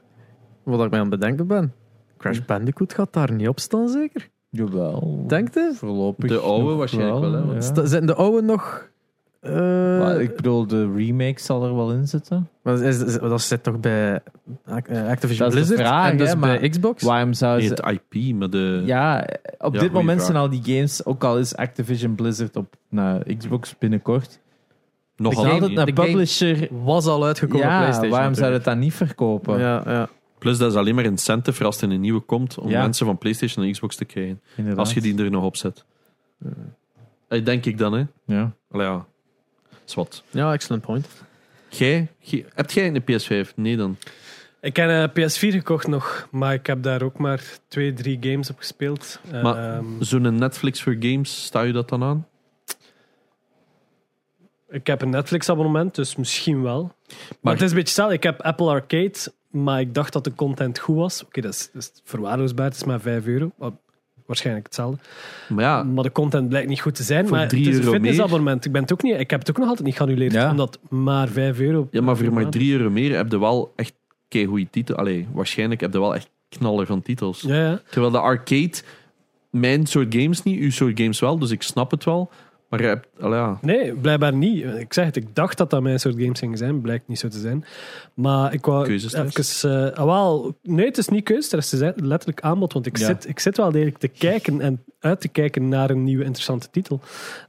[0.62, 1.72] wat ik mij aan het bedenken ben.
[2.18, 4.28] Crash Bandicoot gaat daar niet op staan, zeker?
[4.51, 5.25] Jawel.
[5.27, 5.73] Denkt je?
[5.75, 6.29] Voorlopig.
[6.31, 7.61] De oude nog waarschijnlijk wel, hè, want- ja.
[7.61, 8.89] Sta- Zijn de oude nog...
[9.41, 9.53] eh,
[9.99, 12.49] Maar ik bedoel, de remake zal er wel in zitten.
[12.62, 14.20] maar is, is- dat zit toch bij
[14.65, 17.03] Ac- eh, Activision Dat is de Blizzard vraag, en dus hè, bij maar- Xbox?
[17.03, 17.75] Waarom zou nee, ze...
[17.75, 18.83] het IP, maar de...
[18.85, 19.27] Ja, op
[19.59, 20.31] Ja, dit goeie moment vraag.
[20.33, 24.41] zijn al die games, ook al is Activision Blizzard op naar Xbox binnenkort,
[25.16, 26.69] nog de altijd game- publisher.
[26.85, 28.11] Was al uitgekomen op Ja, PlayStation.
[28.11, 29.59] waarom zou het dan niet verkopen?
[29.59, 30.09] Ja, ja.
[30.39, 32.81] Plus, dat is alleen maar incentive voor als er een nieuwe komt om Ja.
[32.82, 34.40] mensen van PlayStation en Xbox te krijgen.
[34.56, 34.78] Inderdaad.
[34.85, 35.85] Als je die er nog op zet.
[37.28, 38.05] Eh, Denk ik dan, hè.
[38.24, 38.52] Ja.
[38.70, 39.06] Allee, ja.
[39.85, 40.23] Zwat.
[40.31, 41.06] ja, excellent point.
[41.69, 43.52] Jij, jij- hebt jij een PS5?
[43.56, 43.97] Nee dan.
[44.60, 48.51] Ik heb een PS4 gekocht nog, maar ik heb daar ook maar twee, drie games
[48.51, 49.20] op gespeeld.
[49.43, 52.27] Maar- Ehm, Zo'n Netflix voor games, sta je dat dan aan?
[54.70, 56.82] Ik heb een Netflix-abonnement, dus misschien wel.
[56.82, 59.15] Maar, Maar- het is een beetje stel, ik heb Apple Arcade,
[59.51, 61.24] maar ik dacht dat de content goed was.
[61.24, 63.53] Oké, dat, is, dat is verwaarloosbaar, het is maar 5 euro.
[64.27, 64.99] Waarschijnlijk hetzelfde.
[65.49, 67.27] Maar ja, Maar de content blijkt niet goed te zijn.
[67.27, 68.65] Voor maar het is een fitnessabonnement.
[68.65, 70.51] Ik, ben het ook niet, ik heb het ook nog altijd niet geannuleerd, Ja.
[70.51, 71.89] omdat maar 5 euro.
[71.90, 72.53] ja, maar voor maar maand.
[72.53, 73.95] 3 euro meer heb je wel echt
[74.31, 74.99] goede titels.
[74.99, 77.40] Allee, waarschijnlijk heb je wel echt knaller van titels.
[77.40, 77.81] Ja, ja.
[77.90, 78.73] Terwijl de arcade,
[79.51, 82.31] mijn soort games niet, uw soort games wel, dus ik snap het wel.
[82.69, 84.65] Maar je hebt, al ja, Nee, blijkbaar niet.
[84.65, 86.81] Ik zeg het, ik dacht dat dat mijn soort games gingen zijn.
[86.81, 87.65] Blijkt niet zo te zijn.
[88.15, 89.65] Maar ik wou Keuzestress?
[89.65, 89.95] even...
[89.95, 91.70] ah, wel, nee, het is niet keuzestress.
[91.70, 92.73] Het is letterlijk aanbod.
[92.73, 93.07] Want ik, Ja.
[93.07, 96.69] zit, ik zit wel degelijk te kijken en uit te kijken naar een nieuwe interessante
[96.70, 97.01] titel.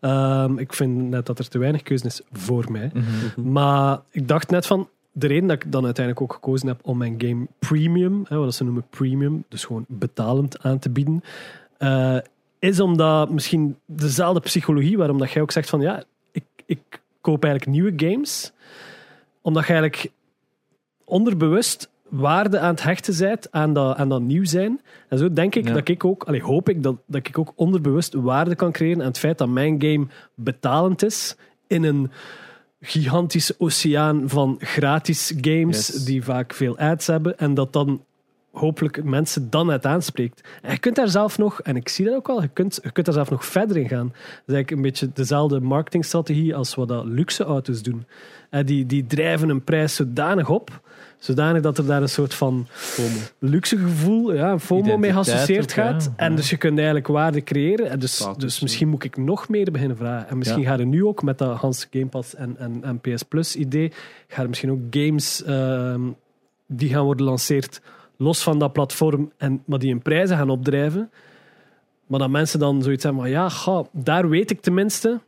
[0.02, 2.92] Ehm, ik vind net dat er te weinig keuze is voor mij.
[2.94, 3.52] Mhm.
[3.52, 4.90] Maar ik dacht net van...
[5.12, 8.54] De reden dat ik dan uiteindelijk ook gekozen heb om mijn game premium, hè, wat
[8.56, 11.24] ze noemen premium, dus gewoon betalend aan te bieden,
[11.78, 12.18] eh,
[12.60, 17.44] is omdat misschien dezelfde psychologie waarom dat jij ook zegt van ja, ik, ik koop
[17.44, 18.52] eigenlijk nieuwe games,
[19.42, 20.12] omdat je eigenlijk
[21.06, 24.82] onderbewust waarde aan het hechten bent aan dat, aan dat nieuw zijn.
[25.10, 25.74] En zo denk ik Ja.
[25.74, 29.08] dat ik ook, allee, hoop ik dat, dat ik ook onderbewust waarde kan creëren aan
[29.08, 31.36] het feit dat mijn game betalend is
[31.68, 32.12] in een
[32.82, 36.06] gigantische oceaan van gratis games Yes.
[36.06, 38.04] die vaak veel ads hebben en dat dan
[38.52, 40.48] hopelijk mensen dan het aanspreekt.
[40.62, 42.92] En je kunt daar zelf nog, en ik zie dat ook wel, je kunt, je
[42.92, 44.08] kunt daar zelf nog verder in gaan.
[44.08, 48.06] Dat is eigenlijk een beetje dezelfde marketingstrategie als wat dat luxe auto's doen.
[48.50, 50.82] En die, die drijven een prijs zodanig op,
[51.18, 52.68] zodanig dat er daar een soort van
[53.40, 55.84] luxe gevoel, ja, een FOMO mee geassocieerd ja.
[55.84, 56.12] gaat.
[56.16, 57.90] En dus je kunt eigenlijk waarde creëren.
[57.90, 60.30] En dus, Status, dus misschien moet ik nog meer beginnen vragen.
[60.30, 60.70] En misschien Ja.
[60.70, 63.92] ga je nu ook met dat Hans Game Pass en, en, en PS Plus idee,
[64.28, 66.02] ga je misschien ook games ehm,
[66.68, 67.82] die gaan worden gelanceerd
[68.20, 71.12] los van dat platform, en, maar die in prijzen gaan opdrijven.
[72.08, 75.20] Maar dat mensen dan zoiets hebben, maar ja, ga, daar weet ik tenminste,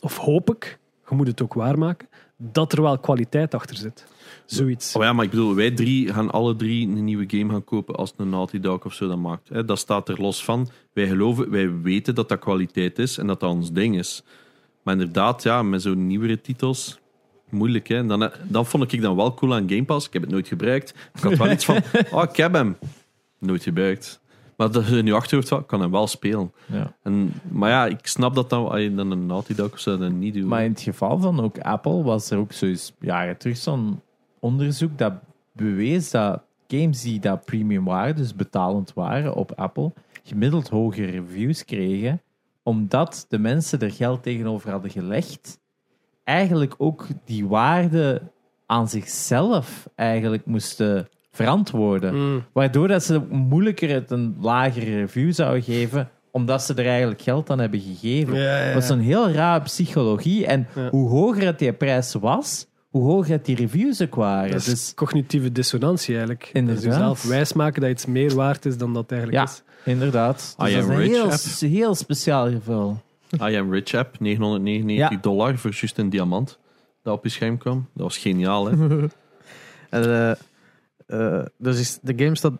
[0.00, 4.06] of hoop ik, je moet het ook waarmaken, dat er wel kwaliteit achter zit.
[4.44, 4.96] Zoiets.
[4.96, 7.94] Oh ja, maar ik bedoel, wij drie gaan alle drie een nieuwe game gaan kopen
[7.94, 9.66] als een Naughty Dog of zo dat maakt.
[9.66, 10.68] Dat staat er los van.
[10.92, 14.22] Wij geloven, wij weten dat dat kwaliteit is en dat dat ons ding is.
[14.82, 16.99] Maar inderdaad, ja, met zo'n nieuwere titels,
[17.52, 17.88] moeilijk.
[17.88, 18.06] Hè.
[18.06, 20.06] Dan, eh, dan vond ik dan wel cool aan Game Pass.
[20.06, 20.94] Ik heb het nooit gebruikt.
[21.14, 21.76] Ik had wel iets van,
[22.12, 22.76] oh, ik heb hem.
[23.38, 24.20] Nooit gebruikt.
[24.56, 26.52] Maar dat je in je achterhoofd ik kan hem wel spelen.
[26.66, 26.96] Ja.
[27.02, 29.98] En, maar ja, ik snap dat dan, als je dan een Naughty Dog of zo
[29.98, 30.46] dat niet doet.
[30.46, 34.00] Maar in het geval van ook Apple was er ook zoiets jaren terug zo'n
[34.38, 35.12] onderzoek dat
[35.52, 41.64] bewees dat games die dat premium waren, dus betalend waren op Apple, gemiddeld hogere reviews
[41.64, 42.22] kregen,
[42.62, 45.59] omdat de mensen er geld tegenover hadden gelegd,
[46.30, 48.22] eigenlijk ook die waarde
[48.66, 52.14] aan zichzelf eigenlijk moesten verantwoorden.
[52.14, 52.44] Mm.
[52.52, 57.50] Waardoor dat ze moeilijker het een lagere review zouden geven, omdat ze er eigenlijk geld
[57.50, 58.34] aan hebben gegeven.
[58.34, 58.72] Ja, ja, ja.
[58.74, 60.46] Dat is een heel raar psychologie.
[60.46, 60.88] En Ja.
[60.90, 64.50] hoe hoger het die prijs was, hoe hoger het die reviews ook waren.
[64.50, 66.50] Dat is Dus cognitieve dissonantie eigenlijk.
[66.52, 66.84] Inderdaad.
[66.84, 69.52] Dus jezelf wijsmaken dat iets meer waard is dan dat het eigenlijk Ja.
[69.52, 69.62] is.
[69.84, 70.36] inderdaad.
[70.36, 73.00] Dus dat is een heel speciaal geval.
[73.34, 75.16] I am Rich app, 999 Ja.
[75.22, 76.58] dollar voor juist een diamant
[77.02, 77.88] dat op je scherm kwam.
[77.94, 78.76] Dat was geniaal, hè?
[79.90, 80.30] En, eh,
[81.40, 82.52] eh, dus is de game staat,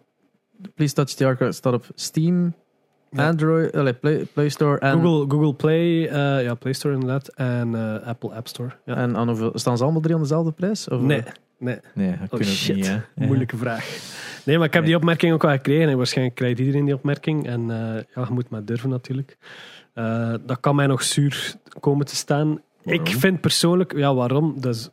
[0.74, 2.54] Please Touch the Arc staat op Steam,
[3.10, 3.28] Ja.
[3.28, 7.74] Android, allee, Play, Play Store en, Google, Google Play, eh, ja, Play Store inderdaad, en
[8.04, 8.70] Apple App Store.
[8.84, 8.94] Ja.
[8.96, 10.88] en aan hoeveel, staan ze allemaal drie aan dezelfde prijs?
[10.88, 11.22] Of, Nee,
[11.58, 11.78] nee.
[11.94, 12.86] Nee, dat Oh kunnen we shit, niet.
[12.86, 12.92] Hè.
[12.92, 13.02] Ja.
[13.26, 13.98] moeilijke vraag.
[14.44, 17.46] Nee, maar ik heb die opmerking ook wel gekregen en waarschijnlijk krijgt iedereen die opmerking.
[17.46, 19.36] En eh, ja, je moet maar durven natuurlijk.
[19.94, 22.60] Eh, dat kan mij nog zuur komen te staan.
[22.82, 23.04] Waarom?
[23.04, 24.60] Ik vind persoonlijk, ja, waarom?
[24.60, 24.88] Dat is,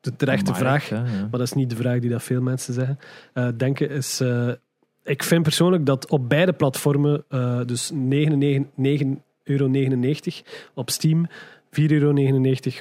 [0.00, 0.88] de terechte vraag.
[0.88, 1.02] hè, ja.
[1.02, 2.98] Maar dat is niet de vraag die dat veel mensen zeggen.
[3.32, 4.20] Eh, denken is.
[4.20, 4.48] eh,
[5.04, 7.24] ik vind persoonlijk dat op beide platformen,
[7.66, 9.70] dus 9,99 euro
[10.74, 11.26] op Steam,
[11.70, 12.12] 4,99 euro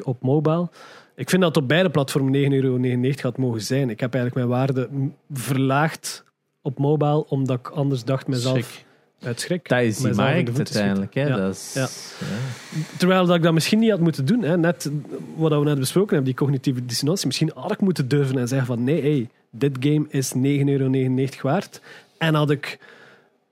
[0.04, 0.70] op mobile.
[1.16, 3.90] Ik vind dat op beide platformen 9,99 euro gaat mogen zijn.
[3.90, 4.90] Ik heb eigenlijk mijn waarde
[5.32, 6.24] verlaagd
[6.62, 8.84] op mobile, omdat ik anders dacht mezelf.
[9.22, 9.70] Uit schrik.
[9.70, 11.14] Dat is die markt uiteindelijk.
[11.14, 11.28] Hè.
[11.28, 11.36] Ja.
[11.36, 11.82] Dat is, Ja.
[11.82, 12.82] ja.
[12.98, 14.42] Terwijl dat ik dat misschien niet had moeten doen.
[14.42, 14.58] Hè.
[14.58, 14.92] Net
[15.36, 17.28] wat we net besproken hebben, die cognitieve dissonantie.
[17.28, 21.26] Misschien had ik moeten durven en zeggen van nee, hey, dit game is 9,99 euro
[21.42, 21.82] waard.
[22.18, 22.80] En had ik...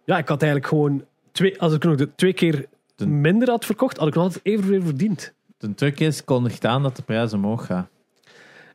[0.03, 1.03] Ja, ik had eigenlijk gewoon...
[1.31, 2.65] Twee, als ik nog de twee keer
[3.05, 5.33] minder had verkocht, had ik nog altijd evenveel verdiend.
[5.57, 7.87] De truc is, kondigt aan dat de prijs omhoog gaat.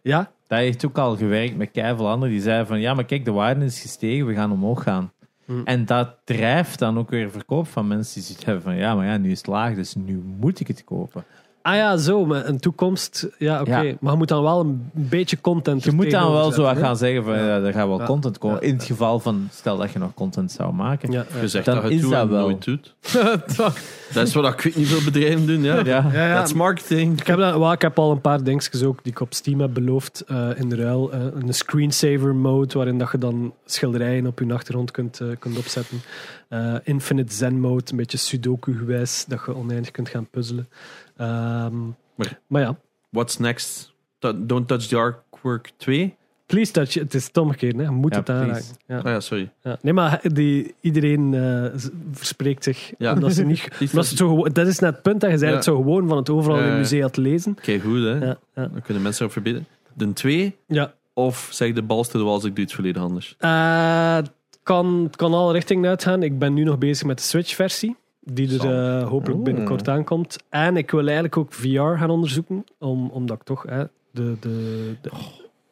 [0.02, 2.32] Ja, Dat heeft ook al gewerkt met keiveel anderen.
[2.32, 5.12] Die zeiden van, ja, maar kijk, de waarde is gestegen, we gaan omhoog gaan.
[5.44, 5.64] Hmm.
[5.64, 9.06] En dat drijft dan ook weer verkoop van mensen die zoiets hebben van, ja, maar
[9.06, 11.24] ja, nu is het laag, dus nu moet ik het kopen.
[11.62, 13.28] Ah ja, zo, maar een toekomst...
[13.38, 13.80] Ja, oké.
[13.80, 13.94] Ja.
[14.00, 16.76] Maar je moet dan wel een beetje content Je moet dan wel zo hè.
[16.76, 18.04] gaan zeggen van, ja, er gaat wel Ja.
[18.06, 18.56] content komen.
[18.60, 18.66] Ja.
[18.66, 21.10] In het geval van, stel dat je nog content zou maken.
[21.12, 21.24] Ja.
[21.40, 22.40] Je zegt Dan dat je is het dat wel.
[22.40, 22.94] nooit doet.
[24.12, 25.76] Dat is wat ik weet niet veel bedrijven doen, ja.
[25.84, 26.10] Ja.
[26.12, 26.36] Ja, ja.
[26.36, 27.20] Dat is marketing.
[27.20, 29.74] Ik heb, dat, ik heb al een paar dingetjes ook die ik op Steam heb
[29.74, 31.12] beloofd eh, in de ruil.
[31.12, 35.58] Eh, een screensaver mode waarin dat je dan schilderijen op je achtergrond kunt, eh, kunt
[35.58, 36.00] opzetten.
[36.48, 40.68] Eh, Infinite Zen mode, een beetje sudoku gewijs, dat je oneindig kunt gaan puzzelen.
[41.16, 42.76] Ehm, Maar- maar ja,
[43.10, 43.92] What's next?
[44.36, 46.16] Don't Touch the Artwork 2?
[46.46, 46.94] Please touch.
[46.94, 47.82] Het is het omgekeerd, hè.
[47.82, 48.64] Je moet Ja, het aanraken.
[48.86, 48.98] Ja.
[48.98, 49.50] Ah ja, sorry.
[49.62, 49.78] Ja.
[49.82, 51.80] Nee, maar die, iedereen eh,
[52.12, 52.92] verspreekt zich.
[52.98, 53.12] Ja.
[53.12, 55.30] Omdat ze niet, Please omdat ze het zo gewoon, dat is net het punt, dat
[55.30, 55.56] je zei Ja.
[55.56, 57.54] het zo gewoon van het overal in Ja, het museum te lezen.
[57.54, 58.10] Kijk goed, hè.
[58.24, 58.66] Ja, ja.
[58.66, 59.66] Dan kunnen mensen erop verbeteren.
[59.94, 60.92] De twee, ja.
[61.14, 63.34] of zeg de balste de wals, ik doe het volledig anders.
[63.38, 64.30] Eh, het,
[64.62, 66.22] kan, het kan alle richtingen uitgaan.
[66.22, 67.96] Ik ben nu nog bezig met de Switch-versie.
[68.24, 70.38] Die er eh, hopelijk binnenkort aankomt.
[70.48, 72.64] En ik wil eigenlijk ook VR gaan onderzoeken.
[72.78, 75.10] Om, omdat ik toch hè, de, de, de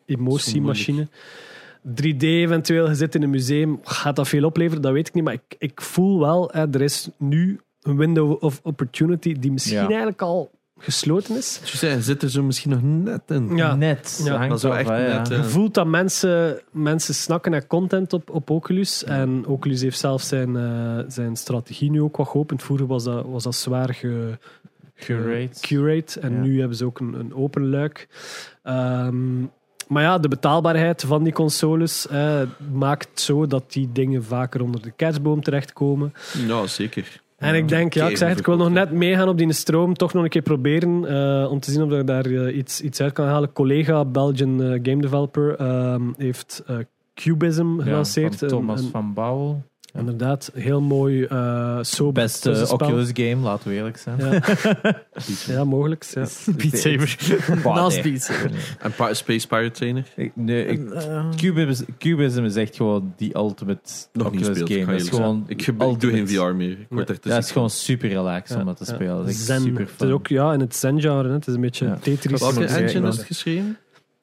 [0.07, 1.09] emotiemachine.
[1.89, 3.79] 3D eventueel gezet in een museum.
[3.83, 4.83] Gaat dat veel opleveren?
[4.83, 5.25] Dat weet ik niet.
[5.25, 9.77] Maar ik, ik voel wel, hè, er is nu een window of opportunity die misschien
[9.77, 9.87] Ja.
[9.89, 10.51] eigenlijk al
[10.83, 11.59] gesloten is.
[11.61, 13.57] Dus zei, zit er zo misschien nog net in.
[13.57, 13.75] Ja.
[13.75, 14.21] Net.
[14.25, 14.37] Ja.
[14.37, 15.19] hangt af, echt hè, ja.
[15.19, 19.05] net, Je voelt dat mensen, mensen snakken naar content op, op Oculus.
[19.05, 22.63] En Oculus heeft zelf zijn, eh, zijn strategie nu ook wat geopend.
[22.63, 24.39] Vroeger was dat, was dat zwaar ge,
[24.95, 25.61] ge- Curate.
[25.61, 26.21] curate.
[26.21, 26.41] En Ja.
[26.41, 28.09] nu hebben ze ook een, een open luik.
[28.63, 29.41] Ehm,
[29.89, 32.41] maar ja, de betaalbaarheid van die consoles eh,
[32.73, 36.13] maakt zo dat die dingen vaker onder de kerstboom terechtkomen.
[36.47, 37.21] Ja, zeker.
[37.41, 39.95] En ik denk, ja, ik zeg het, ik wil nog net meegaan op die stroom,
[39.95, 43.01] toch nog een keer proberen eh, om te zien of ik daar eh, iets, iets
[43.01, 43.53] uit kan halen.
[43.53, 46.63] Collega, Belgian eh, game developer, ehm, heeft
[47.15, 48.41] Cubism Ja, gelanceerd.
[48.41, 49.63] Een- Thomas een- van Bouwel.
[49.93, 50.01] Ja.
[50.01, 52.67] Inderdaad, heel mooi uh, sober Beste.
[52.69, 54.19] Oculus game, laten we eerlijk zijn.
[54.19, 54.41] Ja,
[55.57, 56.05] ja mogelijk.
[56.15, 56.27] Ja.
[56.57, 57.17] Beat Saber.
[57.65, 58.13] Naast nee.
[58.13, 58.51] Beat Saber.
[58.79, 60.07] En Pa- Space Pirate Trainer?
[60.17, 64.95] Ik- Nee, ik, Eh, Cubism, Cubism is echt gewoon die ultimate Nog Oculus game.
[64.95, 66.51] is gewoon ik, ge- ik doe geen ultimate.
[66.51, 66.71] VR meer.
[66.71, 68.95] Ik word echt te Dat ziek is gewoon super relaxed om Ja, dat te ja.
[68.95, 69.17] spelen.
[69.17, 69.61] Dat is Zen.
[69.61, 70.07] super Het fun.
[70.07, 71.29] is ook ja, in het Zen-genre.
[71.29, 71.35] hè.
[71.35, 71.99] Het is een beetje Ja.
[72.03, 72.41] Tetris.
[72.41, 73.09] Welke engine ja.
[73.09, 73.77] is het geschreven?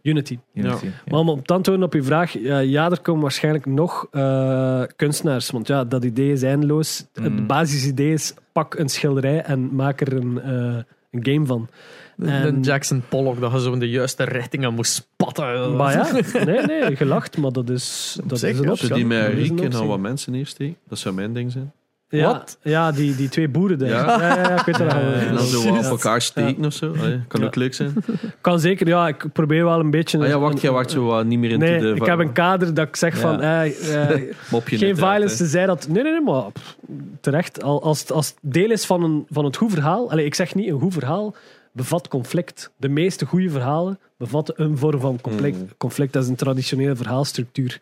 [0.08, 0.40] Unity.
[0.54, 0.92] Unity, ja.
[1.08, 4.84] Maar om op te antwoorden op je vraag, ja, ja, er komen waarschijnlijk nog eh,
[4.96, 5.50] kunstenaars.
[5.52, 7.06] Want ja, dat idee is eindeloos.
[7.14, 7.48] Het Mm.
[7.48, 11.68] basisidee is, pak een schilderij en maak er een, eh, een game van.
[12.16, 15.76] de En- Jackson Pollock, dat je zo in de juiste richting aan moest spatten.
[15.76, 16.12] Maar ja,
[16.46, 18.88] nee, nee, gelacht, maar dat is, dat is een optie.
[18.88, 20.78] Ze die met een Riek en wat mensen neersteken.
[20.88, 21.72] Dat zou mijn ding zijn.
[22.10, 22.58] Ja, Wat?
[22.62, 23.90] ja die, die twee boeren daar.
[23.90, 24.22] Ja, Ja.
[24.28, 25.10] ja, ja, ik weet dat Ja, wel.
[25.12, 25.82] ja, En dan zo op Ja.
[25.84, 26.94] elkaar steken of zo.
[27.00, 27.46] Allee, kan Ja.
[27.48, 27.94] ook leuk zijn.
[28.42, 30.18] Kan zeker, ja, ik probeer wel een beetje...
[30.20, 31.94] Ah ja, wacht, jij wacht zo wat niet meer in Nee, de...
[31.96, 33.20] ik heb een kader dat ik zeg Ja.
[33.20, 33.42] van...
[33.42, 34.22] eh, eh,
[34.66, 35.88] geen violence te zijn dat...
[35.90, 36.76] Nee, nee, nee, maar pff,
[37.22, 37.64] terecht.
[37.64, 40.12] Al- Als, het- als het deel is van, een, van het goed verhaal...
[40.12, 41.36] Allee, ik zeg niet een goed verhaal
[41.78, 42.72] bevat conflict.
[42.78, 45.58] De meeste goede verhalen bevatten een vorm van conflict.
[45.58, 45.68] Mm.
[45.78, 47.82] Conflict dat is een traditionele verhaalstructuur.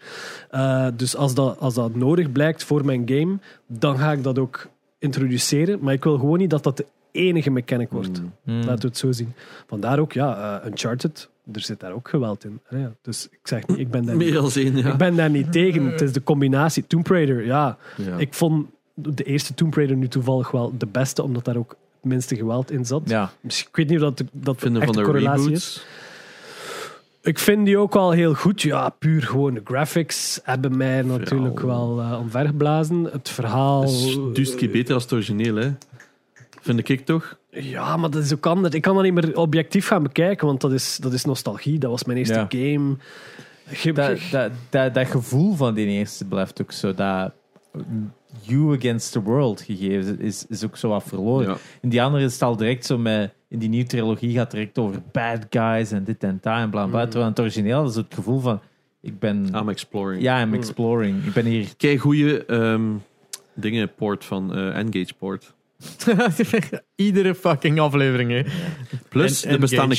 [0.50, 4.40] Eh, dus als dat, als dat nodig blijkt voor mijn game, dan ga ik dat
[4.40, 4.68] ook
[5.00, 5.80] introduceren.
[5.82, 8.22] Maar ik wil gewoon niet dat dat de enige mechanic wordt.
[8.22, 8.32] Mm.
[8.44, 8.60] Mm.
[8.60, 9.34] Laten we het zo zien.
[9.68, 12.60] Vandaar ook, ja, eh, Uncharted, er zit daar ook geweld in.
[12.70, 14.92] Ja, dus ik zeg niet, ik ben daar, niet, Meer als één, ja.
[14.92, 15.86] ik ben daar niet tegen.
[15.92, 16.88] Het is de combinatie.
[16.88, 17.78] Tomb Raider, ja.
[17.98, 18.18] ja.
[18.18, 22.36] Ik vond de eerste Tomb Raider nu toevallig wel de beste, omdat daar ook minste
[22.36, 23.02] geweld in zat.
[23.06, 25.66] Ja, Misschien- Ik weet niet of dat, dat vinden echt van de correlatie reboots.
[25.76, 25.86] is.
[27.22, 28.62] Ik vind die ook wel heel goed.
[28.62, 31.66] Ja, puur gewoon de graphics hebben mij natuurlijk Ja.
[31.66, 33.04] wel eh omvergeblazen.
[33.12, 33.84] Het verhaal...
[33.84, 35.72] is duizend keer beter als het origineel, hè.
[36.62, 37.38] Vind ik toch?
[37.50, 38.76] Ja, maar dat is ook anders.
[38.76, 41.80] Ik kan dat niet meer objectief gaan bekijken, want dat is, dat is nostalgie.
[41.80, 42.48] Dat was mijn eerste Ja.
[42.50, 42.96] game.
[43.94, 46.94] Dat, dat, dat, dat gevoel van die eerste blijft ook zo.
[46.94, 47.32] Dat
[48.42, 51.48] you against the world gegeven is, is ook zo wat verloren.
[51.48, 51.58] Ja.
[51.82, 53.34] In die andere is het al direct zo met.
[53.48, 56.70] In die nieuwe trilogie gaat het direct over bad guys en dit en dat en
[56.70, 57.04] bla bla.
[57.04, 57.10] Mm.
[57.10, 58.62] Terwijl het origineel is het gevoel van.
[59.02, 59.50] Ik ben.
[59.56, 60.22] I'm exploring.
[60.22, 61.26] ja, I'm exploring.
[61.26, 61.76] Ik ben hier.
[61.78, 62.92] Kijk, goede ehm,
[63.54, 65.54] dingen port van eh, Engage port.
[66.96, 68.42] Iedere fucking aflevering, hè.
[69.10, 69.98] Plus, En- er bestaan een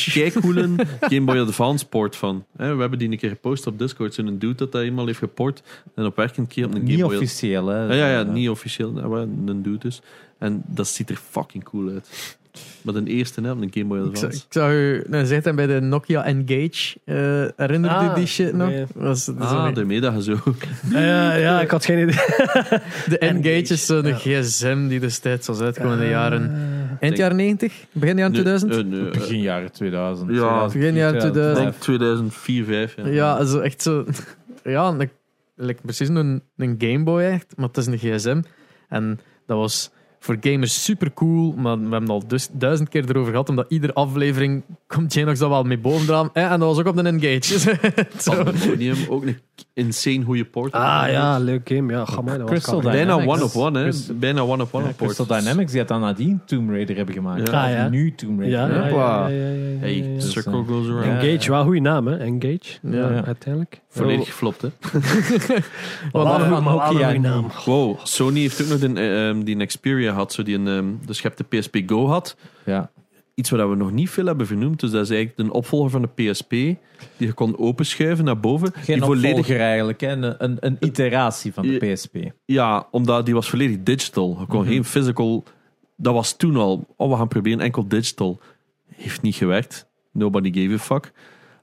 [1.01, 2.45] Game Boy Advance port van.
[2.57, 4.15] Hè, we hebben die een keer gepost op Discord.
[4.15, 5.63] Zo'n dude dat dat eenmaal heeft geport.
[5.95, 7.87] En op werkend keer op een Game Niet Boy officieel, hè?
[7.87, 8.93] Ja, ja, ja, niet officieel.
[8.93, 10.01] Maar een dude dus.
[10.39, 12.39] En dat ziet er fucking cool uit.
[12.83, 14.37] Maar de eerste, hè, op een Game Boy Ik zag, Advance.
[14.39, 16.97] ik zag u nou, zegt hij bij de Nokia Engage.
[17.05, 17.15] eh
[17.57, 18.69] herinner je Ah, die shit nog?
[18.69, 18.85] nee.
[18.95, 20.33] Was, dat is Ah, daarmee dat je zo...
[20.95, 22.15] Eh, ja, ik had geen idee.
[23.13, 24.15] de Engage is zo'n Ja.
[24.17, 26.11] gsm die destijds was uitgekomen in de Ah.
[26.21, 26.75] jaren...
[27.01, 27.85] Eind jaren 90?
[27.93, 28.73] Begin jaren Nee, 2000?
[28.73, 30.29] eh, nee, eh, Begin jaren 2000.
[30.31, 31.65] Ja, 2004, begin jaren ik 2000.
[31.67, 32.97] denk 2004, 2005.
[32.97, 33.07] Ja.
[33.13, 34.05] Ja, also echt zo.
[34.65, 35.11] Ja, een-
[35.57, 38.41] like precies een, een Game Boy echt, maar het is een gsm.
[38.89, 39.91] En dat was
[40.27, 43.67] voor gamers super cool, maar we hebben het al dus duizend keer erover gehad, omdat
[43.69, 46.31] iedere aflevering komt Genox dat wel mee bovenaan.
[46.33, 47.77] Eh, en dat was ook op de Engage.
[48.25, 49.39] Pandemonium, ook een
[49.75, 50.73] insane goede port.
[50.73, 51.93] Ah ja, leuk game.
[51.93, 52.45] Ja, ga maar.
[52.45, 52.81] Crystal.
[52.81, 53.85] Bijna one of one, hè.
[53.85, 55.15] Crystal- Bijna one of one Ja, op port.
[55.15, 57.49] Crystal Dynamics die had dan nadien Tomb Raider hebben gemaakt.
[57.51, 57.65] Ja.
[57.65, 57.89] Ah, ja.
[57.89, 58.95] Nu Tomb Raider.
[58.95, 59.29] Ja,
[59.81, 60.21] Hey, ja.
[60.21, 61.05] circle goes around.
[61.23, 62.17] Engage, wel goede naam, hè?
[62.17, 62.79] Engage.
[62.83, 63.25] Ja, Ja.
[63.25, 63.81] uiteindelijk.
[63.89, 64.69] Volledig geflopt, hè.
[66.13, 67.47] Wat een goede naam.
[67.65, 71.29] Wow, Sony heeft ook nog ehm, die een Xperia had, zo die een, dus je
[71.29, 72.37] hebt de PSP Go had.
[72.65, 72.91] Ja.
[73.37, 74.81] Iets wat we nog niet veel hebben vernoemd.
[74.81, 76.51] Dus dat is eigenlijk een opvolger van de PSP.
[76.51, 76.77] Die
[77.17, 78.73] je kon openschuiven naar boven.
[78.75, 80.09] Geen die volledig, eigenlijk, hè?
[80.13, 82.17] Een, een, een iteratie van de PSP.
[82.45, 84.37] ja, omdat die was volledig digital.
[84.41, 84.69] Je kon Mhm.
[84.71, 85.45] geen physical...
[85.97, 86.87] Dat was toen al.
[86.97, 88.41] Oh, we gaan proberen enkel digital.
[88.95, 89.87] Heeft niet gewerkt.
[90.13, 91.13] Nobody gave a fuck.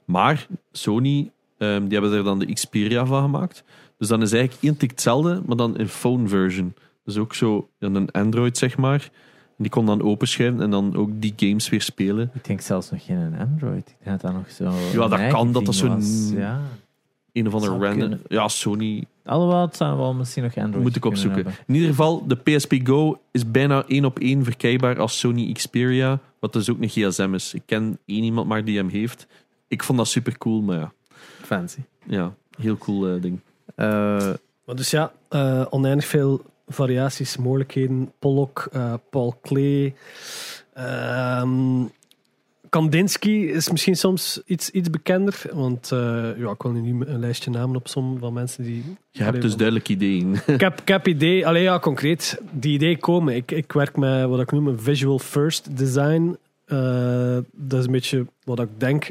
[0.04, 3.64] Maar Sony, ehm, die hebben er dan de Xperia van gemaakt.
[3.98, 6.74] Dus dan is eigenlijk één tik hetzelfde, maar dan in phone version.
[7.04, 9.10] Dus ook zo in een Android, zeg maar.
[9.56, 12.30] En die kon dan openschuiven en dan ook die games weer spelen.
[12.34, 13.88] Ik denk zelfs nog geen Android.
[13.88, 14.98] Ik denk dat dat nog zo.
[15.00, 16.32] Ja, dat kan, dat dat zo'n-.
[16.36, 16.60] Ja.
[17.32, 18.00] Een of andere Zou random...
[18.00, 18.20] kunnen.
[18.28, 21.34] Ja, Sony Alhoewel, het zou wel misschien nog Android moet ik opzoeken.
[21.34, 21.54] hebben.
[21.66, 26.18] In ieder geval, de PSP Go is bijna één op één verkrijgbaar als Sony Xperia.
[26.38, 27.54] Wat dus ook een gsm is.
[27.54, 29.26] Ik ken één iemand maar die hem heeft.
[29.68, 30.92] Ik vond dat super cool, maar ja.
[31.42, 31.80] Fancy.
[32.06, 33.40] Ja, heel cool eh, ding.
[33.74, 33.86] Eh,
[34.66, 38.12] Maar dus ja, eh, oneindig veel variaties, mogelijkheden.
[38.18, 39.94] Pollock, eh, Paul Klee.
[40.72, 41.84] ehm,
[42.68, 45.42] Kandinsky is misschien soms iets, iets bekender.
[45.52, 45.98] Want eh,
[46.38, 48.84] ja, ik wil nu niet een lijstje namen opzommen van mensen die...
[49.10, 50.34] Je hebt dus van- duidelijk ideeën.
[50.46, 53.34] ik, heb, ik heb idee, alleen ja, concreet, die ideeën komen.
[53.34, 56.36] Ik, ik werk met wat ik noem een visual first design.
[56.64, 59.10] Eh, dat is een beetje wat ik denk,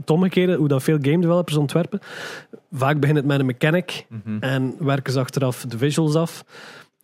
[0.00, 2.00] het omgekeerde, hoe dat veel game developers ontwerpen.
[2.72, 4.36] Vaak begint het met een mechanic Mhm.
[4.40, 6.44] en werken ze achteraf de visuals af.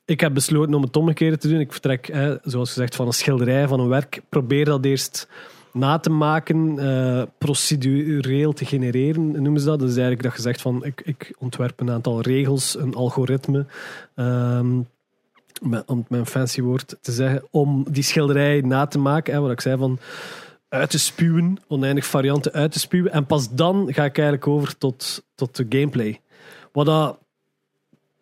[0.04, 1.60] Ik heb besloten om het omgekeerde te doen.
[1.60, 4.20] Ik vertrek, hè, zoals gezegd, van een schilderij, van een werk.
[4.28, 5.28] Probeer dat eerst
[5.72, 9.78] na te maken, eh, procedureel te genereren, noemen ze dat.
[9.78, 13.66] Dus eigenlijk dat je zegt van, ik, ik ontwerp een aantal regels, een algoritme,
[14.14, 14.76] ehm,
[15.62, 19.34] met, om het met een fancy woord te zeggen, om die schilderij na te maken.
[19.34, 19.98] Hè, wat ik zei van
[20.68, 23.12] uit te spuwen, oneindig varianten uit te spuwen.
[23.12, 26.20] En pas dan ga ik eigenlijk over tot, tot de gameplay.
[26.72, 27.18] Wat dat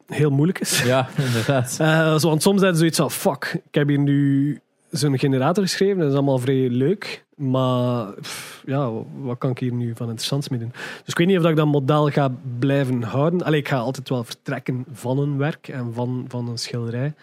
[0.07, 0.83] heel moeilijk is.
[0.83, 1.73] Ja, inderdaad.
[2.21, 4.59] Zo, want soms zijn ze zoiets van, fuck, ik heb hier nu
[4.91, 9.73] zo'n generator geschreven, dat is allemaal vrij leuk, maar pff, ja, wat kan ik hier
[9.73, 10.73] nu van interessants mee doen?
[10.73, 13.43] Dus ik weet niet of dat ik dat model ga blijven houden.
[13.43, 17.15] Allee, ik ga altijd wel vertrekken van een werk en van, van een schilderij.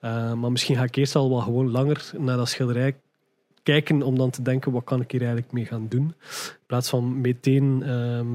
[0.00, 2.94] Eh, maar misschien ga ik eerst al wel gewoon langer naar dat schilderij
[3.62, 6.14] kijken om dan te denken, wat kan ik hier eigenlijk mee gaan doen?
[6.32, 8.26] In plaats van meteen ehm,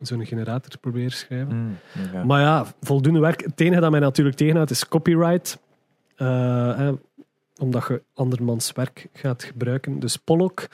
[0.00, 1.56] zo'n generator te proberen schrijven.
[1.56, 2.26] Mm.
[2.26, 3.40] Maar ja, voldoende werk.
[3.40, 5.58] Het enige dat mij natuurlijk tegenhoudt is copyright.
[6.16, 6.88] Eh,
[7.58, 9.98] omdat je andermans werk gaat gebruiken.
[9.98, 10.68] Dus Pollock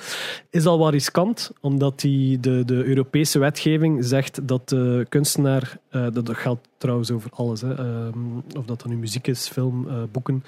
[0.50, 6.06] is al wat riskant, omdat die de, de Europese wetgeving zegt dat de kunstenaar, eh,
[6.12, 10.02] dat, geldt trouwens over alles, hè, ehm, of dat dan nu muziek is, film, eh,
[10.12, 10.44] boeken,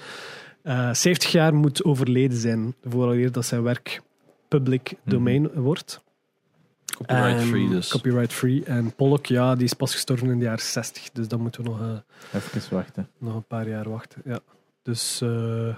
[0.67, 4.01] eh 70 jaar moet overleden zijn vooraleer dat zijn werk
[4.47, 6.01] public domein wordt.
[6.97, 7.89] Copyright free En- dus.
[7.89, 8.63] Copyright free.
[8.63, 11.09] En Pollock, ja, die is pas gestorven in de jaren 60.
[11.13, 11.87] Dus dan moeten we nog, eh,
[12.33, 13.09] Even wachten.
[13.19, 14.21] nog een paar jaar wachten.
[14.25, 14.39] Ja.
[14.83, 15.75] Dus, eh,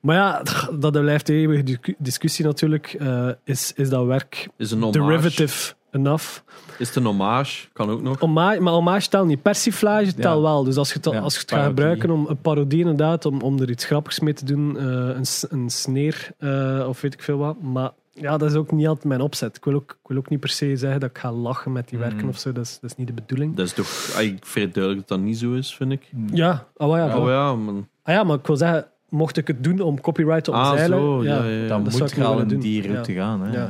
[0.00, 0.42] maar ja,
[0.78, 2.86] dat blijft een eeuwige discu- discussie natuurlijk.
[2.98, 4.98] Eh, is, is dat werk Is een homage.
[4.98, 6.38] derivative enough?
[6.78, 7.68] Is het een hommage?
[7.72, 8.18] Kan ook nog.
[8.18, 9.42] Hommage, maar hommage telt niet.
[9.42, 10.12] Persiflage Ja.
[10.22, 10.64] telt wel.
[10.64, 13.40] Dus als je het, Ja, als je het gaat gebruiken om een parodie inderdaad, om,
[13.40, 17.22] om er iets grappigs mee te doen, eh, een, een sneer eh, of weet ik
[17.22, 17.62] veel wat.
[17.62, 19.56] Maar ja, dat is ook niet altijd mijn opzet.
[19.56, 21.88] Ik wil ook, ik wil ook niet per se zeggen dat ik ga lachen met
[21.88, 22.08] die Mhm.
[22.08, 22.52] werken of zo.
[22.52, 23.56] Dat is, dat is niet de bedoeling.
[23.56, 26.10] Dat is toch eigenlijk vrij duidelijk dat dat niet zo is, vind ik.
[26.32, 27.88] Ja, oh ja, Oh ja, man.
[28.02, 30.98] Ah ja, maar ik wil zeggen, mocht ik het doen om copyright te Ah, omzeilen...
[30.98, 31.22] zo.
[31.24, 31.66] Ja, ja, ja.
[31.68, 32.92] Dan moet ik je nog al willen in die Ja.
[32.92, 33.42] route gaan.
[33.42, 33.66] Hè?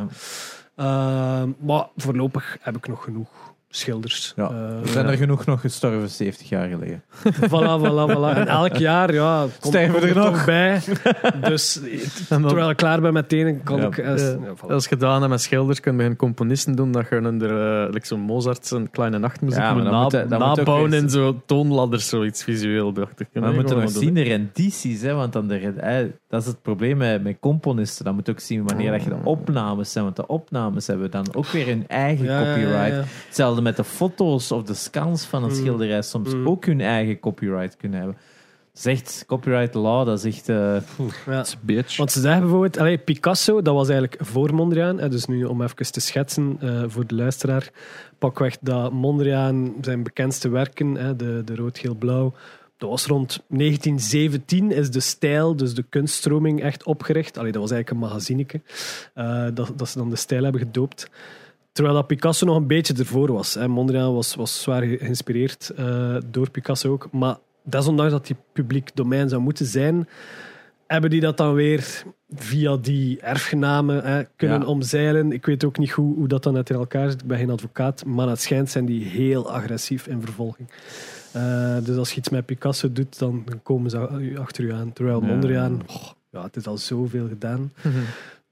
[0.81, 0.85] Ja.
[0.85, 1.41] Ja.
[1.43, 3.29] Eh, maar voorlopig heb ik nog genoeg
[3.73, 4.33] schilders.
[4.37, 4.51] Ja.
[4.51, 7.03] Eh, Er zijn er genoeg nog gestorven 70 jaar geleden.
[7.53, 8.37] voilà, voilà, voilà.
[8.39, 10.45] En elk jaar, ja, komt er nog?
[10.45, 10.81] bij.
[11.49, 11.81] Dus
[12.29, 13.87] dan- terwijl ik klaar ben met het ene, kan Ja.
[13.87, 13.99] ik...
[13.99, 14.25] eh, Ja.
[14.25, 14.69] ja, voilà.
[14.69, 17.93] Als je gedaan hebt met schilders, kun je een componisten doen dat je er, uh,
[17.93, 22.93] like zo'n Mozart zijn kleine nachtmuziek moet na- moet nabouwen in zo'n toonladder, zoiets visueel,
[22.93, 23.29] dacht ik.
[23.33, 26.63] Maar we moeten nog zien de rendities, hè, want dan de, eh, dat is het
[26.63, 28.05] probleem met, met componisten.
[28.05, 31.11] Dan moet je ook zien wanneer dat je de opnames zijn, want de opnames hebben
[31.11, 32.95] dan ook weer hun eigen Ja, ja, ja, copyright.
[32.97, 33.03] ja.
[33.27, 35.55] Hetzelfde met de foto's of de scans van een Mm.
[35.55, 36.49] schilderij soms Mm.
[36.49, 38.17] ook hun eigen copyright kunnen hebben.
[38.73, 40.47] Zegt copyright law, dat is echt.
[41.27, 41.45] Ja.
[41.61, 41.97] Bitch.
[41.97, 44.99] Want ze zeggen bijvoorbeeld, allee, Picasso, dat was eigenlijk voor Mondriaan.
[45.01, 47.71] Hè, dus nu om even te schetsen eh, voor de luisteraar.
[48.19, 52.35] Pakweg dat Mondriaan zijn bekendste werken, hè, de, de rood, geel, blauw.
[52.81, 57.39] Dat was rond 1917 is de stijl, dus de kunststroming, echt opgericht.
[57.39, 58.61] Allee, dat was eigenlijk een magazineke.
[59.15, 61.11] eh, dat, dat ze dan de stijl hebben gedoopt.
[61.73, 63.55] Terwijl dat Picasso nog een beetje ervoor was.
[63.55, 63.69] Hè.
[63.69, 67.09] Mondriaan was, was zwaar ge- geïnspireerd eh, door Picasso ook.
[67.13, 70.09] Maar desondanks dat die publiek domein zou moeten zijn,
[70.87, 72.03] hebben die dat dan weer
[72.35, 74.67] via die erfgenamen hè, kunnen Ja.
[74.67, 75.33] omzeilen.
[75.33, 77.21] Ik weet ook niet hoe, hoe dat dan net in elkaar zit.
[77.21, 80.69] Ik ben geen advocaat, maar het schijnt zijn die heel agressief in vervolging.
[81.33, 83.99] Eh, dus als je iets met Picasso doet, dan komen ze
[84.39, 84.93] achter u aan.
[84.93, 85.21] Terwijl.
[85.21, 87.73] Mondriaan, oh, ja, het is al zoveel gedaan.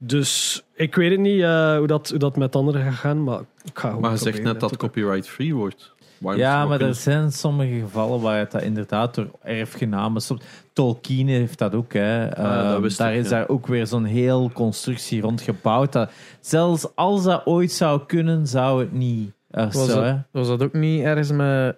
[0.01, 3.41] Dus ik weet het niet eh, hoe, dat, hoe dat met anderen gaat gaan, maar
[3.65, 5.93] ik ga Maar je zegt net dat copyright-free wordt.
[6.19, 10.23] Waarom Ja, maar er zijn sommige gevallen waar het dat inderdaad door erfgenamen...
[10.23, 10.43] soms-
[10.73, 11.93] Tolkien heeft dat ook.
[11.93, 12.37] Hè.
[12.37, 13.39] Ah, dat Ehm, wist daar ik, is ja.
[13.39, 15.93] daar ook weer zo'n heel constructie rond gebouwd.
[15.93, 19.33] Dat, zelfs als dat ooit zou kunnen, zou het niet.
[19.51, 20.13] Uh, Was, zo, hè.
[20.13, 21.77] dat, was dat ook niet ergens met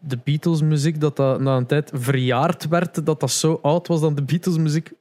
[0.00, 4.00] de Beatles muziek dat dat na een tijd verjaard werd, dat dat zo oud was
[4.00, 4.92] dat de Beatles muziek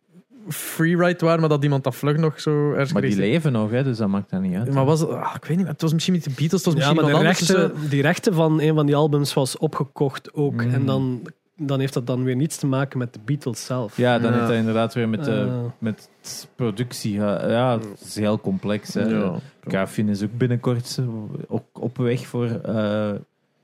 [0.47, 3.25] freeride waren, maar dat iemand dat vlug nog zo ergens Maar die kreeg?
[3.31, 4.73] leven nog, hè, dus dat maakt dat niet uit.
[4.73, 6.89] Maar was ah, ik weet niet, het was misschien niet de Beatles, het was Ja,
[6.93, 7.49] misschien maar de anders.
[7.49, 7.89] rechten, zo.
[7.89, 10.53] die rechten van een van die albums was opgekocht ook.
[10.63, 10.73] Mm.
[10.73, 11.21] En dan,
[11.55, 13.97] dan heeft dat dan weer niets te maken met de Beatles zelf.
[13.97, 14.35] Ja, dan Ja.
[14.37, 15.61] heeft dat inderdaad weer met, de, Eh.
[15.77, 16.09] met
[16.55, 17.13] productie.
[17.13, 18.93] Ja, ja, het is heel complex.
[18.93, 19.01] Hè.
[19.01, 19.87] Ja.
[19.95, 21.05] Is ook binnenkort eh,
[21.47, 23.11] op, op weg voor eh,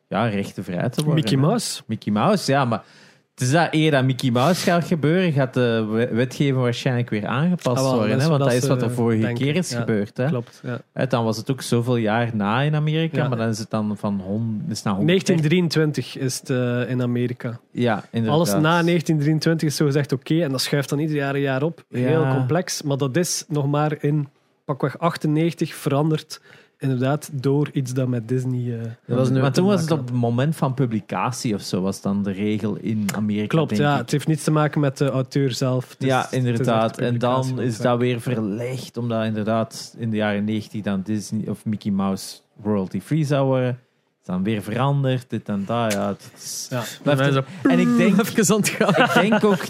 [0.08, 1.24] ja, rechten vrij te worden.
[1.24, 1.46] Mickey hè.
[1.48, 1.82] Mouse.
[1.86, 2.84] Mickey Mouse, ja, maar
[3.34, 7.26] het is dat eer dat Mickey Mouse gaat gebeuren, gaat de we- wetgeving waarschijnlijk weer
[7.26, 8.20] aangepast Ah, wel, worden.
[8.20, 8.28] Hè?
[8.28, 9.44] Want dat is wat er vorige denken.
[9.46, 10.18] keer is Ja, gebeurd.
[10.18, 10.26] Hè?
[10.28, 10.62] Klopt.
[10.94, 11.06] Ja.
[11.06, 13.28] Dan was het ook zoveel jaar na in Amerika, Ja.
[13.28, 16.90] maar dan is het dan van hon, is het naar 100 1923 is het eh,
[16.90, 17.60] in Amerika.
[17.72, 18.36] Ja, inderdaad.
[18.40, 21.64] Alles na 1923 is zo gezegd oké en dat schuift dan ieder jaar een jaar
[21.64, 21.84] op.
[21.90, 24.28] Heel complex, maar dat is nog maar in
[24.66, 26.42] pakweg 98 veranderd.
[26.80, 28.80] Inderdaad, door iets dat met Disney.
[28.80, 31.82] eh, Dat was nu maar toen was het op het moment van publicatie of zo,
[31.82, 33.48] was dan de regel in Amerika.
[33.48, 33.94] Klopt, ja.
[33.94, 33.98] ik.
[34.02, 35.96] Het heeft niets te maken met de auteur zelf.
[36.00, 36.98] Ja, inderdaad.
[36.98, 41.66] En dan is dat weer verlegd, omdat inderdaad in de jaren 90 dan Disney of
[41.66, 43.80] Mickey Mouse royalty free zou worden.
[44.22, 45.94] Is dan weer veranderd, dit en dat.
[45.94, 46.84] Ja, het is, Ja.
[47.04, 49.06] En, ik denk, even aan het gaan.
[49.06, 49.66] ik denk ook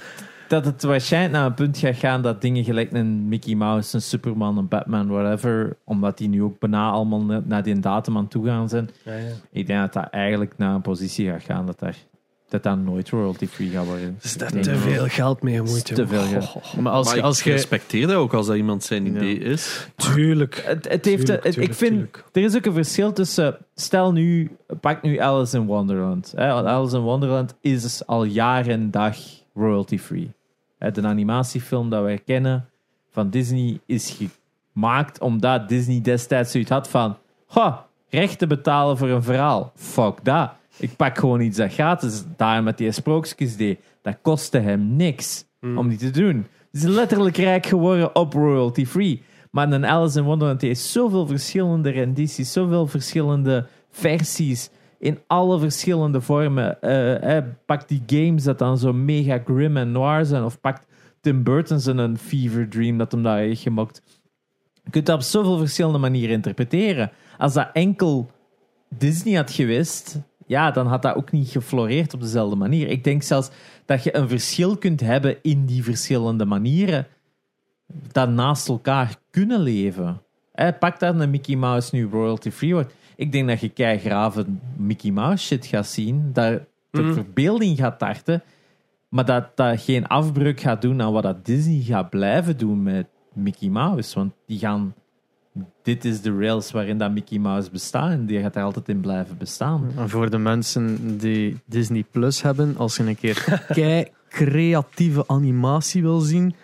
[0.47, 4.01] dat het waarschijnlijk naar een punt gaat gaan dat dingen gelijk een Mickey Mouse, een
[4.01, 8.27] Superman, een Batman, whatever, omdat die nu ook bijna allemaal na- naar die datum aan
[8.27, 8.89] toe gaan zijn.
[9.03, 9.31] Ja, ja.
[9.51, 11.95] Ik denk dat dat eigenlijk naar een positie gaat gaan dat daar,
[12.49, 14.05] dat, dat nooit royalty free gaat worden.
[14.05, 15.85] Er is daar denk- te veel geld mee gemoeid.
[15.95, 16.45] Te veel geld.
[16.45, 17.51] Goh, goh, Maar als, maar als ik je...
[17.51, 19.11] respecteer dat ook als dat iemand zijn Ja.
[19.11, 19.87] idee is.
[19.95, 20.63] Tuurlijk.
[20.65, 22.23] Het, het heeft, Tuurlijk, tuurlijk, ik vind, tuurlijk.
[22.31, 24.51] er is ook een verschil tussen, stel nu,
[24.81, 26.33] pak nu Alice in Wonderland.
[26.37, 29.17] Alice in Wonderland is al jaren en dag
[29.55, 30.31] royalty free.
[30.77, 32.69] Hè, De animatiefilm dat wij kennen
[33.11, 34.17] van Disney is
[34.73, 37.17] gemaakt omdat Disney destijds zoiets had van,
[37.47, 39.71] ha, rechten betalen voor een verhaal.
[39.75, 40.51] Fuck dat.
[40.77, 43.79] Ik pak gewoon iets dat gratis daar met die sprookjes deed.
[44.01, 46.35] Dat kostte hem niks om die te doen.
[46.71, 49.23] Hij is letterlijk rijk geworden op royalty free.
[49.51, 54.69] Maar een Alice in Wonderland heeft zoveel verschillende rendities, zoveel verschillende versies
[55.05, 56.81] in alle verschillende vormen.
[56.81, 60.77] Eh, eh, pak die games dat dan zo mega grim en noir zijn, of pak
[61.21, 64.01] Tim Burton zijn een fever dream dat hem daar heeft gemaakt.
[64.83, 67.11] Je kunt dat op zoveel verschillende manieren interpreteren.
[67.37, 68.31] Als dat enkel
[68.97, 72.87] Disney had geweest, ja, dan had dat ook niet gefloreerd op dezelfde manier.
[72.87, 73.49] Ik denk zelfs
[73.85, 77.07] dat je een verschil kunt hebben in die verschillende manieren,
[78.11, 80.21] dat naast elkaar kunnen leven.
[80.51, 82.93] Hè, pak dat een Mickey Mouse nu royalty free wordt.
[83.15, 84.45] Ik denk dat je keigrave
[84.77, 86.59] Mickey Mouse shit gaat zien, dat
[86.91, 87.13] de Mhm.
[87.13, 88.43] verbeelding gaat tarten,
[89.09, 93.07] maar dat dat geen afbreuk gaat doen aan wat dat Disney gaat blijven doen met
[93.33, 94.15] Mickey Mouse.
[94.15, 94.93] Want die gaan.
[95.83, 98.99] Dit is de rails waarin dat Mickey Mouse bestaat en die gaat daar altijd in
[98.99, 99.91] blijven bestaan.
[99.97, 106.01] En voor de mensen die Disney Plus hebben, als je een keer kei creatieve animatie
[106.01, 106.55] wil zien,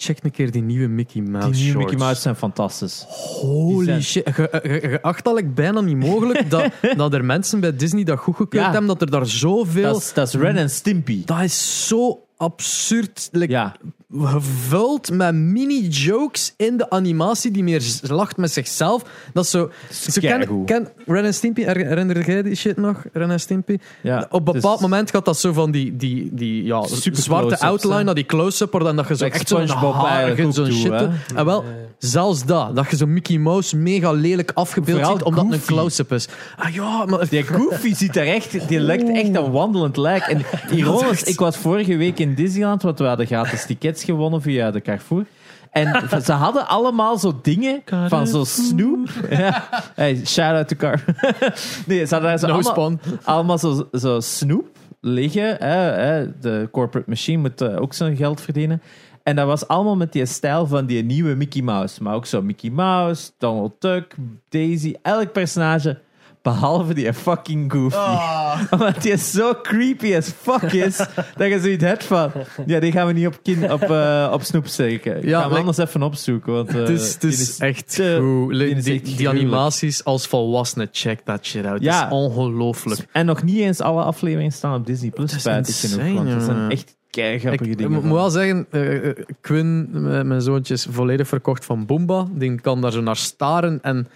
[0.00, 1.84] check een keer die nieuwe Mickey Mouse Die nieuwe shorts.
[1.90, 3.04] Mickey Mouse zijn fantastisch.
[3.08, 4.36] Holy zijn- shit.
[4.36, 8.18] Je, je, je acht al bijna niet mogelijk dat, dat er mensen bij Disney dat
[8.18, 8.70] goedgekeurd Ja.
[8.70, 9.82] hebben, dat er daar zoveel...
[9.92, 11.22] Dat is, dat is Ren en Stimpy.
[11.24, 13.28] Dat is zo absurd.
[13.32, 13.76] Like, Ja,
[14.16, 19.02] Gevuld met mini-jokes in de animatie die meer lacht met zichzelf.
[19.32, 19.70] Dat is zo...
[19.90, 23.04] zo ken, ken Ren en Stimpy, her- herinner jij die shit nog?
[23.12, 23.78] Ren en Stimpy?
[24.02, 24.26] ja.
[24.30, 28.02] Op een bepaald Dus- moment gaat dat zo van die, die, die ja, zwarte outline
[28.02, 31.08] naar die close-up en dat je zo Like echt zo'n haar zo'n shit.
[31.34, 31.64] En wel,
[31.98, 36.12] zelfs dat, dat je zo Mickey Mouse mega lelijk afgebeeld ziet, omdat het een close-up
[36.12, 36.28] is.
[36.56, 37.28] Ah ja, maar...
[37.28, 40.22] Die Goofy ziet er echt, die lijkt echt een wandelend lijk.
[40.26, 40.42] En
[40.78, 44.80] ironisch, ik was vorige week in Disneyland, want we hadden gratis tickets gewonnen via de
[44.80, 45.24] Carrefour.
[45.70, 49.08] En ze hadden allemaal zo dingen van zo Snoop.
[49.30, 49.68] Ja.
[49.94, 51.04] Hey, shout out to Car.
[51.86, 53.00] Nee, ze hadden daar zo No allemaal, spawn.
[53.24, 54.66] allemaal zo, zo Snoop
[55.00, 55.56] liggen.
[55.58, 56.38] Hè, hè.
[56.40, 58.82] De corporate machine moet eh, ook zijn geld verdienen.
[59.22, 62.02] En dat was allemaal met die stijl van die nieuwe Mickey Mouse.
[62.02, 64.14] Maar ook zo Mickey Mouse, Donald Duck,
[64.48, 64.94] Daisy.
[65.02, 65.98] Elk personage,
[66.42, 68.16] behalve die fucking Goofy.
[68.74, 70.96] Omdat die zo creepy as fuck is,
[71.36, 72.30] dat je zoiets hebt van...
[72.66, 75.16] Ja, die gaan we niet op, kin, op, eh, op snoep steken.
[75.16, 76.52] Ik Ja, ga hem like- anders even opzoeken.
[76.52, 78.84] Want, eh, Het is, het die is echt goed.
[79.18, 81.82] die animaties als volwassenen, check that shit out.
[81.82, 81.94] Ja.
[82.02, 83.06] Het is ongelooflijk.
[83.12, 86.14] En nog niet eens alle afleveringen staan op Disney Plus, Dat is genoeg.
[86.14, 87.92] Want er zijn echt kei grappige Ik dingen.
[88.00, 88.06] van.
[88.08, 92.26] moet wel zeggen, eh, eh, Quinn, mijn mijn zoontje, is volledig verkocht van Boomba.
[92.30, 94.08] Die kan daar zo naar staren en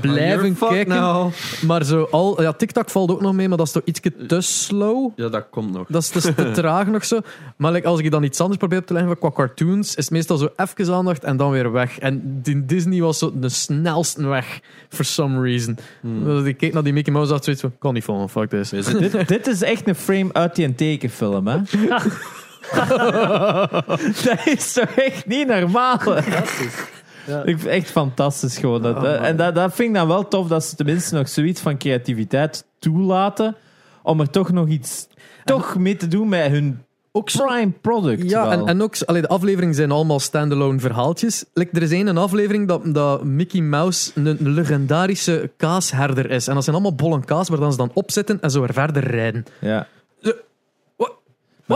[0.00, 1.32] blijven kijken.
[1.66, 4.40] Maar zo al, ja, TikTok valt ook nog mee, maar dat is toch iets te
[4.40, 5.10] slow.
[5.16, 5.86] Ja, dat komt nog.
[5.88, 7.20] Dat is dus te traag nog zo.
[7.56, 10.10] Maar like, als ik dan iets anders probeer op te leggen qua cartoons, is het
[10.10, 11.98] meestal zo even aandacht en dan weer weg.
[11.98, 15.78] En die Disney was zo de snelste weg, for some reason.
[16.00, 16.24] Hmm.
[16.24, 18.48] Dus ik keek naar die Mickey Mouse en dacht zoiets van, kan niet volgen, fuck
[18.50, 18.68] this.
[18.68, 21.58] Zitten- dit, dit is echt een frame uit die tekenfilm, hè?
[24.24, 25.98] dat is toch echt niet normaal?
[27.26, 27.38] Ja.
[27.38, 28.82] Ik vind het echt fantastisch gewoon.
[28.82, 31.60] Dat, Oh, en dat, dat vind ik dan wel tof dat ze tenminste nog zoiets
[31.60, 33.56] van creativiteit toelaten
[34.02, 35.06] om er toch nog iets
[35.44, 38.30] toch mee te doen met hun Ook zo prime product.
[38.30, 38.50] Ja, wel.
[38.52, 41.44] en, en ook, allee, de afleveringen zijn allemaal standalone verhaaltjes.
[41.52, 46.46] Like, er is één een aflevering dat, dat Mickey Mouse een, een legendarische kaasherder is.
[46.48, 48.72] En dat zijn allemaal bollen kaas waar dan ze dan op zitten en zo er
[48.72, 49.44] verder rijden.
[49.60, 49.86] ja.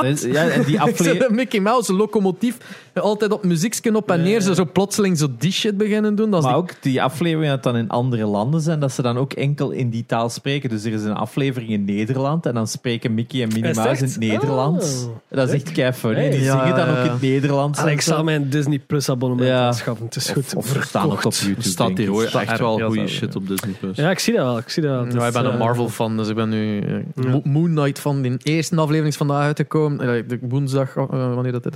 [0.03, 1.31] Is- ja, en die aflevering...
[1.35, 2.57] Mickey Mouse, een locomotief,
[3.01, 4.41] altijd op muzieksken op en neer.
[4.41, 6.31] Ze zo plotseling zo die shit beginnen doen.
[6.31, 9.03] Dat is Maar die- ook die afleveringen dat dan in andere landen zijn, dat ze
[9.03, 10.69] dan ook enkel in die taal spreken.
[10.71, 14.09] Dus er is een aflevering in Nederland en dan spreken Mickey en Minnie Mouse in
[14.11, 15.05] het Nederlands.
[15.05, 16.21] Oh, dat is echt kei funny.
[16.21, 16.31] Hey.
[16.31, 17.79] Die Ja, zingen dan ja, ook in het Nederlands.
[17.81, 19.67] En ik zal mijn Disney Plus abonnement Ja.
[19.67, 20.05] aanschaffen.
[20.07, 20.55] Het is goed.
[20.55, 21.33] Of, of staan het op.
[21.33, 21.63] YouTube.
[21.69, 23.73] staat hier hoor, echt er- wel goede dat- shit op Disney+.
[23.81, 23.97] Plus.
[23.97, 24.59] Ja, ik zie dat wel.
[24.59, 25.27] Ik zie dat wel.
[25.27, 28.77] Ik ben een eh, Marvel-fan, dus ik ben nu eh, Moon Knight van de eerste
[28.77, 30.01] aflevering is vandaag uitgekomen.
[30.01, 31.75] Eh, de woensdag, wanneer dat dit...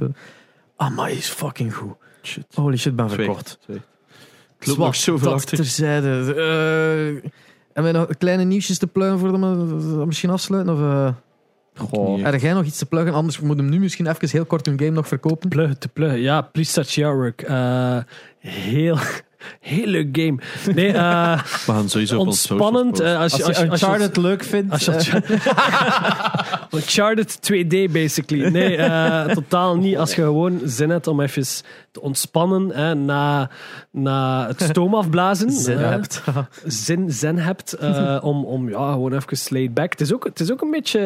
[0.82, 0.90] is.
[0.90, 1.94] Amai, is fucking goed.
[2.22, 2.44] Shit.
[2.54, 3.58] Holy shit, ben verkocht.
[3.66, 5.56] Het loopt nog zoveel dat achter.
[5.56, 6.34] terzijde.
[6.34, 7.30] Eh,
[7.72, 10.74] en wij nog kleine nieuwsjes te pluigen voordat we dat misschien afsluiten?
[10.74, 11.14] Of, eh
[11.74, 12.22] Goh.
[12.22, 13.14] Heb jij nog iets te pluggen?
[13.14, 15.48] Anders moet hem nu misschien even heel kort een game nog verkopen.
[15.48, 16.20] Pluggen te pluggen.
[16.20, 17.42] Ja, Please Touch Your Work.
[17.42, 17.98] Eh,
[18.38, 18.98] heel,
[19.60, 20.38] heel leuk game.
[20.74, 23.00] Nee, eh, We gaan sowieso ontspannend.
[23.00, 24.72] eh, als, Als je, als, je- als je- Uncharted leuk vindt...
[24.72, 28.48] Als je eh, Uncharted 2D, basically.
[28.48, 29.96] Nee, eh, totaal niet.
[29.96, 31.44] Als je gewoon zin hebt om even
[31.90, 33.50] te ontspannen hè, na,
[33.90, 35.50] na het stoom afblazen.
[35.50, 36.22] Zin hebt.
[36.66, 39.90] Zin, zin hebt eh, om, om ja, gewoon even laid back.
[39.92, 41.00] Het is ook, het is ook een beetje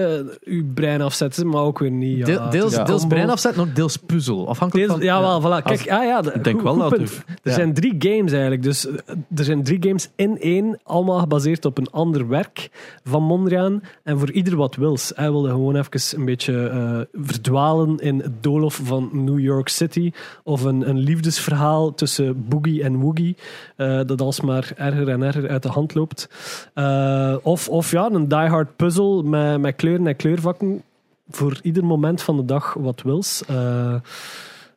[0.45, 2.19] je brein afzetten, maar ook weer niet.
[2.19, 4.49] Ja, Deel- deels, deels brein afzetten, ook deels puzzel.
[4.49, 5.09] Afhankelijk Deels, van...
[5.09, 5.63] ja, wel, voilà.
[5.65, 8.63] Kijk, ah, ja, de- Ik denk goed- wel dat er- Er zijn drie games eigenlijk.
[8.63, 8.95] Dus eh,
[9.35, 12.71] er zijn drie games in één, allemaal gebaseerd op een ander werk
[13.05, 13.83] van Mondriaan.
[14.03, 15.13] En voor ieder wat wils.
[15.15, 20.13] Hij wilde gewoon even een beetje eh, verdwalen in het doolhof van New York City.
[20.45, 23.37] Of een, een liefdesverhaal tussen Boogie en Woogie.
[23.77, 26.29] eh, dat alsmaar erger en erger uit de hand loopt.
[27.43, 30.83] Of, of ja, een die-hard puzzel met, met kleuren en kleurvakken.
[31.29, 33.45] Voor ieder moment van de dag wat wils.
[33.47, 33.95] Eh,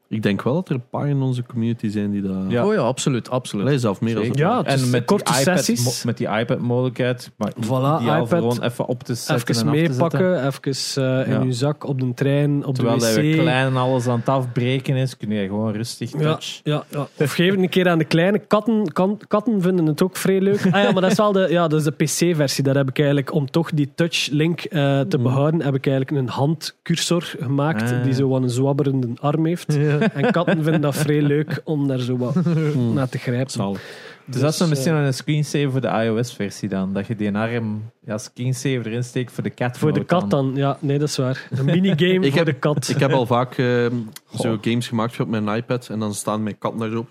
[0.10, 2.36] Ik denk wel dat er een paar in onze community zijn die dat...
[2.48, 2.66] Ja.
[2.66, 3.30] Oh ja, absoluut.
[3.30, 3.66] absoluut.
[3.66, 4.40] Allee, zelf meer dan Zeker.
[4.40, 6.04] Ja, het is en met korte die iPad, sessies.
[6.04, 7.32] met die iPad-mogelijkheid.
[7.38, 8.28] Maar Voilà, iPad.
[8.30, 10.62] gewoon even op te zetten Even meepakken, even
[11.04, 11.42] eh, in Ja.
[11.46, 13.42] je zak, op de trein, op Terwijl de hij weer wc.
[13.42, 16.60] klein en alles aan het afbreken is, kun je gewoon rustig Ja, touch.
[16.64, 17.08] ja, ja.
[17.18, 18.40] Of geef het een keer aan de kleine.
[18.40, 20.66] Katten, kan- katten vinden het ook vrij leuk.
[20.72, 22.64] Ah ja, maar dat is wel de, ja, dat is de PC-versie.
[22.64, 25.24] Daar heb ik eigenlijk, om toch die touch-link eh, te Mm.
[25.24, 28.04] behouden, heb ik eigenlijk een handcursor gemaakt Ah.
[28.04, 29.74] die zo wat een zwabberende arm heeft.
[29.74, 29.98] Ja.
[30.00, 32.94] En katten vinden dat vrij leuk om daar zo wat Hmm.
[32.94, 33.52] naar te grijpen.
[33.52, 33.82] Zalig.
[34.26, 36.94] Dus, dat is dan eh, misschien wel een screensaver voor de iOS-versie dan.
[36.94, 40.52] Dat je die arm ja, screensaver erin steekt voor de cat Voor de kat dan,
[40.56, 41.48] ja, nee, dat is waar.
[41.50, 42.90] Een minigame voor heb- de kat.
[42.90, 43.94] Ik heb al vaak ehm,
[44.40, 47.08] zo games gemaakt op mijn iPad en dan staan mijn kat daar zo.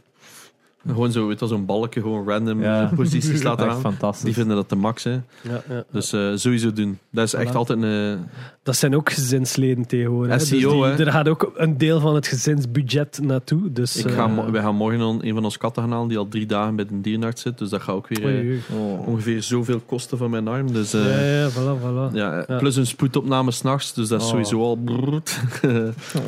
[0.86, 2.82] Gewoon zo, weet je, wel, zo'n balkje, gewoon random Ja.
[2.90, 3.80] eh, posities laten aan.
[3.80, 4.24] fantastisch.
[4.24, 5.10] Die vinden dat de max, hè.
[5.10, 5.22] Ja,
[5.68, 5.84] ja.
[5.92, 6.98] Dus eh, sowieso doen.
[7.10, 8.18] Dat is echt altijd een...
[8.62, 10.32] Dat zijn ook gezinsleden tegenwoordig.
[10.34, 10.38] hè.
[10.38, 11.04] SEO, dus die- hè.
[11.04, 13.72] er gaat ook een deel van het gezinsbudget naartoe.
[13.72, 16.18] Dus, ik ga, eh, wij gaan morgen al een van onze katten gaan halen die
[16.18, 17.58] al drie dagen bij de dierenarts zit.
[17.58, 18.60] Dus dat gaat ook weer eh, oei, oei.
[18.72, 19.08] Oh.
[19.08, 20.72] ongeveer zoveel kosten van mijn arm.
[20.72, 22.14] Dus, eh, Ja, ja, voilà, voilà.
[22.14, 22.58] ja, Ja.
[22.58, 24.30] Plus een spoedopname s'nachts, dus dat is Oh.
[24.32, 24.76] sowieso al...
[24.76, 25.38] brrrt.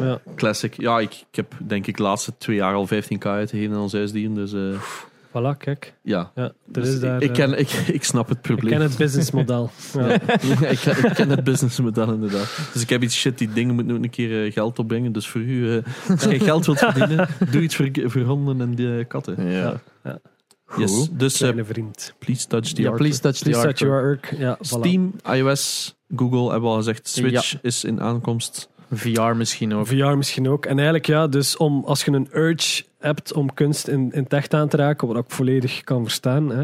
[0.01, 0.21] Ja.
[0.37, 0.75] Classic.
[0.81, 3.93] Ja, ik, ik heb denk ik de laatste twee jaar al 15k uitgegeven aan ons
[3.93, 4.35] huisdieren.
[4.45, 4.81] Dus eh,
[5.29, 5.95] Voilà, kijk.
[6.03, 6.31] ja.
[6.35, 8.73] Ja, er Dus is daar, ik, eh, ken, ik, ik snap het ik probleem.
[8.73, 9.71] ken het businessmodel.
[9.93, 10.09] Ja.
[10.69, 12.59] ik, ken, ik ken het businessmodel inderdaad.
[12.73, 15.13] Dus ik heb iets shit, die dingen moeten ook een keer eh, geld opbrengen.
[15.13, 18.75] Dus voor u, eh, als je geld wilt verdienen, doe iets voor, voor honden en
[18.75, 19.51] die, eh, katten.
[19.51, 19.81] Ja.
[20.77, 21.09] Yes.
[21.13, 22.15] Dus eh, Kleine vriend.
[22.19, 24.35] please touch the Ja, please touch the Please touch your work.
[24.39, 24.61] Ja, voilà.
[24.79, 27.09] Steam, iOS, Google hebben we al gezegd.
[27.09, 28.69] Switch is in aankomst.
[28.91, 29.87] VR misschien ook.
[29.87, 30.65] VR misschien ook.
[30.67, 34.33] En eigenlijk ja, dus om, als je een urge hebt om kunst in, in het
[34.33, 36.63] echt aan te raken, wat ik volledig kan verstaan, hè,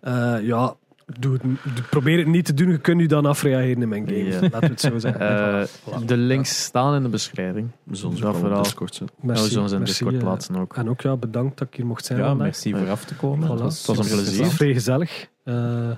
[0.00, 0.74] eh, ja,
[1.18, 2.68] doe het, doe- probeer het niet te doen.
[2.70, 4.24] Je kunt u dan afreageren in mijn game.
[4.24, 4.40] Ja.
[4.40, 5.20] Laten we het zo zeggen.
[5.28, 6.04] Eh, Voilà.
[6.04, 7.70] de links staan in de beschrijving.
[7.82, 8.62] We zullen Dat op vooral.
[8.62, 9.16] Discord zetten.
[9.22, 10.76] Ja, we zullen ze in merci, Discord eh, plaatsen ook.
[10.76, 12.46] En ook ja, bedankt dat ik hier mocht zijn Ja, vandaag.
[12.46, 13.46] merci voor af te komen.
[13.48, 13.50] Voilà.
[13.50, 14.36] Het was, was een plezier.
[14.36, 15.28] Het was vrij gezellig.
[15.44, 15.90] Eh,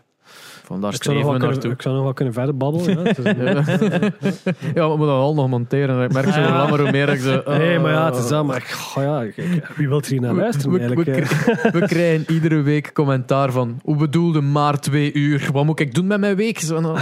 [0.71, 2.99] Vandaar Ik zou, nog streven we wel kunnen, ik zou nog wel kunnen verder babbelen.
[3.45, 3.65] Ja.
[4.75, 6.05] Ja, we moeten dat al nog monteren.
[6.05, 6.57] Ik merk zo hoe Ja.
[6.57, 7.43] langer hoe meer ik zo...
[7.59, 8.29] nee, maar ja, het is oh.
[8.31, 8.45] dat.
[8.47, 9.45] Maar ik- oh ja,
[9.77, 11.17] wie wil er hier naar We- luisteren we, eigenlijk?
[11.19, 11.23] we,
[11.71, 15.49] kri- we krijgen iedere week commentaar van hoe bedoelde maar twee uur?
[15.53, 16.59] Wat moet ik doen met mijn week?
[16.61, 16.99] Zo, oh.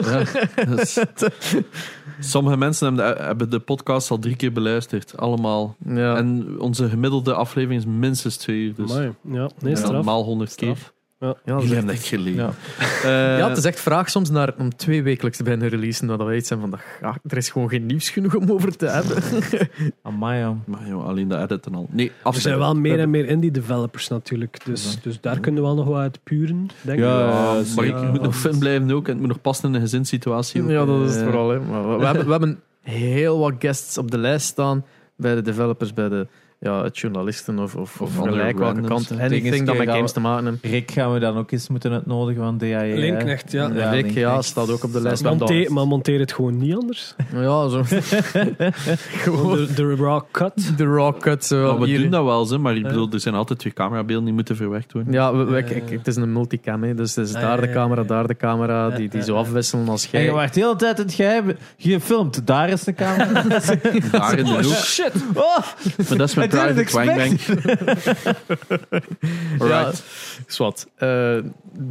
[0.00, 0.98] Ja, dus-
[2.20, 5.16] sommige mensen hebben de, hebben de podcast al drie keer beluisterd.
[5.16, 5.76] Allemaal.
[5.86, 6.16] Ja.
[6.16, 8.74] En onze gemiddelde aflevering is minstens twee uur.
[8.74, 10.04] Dus Amai, ja, nee, ja, straf.
[10.04, 10.76] maal honderd keer.
[11.22, 11.34] Ja.
[11.44, 12.34] ja, dat hebben echt- echt geleden.
[12.44, 12.50] ja.
[13.02, 16.06] Eh, ja, het is echt vraag soms naar om twee wekelijks te beginnen releasen.
[16.06, 16.78] Dat wij iets zijn van,
[17.26, 19.22] er is gewoon geen nieuws genoeg om over te hebben.
[20.02, 20.56] Amai, ja.
[20.64, 21.86] Maar joh, alleen de edit en al.
[21.90, 24.64] Nee, Er zijn wel meer en meer indie developers natuurlijk.
[24.64, 27.04] Dus, dus daar kunnen we wel nog wat uit puren, denk ik.
[27.04, 28.02] Ja, maar zeker.
[28.04, 29.04] ik moet nog fit blijven ook.
[29.06, 30.62] En het moet nog passen in een gezinssituatie.
[30.62, 30.70] ook.
[30.70, 31.48] Ja, dat is het Eh, vooral.
[31.50, 31.60] Hè.
[31.60, 34.84] Maar we, we hebben, we hebben heel wat guests op de lijst staan.
[35.16, 36.26] Bij de developers, bij de
[36.64, 39.10] ja, journalisten of, of, of gelijk welke kant.
[39.20, 40.64] Anything dat met games te maken heeft.
[40.74, 42.94] Rick gaan we dan ook eens moeten uitnodigen van DAE.
[42.96, 43.70] Linknecht, ja.
[43.74, 45.22] Ja, Rick, ja, staat ook op de lijst.
[45.22, 47.14] Hebben Monteer, dat- maar monteer het gewoon niet anders.
[47.34, 47.82] Ja, zo.
[49.22, 50.72] Gewoon De, de raw cut.
[50.76, 51.44] de raw cut.
[51.44, 51.98] Zo, maar we hier.
[52.00, 54.92] doen dat wel, ze, maar ik bedoel, er zijn altijd twee camerabeelden die moeten verwerkt
[54.92, 55.12] worden.
[55.12, 55.66] Ja, we, we- Eh.
[55.66, 58.36] kijk, het is een multicam, hè, dus het is Ah, daar de camera, daar de
[58.36, 60.34] camera, die, die zo afwisselen als En je jij.
[60.34, 61.52] wacht de hele tijd het geheim.
[61.76, 63.42] Je filmt, daar is de camera.
[64.12, 64.62] Daar in de hoek.
[64.64, 65.12] shit.
[65.34, 65.58] Oh,
[66.08, 66.34] Maar dat is
[66.84, 67.36] private.
[69.58, 70.04] Ja, Alright.
[70.46, 70.86] zwart.
[70.96, 71.38] Eh,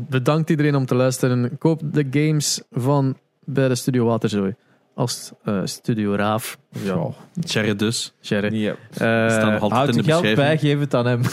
[0.09, 1.57] bedankt iedereen om te luisteren.
[1.57, 4.55] Koop de games van bij de Studio Waterzooi.
[4.93, 6.57] Als eh, Studio Raaf.
[6.83, 7.07] Ja,
[7.39, 8.13] Cherry dus.
[8.21, 8.67] Sherry.
[8.93, 9.07] Eh,
[9.51, 11.21] nog altijd Houd in je de geld bij, geef het aan hem.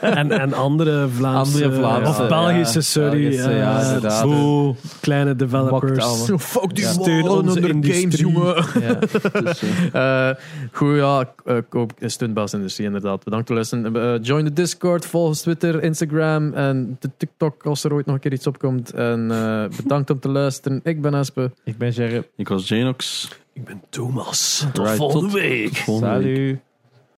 [0.00, 2.80] En, en andere Vlaamse, Andere Vlaamse, of Belgische, ja.
[2.84, 3.20] sorry.
[3.20, 4.24] Belgische, ja, eh, inderdaad.
[4.24, 5.98] boe, kleine developers.
[6.04, 6.38] allemaal.
[6.38, 6.90] Fuck die Ja.
[6.92, 8.32] steun onze onder games, industrie.
[8.32, 8.64] jongen.
[8.80, 8.94] Ja.
[9.42, 9.62] Dus,
[9.92, 10.36] eh, Eh,
[10.72, 11.32] goed, ja,
[11.68, 13.24] koop steun industrie, inderdaad.
[13.24, 14.22] Bedankt voor het luisteren.
[14.22, 18.20] Join de Discord, volg ons Twitter, Instagram en de TikTok als er ooit nog een
[18.20, 18.90] keer iets opkomt.
[18.92, 20.80] En eh, bedankt om te luisteren.
[20.84, 21.50] Ik ben Espe.
[21.64, 22.22] Ik ben Jerry.
[22.36, 23.28] ik was Janox.
[23.52, 24.66] Ik ben Thomas.
[24.72, 25.76] Tot volgende week.
[25.76, 26.36] Volgende week.
[26.36, 26.58] Salut.